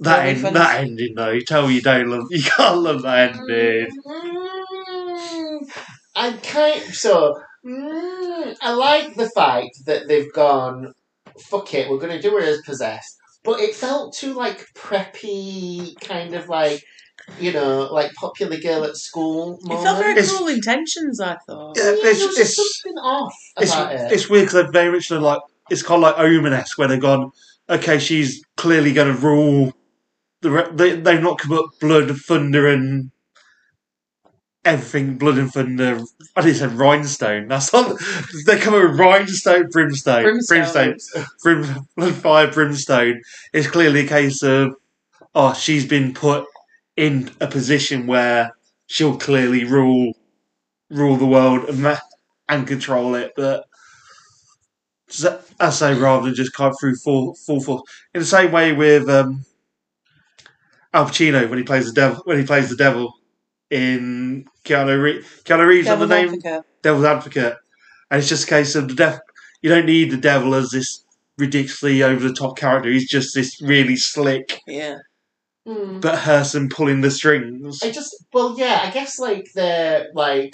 That 0.00 0.16
Very 0.24 0.46
end, 0.46 0.56
that 0.56 0.80
ending 0.80 1.14
though. 1.14 1.30
You 1.30 1.42
tell 1.44 1.68
me 1.68 1.74
you 1.74 1.80
don't 1.82 2.08
love. 2.08 2.24
You 2.30 2.42
can't 2.42 2.78
love 2.80 3.02
that 3.02 3.36
ending. 3.36 3.88
Mm, 4.04 4.43
I 6.24 6.32
kind 6.38 6.82
so 6.94 7.34
mm, 7.66 8.56
I 8.62 8.72
like 8.72 9.14
the 9.16 9.28
fact 9.30 9.70
that 9.86 10.08
they've 10.08 10.32
gone. 10.32 10.92
Fuck 11.50 11.74
it, 11.74 11.90
we're 11.90 11.98
gonna 11.98 12.22
do 12.22 12.38
it 12.38 12.44
as 12.44 12.60
possessed, 12.62 13.16
but 13.42 13.58
it 13.60 13.74
felt 13.74 14.14
too 14.14 14.34
like 14.34 14.66
preppy, 14.76 15.98
kind 16.00 16.34
of 16.34 16.48
like 16.48 16.82
you 17.40 17.52
know, 17.52 17.88
like 17.90 18.12
popular 18.14 18.56
girl 18.58 18.84
at 18.84 18.96
school. 18.96 19.58
It 19.64 19.82
felt 19.82 19.98
very 19.98 20.12
It's- 20.12 20.30
cruel 20.30 20.48
intentions, 20.48 21.20
I 21.20 21.36
thought. 21.46 21.76
Yeah, 21.76 21.84
Yeah, 21.84 21.90
it's- 21.90 22.18
there 22.18 22.26
was 22.28 22.38
it's- 22.38 22.56
something 22.56 22.98
off 22.98 23.34
It's 23.58 23.74
it. 23.74 24.12
it's 24.12 24.28
weird 24.28 24.42
because 24.46 24.54
they're 24.62 24.70
very 24.82 24.92
much 24.92 25.10
like 25.10 25.40
it's 25.70 25.82
kind 25.82 26.04
of 26.04 26.10
like 26.10 26.18
Omen-esque 26.18 26.76
where 26.78 26.88
they've 26.88 27.00
gone. 27.00 27.30
Okay, 27.70 27.98
she's 27.98 28.42
clearly 28.56 28.92
going 28.92 29.08
to 29.14 29.18
rule. 29.18 29.72
The 30.42 30.50
re- 30.50 30.70
they 30.74 30.96
they've 30.96 31.22
not 31.22 31.38
come 31.38 31.52
up 31.52 31.66
blood, 31.80 32.14
thunder, 32.20 32.66
and 32.68 33.10
everything. 34.64 35.16
Blood 35.16 35.38
and 35.38 35.52
thunder. 35.52 36.00
I 36.36 36.42
didn't 36.42 36.56
say 36.56 36.66
rhinestone. 36.66 37.48
That's 37.48 37.72
not. 37.72 37.98
They 38.46 38.58
come 38.58 38.74
with 38.74 38.98
rhinestone, 38.98 39.68
brimstone, 39.70 40.22
Brimstone. 40.22 40.96
brim, 41.42 41.86
blood, 41.96 42.14
fire, 42.14 42.50
brimstone. 42.52 43.20
It's 43.52 43.68
clearly 43.68 44.00
a 44.00 44.08
case 44.08 44.42
of 44.42 44.74
oh, 45.34 45.54
she's 45.54 45.86
been 45.86 46.14
put 46.14 46.46
in 46.96 47.30
a 47.40 47.46
position 47.46 48.06
where 48.06 48.52
she'll 48.86 49.16
clearly 49.16 49.64
rule 49.64 50.12
rule 50.90 51.16
the 51.16 51.26
world 51.26 51.68
and 51.68 51.98
and 52.48 52.66
control 52.66 53.14
it, 53.14 53.32
but. 53.36 53.66
I 55.60 55.70
say 55.70 55.94
rather 55.94 56.24
than 56.26 56.34
just 56.34 56.54
come 56.54 56.72
through 56.80 56.96
full 56.96 57.34
full 57.46 57.60
force. 57.60 57.82
In 58.14 58.20
the 58.20 58.26
same 58.26 58.50
way 58.50 58.72
with 58.72 59.08
um, 59.08 59.44
Al 60.92 61.06
Pacino 61.06 61.48
when 61.48 61.58
he 61.58 61.64
plays 61.64 61.86
the 61.86 61.92
devil 61.92 62.22
when 62.24 62.38
he 62.38 62.44
plays 62.44 62.68
the 62.68 62.76
devil 62.76 63.14
in 63.70 64.46
Keanu 64.64 65.02
Reeves. 65.02 65.42
Keanu 65.44 65.66
Reeves 65.66 65.88
on 65.88 65.98
the 66.00 66.06
name 66.06 66.28
Advocate. 66.28 66.62
Devil's 66.82 67.04
Advocate, 67.04 67.56
and 68.10 68.18
it's 68.18 68.28
just 68.28 68.44
a 68.44 68.50
case 68.50 68.74
of 68.74 68.88
the 68.88 68.94
devil. 68.94 69.20
You 69.62 69.70
don't 69.70 69.86
need 69.86 70.10
the 70.10 70.16
devil 70.16 70.54
as 70.54 70.70
this 70.70 71.04
ridiculously 71.38 72.02
over 72.02 72.28
the 72.28 72.34
top 72.34 72.56
character. 72.56 72.90
He's 72.90 73.08
just 73.08 73.34
this 73.34 73.60
really 73.62 73.96
slick 73.96 74.60
Yeah. 74.66 74.98
Mm. 75.66 76.02
but 76.02 76.18
person 76.18 76.68
pulling 76.68 77.00
the 77.00 77.10
strings. 77.10 77.82
I 77.82 77.90
just 77.90 78.14
well, 78.32 78.54
yeah, 78.58 78.80
I 78.84 78.90
guess 78.90 79.18
like 79.18 79.46
the 79.54 80.08
like 80.14 80.52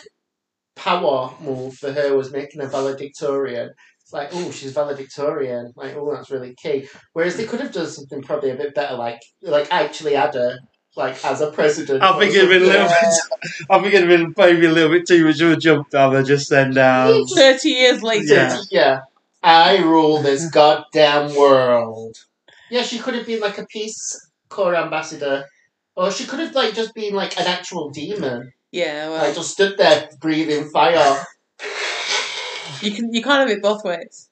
power 0.76 1.34
move 1.40 1.74
for 1.74 1.92
her 1.92 2.14
was 2.16 2.30
making 2.32 2.60
her 2.60 2.68
valedictorian. 2.68 3.70
It's 4.00 4.12
like, 4.12 4.30
oh, 4.32 4.50
she's 4.52 4.72
valedictorian. 4.72 5.72
Like, 5.76 5.96
oh, 5.96 6.14
that's 6.14 6.30
really 6.30 6.54
key. 6.62 6.88
Whereas 7.12 7.36
they 7.36 7.44
could 7.44 7.60
have 7.60 7.72
done 7.72 7.88
something 7.88 8.22
probably 8.22 8.50
a 8.50 8.56
bit 8.56 8.74
better, 8.74 8.96
like 8.96 9.20
like 9.42 9.66
actually 9.72 10.14
had 10.14 10.34
her 10.34 10.58
like 11.00 11.24
as 11.24 11.40
a 11.40 11.50
president. 11.50 12.02
I 12.02 12.18
think 12.18 12.34
it'd 12.34 12.48
been 12.48 12.62
a 12.62 12.66
little 12.66 12.86
bit. 12.86 13.66
I 13.68 13.80
think 13.80 13.94
it'd 13.94 14.08
been 14.08 14.34
maybe 14.36 14.66
a 14.66 14.70
little 14.70 14.90
bit 14.90 15.06
too 15.08 15.24
much 15.24 15.40
of 15.40 15.50
a 15.52 15.56
jump 15.56 15.90
down 15.90 16.12
there 16.12 16.22
just 16.22 16.48
then 16.50 16.72
down. 16.72 17.26
Thirty 17.26 17.70
years 17.70 18.02
later. 18.02 18.34
Yeah. 18.34 18.60
yeah. 18.70 19.00
I 19.42 19.78
rule 19.78 20.22
this 20.22 20.48
goddamn 20.50 21.34
world. 21.34 22.16
Yeah, 22.70 22.82
she 22.82 22.98
could 22.98 23.14
have 23.14 23.26
been 23.26 23.40
like 23.40 23.58
a 23.58 23.66
Peace 23.66 24.30
Corps 24.48 24.76
ambassador. 24.76 25.46
Or 25.96 26.10
she 26.10 26.24
could 26.24 26.38
have 26.40 26.54
like 26.54 26.74
just 26.74 26.94
been 26.94 27.14
like 27.14 27.38
an 27.38 27.46
actual 27.46 27.90
demon. 27.90 28.52
Yeah, 28.70 29.08
Like 29.08 29.22
well, 29.22 29.34
just 29.34 29.50
stood 29.50 29.76
there 29.76 30.08
breathing 30.20 30.70
fire. 30.70 31.24
you 32.80 32.92
can 32.92 33.12
you 33.12 33.22
can't 33.22 33.40
have 33.40 33.50
it 33.50 33.62
both 33.62 33.84
ways. 33.84 34.29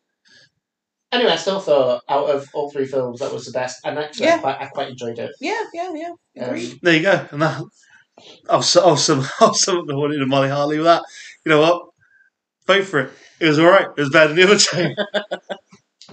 Anyway, 1.11 1.31
I 1.31 1.37
still 1.37 1.61
thought 1.61 2.03
out 2.09 2.29
of 2.29 2.49
all 2.53 2.71
three 2.71 2.85
films 2.85 3.21
that 3.21 3.33
was 3.33 3.47
the 3.47 3.53
best, 3.53 3.79
and 3.85 3.99
actually 3.99 4.27
I, 4.27 4.31
Yeah. 4.35 4.39
quite, 4.41 4.57
I 4.61 4.67
quite 4.67 4.89
enjoyed 4.91 5.19
it. 5.19 5.31
Yeah, 5.41 5.63
yeah, 5.73 5.93
yeah. 5.95 6.45
Agreed. 6.47 6.73
Um, 6.73 6.79
There 6.83 6.95
you 6.97 7.03
go. 7.03 7.27
And 7.31 7.41
that, 7.43 7.63
I'll, 8.51 8.63
su- 8.63 8.81
I'll, 8.81 8.97
sum, 8.97 9.25
I'll 9.41 9.55
sum 9.55 9.79
up 9.79 9.87
the 9.87 9.97
one 9.97 10.13
in 10.13 10.29
Molly 10.29 10.51
Hartley 10.51 10.77
with 10.77 10.85
that. 10.87 11.03
You 11.47 11.51
know 11.51 11.61
what? 11.61 11.83
Vote 12.67 12.85
for 12.85 13.01
it. 13.01 13.13
It 13.41 13.47
was 13.47 13.59
alright. 13.59 13.87
It 13.97 14.01
was 14.01 14.11
better 14.11 14.29
than 14.29 14.37
the 14.37 14.43
other 14.43 14.59
two. 14.59 14.95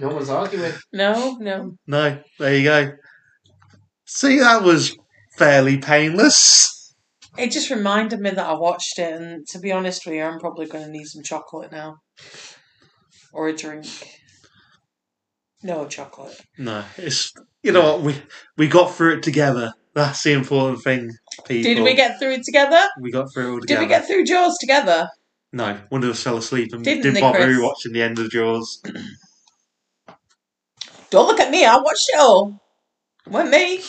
no 0.00 0.08
one's 0.08 0.30
arguing. 0.30 0.72
no, 0.92 1.36
no. 1.40 1.76
no, 1.86 2.18
there 2.38 2.56
you 2.56 2.64
go. 2.64 2.92
See, 4.06 4.38
that 4.38 4.62
was 4.62 4.96
fairly 5.36 5.76
painless. 5.76 6.94
It 7.36 7.50
just 7.50 7.68
reminded 7.68 8.20
me 8.20 8.30
that 8.30 8.46
I 8.46 8.54
watched 8.54 8.98
it, 8.98 9.12
and 9.20 9.46
to 9.48 9.58
be 9.58 9.72
honest 9.72 10.06
with 10.06 10.14
you, 10.14 10.22
I'm 10.22 10.38
probably 10.40 10.66
going 10.66 10.84
to 10.86 10.90
need 10.90 11.04
some 11.04 11.22
chocolate 11.22 11.70
now, 11.70 11.98
or 13.34 13.48
a 13.48 13.54
drink. 13.54 13.86
No 15.66 15.88
chocolate. 15.88 16.40
No, 16.58 16.84
it's 16.96 17.32
you 17.64 17.72
know 17.72 17.94
what 17.96 18.02
we 18.02 18.22
we 18.56 18.68
got 18.68 18.94
through 18.94 19.16
it 19.16 19.24
together. 19.24 19.72
That's 19.94 20.22
the 20.22 20.32
important 20.32 20.84
thing, 20.84 21.10
people. 21.44 21.74
Did 21.74 21.82
we 21.82 21.94
get 21.94 22.20
through 22.20 22.34
it 22.34 22.44
together? 22.44 22.80
We 23.00 23.10
got 23.10 23.32
through 23.32 23.48
it 23.48 23.50
all 23.50 23.58
Did 23.60 23.80
we 23.80 23.86
get 23.86 24.06
through 24.06 24.26
Jaws 24.26 24.56
together? 24.60 25.08
No, 25.52 25.76
one 25.88 26.04
of 26.04 26.10
us 26.10 26.22
fell 26.22 26.36
asleep 26.36 26.72
and 26.72 26.84
Didn't 26.84 27.02
didn't, 27.02 27.14
they, 27.14 27.20
bother 27.20 27.46
Chris? 27.46 27.58
watching 27.60 27.92
the 27.94 28.02
end 28.02 28.20
of 28.20 28.30
Jaws. 28.30 28.80
Don't 31.10 31.26
look 31.26 31.40
at 31.40 31.50
me. 31.50 31.64
I 31.64 31.78
watched 31.78 32.10
it 32.12 32.20
all. 32.20 32.62
Weren't 33.28 33.50
me. 33.50 33.80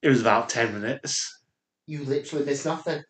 It 0.00 0.08
was 0.08 0.22
about 0.22 0.48
ten 0.48 0.80
minutes. 0.80 1.40
You 1.86 2.04
literally 2.04 2.46
missed 2.46 2.64
nothing. 2.64 3.02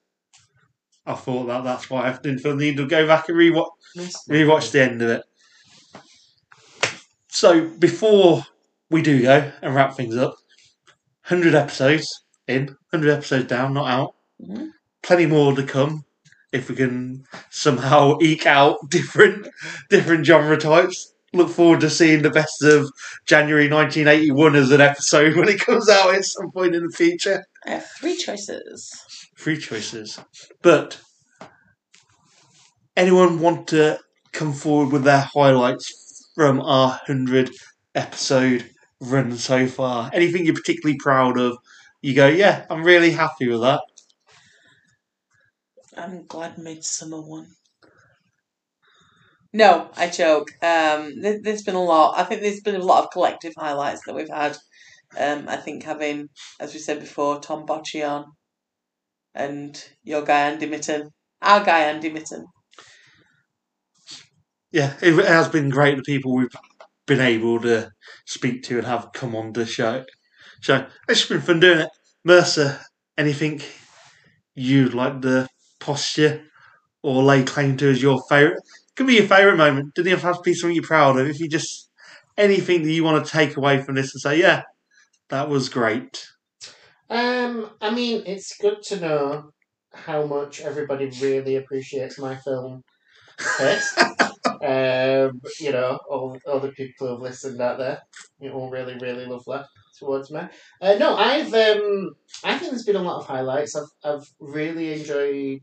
I 1.07 1.15
thought 1.15 1.47
that 1.47 1.63
that's 1.63 1.89
why 1.89 2.09
I 2.09 2.13
didn't 2.15 2.41
feel 2.41 2.57
the 2.57 2.65
need 2.65 2.79
to 2.79 2.87
go 2.87 3.07
back 3.07 3.29
and 3.29 3.39
rewatch 3.39 3.69
Missed 3.95 4.29
rewatch 4.29 4.73
the 4.73 4.83
end 4.83 5.03
of 5.03 5.11
it. 5.11 5.23
So 7.35 7.67
before 7.69 8.47
we 8.91 9.03
do 9.03 9.21
go 9.21 9.51
and 9.61 9.75
wrap 9.75 9.97
things 9.97 10.17
up. 10.17 10.37
100 11.27 11.53
episodes 11.53 12.07
in, 12.47 12.67
100 12.91 13.11
episodes 13.11 13.49
down, 13.49 13.75
not 13.75 13.91
out. 13.91 14.15
Mhm. 14.41 14.69
Plenty 15.03 15.27
more 15.27 15.53
to 15.57 15.65
come 15.65 16.05
if 16.53 16.69
we 16.69 16.77
can 16.77 17.25
somehow 17.51 18.19
eke 18.23 18.47
out 18.47 18.89
different 18.89 19.49
different 19.91 20.25
genre 20.25 20.57
types. 20.57 21.13
Look 21.33 21.51
forward 21.51 21.81
to 21.81 21.91
seeing 21.91 22.23
the 22.23 22.31
best 22.31 22.63
of 22.63 22.89
January 23.27 23.69
1981 23.69 24.55
as 24.55 24.71
an 24.71 24.81
episode 24.81 25.35
when 25.37 25.49
it 25.49 25.59
comes 25.59 25.89
out 25.89 26.15
at 26.15 26.25
some 26.25 26.53
point 26.53 26.77
in 26.77 26.85
the 26.85 26.97
future. 26.97 27.45
I 27.67 27.71
have 27.71 27.87
three 27.99 28.17
choices. 28.17 28.93
Three 29.37 29.59
choices. 29.59 30.21
But 30.63 31.01
anyone 32.97 33.41
want 33.41 33.67
to 33.69 33.99
come 34.31 34.53
forward 34.53 34.93
with 34.93 35.03
their 35.03 35.29
highlights 35.35 36.04
from 36.35 36.61
our 36.61 36.89
100 36.89 37.51
episode 37.95 38.71
run 39.01 39.37
so 39.37 39.67
far? 39.67 40.11
Anything 40.13 40.45
you're 40.45 40.55
particularly 40.55 40.99
proud 40.99 41.39
of? 41.39 41.59
You 42.03 42.15
go, 42.15 42.29
yeah, 42.29 42.67
I'm 42.69 42.85
really 42.85 43.13
happy 43.13 43.49
with 43.49 43.61
that. 43.63 43.81
I'm 45.97 46.27
glad 46.27 46.57
Midsommar 46.57 47.27
won. 47.27 47.55
No, 49.53 49.89
I 49.97 50.09
joke. 50.09 50.49
Um, 50.63 51.21
there, 51.21 51.41
there's 51.41 51.63
been 51.63 51.77
a 51.77 51.83
lot. 51.83 52.19
I 52.19 52.25
think 52.25 52.41
there's 52.41 52.61
been 52.61 52.75
a 52.75 52.85
lot 52.85 53.05
of 53.05 53.11
collective 53.13 53.55
highlights 53.57 54.03
that 54.05 54.15
we've 54.15 54.29
had. 54.29 54.57
Um, 55.17 55.49
I 55.49 55.57
think 55.57 55.85
having, 55.85 56.29
as 56.59 56.75
we 56.75 56.81
said 56.81 56.99
before, 56.99 57.39
Tom 57.39 57.65
Bocci 57.65 58.07
on, 58.09 58.25
and 59.33 59.83
your 60.03 60.23
guy 60.23 60.51
Andy 60.51 60.67
Mitten, 60.67 61.11
our 61.41 61.65
guy 61.65 61.81
Andy 61.83 62.11
Mitten. 62.11 62.47
Yeah, 64.75 64.95
it 65.01 65.15
has 65.25 65.49
been 65.49 65.69
great 65.69 65.97
the 65.97 66.03
people 66.03 66.35
we've 66.35 66.49
been 67.07 67.21
able 67.21 67.61
to 67.61 67.93
speak 68.25 68.65
to 68.65 68.79
and 68.79 68.87
have 68.89 69.13
come 69.13 69.37
on 69.37 69.53
the 69.53 69.67
show. 69.67 70.05
So 70.63 70.85
it's 71.09 71.27
been 71.27 71.41
fun 71.41 71.61
doing 71.61 71.79
it. 71.79 71.91
Mercer, 72.25 72.81
anything 73.17 73.61
you'd 74.57 74.93
like 74.93 75.23
to 75.23 75.47
posture 75.79 76.43
or 77.05 77.23
lay 77.23 77.45
claim 77.45 77.77
to 77.77 77.89
as 77.89 78.03
your 78.03 78.21
favourite? 78.29 78.59
Could 78.97 79.07
be 79.07 79.15
your 79.15 79.29
favourite 79.29 79.57
moment. 79.57 79.95
Doesn't 79.95 80.11
have 80.11 80.39
to 80.39 80.43
be 80.43 80.55
something 80.55 80.75
you're 80.75 80.83
proud 80.83 81.21
of. 81.21 81.29
If 81.29 81.39
you 81.39 81.49
just 81.49 81.89
anything 82.37 82.83
that 82.83 82.91
you 82.91 83.05
want 83.05 83.25
to 83.25 83.31
take 83.31 83.57
away 83.57 83.81
from 83.81 83.95
this 83.95 84.13
and 84.13 84.23
say, 84.23 84.41
yeah, 84.41 84.63
that 85.29 85.49
was 85.49 85.69
great. 85.69 86.27
Um, 87.09 87.71
I 87.81 87.95
mean, 87.95 88.25
it's 88.27 88.57
good 88.57 88.83
to 88.89 88.99
know 88.99 89.53
how 89.93 90.27
much 90.27 90.61
everybody 90.61 91.13
really 91.23 91.55
appreciates 91.55 92.19
my 92.19 92.35
film 92.35 92.83
um, 94.63 95.41
you 95.61 95.73
know, 95.73 95.99
all, 96.09 96.39
all 96.47 96.61
the 96.61 96.73
people 96.77 97.09
who've 97.09 97.21
listened 97.21 97.61
out 97.61 97.79
there, 97.79 98.01
you 98.41 98.53
all 98.53 98.71
really, 98.71 98.97
really 99.01 99.27
love 99.27 99.45
that 99.47 99.67
towards 99.99 100.31
me. 100.31 100.41
Uh, 100.81 100.95
no, 100.99 101.17
I've 101.17 101.53
um, 101.55 102.15
I 102.45 102.59
think 102.59 102.71
there's 102.71 102.85
been 102.85 102.97
a 102.97 103.03
lot 103.03 103.21
of 103.21 103.27
highlights. 103.27 103.77
I've 103.77 103.89
I've 104.05 104.29
really 104.41 104.93
enjoyed 104.93 105.63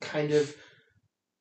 kind 0.00 0.32
of 0.32 0.54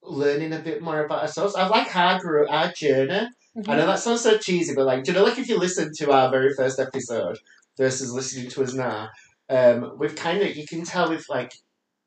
learning 0.04 0.54
a 0.54 0.60
bit 0.60 0.82
more 0.82 1.04
about 1.04 1.22
ourselves. 1.22 1.56
I've 1.56 1.72
like 1.72 1.96
our 1.96 2.20
grew 2.20 2.48
our 2.48 2.72
journey. 2.72 3.28
I 3.68 3.76
know 3.76 3.86
that 3.86 4.00
sounds 4.00 4.22
so 4.22 4.38
cheesy, 4.38 4.74
but 4.74 4.86
like, 4.86 5.04
do 5.04 5.12
you 5.12 5.18
know, 5.18 5.26
like 5.26 5.38
if 5.38 5.50
you 5.50 5.58
listen 5.58 5.92
to 5.98 6.12
our 6.12 6.32
very 6.32 6.54
first 6.54 6.80
episode 6.80 7.38
versus 7.78 8.14
listening 8.14 8.50
to 8.52 8.64
us 8.64 8.74
now, 8.74 9.10
um, 9.50 9.98
we've 9.98 10.16
kind 10.16 10.42
of 10.42 10.56
you 10.56 10.66
can 10.66 10.86
tell 10.86 11.10
we've 11.10 11.26
like 11.30 11.54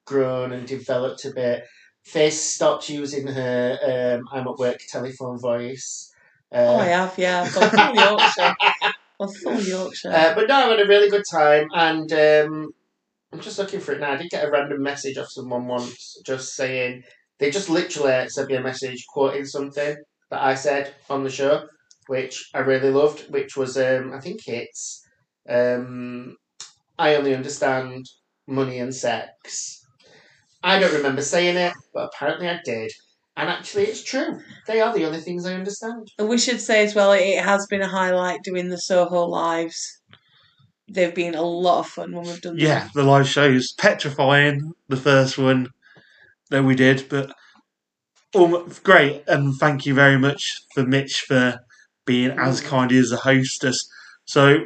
grown 0.07 0.53
and 0.53 0.67
developed 0.67 1.25
a 1.25 1.31
bit. 1.33 1.65
Face 2.05 2.41
stopped 2.41 2.89
using 2.89 3.27
her 3.27 3.79
um, 4.21 4.29
I'm 4.33 4.47
at 4.49 4.59
work 4.59 4.79
telephone 4.89 5.39
voice. 5.39 6.13
Oh, 6.53 6.77
I 6.77 6.83
Uh, 6.83 6.85
have, 6.85 7.19
yeah. 7.19 7.43
I've 7.43 7.55
gone 7.55 7.71
full 7.71 7.95
Yorkshire. 7.97 8.57
Well, 9.19 9.33
full 9.43 9.61
Yorkshire. 9.61 10.11
uh, 10.11 10.35
but 10.35 10.49
no, 10.49 10.55
I 10.57 10.69
had 10.71 10.81
a 10.81 10.89
really 10.89 11.09
good 11.09 11.23
time, 11.31 11.69
and 11.73 12.13
um, 12.13 12.75
I'm 13.33 13.41
just 13.41 13.59
looking 13.61 13.79
for 13.79 13.93
it 13.93 14.01
now. 14.01 14.13
I 14.13 14.17
did 14.17 14.29
get 14.31 14.45
a 14.45 14.51
random 14.51 14.83
message 14.83 15.17
off 15.19 15.31
someone 15.31 15.67
once, 15.69 16.21
just 16.27 16.55
saying 16.55 17.05
they 17.39 17.51
just 17.51 17.71
literally 17.71 18.29
sent 18.29 18.49
me 18.49 18.57
a 18.57 18.61
message 18.61 19.05
quoting 19.09 19.45
something 19.47 19.97
that 20.31 20.43
I 20.43 20.55
said 20.57 20.95
on 21.09 21.23
the 21.23 21.31
show, 21.31 21.69
which 22.09 22.51
I 22.55 22.59
really 22.59 22.91
loved. 22.91 23.31
Which 23.31 23.57
was, 23.57 23.79
um, 23.79 24.13
I 24.13 24.21
think 24.21 24.49
it's, 24.49 25.07
um, 25.49 26.37
I 26.99 27.15
only 27.15 27.35
understand 27.37 28.07
money 28.49 28.79
and 28.81 28.93
sex. 28.95 29.84
I 30.65 30.79
don't 30.79 30.95
remember 30.95 31.21
saying 31.21 31.57
it, 31.57 31.75
but 31.93 32.11
apparently 32.13 32.49
I 32.49 32.59
did. 32.65 32.91
And 33.37 33.51
actually, 33.51 33.85
it's 33.85 34.03
true. 34.03 34.41
They 34.67 34.81
are 34.81 34.95
the 34.95 35.05
only 35.05 35.21
things 35.21 35.45
I 35.45 35.53
understand. 35.53 36.11
And 36.19 36.29
we 36.29 36.39
should 36.39 36.61
say 36.61 36.85
as 36.85 36.95
well, 36.95 37.13
it 37.13 37.39
has 37.39 37.67
been 37.67 37.83
a 37.83 37.89
highlight 37.89 38.43
doing 38.43 38.71
the 38.71 38.79
Soho 38.79 39.27
lives. 39.27 40.01
They've 40.89 41.15
been 41.15 41.35
a 41.35 41.43
lot 41.43 41.81
of 41.81 41.89
fun 41.89 42.13
when 42.13 42.25
we've 42.25 42.41
done 42.41 42.57
them. 42.57 42.65
Yeah, 42.65 42.89
the 42.95 43.03
live 43.03 43.29
shows 43.29 43.73
petrifying. 43.73 44.73
The 44.89 44.97
first 44.97 45.37
one 45.37 45.69
that 46.51 46.65
we 46.65 46.75
did, 46.75 47.09
but 47.11 47.35
um, 48.35 48.71
great. 48.83 49.25
And 49.27 49.55
thank 49.57 49.85
you 49.85 49.95
very 49.95 50.19
much 50.19 50.63
for 50.75 50.85
Mitch 50.85 51.23
for 51.23 51.59
being 52.07 52.31
as 52.31 52.61
kind 52.63 52.91
as 52.93 53.13
a 53.13 53.17
hostess. 53.17 53.87
So, 54.25 54.65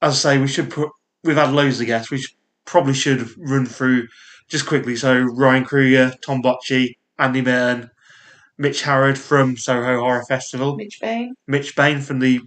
as 0.00 0.24
I 0.24 0.36
say, 0.36 0.38
we 0.38 0.48
should 0.48 0.70
put. 0.70 0.90
We've 1.24 1.36
had 1.36 1.52
loads 1.52 1.80
of 1.80 1.86
guests. 1.86 2.10
We 2.10 2.18
should, 2.18 2.36
probably 2.64 2.94
should 2.94 3.26
run 3.38 3.66
through 3.66 4.06
just 4.48 4.66
quickly. 4.66 4.96
So 4.96 5.18
Ryan 5.18 5.64
Kruger, 5.64 6.12
Tom 6.24 6.42
Bocci, 6.42 6.96
Andy 7.18 7.42
Mitten, 7.42 7.90
Mitch 8.56 8.82
Harrod 8.82 9.18
from 9.18 9.56
Soho 9.56 10.00
Horror 10.00 10.24
Festival, 10.24 10.76
Mitch 10.76 10.98
Bain. 11.00 11.34
Mitch 11.46 11.76
Bain 11.76 12.00
from 12.00 12.18
the 12.20 12.40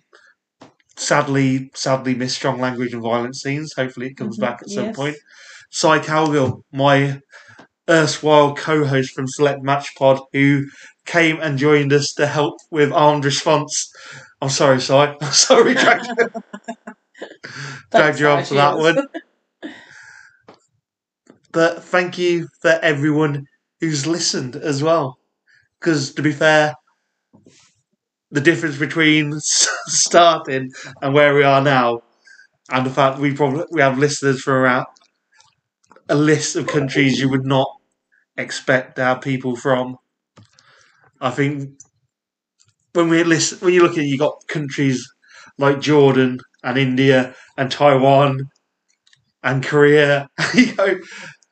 sadly 0.97 1.71
sadly 1.73 2.13
missed 2.15 2.35
strong 2.35 2.59
language 2.59 2.93
and 2.93 3.01
violence 3.01 3.41
scenes. 3.41 3.73
Hopefully, 3.75 4.07
it 4.07 4.17
comes 4.17 4.37
Mhm, 4.37 4.41
back 4.41 4.59
at 4.61 4.69
some 4.69 4.85
yes. 4.85 4.95
point. 4.95 5.15
Cy 5.69 5.99
Calgill, 5.99 6.63
my 6.73 7.21
erstwhile 7.89 8.53
co-host 8.55 9.13
from 9.13 9.27
Select 9.27 9.63
Match 9.63 9.95
Pod, 9.95 10.19
who 10.33 10.65
came 11.05 11.39
and 11.39 11.57
joined 11.57 11.93
us 11.93 12.13
to 12.13 12.27
help 12.27 12.57
with 12.69 12.91
armed 12.91 13.25
response. 13.25 13.91
I'm 14.41 14.49
sorry, 14.49 14.81
Cy. 14.81 15.15
I'm 15.21 15.31
sorry, 15.31 15.73
dragged, 15.73 16.07
dragged 17.91 18.19
you 18.19 18.27
on 18.27 18.43
for 18.43 18.55
that 18.55 18.77
one. 18.77 19.07
But 21.51 21.83
thank 21.83 22.17
you 22.17 22.47
for 22.61 22.71
everyone 22.81 23.45
who's 23.79 24.07
listened 24.07 24.55
as 24.55 24.81
well. 24.83 25.19
Because 25.79 26.13
to 26.15 26.21
be 26.23 26.31
fair, 26.33 26.75
the 28.31 28.41
difference 28.41 28.77
between 28.77 29.33
starting 29.39 30.69
and 31.01 31.13
where 31.13 31.35
we 31.35 31.43
are 31.43 31.61
now, 31.61 32.01
and 32.71 32.85
the 32.85 32.91
fact 32.91 33.19
we 33.19 33.33
probably 33.35 33.65
we 33.71 33.81
have 33.81 33.97
listeners 33.99 34.41
from 34.41 34.55
around 34.55 34.85
a 36.09 36.13
list 36.13 36.55
of 36.55 36.67
countries 36.67 37.19
you 37.19 37.27
would 37.27 37.43
not 37.43 37.67
expect 38.37 38.97
to 38.97 39.03
have 39.03 39.21
people 39.21 39.55
from. 39.55 39.97
I 41.21 41.29
think 41.31 41.79
when 42.93 43.09
we 43.09 43.23
listen, 43.23 43.59
when 43.59 43.73
you 43.73 43.81
look 43.83 43.97
at, 43.97 44.03
you 44.05 44.17
got 44.17 44.45
countries 44.47 45.05
like 45.57 45.79
Jordan 45.79 46.39
and 46.63 46.77
India 46.77 47.35
and 47.57 47.71
Taiwan 47.71 48.49
and 49.43 49.63
Korea. 49.63 50.29
you 50.53 50.75
go, 50.75 50.97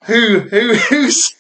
who 0.10 0.40
who 0.40 0.76
who's 0.76 1.36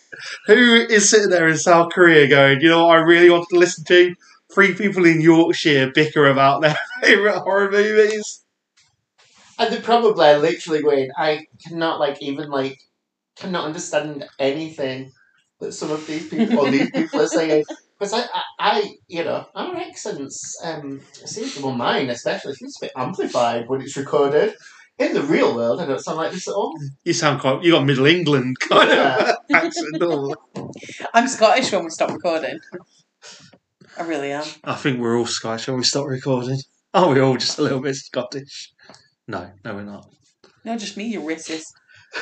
who 0.46 0.76
is 0.76 1.10
sitting 1.10 1.30
there 1.30 1.48
in 1.48 1.58
South 1.58 1.92
Korea 1.92 2.28
going, 2.28 2.62
you 2.62 2.70
know 2.70 2.86
what 2.86 2.98
I 2.98 3.02
really 3.02 3.30
want 3.30 3.48
to 3.50 3.60
listen 3.60 3.84
to? 3.86 4.16
Three 4.54 4.74
people 4.74 5.06
in 5.06 5.22
Yorkshire 5.22 5.92
bicker 5.94 6.28
about 6.28 6.62
their 6.62 6.78
favourite 7.02 7.40
horror 7.40 7.72
movies. 7.72 8.44
And 9.58 9.74
they're 9.74 9.82
probably 9.82 10.36
literally 10.36 10.82
going, 10.82 11.10
I 11.18 11.48
cannot 11.68 12.00
like 12.00 12.22
even 12.22 12.50
like 12.50 12.80
cannot 13.36 13.66
understand 13.66 14.28
anything 14.38 15.12
that 15.60 15.74
some 15.74 15.92
of 15.92 16.06
these 16.08 16.30
people 16.30 16.60
or 16.60 16.72
these 16.72 16.92
people 16.92 17.22
are 17.22 17.28
saying. 17.28 17.66
Because 18.00 18.14
I, 18.14 18.22
I, 18.22 18.44
I, 18.60 18.94
you 19.10 19.26
know, 19.26 19.46
our 19.54 19.76
accents 19.76 20.58
um, 20.64 21.02
seem 21.12 21.50
to, 21.50 21.66
well, 21.66 21.76
mine 21.76 22.10
especially, 22.10 22.54
seems 22.54 22.78
a 22.78 22.86
bit 22.86 22.94
amplified 22.96 23.68
when 23.68 23.82
it's 23.82 23.98
recorded. 23.98 24.56
In 25.00 25.14
the 25.14 25.22
real 25.24 25.56
world, 25.56 25.80
I 25.80 25.86
don't 25.86 26.00
sound 26.04 26.18
like 26.18 26.34
this 26.34 26.48
at 26.48 26.54
all. 26.54 26.74
You 27.06 27.14
sound 27.14 27.40
quite, 27.40 27.64
you 27.64 27.72
got 27.72 27.86
Middle 27.86 28.06
England 28.06 28.58
kind 28.60 28.90
Yeah. 28.90 29.30
of 29.32 29.36
accent. 29.54 30.04
all. 30.04 30.36
I'm 31.14 31.28
Scottish 31.28 31.72
when 31.72 31.86
we 31.86 31.90
stop 31.90 32.12
recording. 32.12 32.60
I 33.98 34.04
really 34.04 34.32
am. 34.34 34.44
I 34.64 34.76
think 34.76 35.00
we're 35.00 35.18
all 35.18 35.26
Scottish 35.26 35.68
when 35.68 35.78
we 35.78 35.84
stop 35.84 36.06
recording. 36.08 36.60
Are 36.94 37.10
we 37.10 37.20
all 37.22 37.38
just 37.38 37.58
a 37.60 37.62
little 37.62 37.80
bit 37.82 37.96
Scottish? 37.96 38.74
No, 39.28 39.50
no, 39.64 39.76
we're 39.76 39.84
not. 39.84 40.10
No, 40.66 40.78
just 40.78 40.98
me, 40.98 41.06
You're 41.06 41.24
racist. 41.24 41.64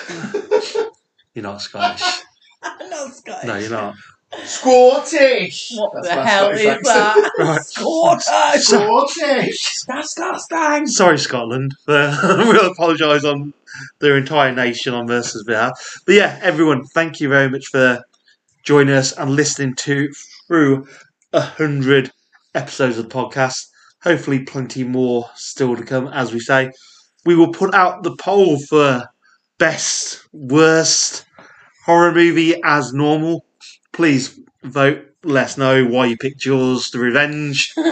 You're 1.33 1.43
not 1.43 1.61
Scottish. 1.61 2.03
I'm 2.61 2.89
not 2.89 3.13
Scottish. 3.15 3.47
No, 3.47 3.57
you're 3.57 3.69
not. 3.69 3.95
Scottish! 4.43 5.71
What 5.75 5.91
That's 5.93 6.09
the 6.09 6.15
my 6.15 6.25
hell 6.27 6.45
Scottish 6.55 6.61
is 6.61 6.67
accent. 6.67 6.85
that? 6.85 7.31
Right. 7.39 7.61
Scottish! 7.61 8.63
Scottish! 8.65 9.85
Disgusting! 9.85 10.87
Sorry, 10.87 11.17
Scotland. 11.17 11.73
We'll 11.87 12.71
apologise 12.71 13.23
on 13.23 13.53
their 13.99 14.17
entire 14.17 14.53
nation 14.53 14.93
on 14.93 15.05
Mercer's 15.07 15.43
behalf. 15.43 16.01
But 16.05 16.15
yeah, 16.15 16.39
everyone, 16.41 16.83
thank 16.85 17.19
you 17.19 17.29
very 17.29 17.49
much 17.49 17.67
for 17.67 18.03
joining 18.63 18.93
us 18.95 19.13
and 19.13 19.35
listening 19.35 19.75
to 19.75 20.09
through 20.47 20.87
a 21.33 21.41
hundred 21.41 22.11
episodes 22.53 22.97
of 22.97 23.07
the 23.09 23.15
podcast. 23.15 23.67
hopefully 24.03 24.39
plenty 24.39 24.83
more 24.83 25.29
still 25.35 25.75
to 25.75 25.83
come, 25.83 26.07
as 26.09 26.33
we 26.33 26.39
say. 26.39 26.71
We 27.25 27.35
will 27.35 27.51
put 27.51 27.73
out 27.73 28.03
the 28.03 28.15
poll 28.17 28.59
for 28.59 29.03
best, 29.57 30.21
worst 30.33 31.25
horror 31.85 32.13
movie 32.13 32.61
as 32.63 32.93
normal. 32.93 33.45
Please 33.97 34.39
vote. 34.61 35.07
Let 35.23 35.45
us 35.45 35.57
know 35.57 35.83
why 35.83 36.05
you 36.05 36.17
picked 36.17 36.45
yours, 36.45 36.91
The 36.91 36.99
Revenge. 36.99 37.73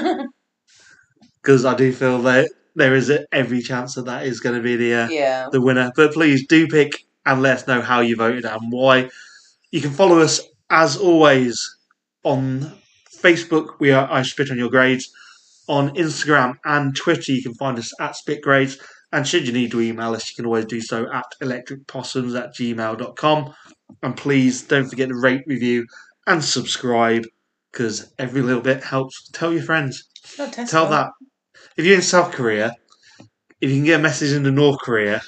Because 1.41 1.64
I 1.64 1.76
do 1.76 1.91
feel 1.91 2.23
that 2.23 2.49
there 2.76 2.95
is 2.95 3.11
a, 3.11 3.23
every 3.32 3.61
chance 3.61 3.94
that 3.94 4.06
that 4.06 4.26
is 4.26 4.40
going 4.40 4.56
to 4.56 4.64
be 4.64 4.76
the 4.76 4.94
uh, 4.95 5.07
yeah. 5.10 5.48
the 5.52 5.61
winner. 5.61 5.91
But 5.95 6.14
please 6.14 6.48
do 6.48 6.68
pick 6.68 7.06
and 7.23 7.44
let 7.44 7.57
us 7.57 7.68
know 7.68 7.82
how 7.82 7.99
you 7.99 8.15
voted 8.15 8.45
and 8.45 8.72
why. 8.72 9.11
You 9.69 9.80
can 9.80 9.91
follow 9.91 10.18
us 10.18 10.41
as 10.72 10.98
always 10.98 11.77
on 12.23 12.73
Facebook. 13.11 13.80
We 13.80 13.91
are 13.91 14.11
I 14.11 14.23
Spit 14.23 14.49
on 14.49 14.57
Your 14.57 14.72
Grades. 14.72 15.11
On 15.68 15.95
Instagram 15.95 16.57
and 16.65 16.95
Twitter, 16.95 17.32
you 17.32 17.44
can 17.44 17.53
find 17.53 17.77
us 17.77 17.94
at 17.99 18.15
Spit 18.15 18.41
Grades. 18.41 18.80
And 19.11 19.27
should 19.27 19.45
you 19.45 19.53
need 19.53 19.69
to 19.72 19.82
email 19.82 20.14
us, 20.15 20.32
you 20.32 20.36
can 20.36 20.48
always 20.48 20.65
do 20.65 20.82
so 20.82 21.11
at 21.11 21.26
electricpossums 21.44 22.36
at 22.40 22.56
gmail.com. 22.56 23.53
And 24.02 24.16
please 24.16 24.62
don't 24.64 24.88
forget 24.88 25.10
to 25.10 25.16
rate, 25.16 25.44
review, 25.48 25.86
and 26.28 26.44
subscribe 26.44 27.26
because 27.72 28.12
every 28.18 28.41
little 28.41 28.62
bit 28.62 28.84
helps. 28.84 29.30
Tell 29.32 29.53
your 29.53 29.64
friends. 29.64 30.06
No, 30.38 30.48
Tesco. 30.48 30.70
Tell 30.70 30.90
that. 30.90 31.12
If 31.78 31.86
you're 31.86 31.95
in 31.95 32.02
South 32.02 32.32
Korea, 32.32 32.74
if 33.62 33.70
you 33.70 33.76
can 33.78 33.86
get 33.86 33.99
a 33.99 34.03
message 34.03 34.32
into 34.32 34.52
North 34.52 34.80
Korea 34.80 35.22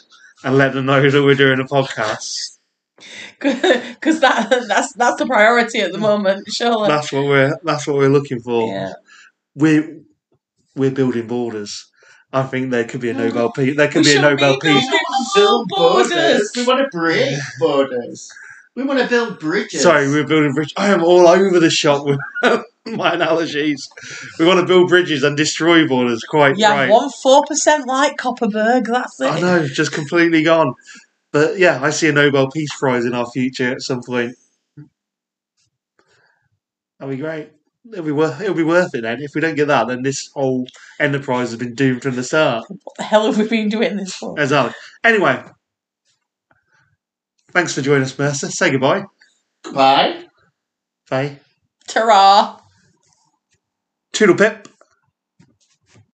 and 0.44 0.58
let 0.58 0.74
them 0.74 0.86
know 0.86 1.10
that 1.10 1.24
we're 1.24 1.36
doing 1.36 1.60
a 1.60 1.66
podcast, 1.66 2.58
because 3.40 4.20
that 4.22 4.66
that's 4.68 4.94
that's 4.94 5.18
the 5.18 5.26
priority 5.26 5.80
at 5.80 5.92
the 5.92 5.98
moment. 5.98 6.48
Surely. 6.52 6.88
that's 6.88 7.12
what 7.12 7.26
we're 7.26 7.58
that's 7.64 7.86
what 7.88 7.98
we're 7.98 8.10
looking 8.10 8.40
for. 8.40 8.74
yeah. 8.74 8.94
We're 9.56 10.00
we're 10.76 10.92
building 10.92 11.28
borders. 11.28 11.90
I 12.34 12.44
think 12.44 12.72
there 12.72 12.84
could 12.84 13.02
be 13.02 13.10
a 13.10 13.14
Nobel 13.14 13.46
oh. 13.46 13.52
Peace. 13.52 13.76
There 13.78 13.88
could 13.88 14.00
We 14.00 14.04
be 14.04 14.10
a 14.10 14.14
should 14.14 14.22
Nobel 14.22 14.60
Peace. 14.60 14.82
building 14.90 15.00
build 15.36 15.70
borders. 15.70 16.10
borders. 16.10 16.52
We 16.56 16.66
want 16.66 16.80
to 16.80 16.98
break 16.98 17.38
borders. 17.60 18.30
We 18.78 18.84
want 18.84 19.00
to 19.00 19.08
build 19.08 19.40
bridges. 19.40 19.82
Sorry, 19.82 20.08
we're 20.08 20.24
building 20.28 20.54
bridges. 20.54 20.74
I 20.78 20.90
am 20.90 21.04
all 21.04 21.28
over 21.28 21.60
the 21.60 21.72
shop 21.72 22.06
with 22.06 22.20
my 22.86 23.16
analogies. 23.16 23.90
We 24.38 24.46
want 24.46 24.60
to 24.60 24.68
build 24.68 24.90
bridges 24.90 25.24
and 25.24 25.36
destroy 25.36 25.88
borders. 25.88 26.24
Quite 26.24 26.58
Yeah, 26.60 26.74
right. 26.74 26.90
one 26.90 27.10
four 27.10 27.44
percent 27.48 27.88
like 27.88 28.18
Copperberg. 28.18 28.86
That's 28.86 29.20
it. 29.20 29.32
I 29.32 29.40
know, 29.40 29.68
just 29.68 29.94
completely 29.94 30.44
gone. 30.44 30.76
But 31.32 31.58
yeah, 31.58 31.80
I 31.82 31.90
see 31.90 32.08
a 32.08 32.12
Nobel 32.12 32.52
Peace 32.52 32.70
Prize 32.78 33.04
in 33.04 33.16
our 33.16 33.26
future 33.32 33.72
at 33.72 33.82
some 33.82 34.04
point. 34.04 34.36
That'll 37.00 37.16
be 37.16 37.20
great. 37.20 37.50
It'll 37.92 38.06
be 38.06 38.12
worth. 38.12 38.40
It'll 38.40 38.54
be 38.54 38.62
worth 38.62 38.94
it 38.94 39.02
then. 39.02 39.24
If 39.24 39.32
we 39.34 39.42
don't 39.42 39.56
get 39.56 39.70
that, 39.70 39.88
then 39.88 40.04
this 40.04 40.30
whole 40.36 40.68
enterprise 41.00 41.50
has 41.50 41.58
been 41.58 41.74
doomed 41.74 42.04
from 42.04 42.16
the 42.16 42.24
start. 42.24 42.66
What 42.70 42.96
the 42.98 43.04
hell 43.04 43.26
have 43.26 43.40
we 43.40 43.48
been 43.48 43.70
doing 43.70 43.98
this 43.98 44.14
for? 44.14 44.40
Exactly. 44.40 44.76
Anyway, 45.04 45.44
thanks 47.52 47.74
for 47.74 47.82
joining 47.82 48.04
us, 48.04 48.18
Mercer. 48.18 48.50
Say 48.50 48.72
goodbye, 48.72 49.04
Goodbye. 49.64 50.26
Faye. 51.06 51.40
Ta-ra! 51.88 52.60
Toodle 54.14 54.36
pip. 54.38 54.67